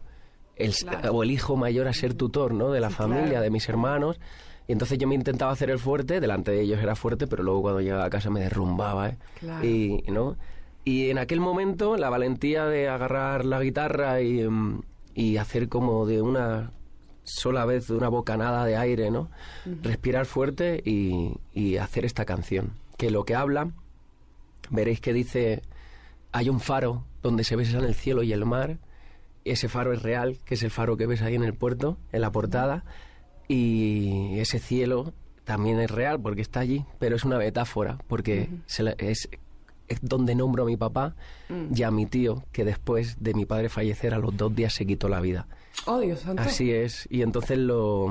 el, 0.57 0.73
o 1.11 1.23
el 1.23 1.31
hijo 1.31 1.57
mayor 1.57 1.87
a 1.87 1.93
ser 1.93 2.15
tutor, 2.15 2.55
¿no? 2.55 2.71
De 2.71 2.81
la 2.81 2.89
familia, 2.91 3.43
de 3.43 3.51
mis 3.51 3.69
hermanos. 3.69 4.19
Y 4.71 4.73
entonces 4.73 4.99
yo 4.99 5.09
me 5.09 5.17
intentaba 5.17 5.51
hacer 5.51 5.69
el 5.69 5.81
fuerte, 5.81 6.21
delante 6.21 6.53
de 6.53 6.61
ellos 6.61 6.79
era 6.81 6.95
fuerte, 6.95 7.27
pero 7.27 7.43
luego 7.43 7.63
cuando 7.63 7.81
llegaba 7.81 8.05
a 8.05 8.11
casa 8.11 8.31
me 8.31 8.39
derrumbaba, 8.39 9.09
¿eh? 9.09 9.19
Claro. 9.41 9.67
Y, 9.67 10.05
¿no? 10.07 10.37
y 10.85 11.11
en 11.11 11.19
aquel 11.19 11.41
momento 11.41 11.97
la 11.97 12.09
valentía 12.09 12.67
de 12.67 12.89
agarrar 12.89 13.45
la 13.45 13.61
guitarra 13.61 14.21
y, 14.21 14.49
mm, 14.49 14.83
y 15.13 15.39
hacer 15.39 15.69
como 15.69 16.07
de 16.07 16.23
una 16.23 16.71
sola 17.25 17.65
vez, 17.65 17.89
de 17.89 17.95
una 17.95 18.09
bocanada 18.11 18.65
de 18.65 18.77
aire, 18.77 19.11
¿no? 19.11 19.29
Respirar 19.83 20.25
fuerte 20.25 20.81
y, 20.85 21.35
y 21.53 21.79
hacer 21.79 22.05
esta 22.05 22.25
canción. 22.25 22.75
Que 22.97 23.11
lo 23.11 23.25
que 23.25 23.35
habla, 23.35 23.73
veréis 24.71 25.01
que 25.01 25.13
dice, 25.13 25.63
hay 26.31 26.49
un 26.49 26.61
faro 26.61 27.03
donde 27.25 27.43
se 27.43 27.57
besan 27.57 27.83
el 27.83 27.97
cielo 27.97 28.23
y 28.23 28.33
el 28.33 28.47
mar. 28.47 28.79
Y 29.43 29.51
ese 29.51 29.69
faro 29.69 29.93
es 29.93 30.03
real, 30.05 30.39
que 30.45 30.55
es 30.55 30.63
el 30.63 30.71
faro 30.71 30.97
que 30.97 31.07
ves 31.07 31.23
ahí 31.23 31.35
en 31.35 31.43
el 31.43 31.55
puerto, 31.55 31.99
en 32.13 32.21
la 32.21 32.31
portada. 32.31 32.85
Y 33.55 34.39
ese 34.39 34.61
cielo 34.61 35.13
también 35.45 35.81
es 35.81 35.91
real 35.91 36.21
porque 36.21 36.41
está 36.41 36.61
allí, 36.61 36.85
pero 37.01 37.17
es 37.17 37.25
una 37.25 37.37
metáfora, 37.39 37.99
porque 38.07 38.49
se 38.67 38.85
la- 38.85 38.93
es, 38.93 39.29
es 39.89 39.99
donde 40.03 40.37
nombro 40.37 40.63
a 40.63 40.67
mi 40.67 40.77
papá 40.77 41.17
y 41.75 41.83
a 41.83 41.91
mi 41.91 42.07
tío, 42.07 42.45
que 42.53 42.65
después 42.65 43.17
de 43.21 43.35
mi 43.35 43.47
padre 43.47 43.69
fallecer 43.69 44.15
a 44.15 44.19
los 44.19 44.37
dos 44.37 44.55
días 44.55 44.73
se 44.73 44.87
quitó 44.87 45.09
la 45.09 45.21
vida. 45.21 45.49
Oh, 45.87 45.99
Dios 45.99 46.21
santo. 46.21 46.43
Así 46.43 46.71
es, 46.71 47.09
y 47.11 47.23
entonces 47.23 47.59
lo... 47.59 48.07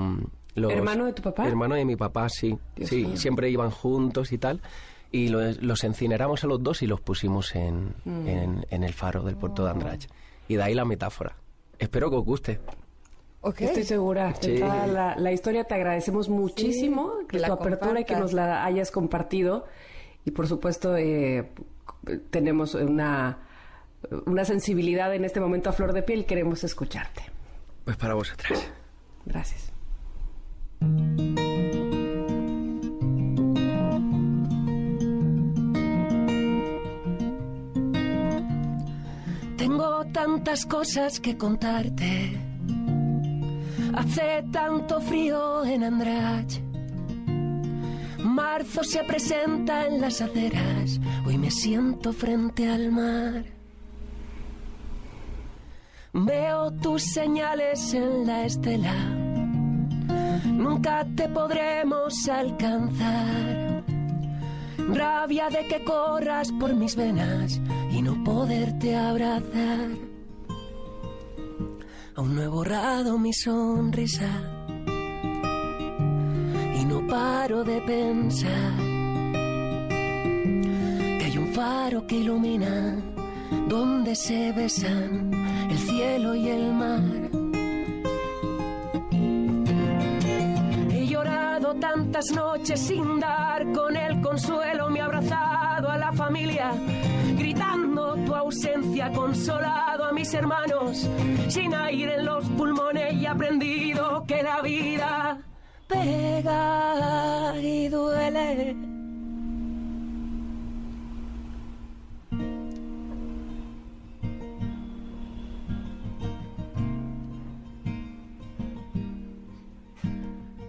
los- 0.55 0.73
¿Hermano 0.73 1.05
de 1.05 1.13
tu 1.13 1.21
papá? 1.21 1.47
Hermano 1.47 1.75
de 1.75 1.85
mi 1.85 1.95
papá, 1.95 2.27
sí. 2.27 2.57
Dios 2.75 2.89
sí, 2.89 3.05
mío. 3.05 3.15
siempre 3.17 3.49
iban 3.49 3.71
juntos 3.71 4.33
y 4.33 4.37
tal. 4.37 4.59
Y 5.11 5.29
lo- 5.29 5.53
los 5.53 5.83
incineramos 5.85 6.43
a 6.43 6.47
los 6.47 6.61
dos 6.61 6.81
y 6.81 6.87
los 6.87 6.99
pusimos 6.99 7.55
en, 7.55 7.93
Mm. 8.03 8.27
en, 8.27 8.65
en 8.69 8.83
el 8.83 8.93
faro 8.93 9.23
del 9.23 9.37
puerto 9.37 9.63
de 9.63 9.71
Andrach. 9.71 10.03
Y 10.49 10.55
de 10.55 10.63
ahí 10.63 10.73
la 10.73 10.83
metáfora. 10.83 11.37
Espero 11.79 12.09
que 12.09 12.17
os 12.17 12.25
guste. 12.25 12.59
Estoy 13.43 13.83
segura. 13.83 14.33
de 14.33 14.55
Sí. 14.55 14.59
toda 14.59 14.85
la, 14.87 15.15
la 15.15 15.31
historia 15.31 15.63
te 15.63 15.73
agradecemos 15.75 16.27
muchísimo 16.29 17.19
que 17.19 17.27
que 17.27 17.39
la 17.39 17.47
tu 17.47 17.53
apertura 17.53 18.01
y 18.01 18.05
que 18.05 18.15
nos 18.15 18.33
la 18.33 18.65
hayas 18.65 18.91
compartido. 18.91 19.65
Y 20.25 20.31
por 20.31 20.47
supuesto, 20.47 20.97
eh, 20.97 21.49
tenemos 22.31 22.75
una, 22.75 23.39
una 24.25 24.43
sensibilidad 24.45 25.13
en 25.15 25.23
este 25.23 25.39
momento 25.39 25.69
a 25.69 25.73
flor 25.73 25.93
de 25.93 26.03
piel. 26.03 26.25
Queremos 26.25 26.63
escucharte. 26.63 27.23
Pues 27.85 27.95
para 27.97 28.13
vosotras. 28.13 28.69
Gracias. 29.25 29.71
Tengo 39.57 40.05
tantas 40.13 40.65
cosas 40.65 41.19
que 41.19 41.37
contarte. 41.37 42.39
Hace 43.99 44.45
tanto 44.49 45.01
frío 45.01 45.65
en 45.65 45.83
Andrach. 45.83 46.61
Marzo 48.23 48.81
se 48.81 49.03
presenta 49.03 49.87
en 49.87 49.99
las 49.99 50.21
aceras. 50.21 51.01
Hoy 51.27 51.37
me 51.37 51.51
siento 51.51 52.13
frente 52.13 52.69
al 52.69 52.93
mar. 52.93 53.43
Veo 56.13 56.71
tus 56.75 57.03
señales 57.11 57.93
en 57.93 58.25
la 58.25 58.45
estela. 58.45 58.95
Nunca 60.45 61.05
te 61.17 61.27
podremos 61.27 62.25
alcanzar. 62.29 63.83
Rabia 64.77 65.49
de 65.49 65.67
que 65.67 65.83
corras 65.83 66.53
por 66.53 66.73
mis 66.73 66.95
venas 66.95 67.59
y 67.91 68.01
no 68.01 68.23
poderte 68.23 68.95
abrazar. 68.95 69.89
Aún 72.19 72.35
no 72.35 72.43
he 72.43 72.47
borrado 72.49 73.17
mi 73.17 73.31
sonrisa. 73.31 74.29
Y 76.77 76.83
no 76.83 77.07
paro 77.07 77.63
de 77.63 77.79
pensar 77.79 78.75
que 81.17 81.23
hay 81.25 81.37
un 81.37 81.53
faro 81.53 82.05
que 82.05 82.15
ilumina 82.17 82.97
donde 83.69 84.15
se 84.17 84.51
besan 84.51 85.31
el 85.71 85.77
cielo 85.77 86.35
y 86.35 86.49
el 86.49 86.73
mar. 86.73 87.03
He 90.91 91.07
llorado 91.07 91.73
tantas 91.75 92.31
noches 92.31 92.81
sin 92.81 93.21
dar 93.21 93.71
con 93.71 93.95
el 93.95 94.19
consuelo, 94.19 94.89
me 94.89 94.99
he 94.99 95.03
abrazado 95.03 95.89
a 95.89 95.97
la 95.97 96.11
familia, 96.11 96.73
gritando 97.59 98.35
ausencia 98.35 99.11
consolado 99.11 100.05
a 100.05 100.13
mis 100.13 100.33
hermanos, 100.33 101.09
sin 101.49 101.73
aire 101.73 102.15
en 102.15 102.25
los 102.25 102.45
pulmones 102.49 103.13
y 103.13 103.25
aprendido 103.25 104.23
que 104.25 104.41
la 104.41 104.61
vida 104.61 105.41
pega 105.87 107.53
y 107.61 107.89
duele. 107.89 108.75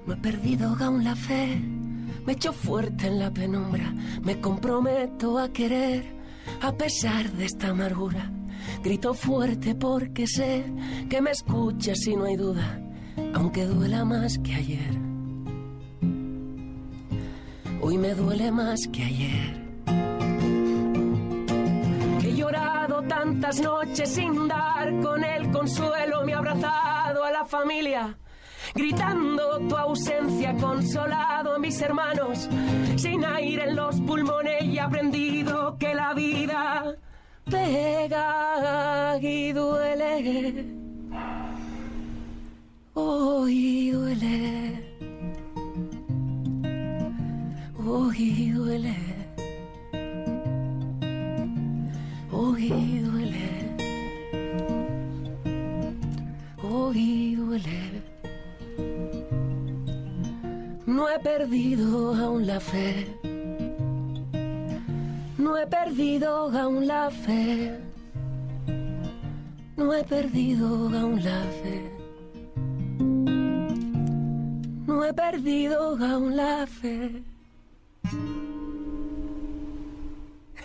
No 0.07 0.15
he 0.15 0.17
perdido 0.17 0.77
aún 0.81 1.05
la 1.05 1.15
fe, 1.15 1.61
me 2.27 2.33
echo 2.33 2.53
fuerte 2.53 3.07
en 3.07 3.21
la 3.21 3.31
penumbra, 3.31 3.93
me 4.23 4.41
comprometo 4.41 5.39
a 5.39 5.49
querer 5.51 6.20
a 6.61 6.73
pesar 6.73 7.31
de 7.33 7.45
esta 7.47 7.69
amargura. 7.69 8.31
Grito 8.83 9.15
fuerte 9.15 9.75
porque 9.75 10.27
sé 10.27 10.65
que 11.09 11.21
me 11.21 11.31
escuchas 11.31 12.07
y 12.07 12.17
no 12.17 12.25
hay 12.25 12.37
duda, 12.37 12.81
aunque 13.35 13.65
duela 13.67 14.05
más 14.05 14.39
que 14.39 14.55
ayer. 14.55 14.99
Hoy 17.83 17.99
me 17.99 18.15
duele 18.15 18.53
más 18.53 18.87
que 18.89 19.03
ayer. 19.03 19.61
He 22.23 22.37
llorado 22.37 23.03
tantas 23.03 23.61
noches 23.61 24.09
sin 24.09 24.49
dar 24.49 25.01
con 25.01 25.25
el 25.25 25.51
consuelo, 25.51 26.25
me 26.25 26.33
he 26.33 26.35
abrazado 26.35 27.25
a 27.25 27.31
la 27.31 27.45
familia 27.45 28.17
gritando 28.75 29.59
tu 29.69 29.77
ausencia, 29.77 30.55
consolado 30.57 31.55
a 31.55 31.59
mis 31.59 31.81
hermanos, 31.81 32.49
sin 32.97 33.25
aire 33.25 33.69
en 33.69 33.77
los 33.77 34.01
pulmones 34.01 34.65
y 34.65 34.79
aprendido 34.79 35.77
que 35.79 35.95
la 35.95 36.15
vida 36.15 36.97
pega 37.45 39.19
y 39.21 39.53
duele. 39.53 40.81
Hoy 42.95 43.91
duele. 43.91 44.91
Hoy 47.87 48.51
duele. 48.53 48.97
Hoy 52.31 52.69
duele. 53.03 53.77
Hoy 56.63 57.35
duele. 57.37 57.90
No 60.91 61.09
he 61.09 61.21
perdido 61.21 62.15
aún 62.17 62.49
la 62.49 62.59
fe. 62.59 63.07
No 65.39 65.57
he 65.57 65.65
perdido 65.65 66.51
aún 66.51 66.85
la 66.89 67.09
fe. 67.13 67.79
No 69.77 69.95
he 69.95 70.03
perdido 70.03 70.67
aún 70.89 71.23
la 71.23 71.43
fe. 71.63 71.93
No 74.89 75.05
he 75.05 75.15
perdido 75.15 75.97
aún 76.05 76.37
la 76.37 76.67
fe. 76.67 77.23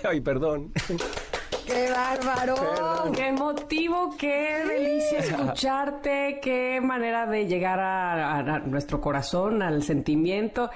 Ay, 0.03 0.22
perdón. 0.22 0.72
¡Qué 1.65 1.89
bárbaro! 1.89 3.11
¡Qué 3.15 3.31
motivo! 3.31 4.15
¡Qué 4.17 4.63
delicia 4.67 5.19
escucharte! 5.19 6.39
¡Qué 6.41 6.79
manera 6.81 7.25
de 7.25 7.47
llegar 7.47 7.79
a, 7.79 8.37
a 8.37 8.59
nuestro 8.59 9.01
corazón, 9.01 9.61
al 9.61 9.81
sentimiento! 9.81 10.69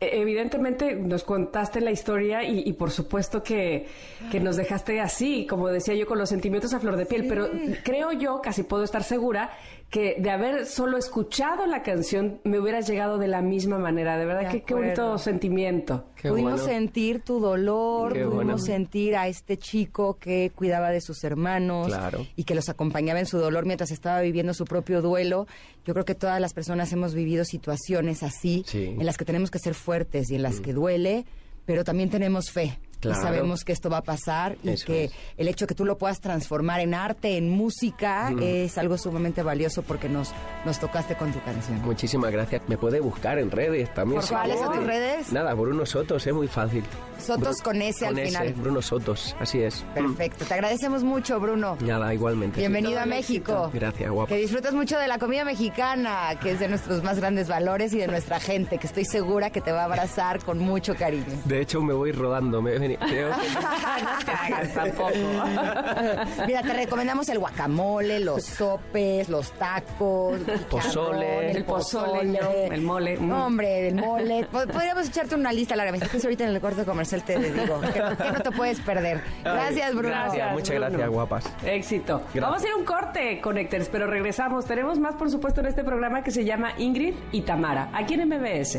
Evidentemente 0.00 0.94
nos 0.94 1.24
contaste 1.24 1.80
la 1.80 1.90
historia 1.90 2.44
y, 2.44 2.62
y 2.64 2.72
por 2.74 2.92
supuesto 2.92 3.42
que, 3.42 3.88
que, 4.30 4.38
nos 4.38 4.56
dejaste 4.56 5.00
así, 5.00 5.44
como 5.44 5.66
decía 5.68 5.94
yo, 5.94 6.06
con 6.06 6.18
los 6.18 6.28
sentimientos 6.28 6.72
a 6.72 6.78
flor 6.78 6.96
de 6.96 7.04
piel, 7.04 7.26
pero 7.28 7.48
creo 7.82 8.12
yo, 8.12 8.40
casi 8.40 8.62
puedo 8.62 8.84
estar 8.84 9.02
segura, 9.02 9.50
que 9.90 10.16
de 10.18 10.30
haber 10.30 10.66
solo 10.66 10.98
escuchado 10.98 11.64
la 11.66 11.82
canción 11.82 12.40
me 12.44 12.58
hubieras 12.58 12.86
llegado 12.86 13.16
de 13.16 13.26
la 13.26 13.40
misma 13.40 13.78
manera. 13.78 14.18
De 14.18 14.26
verdad, 14.26 14.50
que 14.50 14.62
qué 14.62 14.74
bonito 14.74 15.16
sentimiento. 15.16 16.04
Qué 16.14 16.28
pudimos 16.28 16.60
bueno. 16.60 16.66
sentir 16.66 17.20
tu 17.20 17.40
dolor, 17.40 18.12
qué 18.12 18.24
pudimos 18.24 18.34
bueno. 18.34 18.58
sentir 18.58 19.16
a 19.16 19.28
este 19.28 19.56
chico 19.56 20.18
que 20.18 20.52
cuidaba 20.54 20.90
de 20.90 21.00
sus 21.00 21.24
hermanos 21.24 21.86
claro. 21.86 22.26
y 22.36 22.44
que 22.44 22.54
los 22.54 22.68
acompañaba 22.68 23.18
en 23.18 23.26
su 23.26 23.38
dolor 23.38 23.64
mientras 23.64 23.90
estaba 23.90 24.20
viviendo 24.20 24.52
su 24.52 24.66
propio 24.66 25.00
duelo. 25.00 25.46
Yo 25.86 25.94
creo 25.94 26.04
que 26.04 26.14
todas 26.14 26.38
las 26.38 26.52
personas 26.52 26.92
hemos 26.92 27.14
vivido 27.14 27.46
situaciones 27.46 28.22
así, 28.22 28.64
sí. 28.66 28.94
en 28.98 29.06
las 29.06 29.16
que 29.16 29.24
tenemos 29.24 29.50
que 29.50 29.58
ser 29.58 29.74
fuertes 29.74 30.30
y 30.30 30.34
en 30.34 30.42
las 30.42 30.60
mm. 30.60 30.62
que 30.62 30.72
duele, 30.74 31.24
pero 31.64 31.82
también 31.84 32.10
tenemos 32.10 32.50
fe. 32.50 32.78
Claro. 33.00 33.18
Y 33.18 33.22
sabemos 33.22 33.64
que 33.64 33.72
esto 33.72 33.88
va 33.90 33.98
a 33.98 34.02
pasar 34.02 34.56
y 34.62 34.70
Eso 34.70 34.86
que 34.86 35.04
es. 35.04 35.12
el 35.36 35.48
hecho 35.48 35.66
que 35.66 35.74
tú 35.74 35.84
lo 35.84 35.98
puedas 35.98 36.20
transformar 36.20 36.80
en 36.80 36.94
arte, 36.94 37.36
en 37.36 37.48
música, 37.50 38.30
Mm. 38.30 38.38
es 38.42 38.78
algo 38.78 38.98
sumamente 38.98 39.42
valioso 39.42 39.82
porque 39.82 40.08
nos, 40.08 40.32
nos 40.64 40.78
tocaste 40.80 41.14
con 41.16 41.32
tu 41.32 41.40
canción. 41.42 41.80
Muchísimas 41.82 42.32
gracias. 42.32 42.62
Me 42.68 42.76
puede 42.76 43.00
buscar 43.00 43.38
en 43.38 43.50
redes 43.50 43.92
también. 43.94 44.20
¿Por 44.20 44.28
cuáles 44.30 44.58
son 44.58 44.72
tus 44.74 44.84
redes? 44.84 45.32
Nada, 45.32 45.54
Bruno 45.54 45.86
Sotos, 45.86 46.26
es 46.26 46.34
muy 46.34 46.48
fácil. 46.48 46.82
Sotos 47.18 47.58
Bru- 47.58 47.62
con 47.64 47.82
S 47.82 48.06
al 48.06 48.14
con 48.14 48.24
final. 48.24 48.46
S, 48.46 48.60
Bruno 48.60 48.82
Sotos, 48.82 49.36
así 49.40 49.60
es. 49.62 49.84
Perfecto. 49.94 50.44
Te 50.44 50.54
agradecemos 50.54 51.02
mucho, 51.04 51.38
Bruno. 51.40 51.76
Nada, 51.80 52.12
igualmente. 52.14 52.60
Bienvenido 52.60 53.00
a 53.00 53.06
México. 53.06 53.70
Gracias, 53.72 54.10
guapo. 54.10 54.28
Que 54.28 54.36
disfrutes 54.40 54.72
mucho 54.72 54.98
de 54.98 55.08
la 55.08 55.18
comida 55.18 55.44
mexicana, 55.44 56.30
que 56.40 56.52
es 56.52 56.60
de 56.60 56.68
nuestros 56.68 57.02
más 57.02 57.18
grandes 57.18 57.48
valores 57.48 57.92
y 57.92 57.98
de 57.98 58.06
nuestra 58.06 58.40
gente, 58.40 58.78
que 58.78 58.86
estoy 58.86 59.04
segura 59.04 59.50
que 59.50 59.60
te 59.60 59.72
va 59.72 59.82
a 59.82 59.84
abrazar 59.84 60.42
con 60.44 60.58
mucho 60.58 60.94
cariño. 60.94 61.24
De 61.44 61.60
hecho, 61.60 61.82
me 61.82 61.92
voy 61.92 62.12
rodando. 62.12 62.62
Me 62.62 62.74
he 62.74 62.78
veni- 62.78 62.87
creo 63.08 63.30
que- 63.30 64.04
no 64.04 64.24
te 64.24 64.30
hagas 64.32 64.74
tampoco. 64.74 65.10
Mira, 66.46 66.62
te 66.62 66.72
recomendamos 66.72 67.28
el 67.28 67.38
guacamole, 67.38 68.20
los 68.20 68.44
sopes, 68.44 69.28
los 69.28 69.52
tacos, 69.52 70.40
el 70.48 70.60
Pozole. 70.60 71.18
chicharrón, 71.18 71.56
El 71.56 71.64
pozole, 71.64 72.40
el 72.74 72.82
mole. 72.82 73.16
mm. 73.18 73.28
No, 73.28 73.46
hombre, 73.46 73.88
el 73.88 73.94
mole. 73.96 74.46
Pod- 74.50 74.70
Podríamos 74.72 75.08
echarte 75.08 75.34
una 75.34 75.52
lista 75.52 75.76
larga. 75.76 75.92
Entonces 75.94 76.24
ahorita 76.24 76.44
en 76.44 76.50
el 76.54 76.60
corte 76.60 76.84
comercial 76.84 77.22
te 77.24 77.38
digo 77.38 77.80
que, 77.80 77.92
que 77.92 78.30
no 78.32 78.40
te 78.42 78.50
puedes 78.52 78.80
perder. 78.80 79.20
Gracias, 79.44 79.92
Bruno. 79.94 80.08
Gracias. 80.08 80.52
Muchas 80.52 80.68
Bruno. 80.76 80.88
gracias, 80.90 81.08
guapas. 81.10 81.44
Éxito. 81.64 82.18
Gracias. 82.18 82.42
Vamos 82.44 82.62
a 82.62 82.66
ir 82.66 82.72
a 82.72 82.76
un 82.76 82.84
corte, 82.84 83.40
Connectors, 83.40 83.88
pero 83.88 84.06
regresamos. 84.06 84.64
Tenemos 84.66 84.98
más, 84.98 85.14
por 85.16 85.30
supuesto, 85.30 85.60
en 85.60 85.66
este 85.66 85.84
programa 85.84 86.22
que 86.22 86.30
se 86.30 86.44
llama 86.44 86.72
Ingrid 86.78 87.14
y 87.32 87.42
Tamara, 87.42 87.90
aquí 87.92 88.14
en 88.14 88.28
MBS. 88.28 88.78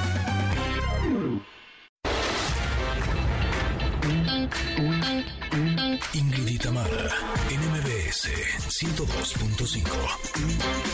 Ingrid 6.13 6.47
y 6.47 6.57
Tamara, 6.57 7.09
en 7.49 7.59
MBS 7.71 8.27
102.5. 8.67 9.87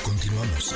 Continuamos. 0.03 0.75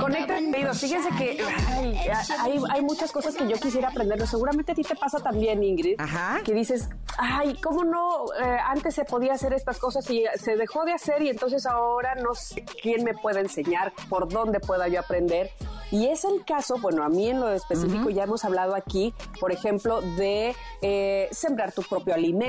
Conecta, 0.00 0.36
queridos. 0.36 0.80
Fíjense 0.80 1.08
que 1.18 1.42
ay, 1.68 1.98
hay, 2.38 2.62
hay 2.70 2.82
muchas 2.82 3.10
cosas 3.10 3.34
que 3.34 3.48
yo 3.48 3.56
quisiera 3.58 3.88
aprender. 3.88 4.26
Seguramente 4.26 4.72
a 4.72 4.74
ti 4.74 4.82
te 4.82 4.94
pasa 4.94 5.18
también, 5.18 5.62
Ingrid. 5.62 6.00
Ajá. 6.00 6.40
Que 6.44 6.54
dices, 6.54 6.88
ay, 7.18 7.56
¿cómo 7.62 7.84
no? 7.84 8.26
Eh, 8.40 8.58
antes 8.64 8.94
se 8.94 9.04
podía 9.04 9.34
hacer 9.34 9.52
estas 9.52 9.78
cosas 9.78 10.08
y 10.10 10.24
se 10.36 10.56
dejó 10.56 10.84
de 10.84 10.92
hacer 10.92 11.22
y 11.22 11.30
entonces 11.30 11.66
ahora 11.66 12.14
no 12.14 12.34
sé 12.34 12.64
quién 12.80 13.04
me 13.04 13.14
puede 13.14 13.40
enseñar, 13.40 13.92
por 14.08 14.28
dónde 14.28 14.60
pueda 14.60 14.88
yo 14.88 15.00
aprender. 15.00 15.50
Y 15.92 16.06
es 16.06 16.24
el 16.24 16.42
caso, 16.46 16.78
bueno, 16.78 17.04
a 17.04 17.10
mí 17.10 17.28
en 17.28 17.38
lo 17.38 17.50
específico 17.50 18.08
ya 18.08 18.22
hemos 18.22 18.46
hablado 18.46 18.74
aquí, 18.74 19.12
por 19.38 19.52
ejemplo, 19.52 20.00
de 20.00 20.56
eh, 20.80 21.28
sembrar 21.32 21.72
tu 21.72 21.82
propio 21.82 22.14
alimento, 22.14 22.41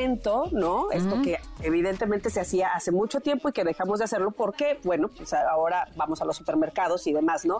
¿no? 0.52 0.92
Esto 0.92 1.22
que 1.22 1.38
evidentemente 1.62 2.30
se 2.30 2.40
hacía 2.42 2.70
hace 2.74 2.92
mucho 2.92 3.20
tiempo 3.20 3.50
y 3.50 3.52
que 3.52 3.64
dejamos 3.64 4.00
de 4.00 4.06
hacerlo 4.06 4.32
porque, 4.32 4.80
bueno, 4.84 5.10
pues 5.16 5.34
ahora 5.34 5.88
vamos 5.96 6.22
a 6.22 6.26
los 6.26 6.36
supermercados 6.38 7.06
y 7.08 7.14
demás, 7.14 7.46
¿no? 7.46 7.60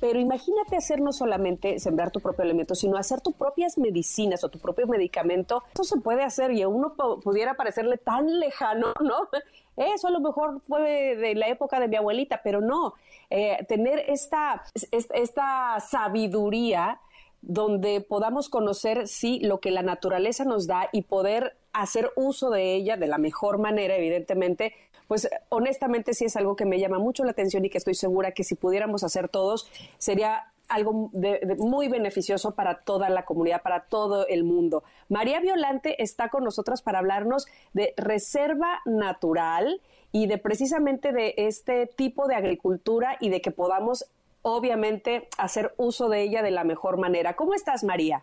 Pero 0.00 0.18
imagínate 0.18 0.76
hacer 0.76 1.00
no 1.00 1.12
solamente 1.12 1.78
sembrar 1.78 2.10
tu 2.10 2.20
propio 2.20 2.44
alimento, 2.44 2.74
sino 2.74 2.96
hacer 2.98 3.20
tus 3.20 3.34
propias 3.34 3.78
medicinas 3.78 4.42
o 4.44 4.48
tu 4.48 4.58
propio 4.58 4.86
medicamento. 4.86 5.62
Eso 5.72 5.84
se 5.84 5.98
puede 6.00 6.22
hacer 6.22 6.50
y 6.52 6.62
a 6.62 6.68
uno 6.68 6.94
pu- 6.94 7.22
pudiera 7.22 7.54
parecerle 7.54 7.96
tan 7.96 8.38
lejano, 8.38 8.92
¿no? 9.00 9.28
Eso 9.76 10.08
a 10.08 10.10
lo 10.10 10.20
mejor 10.20 10.60
fue 10.66 11.16
de 11.16 11.34
la 11.34 11.48
época 11.48 11.80
de 11.80 11.88
mi 11.88 11.96
abuelita, 11.96 12.40
pero 12.44 12.60
no. 12.60 12.94
Eh, 13.30 13.64
tener 13.68 13.98
esta, 14.08 14.62
es- 14.74 15.08
esta 15.12 15.78
sabiduría 15.80 17.00
donde 17.40 18.00
podamos 18.00 18.48
conocer, 18.48 19.06
sí, 19.08 19.38
lo 19.42 19.60
que 19.60 19.70
la 19.70 19.82
naturaleza 19.82 20.44
nos 20.44 20.66
da 20.66 20.88
y 20.92 21.02
poder 21.02 21.56
hacer 21.74 22.10
uso 22.16 22.48
de 22.50 22.74
ella 22.74 22.96
de 22.96 23.06
la 23.06 23.18
mejor 23.18 23.58
manera, 23.58 23.96
evidentemente, 23.96 24.72
pues 25.06 25.28
honestamente 25.50 26.14
sí 26.14 26.24
es 26.24 26.36
algo 26.36 26.56
que 26.56 26.64
me 26.64 26.78
llama 26.80 26.98
mucho 26.98 27.24
la 27.24 27.32
atención 27.32 27.64
y 27.64 27.68
que 27.70 27.76
estoy 27.78 27.94
segura 27.94 28.32
que 28.32 28.44
si 28.44 28.54
pudiéramos 28.54 29.04
hacer 29.04 29.28
todos, 29.28 29.70
sería 29.98 30.44
algo 30.68 31.10
de- 31.12 31.56
muy 31.58 31.88
beneficioso 31.88 32.54
para 32.54 32.76
toda 32.84 33.10
la 33.10 33.26
comunidad, 33.26 33.60
para 33.60 33.80
todo 33.84 34.26
el 34.28 34.44
mundo. 34.44 34.82
María 35.10 35.40
Violante 35.40 36.02
está 36.02 36.30
con 36.30 36.42
nosotros 36.42 36.80
para 36.80 37.00
hablarnos 37.00 37.46
de 37.74 37.92
reserva 37.98 38.80
natural 38.86 39.82
y 40.10 40.26
de 40.26 40.38
precisamente 40.38 41.12
de 41.12 41.34
este 41.36 41.86
tipo 41.86 42.26
de 42.28 42.36
agricultura 42.36 43.18
y 43.20 43.28
de 43.28 43.42
que 43.42 43.50
podamos 43.50 44.06
obviamente 44.40 45.28
hacer 45.36 45.74
uso 45.76 46.08
de 46.08 46.22
ella 46.22 46.42
de 46.42 46.50
la 46.50 46.64
mejor 46.64 46.96
manera. 46.98 47.34
¿Cómo 47.34 47.52
estás, 47.52 47.84
María? 47.84 48.22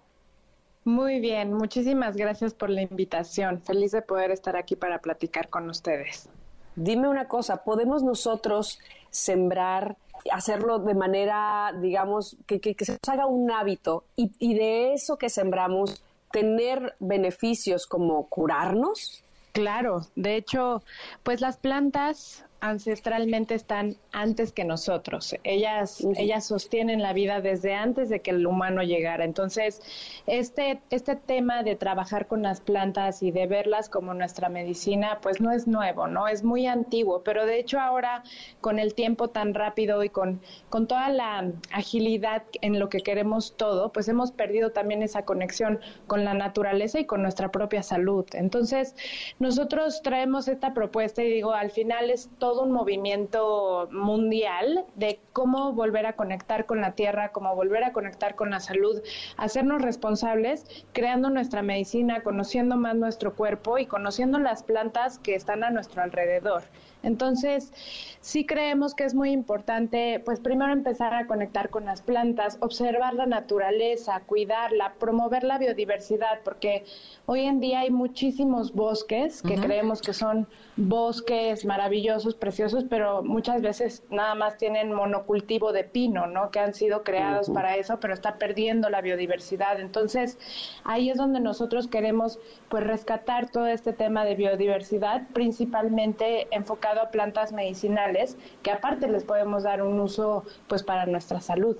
Muy 0.83 1.19
bien, 1.19 1.53
muchísimas 1.53 2.17
gracias 2.17 2.55
por 2.55 2.69
la 2.69 2.81
invitación. 2.81 3.61
Feliz 3.61 3.91
de 3.91 4.01
poder 4.01 4.31
estar 4.31 4.55
aquí 4.55 4.75
para 4.75 4.99
platicar 4.99 5.49
con 5.49 5.69
ustedes. 5.69 6.27
Dime 6.75 7.07
una 7.07 7.27
cosa, 7.27 7.63
¿podemos 7.63 8.01
nosotros 8.01 8.79
sembrar, 9.11 9.97
hacerlo 10.31 10.79
de 10.79 10.95
manera, 10.95 11.71
digamos, 11.79 12.37
que, 12.47 12.59
se 12.79 12.93
nos 12.93 13.09
haga 13.09 13.27
un 13.27 13.51
hábito 13.51 14.05
y, 14.15 14.31
y 14.39 14.55
de 14.55 14.93
eso 14.93 15.17
que 15.17 15.29
sembramos 15.29 16.03
tener 16.31 16.95
beneficios 16.99 17.85
como 17.85 18.27
curarnos? 18.27 19.23
Claro, 19.51 20.01
de 20.15 20.37
hecho, 20.37 20.81
pues 21.23 21.41
las 21.41 21.57
plantas 21.57 22.45
ancestralmente 22.61 23.55
están 23.55 23.95
antes 24.11 24.53
que 24.53 24.63
nosotros. 24.63 25.35
Ellas, 25.43 26.05
ellas 26.15 26.45
sostienen 26.45 27.01
la 27.01 27.11
vida 27.11 27.41
desde 27.41 27.73
antes 27.73 28.07
de 28.07 28.21
que 28.21 28.29
el 28.29 28.45
humano 28.45 28.83
llegara. 28.83 29.25
Entonces, 29.25 29.81
este, 30.27 30.79
este 30.91 31.15
tema 31.15 31.63
de 31.63 31.75
trabajar 31.75 32.27
con 32.27 32.43
las 32.43 32.61
plantas 32.61 33.23
y 33.23 33.31
de 33.31 33.47
verlas 33.47 33.89
como 33.89 34.13
nuestra 34.13 34.47
medicina, 34.47 35.19
pues 35.21 35.41
no 35.41 35.51
es 35.51 35.67
nuevo, 35.67 36.07
¿no? 36.07 36.27
Es 36.27 36.43
muy 36.43 36.67
antiguo, 36.67 37.23
pero 37.23 37.47
de 37.47 37.59
hecho 37.59 37.79
ahora, 37.79 38.23
con 38.61 38.77
el 38.77 38.93
tiempo 38.93 39.29
tan 39.29 39.55
rápido 39.55 40.03
y 40.03 40.09
con, 40.09 40.39
con 40.69 40.87
toda 40.87 41.09
la 41.09 41.51
agilidad 41.71 42.43
en 42.61 42.77
lo 42.77 42.89
que 42.89 42.99
queremos 42.99 43.57
todo, 43.57 43.91
pues 43.91 44.07
hemos 44.07 44.31
perdido 44.31 44.71
también 44.71 45.01
esa 45.01 45.25
conexión 45.25 45.79
con 46.05 46.23
la 46.23 46.35
naturaleza 46.35 46.99
y 46.99 47.05
con 47.05 47.23
nuestra 47.23 47.51
propia 47.51 47.81
salud. 47.81 48.25
Entonces, 48.33 48.95
nosotros 49.39 50.03
traemos 50.03 50.47
esta 50.47 50.75
propuesta 50.75 51.23
y 51.23 51.31
digo, 51.31 51.53
al 51.53 51.71
final 51.71 52.11
es 52.11 52.29
todo 52.37 52.50
todo 52.51 52.63
un 52.63 52.73
movimiento 52.73 53.87
mundial 53.93 54.83
de 54.95 55.21
cómo 55.31 55.71
volver 55.71 56.05
a 56.05 56.17
conectar 56.17 56.65
con 56.65 56.81
la 56.81 56.95
tierra, 56.95 57.31
cómo 57.31 57.55
volver 57.55 57.85
a 57.85 57.93
conectar 57.93 58.35
con 58.35 58.49
la 58.49 58.59
salud, 58.59 59.01
hacernos 59.37 59.81
responsables, 59.81 60.65
creando 60.91 61.29
nuestra 61.29 61.61
medicina, 61.61 62.23
conociendo 62.23 62.75
más 62.75 62.95
nuestro 62.95 63.35
cuerpo 63.35 63.77
y 63.77 63.85
conociendo 63.85 64.37
las 64.37 64.63
plantas 64.63 65.17
que 65.17 65.33
están 65.33 65.63
a 65.63 65.69
nuestro 65.69 66.01
alrededor. 66.01 66.63
Entonces, 67.03 67.71
sí 68.19 68.45
creemos 68.45 68.93
que 68.93 69.03
es 69.03 69.15
muy 69.15 69.31
importante, 69.31 70.21
pues 70.23 70.39
primero 70.39 70.71
empezar 70.71 71.13
a 71.13 71.25
conectar 71.25 71.69
con 71.69 71.85
las 71.85 72.01
plantas, 72.01 72.57
observar 72.61 73.15
la 73.15 73.25
naturaleza, 73.25 74.21
cuidarla, 74.25 74.93
promover 74.99 75.43
la 75.43 75.57
biodiversidad, 75.57 76.41
porque 76.43 76.83
hoy 77.25 77.41
en 77.41 77.59
día 77.59 77.81
hay 77.81 77.89
muchísimos 77.89 78.73
bosques 78.73 79.41
que 79.41 79.55
creemos 79.55 80.01
que 80.01 80.13
son 80.13 80.47
bosques 80.77 81.65
maravillosos, 81.65 82.35
preciosos, 82.35 82.85
pero 82.89 83.23
muchas 83.23 83.61
veces 83.61 84.03
nada 84.09 84.35
más 84.35 84.57
tienen 84.57 84.93
monocultivo 84.93 85.73
de 85.73 85.83
pino, 85.83 86.27
¿no? 86.27 86.51
Que 86.51 86.59
han 86.59 86.73
sido 86.73 87.03
creados 87.03 87.49
para 87.49 87.75
eso, 87.75 87.99
pero 87.99 88.13
está 88.13 88.35
perdiendo 88.35 88.89
la 88.89 89.01
biodiversidad. 89.01 89.79
Entonces, 89.79 90.37
ahí 90.83 91.09
es 91.09 91.17
donde 91.17 91.39
nosotros 91.39 91.87
queremos 91.87 92.39
pues 92.69 92.83
rescatar 92.83 93.49
todo 93.49 93.67
este 93.67 93.93
tema 93.93 94.23
de 94.25 94.35
biodiversidad, 94.35 95.27
principalmente 95.33 96.47
enfocado 96.51 96.90
a 96.99 97.11
plantas 97.11 97.53
medicinales, 97.53 98.37
que 98.63 98.71
aparte 98.71 99.07
les 99.07 99.23
podemos 99.23 99.63
dar 99.63 99.81
un 99.81 99.99
uso 99.99 100.43
pues 100.67 100.83
para 100.83 101.05
nuestra 101.05 101.39
salud. 101.39 101.77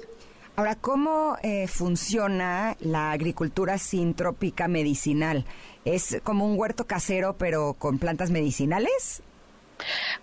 Ahora, 0.56 0.76
¿cómo 0.76 1.38
eh, 1.44 1.68
funciona 1.68 2.76
la 2.80 3.12
agricultura 3.12 3.78
sintrópica 3.78 4.68
medicinal? 4.68 5.46
¿Es 5.86 6.20
como 6.24 6.46
un 6.46 6.60
huerto 6.60 6.86
casero 6.86 7.36
pero 7.38 7.74
con 7.74 8.00
plantas 8.00 8.32
medicinales? 8.32 9.24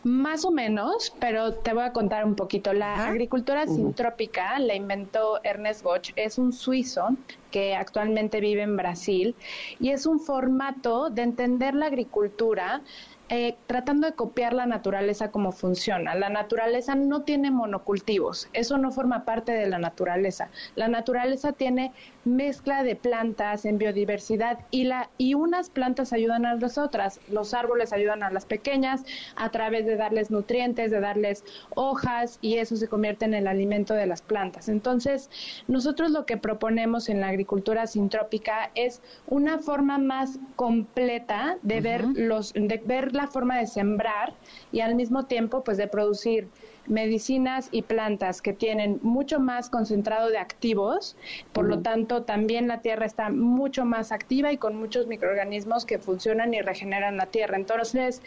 Más 0.04 0.44
o 0.44 0.50
menos, 0.50 1.14
pero 1.18 1.54
te 1.54 1.72
voy 1.72 1.82
a 1.82 1.92
contar 1.92 2.24
un 2.24 2.34
poquito. 2.34 2.72
La 2.72 3.08
agricultura 3.08 3.66
sintrópica 3.66 4.58
la 4.58 4.74
inventó 4.74 5.40
Ernest 5.42 5.82
Bosch, 5.82 6.12
es 6.16 6.38
un 6.38 6.52
suizo 6.52 7.08
que 7.50 7.74
actualmente 7.74 8.40
vive 8.40 8.62
en 8.62 8.76
Brasil 8.76 9.34
y 9.80 9.90
es 9.90 10.06
un 10.06 10.20
formato 10.20 11.10
de 11.10 11.22
entender 11.22 11.74
la 11.74 11.86
agricultura 11.86 12.82
eh, 13.30 13.56
tratando 13.66 14.06
de 14.06 14.14
copiar 14.14 14.54
la 14.54 14.66
naturaleza 14.66 15.30
como 15.30 15.52
funciona. 15.52 16.14
La 16.14 16.30
naturaleza 16.30 16.94
no 16.94 17.22
tiene 17.22 17.50
monocultivos, 17.50 18.48
eso 18.52 18.78
no 18.78 18.90
forma 18.90 19.24
parte 19.24 19.52
de 19.52 19.66
la 19.66 19.78
naturaleza. 19.78 20.50
La 20.76 20.88
naturaleza 20.88 21.52
tiene 21.52 21.92
mezcla 22.36 22.82
de 22.82 22.96
plantas 22.96 23.64
en 23.64 23.78
biodiversidad 23.78 24.60
y, 24.70 24.84
la, 24.84 25.10
y 25.18 25.34
unas 25.34 25.70
plantas 25.70 26.12
ayudan 26.12 26.46
a 26.46 26.54
las 26.54 26.78
otras. 26.78 27.20
Los 27.30 27.54
árboles 27.54 27.92
ayudan 27.92 28.22
a 28.22 28.30
las 28.30 28.46
pequeñas 28.46 29.04
a 29.36 29.50
través 29.50 29.86
de 29.86 29.96
darles 29.96 30.30
nutrientes, 30.30 30.90
de 30.90 31.00
darles 31.00 31.44
hojas 31.74 32.38
y 32.40 32.56
eso 32.56 32.76
se 32.76 32.88
convierte 32.88 33.24
en 33.24 33.34
el 33.34 33.46
alimento 33.46 33.94
de 33.94 34.06
las 34.06 34.22
plantas. 34.22 34.68
Entonces, 34.68 35.30
nosotros 35.66 36.10
lo 36.10 36.26
que 36.26 36.36
proponemos 36.36 37.08
en 37.08 37.20
la 37.20 37.28
agricultura 37.28 37.86
sintrópica 37.86 38.70
es 38.74 39.00
una 39.26 39.58
forma 39.58 39.98
más 39.98 40.38
completa 40.56 41.58
de 41.62 41.80
ver 41.80 42.04
los 42.14 42.52
de 42.52 42.82
ver 42.84 43.14
la 43.14 43.26
forma 43.26 43.58
de 43.58 43.66
sembrar 43.66 44.32
y 44.72 44.80
al 44.80 44.94
mismo 44.94 45.26
tiempo 45.26 45.62
pues 45.64 45.76
de 45.76 45.88
producir 45.88 46.48
medicinas 46.88 47.68
y 47.72 47.82
plantas 47.82 48.42
que 48.42 48.52
tienen 48.52 48.98
mucho 49.02 49.40
más 49.40 49.70
concentrado 49.70 50.30
de 50.30 50.38
activos, 50.38 51.16
por 51.52 51.66
lo 51.66 51.80
tanto 51.80 52.22
también 52.22 52.68
la 52.68 52.80
tierra 52.80 53.06
está 53.06 53.30
mucho 53.30 53.84
más 53.84 54.12
activa 54.12 54.52
y 54.52 54.56
con 54.56 54.76
muchos 54.76 55.06
microorganismos 55.06 55.84
que 55.84 55.98
funcionan 55.98 56.54
y 56.54 56.60
regeneran 56.60 57.16
la 57.16 57.26
tierra. 57.26 57.56
Entonces, 57.56 58.22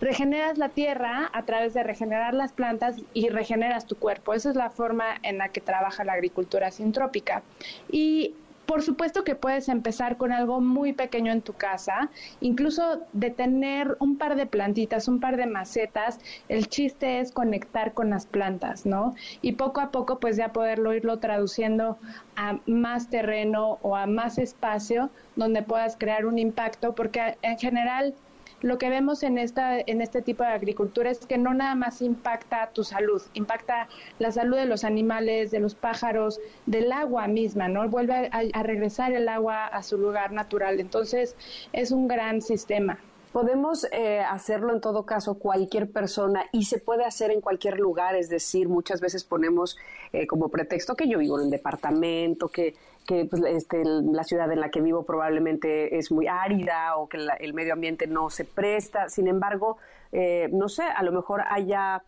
regeneras 0.00 0.58
la 0.58 0.70
tierra 0.70 1.30
a 1.32 1.44
través 1.44 1.74
de 1.74 1.82
regenerar 1.82 2.34
las 2.34 2.52
plantas 2.52 2.96
y 3.14 3.28
regeneras 3.28 3.86
tu 3.86 3.96
cuerpo. 3.96 4.34
Esa 4.34 4.50
es 4.50 4.56
la 4.56 4.70
forma 4.70 5.06
en 5.22 5.38
la 5.38 5.48
que 5.48 5.60
trabaja 5.60 6.04
la 6.04 6.14
agricultura 6.14 6.70
sintrópica. 6.70 7.42
Y 7.90 8.34
por 8.66 8.82
supuesto 8.82 9.24
que 9.24 9.34
puedes 9.34 9.68
empezar 9.68 10.16
con 10.16 10.32
algo 10.32 10.60
muy 10.60 10.92
pequeño 10.92 11.32
en 11.32 11.42
tu 11.42 11.54
casa, 11.54 12.10
incluso 12.40 13.00
de 13.12 13.30
tener 13.30 13.96
un 13.98 14.16
par 14.16 14.36
de 14.36 14.46
plantitas, 14.46 15.08
un 15.08 15.18
par 15.18 15.36
de 15.36 15.46
macetas. 15.46 16.20
El 16.48 16.68
chiste 16.68 17.20
es 17.20 17.32
conectar 17.32 17.94
con 17.94 18.10
las 18.10 18.26
plantas, 18.26 18.86
¿no? 18.86 19.14
Y 19.42 19.52
poco 19.52 19.80
a 19.80 19.90
poco, 19.90 20.20
pues 20.20 20.36
ya 20.36 20.52
poderlo 20.52 20.94
irlo 20.94 21.18
traduciendo 21.18 21.98
a 22.36 22.58
más 22.66 23.10
terreno 23.10 23.78
o 23.82 23.96
a 23.96 24.06
más 24.06 24.38
espacio 24.38 25.10
donde 25.36 25.62
puedas 25.62 25.96
crear 25.96 26.26
un 26.26 26.38
impacto, 26.38 26.94
porque 26.94 27.36
en 27.42 27.58
general 27.58 28.14
lo 28.62 28.78
que 28.78 28.90
vemos 28.90 29.22
en, 29.22 29.38
esta, 29.38 29.78
en 29.78 30.00
este 30.00 30.22
tipo 30.22 30.42
de 30.42 30.50
agricultura 30.50 31.10
es 31.10 31.20
que 31.20 31.38
no 31.38 31.54
nada 31.54 31.74
más 31.74 32.02
impacta 32.02 32.70
tu 32.72 32.84
salud, 32.84 33.22
impacta 33.34 33.88
la 34.18 34.32
salud 34.32 34.56
de 34.56 34.66
los 34.66 34.84
animales, 34.84 35.50
de 35.50 35.60
los 35.60 35.74
pájaros, 35.74 36.40
del 36.66 36.92
agua 36.92 37.26
misma, 37.26 37.68
¿no? 37.68 37.88
Vuelve 37.88 38.30
a 38.32 38.62
regresar 38.62 39.12
el 39.12 39.28
agua 39.28 39.66
a 39.66 39.82
su 39.82 39.98
lugar 39.98 40.32
natural. 40.32 40.80
Entonces, 40.80 41.36
es 41.72 41.90
un 41.90 42.08
gran 42.08 42.42
sistema. 42.42 42.98
Podemos 43.32 43.86
eh, 43.92 44.18
hacerlo 44.20 44.72
en 44.72 44.80
todo 44.80 45.06
caso 45.06 45.38
cualquier 45.38 45.88
persona 45.88 46.46
y 46.50 46.64
se 46.64 46.78
puede 46.78 47.04
hacer 47.04 47.30
en 47.30 47.40
cualquier 47.40 47.78
lugar, 47.78 48.16
es 48.16 48.28
decir, 48.28 48.68
muchas 48.68 49.00
veces 49.00 49.22
ponemos 49.22 49.78
eh, 50.12 50.26
como 50.26 50.48
pretexto 50.48 50.96
que 50.96 51.06
yo 51.06 51.18
vivo 51.18 51.38
en 51.38 51.44
un 51.44 51.50
departamento, 51.50 52.48
que, 52.48 52.74
que 53.10 53.24
pues, 53.24 53.42
este, 53.44 53.82
la 53.84 54.22
ciudad 54.22 54.52
en 54.52 54.60
la 54.60 54.70
que 54.70 54.80
vivo 54.80 55.02
probablemente 55.02 55.98
es 55.98 56.12
muy 56.12 56.28
árida 56.28 56.96
o 56.96 57.08
que 57.08 57.18
el 57.40 57.54
medio 57.54 57.72
ambiente 57.72 58.06
no 58.06 58.30
se 58.30 58.44
presta. 58.44 59.08
Sin 59.08 59.26
embargo, 59.26 59.78
eh, 60.12 60.48
no 60.52 60.68
sé, 60.68 60.84
a 60.84 61.02
lo 61.02 61.10
mejor 61.10 61.42
haya, 61.50 62.04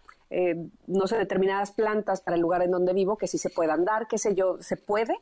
no 0.87 1.07
sé, 1.09 1.19
determinadas 1.19 1.73
plantas 1.73 2.21
para 2.21 2.37
el 2.37 2.41
lugar 2.41 2.63
en 2.63 2.71
donde 2.71 2.93
vivo 2.93 3.19
que 3.19 3.27
sí 3.27 3.37
se 3.37 3.51
puedan 3.51 3.85
dar, 3.85 4.07
qué 4.07 4.17
sé 4.17 4.37
yo, 4.37 4.59
¿se 4.61 4.77
puede? 4.77 5.17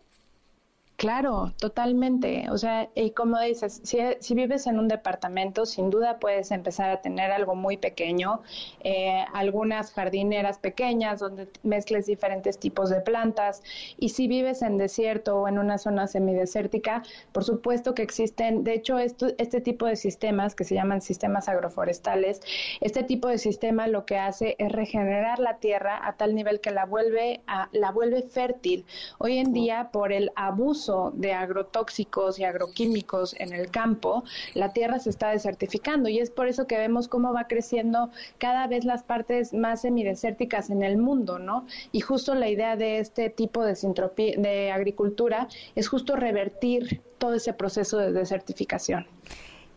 Claro, 1.01 1.55
totalmente. 1.59 2.51
O 2.51 2.59
sea, 2.59 2.91
y 2.95 3.13
como 3.13 3.41
dices, 3.41 3.81
si, 3.85 3.97
si, 4.19 4.35
vives 4.35 4.67
en 4.67 4.79
un 4.79 4.87
departamento, 4.87 5.65
sin 5.65 5.89
duda 5.89 6.19
puedes 6.19 6.51
empezar 6.51 6.91
a 6.91 7.01
tener 7.01 7.33
algo 7.33 7.55
muy 7.55 7.79
pequeño, 7.79 8.43
eh, 8.81 9.25
algunas 9.33 9.93
jardineras 9.95 10.59
pequeñas 10.59 11.21
donde 11.21 11.49
mezcles 11.63 12.05
diferentes 12.05 12.59
tipos 12.59 12.91
de 12.91 13.01
plantas. 13.01 13.63
Y 13.97 14.11
si 14.11 14.29
vives 14.29 14.61
en 14.61 14.77
desierto 14.77 15.41
o 15.41 15.49
en 15.49 15.59
una 15.59 15.79
zona 15.79 16.07
semidesértica, 16.07 17.03
por 17.33 17.45
supuesto 17.45 17.95
que 17.95 18.03
existen, 18.03 18.63
de 18.63 18.75
hecho, 18.75 18.99
esto, 18.99 19.29
este 19.39 19.63
tipo 19.63 19.87
de 19.87 19.97
sistemas 19.97 20.55
que 20.55 20.65
se 20.65 20.75
llaman 20.75 21.01
sistemas 21.01 21.49
agroforestales, 21.49 22.43
este 22.83 23.05
tipo 23.05 23.29
de 23.29 23.39
sistema 23.39 23.87
lo 23.87 24.05
que 24.05 24.19
hace 24.19 24.55
es 24.59 24.71
regenerar 24.71 25.39
la 25.39 25.61
tierra 25.61 25.99
a 26.07 26.19
tal 26.19 26.35
nivel 26.35 26.61
que 26.61 26.73
la 26.73 26.85
vuelve, 26.85 27.41
a, 27.47 27.71
la 27.73 27.91
vuelve 27.91 28.21
fértil. 28.21 28.85
Hoy 29.17 29.39
en 29.39 29.55
día, 29.55 29.89
por 29.93 30.13
el 30.13 30.31
abuso 30.37 30.90
de 31.15 31.33
agrotóxicos 31.33 32.39
y 32.39 32.45
agroquímicos 32.45 33.35
en 33.39 33.53
el 33.53 33.71
campo, 33.71 34.25
la 34.55 34.73
tierra 34.73 34.99
se 34.99 35.11
está 35.11 35.31
desertificando 35.31 36.09
y 36.09 36.19
es 36.19 36.31
por 36.31 36.49
eso 36.49 36.67
que 36.67 36.77
vemos 36.77 37.09
cómo 37.09 37.33
va 37.33 37.47
creciendo 37.47 38.11
cada 38.39 38.67
vez 38.67 38.85
las 38.85 39.03
partes 39.03 39.53
más 39.53 39.83
semidesérticas 39.83 40.71
en 40.71 40.83
el 40.83 40.99
mundo, 40.99 41.39
¿no? 41.39 41.67
Y 41.93 42.01
justo 42.01 42.35
la 42.35 42.49
idea 42.49 42.77
de 42.77 42.99
este 42.99 43.31
tipo 43.31 43.65
de, 43.65 43.75
de 44.39 44.73
agricultura 44.73 45.49
es 45.75 45.89
justo 45.89 46.17
revertir 46.17 47.01
todo 47.19 47.35
ese 47.35 47.53
proceso 47.53 47.99
de 47.99 48.13
desertificación. 48.13 49.07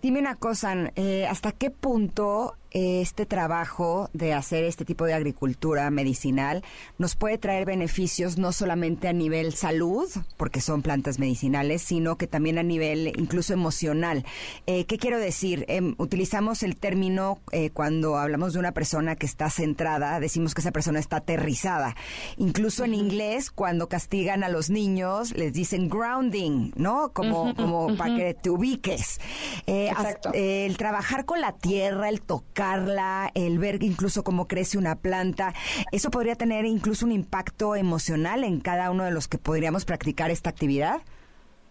Dime 0.01 0.19
una 0.19 0.35
cosa, 0.35 0.91
eh, 0.95 1.25
¿hasta 1.27 1.53
qué 1.53 1.71
punto 1.71 2.55
este 2.73 3.25
trabajo 3.25 4.09
de 4.13 4.33
hacer 4.33 4.63
este 4.63 4.83
tipo 4.83 5.05
de 5.05 5.13
agricultura 5.13 5.89
medicinal 5.91 6.63
nos 6.97 7.15
puede 7.15 7.37
traer 7.37 7.65
beneficios 7.65 8.37
no 8.37 8.51
solamente 8.51 9.07
a 9.07 9.13
nivel 9.13 9.53
salud, 9.53 10.09
porque 10.37 10.59
son 10.59 10.81
plantas 10.81 11.19
medicinales, 11.19 11.83
sino 11.83 12.17
que 12.17 12.27
también 12.27 12.57
a 12.57 12.63
nivel 12.63 13.13
incluso 13.15 13.53
emocional. 13.53 14.25
Eh, 14.65 14.85
¿Qué 14.85 14.97
quiero 14.97 15.19
decir? 15.19 15.65
Em, 15.67 15.95
utilizamos 15.97 16.63
el 16.63 16.75
término 16.75 17.39
eh, 17.51 17.69
cuando 17.69 18.17
hablamos 18.17 18.53
de 18.53 18.59
una 18.59 18.71
persona 18.71 19.15
que 19.15 19.25
está 19.25 19.49
centrada, 19.49 20.19
decimos 20.19 20.55
que 20.55 20.61
esa 20.61 20.71
persona 20.71 20.99
está 20.99 21.17
aterrizada. 21.17 21.95
Incluso 22.37 22.85
en 22.85 22.95
inglés, 22.95 23.51
cuando 23.51 23.87
castigan 23.87 24.43
a 24.43 24.49
los 24.49 24.69
niños, 24.69 25.31
les 25.31 25.53
dicen 25.53 25.89
grounding, 25.89 26.71
¿no? 26.75 27.13
Como, 27.13 27.55
como 27.55 27.95
para 27.95 28.15
que 28.15 28.33
te 28.33 28.49
ubiques. 28.49 29.19
el 29.67 30.77
trabajar 30.77 31.25
con 31.25 31.39
la 31.39 31.53
tierra, 31.53 32.09
el 32.09 32.21
tocarla, 32.63 33.29
el 33.33 33.59
ver 33.59 33.83
incluso 33.83 34.23
cómo 34.23 34.47
crece 34.47 34.77
una 34.77 34.95
planta, 34.95 35.53
eso 35.91 36.09
podría 36.11 36.35
tener 36.35 36.63
incluso 36.65 37.05
un 37.05 37.11
impacto 37.11 37.75
emocional 37.75 38.45
en 38.45 38.61
cada 38.61 38.89
uno 38.89 39.03
de 39.03 39.11
los 39.11 39.27
que 39.27 39.37
podríamos 39.37 39.83
practicar 39.83 40.31
esta 40.31 40.49
actividad. 40.49 41.01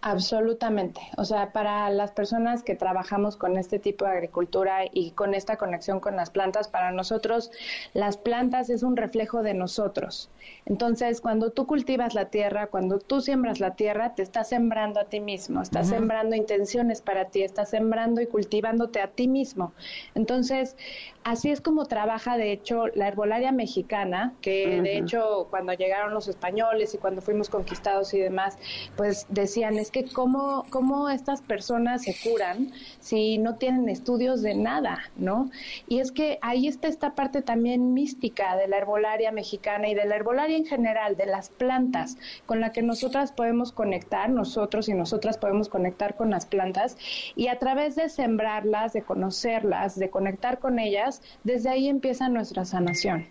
Absolutamente. 0.04 1.00
O 1.16 1.24
sea, 1.24 1.52
para 1.52 1.88
las 1.90 2.10
personas 2.10 2.64
que 2.64 2.74
trabajamos 2.74 3.36
con 3.36 3.56
este 3.56 3.78
tipo 3.78 4.04
de 4.04 4.10
agricultura 4.10 4.80
y 4.92 5.12
con 5.12 5.32
esta 5.32 5.56
conexión 5.56 6.00
con 6.00 6.16
las 6.16 6.30
plantas, 6.30 6.66
para 6.66 6.90
nosotros 6.90 7.52
las 7.94 8.16
plantas 8.16 8.68
es 8.68 8.82
un 8.82 8.96
reflejo 8.96 9.44
de 9.44 9.54
nosotros. 9.54 10.28
Entonces, 10.66 11.20
cuando 11.20 11.50
tú 11.50 11.68
cultivas 11.68 12.14
la 12.14 12.30
tierra, 12.30 12.66
cuando 12.66 12.98
tú 12.98 13.20
siembras 13.20 13.60
la 13.60 13.76
tierra, 13.76 14.16
te 14.16 14.22
estás 14.22 14.48
sembrando 14.48 14.98
a 14.98 15.04
ti 15.04 15.20
mismo, 15.20 15.62
estás 15.62 15.88
sembrando 15.88 16.34
intenciones 16.34 17.00
para 17.00 17.26
ti, 17.26 17.42
estás 17.42 17.70
sembrando 17.70 18.20
y 18.20 18.26
cultivándote 18.26 19.00
a 19.00 19.06
ti 19.06 19.28
mismo. 19.28 19.72
Entonces, 20.16 20.76
así 21.22 21.52
es 21.52 21.60
como 21.60 21.86
trabaja, 21.86 22.36
de 22.36 22.50
hecho, 22.50 22.88
la 22.88 23.06
herbolaria 23.06 23.52
mexicana, 23.52 24.34
que 24.40 24.82
de 24.82 24.98
hecho, 24.98 25.46
cuando 25.48 25.72
llegaron 25.74 26.12
los 26.12 26.26
españoles 26.26 26.92
y 26.92 26.98
cuando 26.98 27.22
fuimos 27.22 27.48
conquistados 27.48 28.12
y 28.14 28.18
demás, 28.18 28.58
pues 28.96 29.26
decían, 29.28 29.78
es 29.78 29.91
que 29.92 30.04
cómo, 30.04 30.64
cómo 30.70 31.08
estas 31.08 31.42
personas 31.42 32.02
se 32.02 32.16
curan 32.28 32.72
si 32.98 33.38
no 33.38 33.56
tienen 33.56 33.88
estudios 33.88 34.42
de 34.42 34.54
nada, 34.54 34.98
¿no? 35.16 35.50
Y 35.86 36.00
es 36.00 36.10
que 36.10 36.38
ahí 36.40 36.66
está 36.66 36.88
esta 36.88 37.14
parte 37.14 37.42
también 37.42 37.94
mística 37.94 38.56
de 38.56 38.66
la 38.68 38.78
herbolaria 38.78 39.30
mexicana 39.30 39.88
y 39.88 39.94
de 39.94 40.06
la 40.06 40.16
herbolaria 40.16 40.56
en 40.56 40.66
general, 40.66 41.16
de 41.16 41.26
las 41.26 41.50
plantas, 41.50 42.16
con 42.46 42.60
la 42.60 42.72
que 42.72 42.82
nosotras 42.82 43.32
podemos 43.32 43.72
conectar, 43.72 44.30
nosotros 44.30 44.88
y 44.88 44.94
nosotras 44.94 45.38
podemos 45.38 45.68
conectar 45.68 46.16
con 46.16 46.30
las 46.30 46.46
plantas 46.46 46.96
y 47.36 47.48
a 47.48 47.58
través 47.58 47.94
de 47.94 48.08
sembrarlas, 48.08 48.92
de 48.92 49.02
conocerlas, 49.02 49.98
de 49.98 50.10
conectar 50.10 50.58
con 50.58 50.78
ellas, 50.78 51.22
desde 51.44 51.68
ahí 51.68 51.88
empieza 51.88 52.28
nuestra 52.28 52.64
sanación. 52.64 53.26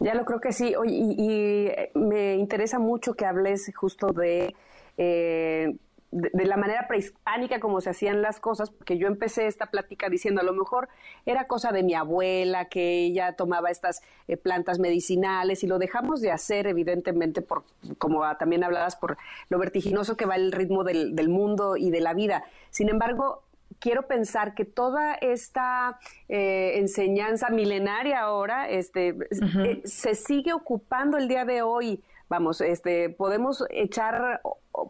Ya 0.00 0.14
lo 0.14 0.24
creo 0.24 0.40
que 0.40 0.52
sí. 0.52 0.74
y, 0.86 1.70
me 1.94 2.34
interesa 2.34 2.78
mucho 2.78 3.14
que 3.14 3.24
hables 3.24 3.70
justo 3.74 4.12
de 4.12 4.54
eh, 4.96 5.74
de, 6.12 6.44
la 6.44 6.58
manera 6.58 6.86
prehispánica 6.86 7.58
como 7.58 7.80
se 7.80 7.90
hacían 7.90 8.20
las 8.22 8.38
cosas, 8.38 8.70
porque 8.70 8.98
yo 8.98 9.08
empecé 9.08 9.46
esta 9.46 9.66
plática 9.66 10.10
diciendo 10.10 10.42
a 10.42 10.44
lo 10.44 10.52
mejor 10.52 10.88
era 11.24 11.46
cosa 11.46 11.72
de 11.72 11.82
mi 11.82 11.94
abuela, 11.94 12.66
que 12.66 13.04
ella 13.04 13.32
tomaba 13.32 13.70
estas 13.70 14.02
eh, 14.28 14.36
plantas 14.36 14.78
medicinales 14.78 15.64
y 15.64 15.66
lo 15.66 15.78
dejamos 15.78 16.20
de 16.20 16.30
hacer 16.30 16.66
evidentemente 16.66 17.40
por, 17.40 17.64
como 17.98 18.22
también 18.36 18.62
hablabas, 18.62 18.94
por 18.94 19.16
lo 19.48 19.58
vertiginoso 19.58 20.16
que 20.16 20.26
va 20.26 20.36
el 20.36 20.52
ritmo 20.52 20.84
del, 20.84 21.28
mundo 21.28 21.76
y 21.78 21.90
de 21.90 22.00
la 22.00 22.12
vida. 22.12 22.44
Sin 22.68 22.90
embargo, 22.90 23.42
quiero 23.78 24.06
pensar 24.06 24.54
que 24.54 24.66
toda 24.66 25.14
esta 25.14 25.98
eh, 26.28 26.72
enseñanza 26.76 27.48
milenaria 27.48 28.20
ahora 28.20 28.68
este, 28.68 29.16
eh, 29.30 29.80
se 29.84 30.14
sigue 30.14 30.52
ocupando 30.52 31.16
el 31.16 31.26
día 31.26 31.46
de 31.46 31.62
hoy 31.62 32.02
vamos, 32.32 32.62
este, 32.62 33.10
podemos 33.10 33.62
echar 33.68 34.40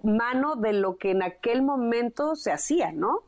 mano 0.04 0.54
de 0.54 0.72
lo 0.72 0.96
que 0.96 1.10
en 1.10 1.24
aquel 1.24 1.60
momento 1.60 2.36
se 2.36 2.52
hacía, 2.52 2.92
¿no? 2.92 3.24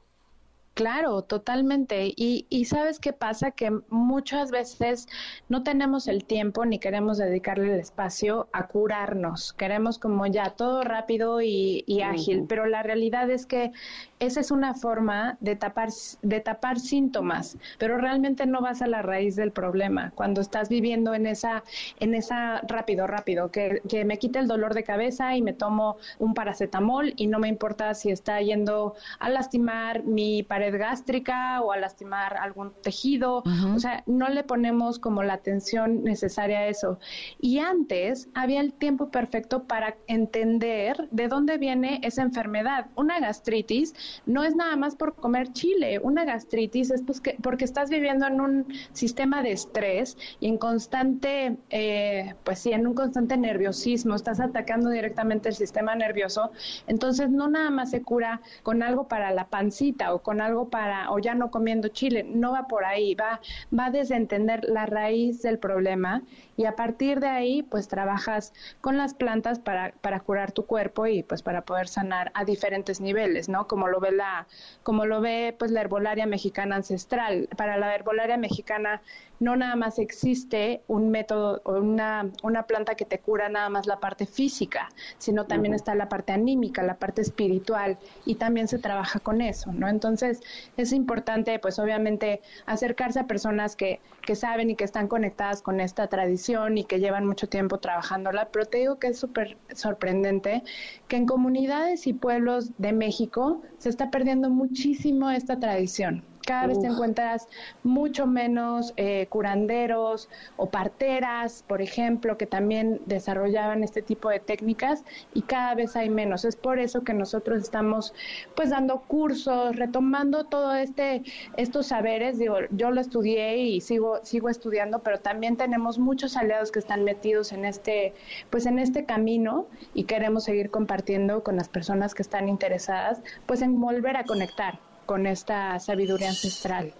Claro, 0.74 1.22
totalmente. 1.22 2.12
Y, 2.16 2.46
y, 2.50 2.64
sabes 2.64 2.98
qué 2.98 3.12
pasa? 3.12 3.52
Que 3.52 3.70
muchas 3.90 4.50
veces 4.50 5.06
no 5.48 5.62
tenemos 5.62 6.08
el 6.08 6.24
tiempo 6.24 6.64
ni 6.66 6.80
queremos 6.80 7.16
dedicarle 7.16 7.72
el 7.72 7.78
espacio 7.78 8.48
a 8.52 8.66
curarnos. 8.66 9.52
Queremos 9.52 10.00
como 10.00 10.26
ya 10.26 10.50
todo 10.50 10.82
rápido 10.82 11.40
y, 11.40 11.84
ágil, 12.02 12.46
pero 12.48 12.66
la 12.66 12.82
realidad 12.82 13.30
es 13.30 13.46
que 13.46 13.70
esa 14.18 14.40
es 14.40 14.50
una 14.50 14.74
forma 14.74 15.36
de 15.40 15.54
tapar, 15.54 15.90
de 16.22 16.40
tapar 16.40 16.80
síntomas, 16.80 17.56
pero 17.78 17.96
realmente 17.98 18.44
no 18.46 18.60
vas 18.60 18.82
a 18.82 18.88
la 18.88 19.00
raíz 19.00 19.36
del 19.36 19.52
problema. 19.52 20.10
Cuando 20.16 20.40
estás 20.40 20.68
viviendo 20.68 21.14
en 21.14 21.26
esa, 21.26 21.62
en 22.00 22.14
esa 22.14 22.62
rápido, 22.66 23.06
rápido, 23.06 23.50
que, 23.52 23.80
que 23.88 24.04
me 24.04 24.18
quite 24.18 24.40
el 24.40 24.48
dolor 24.48 24.74
de 24.74 24.82
cabeza 24.82 25.36
y 25.36 25.42
me 25.42 25.52
tomo 25.52 25.98
un 26.18 26.34
paracetamol 26.34 27.12
y 27.16 27.28
no 27.28 27.38
me 27.38 27.48
importa 27.48 27.94
si 27.94 28.10
está 28.10 28.40
yendo 28.40 28.94
a 29.20 29.28
lastimar 29.28 30.02
mi 30.02 30.42
pared 30.64 30.78
gástrica 30.78 31.60
o 31.60 31.72
a 31.72 31.76
lastimar 31.76 32.36
algún 32.36 32.72
tejido. 32.82 33.42
O 33.74 33.78
sea, 33.78 34.02
no 34.06 34.28
le 34.28 34.44
ponemos 34.44 34.98
como 34.98 35.22
la 35.22 35.34
atención 35.34 36.02
necesaria 36.04 36.60
a 36.60 36.66
eso. 36.68 36.98
Y 37.40 37.58
antes 37.58 38.28
había 38.34 38.60
el 38.60 38.72
tiempo 38.72 39.10
perfecto 39.10 39.64
para 39.64 39.96
entender 40.06 41.08
de 41.10 41.28
dónde 41.28 41.58
viene 41.58 42.00
esa 42.02 42.22
enfermedad. 42.22 42.86
Una 42.96 43.20
gastritis 43.20 43.94
no 44.26 44.42
es 44.42 44.54
nada 44.56 44.76
más 44.76 44.96
por 44.96 45.14
comer 45.14 45.52
chile. 45.52 45.98
Una 46.02 46.24
gastritis 46.24 46.90
es 46.90 47.02
pues 47.02 47.22
porque 47.42 47.64
estás 47.64 47.90
viviendo 47.90 48.26
en 48.26 48.40
un 48.40 48.66
sistema 48.92 49.42
de 49.42 49.52
estrés 49.52 50.16
y 50.40 50.48
en 50.48 50.58
constante, 50.58 51.56
eh, 51.70 52.34
pues 52.44 52.60
sí, 52.60 52.72
en 52.72 52.86
un 52.86 52.94
constante 52.94 53.36
nerviosismo. 53.36 54.14
Estás 54.14 54.40
atacando 54.40 54.90
directamente 54.90 55.48
el 55.48 55.54
sistema 55.54 55.94
nervioso. 55.94 56.50
Entonces, 56.86 57.30
no 57.30 57.48
nada 57.48 57.70
más 57.70 57.90
se 57.90 58.02
cura 58.02 58.40
con 58.62 58.82
algo 58.82 59.08
para 59.08 59.30
la 59.30 59.48
pancita 59.48 60.14
o 60.14 60.22
con 60.22 60.40
algo 60.40 60.53
para, 60.68 61.10
o 61.10 61.18
ya 61.18 61.34
no 61.34 61.50
comiendo 61.50 61.88
chile, 61.88 62.24
no 62.24 62.52
va 62.52 62.66
por 62.66 62.84
ahí, 62.84 63.14
va, 63.14 63.40
va 63.76 63.90
desde 63.90 64.16
entender 64.16 64.64
la 64.64 64.86
raíz 64.86 65.42
del 65.42 65.58
problema 65.58 66.22
y 66.56 66.66
a 66.66 66.76
partir 66.76 67.20
de 67.20 67.28
ahí 67.28 67.62
pues 67.62 67.88
trabajas 67.88 68.52
con 68.80 68.96
las 68.96 69.14
plantas 69.14 69.58
para, 69.58 69.92
para 70.00 70.20
curar 70.20 70.52
tu 70.52 70.66
cuerpo 70.66 71.06
y 71.06 71.22
pues 71.22 71.42
para 71.42 71.62
poder 71.62 71.88
sanar 71.88 72.30
a 72.34 72.44
diferentes 72.44 73.00
niveles, 73.00 73.48
¿no? 73.48 73.66
Como 73.66 73.88
lo 73.88 74.00
ve 74.00 74.12
la, 74.12 74.46
como 74.82 75.04
lo 75.04 75.20
ve 75.20 75.54
pues 75.58 75.70
la 75.70 75.80
herbolaria 75.80 76.26
mexicana 76.26 76.76
ancestral. 76.76 77.48
Para 77.56 77.76
la 77.76 77.94
herbolaria 77.94 78.36
mexicana 78.36 79.02
no 79.44 79.56
nada 79.56 79.76
más 79.76 79.98
existe 79.98 80.82
un 80.88 81.10
método 81.10 81.60
o 81.64 81.74
una, 81.74 82.30
una 82.42 82.62
planta 82.62 82.94
que 82.94 83.04
te 83.04 83.18
cura 83.18 83.50
nada 83.50 83.68
más 83.68 83.86
la 83.86 84.00
parte 84.00 84.24
física, 84.24 84.88
sino 85.18 85.44
también 85.44 85.74
está 85.74 85.94
la 85.94 86.08
parte 86.08 86.32
anímica, 86.32 86.82
la 86.82 86.96
parte 86.96 87.20
espiritual 87.20 87.98
y 88.24 88.36
también 88.36 88.68
se 88.68 88.78
trabaja 88.78 89.20
con 89.20 89.42
eso, 89.42 89.70
¿no? 89.70 89.86
Entonces 89.86 90.40
es 90.78 90.92
importante 90.92 91.58
pues 91.58 91.78
obviamente 91.78 92.40
acercarse 92.64 93.20
a 93.20 93.26
personas 93.26 93.76
que, 93.76 94.00
que 94.22 94.34
saben 94.34 94.70
y 94.70 94.76
que 94.76 94.84
están 94.84 95.08
conectadas 95.08 95.60
con 95.60 95.78
esta 95.78 96.06
tradición 96.08 96.78
y 96.78 96.84
que 96.84 96.98
llevan 96.98 97.26
mucho 97.26 97.46
tiempo 97.46 97.78
trabajándola, 97.78 98.48
pero 98.50 98.64
te 98.64 98.78
digo 98.78 98.98
que 98.98 99.08
es 99.08 99.18
súper 99.18 99.58
sorprendente 99.74 100.62
que 101.06 101.16
en 101.16 101.26
comunidades 101.26 102.06
y 102.06 102.14
pueblos 102.14 102.70
de 102.78 102.94
México 102.94 103.60
se 103.76 103.90
está 103.90 104.10
perdiendo 104.10 104.48
muchísimo 104.48 105.30
esta 105.30 105.60
tradición 105.60 106.24
cada 106.44 106.66
vez 106.66 106.80
te 106.80 106.86
encuentras 106.86 107.48
mucho 107.82 108.26
menos 108.26 108.92
eh, 108.96 109.26
curanderos 109.28 110.28
o 110.56 110.68
parteras, 110.68 111.64
por 111.66 111.82
ejemplo, 111.82 112.36
que 112.36 112.46
también 112.46 113.00
desarrollaban 113.06 113.82
este 113.82 114.02
tipo 114.02 114.28
de 114.28 114.40
técnicas 114.40 115.04
y 115.32 115.42
cada 115.42 115.74
vez 115.74 115.96
hay 115.96 116.10
menos. 116.10 116.44
Es 116.44 116.56
por 116.56 116.78
eso 116.78 117.02
que 117.02 117.14
nosotros 117.14 117.62
estamos 117.62 118.14
pues 118.54 118.70
dando 118.70 119.00
cursos, 119.00 119.76
retomando 119.76 120.44
todo 120.44 120.74
este 120.74 121.22
estos 121.56 121.86
saberes. 121.86 122.38
Digo, 122.38 122.56
yo 122.70 122.90
lo 122.90 123.00
estudié 123.00 123.58
y 123.58 123.80
sigo 123.80 124.20
sigo 124.22 124.48
estudiando, 124.48 125.00
pero 125.00 125.20
también 125.20 125.56
tenemos 125.56 125.98
muchos 125.98 126.36
aliados 126.36 126.70
que 126.70 126.78
están 126.78 127.04
metidos 127.04 127.52
en 127.52 127.64
este 127.64 128.14
pues 128.50 128.66
en 128.66 128.78
este 128.78 129.04
camino 129.04 129.66
y 129.94 130.04
queremos 130.04 130.44
seguir 130.44 130.70
compartiendo 130.70 131.42
con 131.42 131.56
las 131.56 131.68
personas 131.68 132.14
que 132.14 132.22
están 132.22 132.48
interesadas, 132.48 133.20
pues 133.46 133.62
en 133.62 133.80
volver 133.80 134.16
a 134.16 134.24
conectar 134.24 134.78
con 135.04 135.26
esta 135.26 135.78
sabiduría 135.80 136.28
ancestral. 136.28 136.92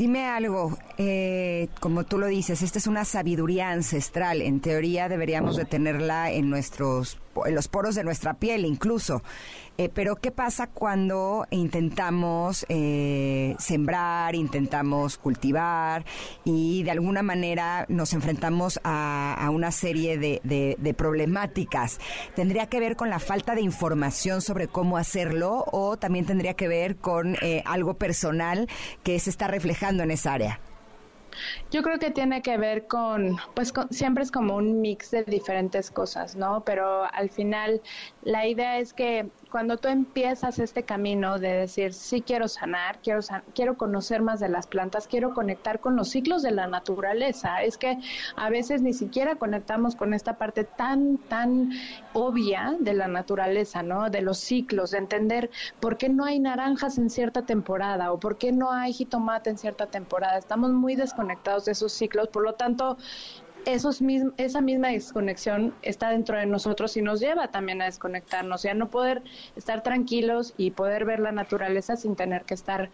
Dime 0.00 0.24
algo, 0.24 0.78
eh, 0.96 1.68
como 1.78 2.04
tú 2.04 2.16
lo 2.16 2.26
dices, 2.26 2.62
esta 2.62 2.78
es 2.78 2.86
una 2.86 3.04
sabiduría 3.04 3.70
ancestral. 3.70 4.40
En 4.40 4.60
teoría 4.60 5.10
deberíamos 5.10 5.56
de 5.56 5.66
tenerla 5.66 6.30
en 6.30 6.48
nuestros, 6.48 7.18
en 7.46 7.54
los 7.54 7.68
poros 7.68 7.94
de 7.94 8.04
nuestra 8.04 8.34
piel, 8.34 8.64
incluso. 8.64 9.22
Eh, 9.78 9.88
pero 9.88 10.16
¿qué 10.16 10.30
pasa 10.30 10.66
cuando 10.66 11.46
intentamos 11.50 12.66
eh, 12.68 13.56
sembrar, 13.58 14.34
intentamos 14.34 15.16
cultivar 15.16 16.04
y 16.44 16.82
de 16.82 16.90
alguna 16.90 17.22
manera 17.22 17.86
nos 17.88 18.12
enfrentamos 18.12 18.78
a, 18.84 19.48
una 19.50 19.72
serie 19.72 20.18
de, 20.18 20.94
problemáticas? 20.98 21.98
¿Tendría 22.36 22.66
que 22.66 22.78
ver 22.78 22.94
con 22.94 23.08
la 23.08 23.20
falta 23.20 23.54
de 23.54 23.62
información 23.62 24.42
sobre 24.42 24.68
cómo 24.68 24.98
hacerlo 24.98 25.64
o 25.72 25.96
también 25.96 26.26
tendría 26.26 26.52
que 26.52 26.68
ver 26.68 26.96
con 26.96 27.36
eh, 27.40 27.62
algo 27.64 27.94
personal 27.94 28.68
que 29.02 29.18
se 29.18 29.30
está 29.30 29.48
reflejando 29.48 30.02
en 30.02 30.10
esa 30.10 30.34
área? 30.34 30.60
Yo 31.70 31.82
creo 31.82 31.98
que 31.98 32.10
tiene 32.10 32.42
que 32.42 32.56
ver 32.58 32.86
con, 32.86 33.36
pues 33.54 33.72
siempre 33.90 34.22
es 34.24 34.30
como 34.30 34.56
un 34.56 34.80
mix 34.80 35.10
de 35.10 35.24
diferentes 35.24 35.90
cosas, 35.90 36.36
¿no? 36.36 36.64
Pero 36.64 37.04
al 37.12 37.30
final 37.30 37.82
la 38.22 38.46
idea 38.46 38.78
es 38.78 38.92
que 38.92 39.30
cuando 39.50 39.78
tú 39.78 39.88
empiezas 39.88 40.58
este 40.58 40.84
camino 40.84 41.38
de 41.38 41.52
decir, 41.52 41.92
sí 41.92 42.20
quiero 42.20 42.48
sanar, 42.48 43.00
quiero, 43.02 43.20
quiero 43.54 43.76
conocer 43.76 44.22
más 44.22 44.40
de 44.40 44.48
las 44.48 44.66
plantas, 44.66 45.08
quiero 45.08 45.34
conectar 45.34 45.80
con 45.80 45.96
los 45.96 46.10
ciclos 46.10 46.42
de 46.42 46.50
la 46.50 46.66
naturaleza, 46.66 47.62
es 47.62 47.76
que 47.78 47.98
a 48.36 48.50
veces 48.50 48.82
ni 48.82 48.92
siquiera 48.92 49.36
conectamos 49.36 49.96
con 49.96 50.14
esta 50.14 50.38
parte 50.38 50.64
tan, 50.64 51.18
tan 51.28 51.70
obvia 52.12 52.76
de 52.78 52.94
la 52.94 53.08
naturaleza, 53.08 53.82
¿no? 53.82 54.10
De 54.10 54.22
los 54.22 54.38
ciclos, 54.38 54.92
de 54.92 54.98
entender 54.98 55.50
por 55.80 55.96
qué 55.96 56.08
no 56.08 56.24
hay 56.24 56.38
naranjas 56.38 56.98
en 56.98 57.10
cierta 57.10 57.46
temporada 57.46 58.12
o 58.12 58.20
por 58.20 58.38
qué 58.38 58.52
no 58.52 58.70
hay 58.70 58.92
jitomate 58.92 59.50
en 59.50 59.58
cierta 59.58 59.86
temporada. 59.86 60.38
Estamos 60.38 60.70
muy 60.72 60.94
desconectados 60.94 61.64
de 61.64 61.72
esos 61.72 61.92
ciclos, 61.92 62.28
por 62.28 62.44
lo 62.44 62.54
tanto, 62.54 62.98
esos 63.66 64.00
esa 64.36 64.60
misma 64.60 64.88
desconexión 64.88 65.74
está 65.82 66.10
dentro 66.10 66.36
de 66.36 66.46
nosotros 66.46 66.96
y 66.96 67.02
nos 67.02 67.20
lleva 67.20 67.48
también 67.48 67.82
a 67.82 67.86
desconectarnos 67.86 68.64
y 68.64 68.68
a 68.68 68.74
no 68.74 68.90
poder 68.90 69.22
estar 69.56 69.82
tranquilos 69.82 70.54
y 70.56 70.70
poder 70.70 71.04
ver 71.04 71.20
la 71.20 71.32
naturaleza 71.32 71.96
sin 71.96 72.16
tener 72.16 72.44
que 72.44 72.54
estar 72.54 72.90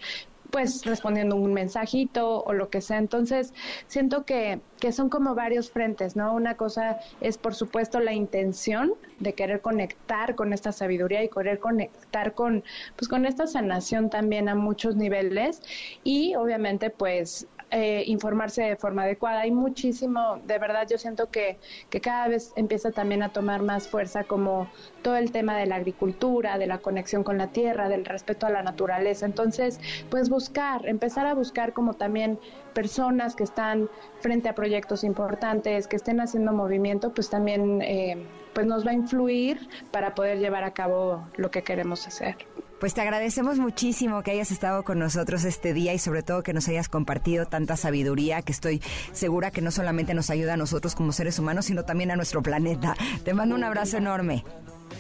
pues 0.51 0.85
respondiendo 0.85 1.37
un 1.37 1.53
mensajito 1.53 2.43
o 2.43 2.53
lo 2.53 2.71
que 2.71 2.81
sea. 2.81 2.99
Entonces, 2.99 3.53
siento 3.89 4.25
que, 4.25 4.61
que 4.81 4.93
son 4.93 5.09
como 5.09 5.35
varios 5.35 5.71
frentes, 5.71 6.17
¿no? 6.17 6.33
Una 6.35 6.57
cosa 6.57 6.99
es, 7.21 7.39
por 7.39 7.55
supuesto, 7.55 8.01
la 8.01 8.13
intención 8.13 8.95
de 9.19 9.35
querer 9.35 9.61
conectar 9.61 10.35
con 10.35 10.53
esta 10.53 10.73
sabiduría 10.73 11.23
y 11.25 11.29
querer 11.29 11.59
conectar 11.59 12.35
con, 12.35 12.65
pues, 12.97 13.09
con 13.09 13.27
esta 13.27 13.47
sanación 13.47 14.11
también 14.11 14.49
a 14.49 14.55
muchos 14.55 14.97
niveles 14.97 15.63
y, 16.05 16.35
obviamente, 16.37 16.91
pues, 16.91 17.49
eh, 17.71 18.05
informarse 18.07 18.63
de 18.63 18.77
forma 18.77 19.03
adecuada. 19.03 19.41
Hay 19.41 19.51
muchísimo, 19.51 20.41
de 20.47 20.59
verdad 20.59 20.87
yo 20.89 20.99
siento 20.99 21.31
que, 21.31 21.59
que 21.91 22.01
cada 22.01 22.29
vez 22.29 22.53
empieza 22.57 22.93
también 22.93 23.23
a 23.23 23.33
tomar 23.33 23.63
más 23.63 23.89
fuerza 23.89 24.25
como 24.25 24.71
todo 25.03 25.17
el 25.17 25.33
tema 25.33 25.57
de 25.57 25.67
la 25.67 25.77
agricultura, 25.77 26.59
de 26.59 26.67
la 26.67 26.79
conexión 26.79 27.25
con 27.25 27.39
la 27.39 27.49
tierra, 27.49 27.89
del 27.89 28.05
respeto 28.05 28.47
a 28.47 28.51
la 28.51 28.63
naturaleza. 28.63 29.27
Entonces, 29.27 29.81
pues 30.11 30.29
buscar, 30.29 30.87
empezar 30.87 31.27
a 31.27 31.35
buscar 31.35 31.73
como 31.73 31.95
también 31.95 32.39
personas 32.73 33.35
que 33.35 33.45
están 33.45 33.89
frente 34.21 34.49
a 34.49 34.55
proyectos 34.55 35.03
importantes, 35.03 35.89
que 35.89 35.97
estén 35.97 36.21
haciendo 36.21 36.53
movimiento, 36.53 37.13
pues 37.15 37.31
también 37.31 37.83
eh, 37.83 38.27
pues 38.55 38.67
nos 38.67 38.87
va 38.87 38.93
a 38.93 38.95
influir 38.95 39.69
para 39.91 40.15
poder 40.15 40.39
llevar 40.39 40.65
a 40.65 40.73
cabo 40.73 41.27
lo 41.37 41.51
que 41.51 41.63
queremos 41.63 42.07
hacer. 42.07 42.37
Pues 42.81 42.93
te 42.93 43.01
agradecemos 43.01 43.59
muchísimo 43.59 44.23
que 44.23 44.33
hayas 44.33 44.51
estado 44.51 44.85
con 44.85 44.99
nosotros 44.99 45.45
este 45.45 45.73
día 45.73 45.95
y 45.95 45.99
sobre 45.99 46.23
todo 46.23 46.43
que 46.43 46.53
nos 46.53 46.69
hayas 46.69 46.91
compartido 46.91 47.47
tanta 47.47 47.77
sabiduría 47.77 48.43
que 48.43 48.53
estoy 48.53 48.83
segura 49.13 49.51
que 49.51 49.63
no 49.63 49.71
solamente 49.71 50.13
nos 50.13 50.29
ayuda 50.29 50.55
a 50.55 50.57
nosotros 50.59 50.95
como 50.95 51.13
seres 51.13 51.39
humanos, 51.39 51.65
sino 51.65 51.85
también 51.85 52.11
a 52.11 52.17
nuestro 52.17 52.43
planeta. 52.43 52.95
Te 53.25 53.33
mando 53.33 53.55
un 53.55 53.65
abrazo 53.65 53.97
enorme. 53.97 54.45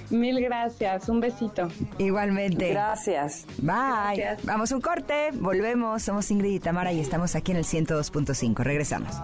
Mil 0.09 0.40
gracias, 0.40 1.09
un 1.11 1.20
besito. 1.20 1.69
Igualmente. 1.98 2.70
Gracias. 2.70 3.44
Bye. 3.59 4.36
Vamos 4.44 4.73
un 4.73 4.81
corte, 4.81 5.31
volvemos. 5.35 6.03
Somos 6.03 6.31
Ingrid 6.31 6.55
y 6.55 6.61
Tamara 6.61 6.93
y 6.93 7.01
estamos 7.01 7.35
aquí 7.35 7.53
en 7.53 7.59
el 7.59 7.65
102.5. 7.65 8.57
Regresamos. 8.62 9.15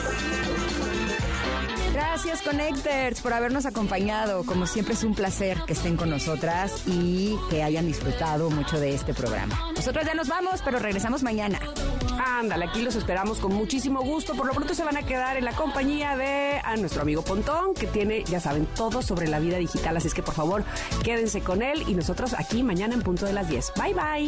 Gracias 1.92 2.42
Connectors 2.42 3.20
por 3.20 3.32
habernos 3.32 3.66
acompañado. 3.66 4.44
Como 4.44 4.66
siempre 4.66 4.94
es 4.94 5.04
un 5.04 5.14
placer 5.14 5.58
que 5.66 5.72
estén 5.72 5.96
con 5.96 6.10
nosotras 6.10 6.82
y 6.86 7.36
que 7.50 7.62
hayan 7.62 7.86
disfrutado 7.86 8.50
mucho 8.50 8.78
de 8.78 8.94
este 8.94 9.14
programa. 9.14 9.72
Nosotros 9.74 10.04
ya 10.06 10.14
nos 10.14 10.28
vamos, 10.28 10.60
pero 10.64 10.78
regresamos 10.78 11.22
mañana. 11.22 11.58
Ándale, 12.20 12.66
aquí 12.66 12.82
los 12.82 12.94
esperamos 12.94 13.38
con 13.38 13.54
muchísimo 13.54 14.02
gusto. 14.02 14.34
Por 14.34 14.46
lo 14.46 14.52
pronto 14.52 14.74
se 14.74 14.84
van 14.84 14.96
a 14.96 15.02
quedar 15.02 15.36
en 15.36 15.44
la 15.44 15.52
compañía 15.52 16.16
de 16.16 16.60
a 16.62 16.76
nuestro 16.76 17.02
amigo 17.02 17.22
Pontón, 17.22 17.74
que 17.74 17.86
tiene, 17.86 18.24
ya 18.24 18.40
saben, 18.40 18.66
todo 18.76 19.02
sobre 19.02 19.28
la 19.28 19.38
vida 19.38 19.56
digital. 19.58 19.96
Así 19.96 20.08
es 20.08 20.14
que 20.14 20.22
por 20.22 20.34
favor, 20.34 20.64
quédense 21.02 21.40
con 21.40 21.62
él 21.62 21.84
y 21.88 21.94
nosotros 21.94 22.34
aquí 22.36 22.62
mañana 22.62 22.94
en 22.94 23.02
punto 23.02 23.26
de 23.26 23.32
las 23.32 23.48
10. 23.48 23.72
Bye 23.76 23.94
bye. 23.94 24.27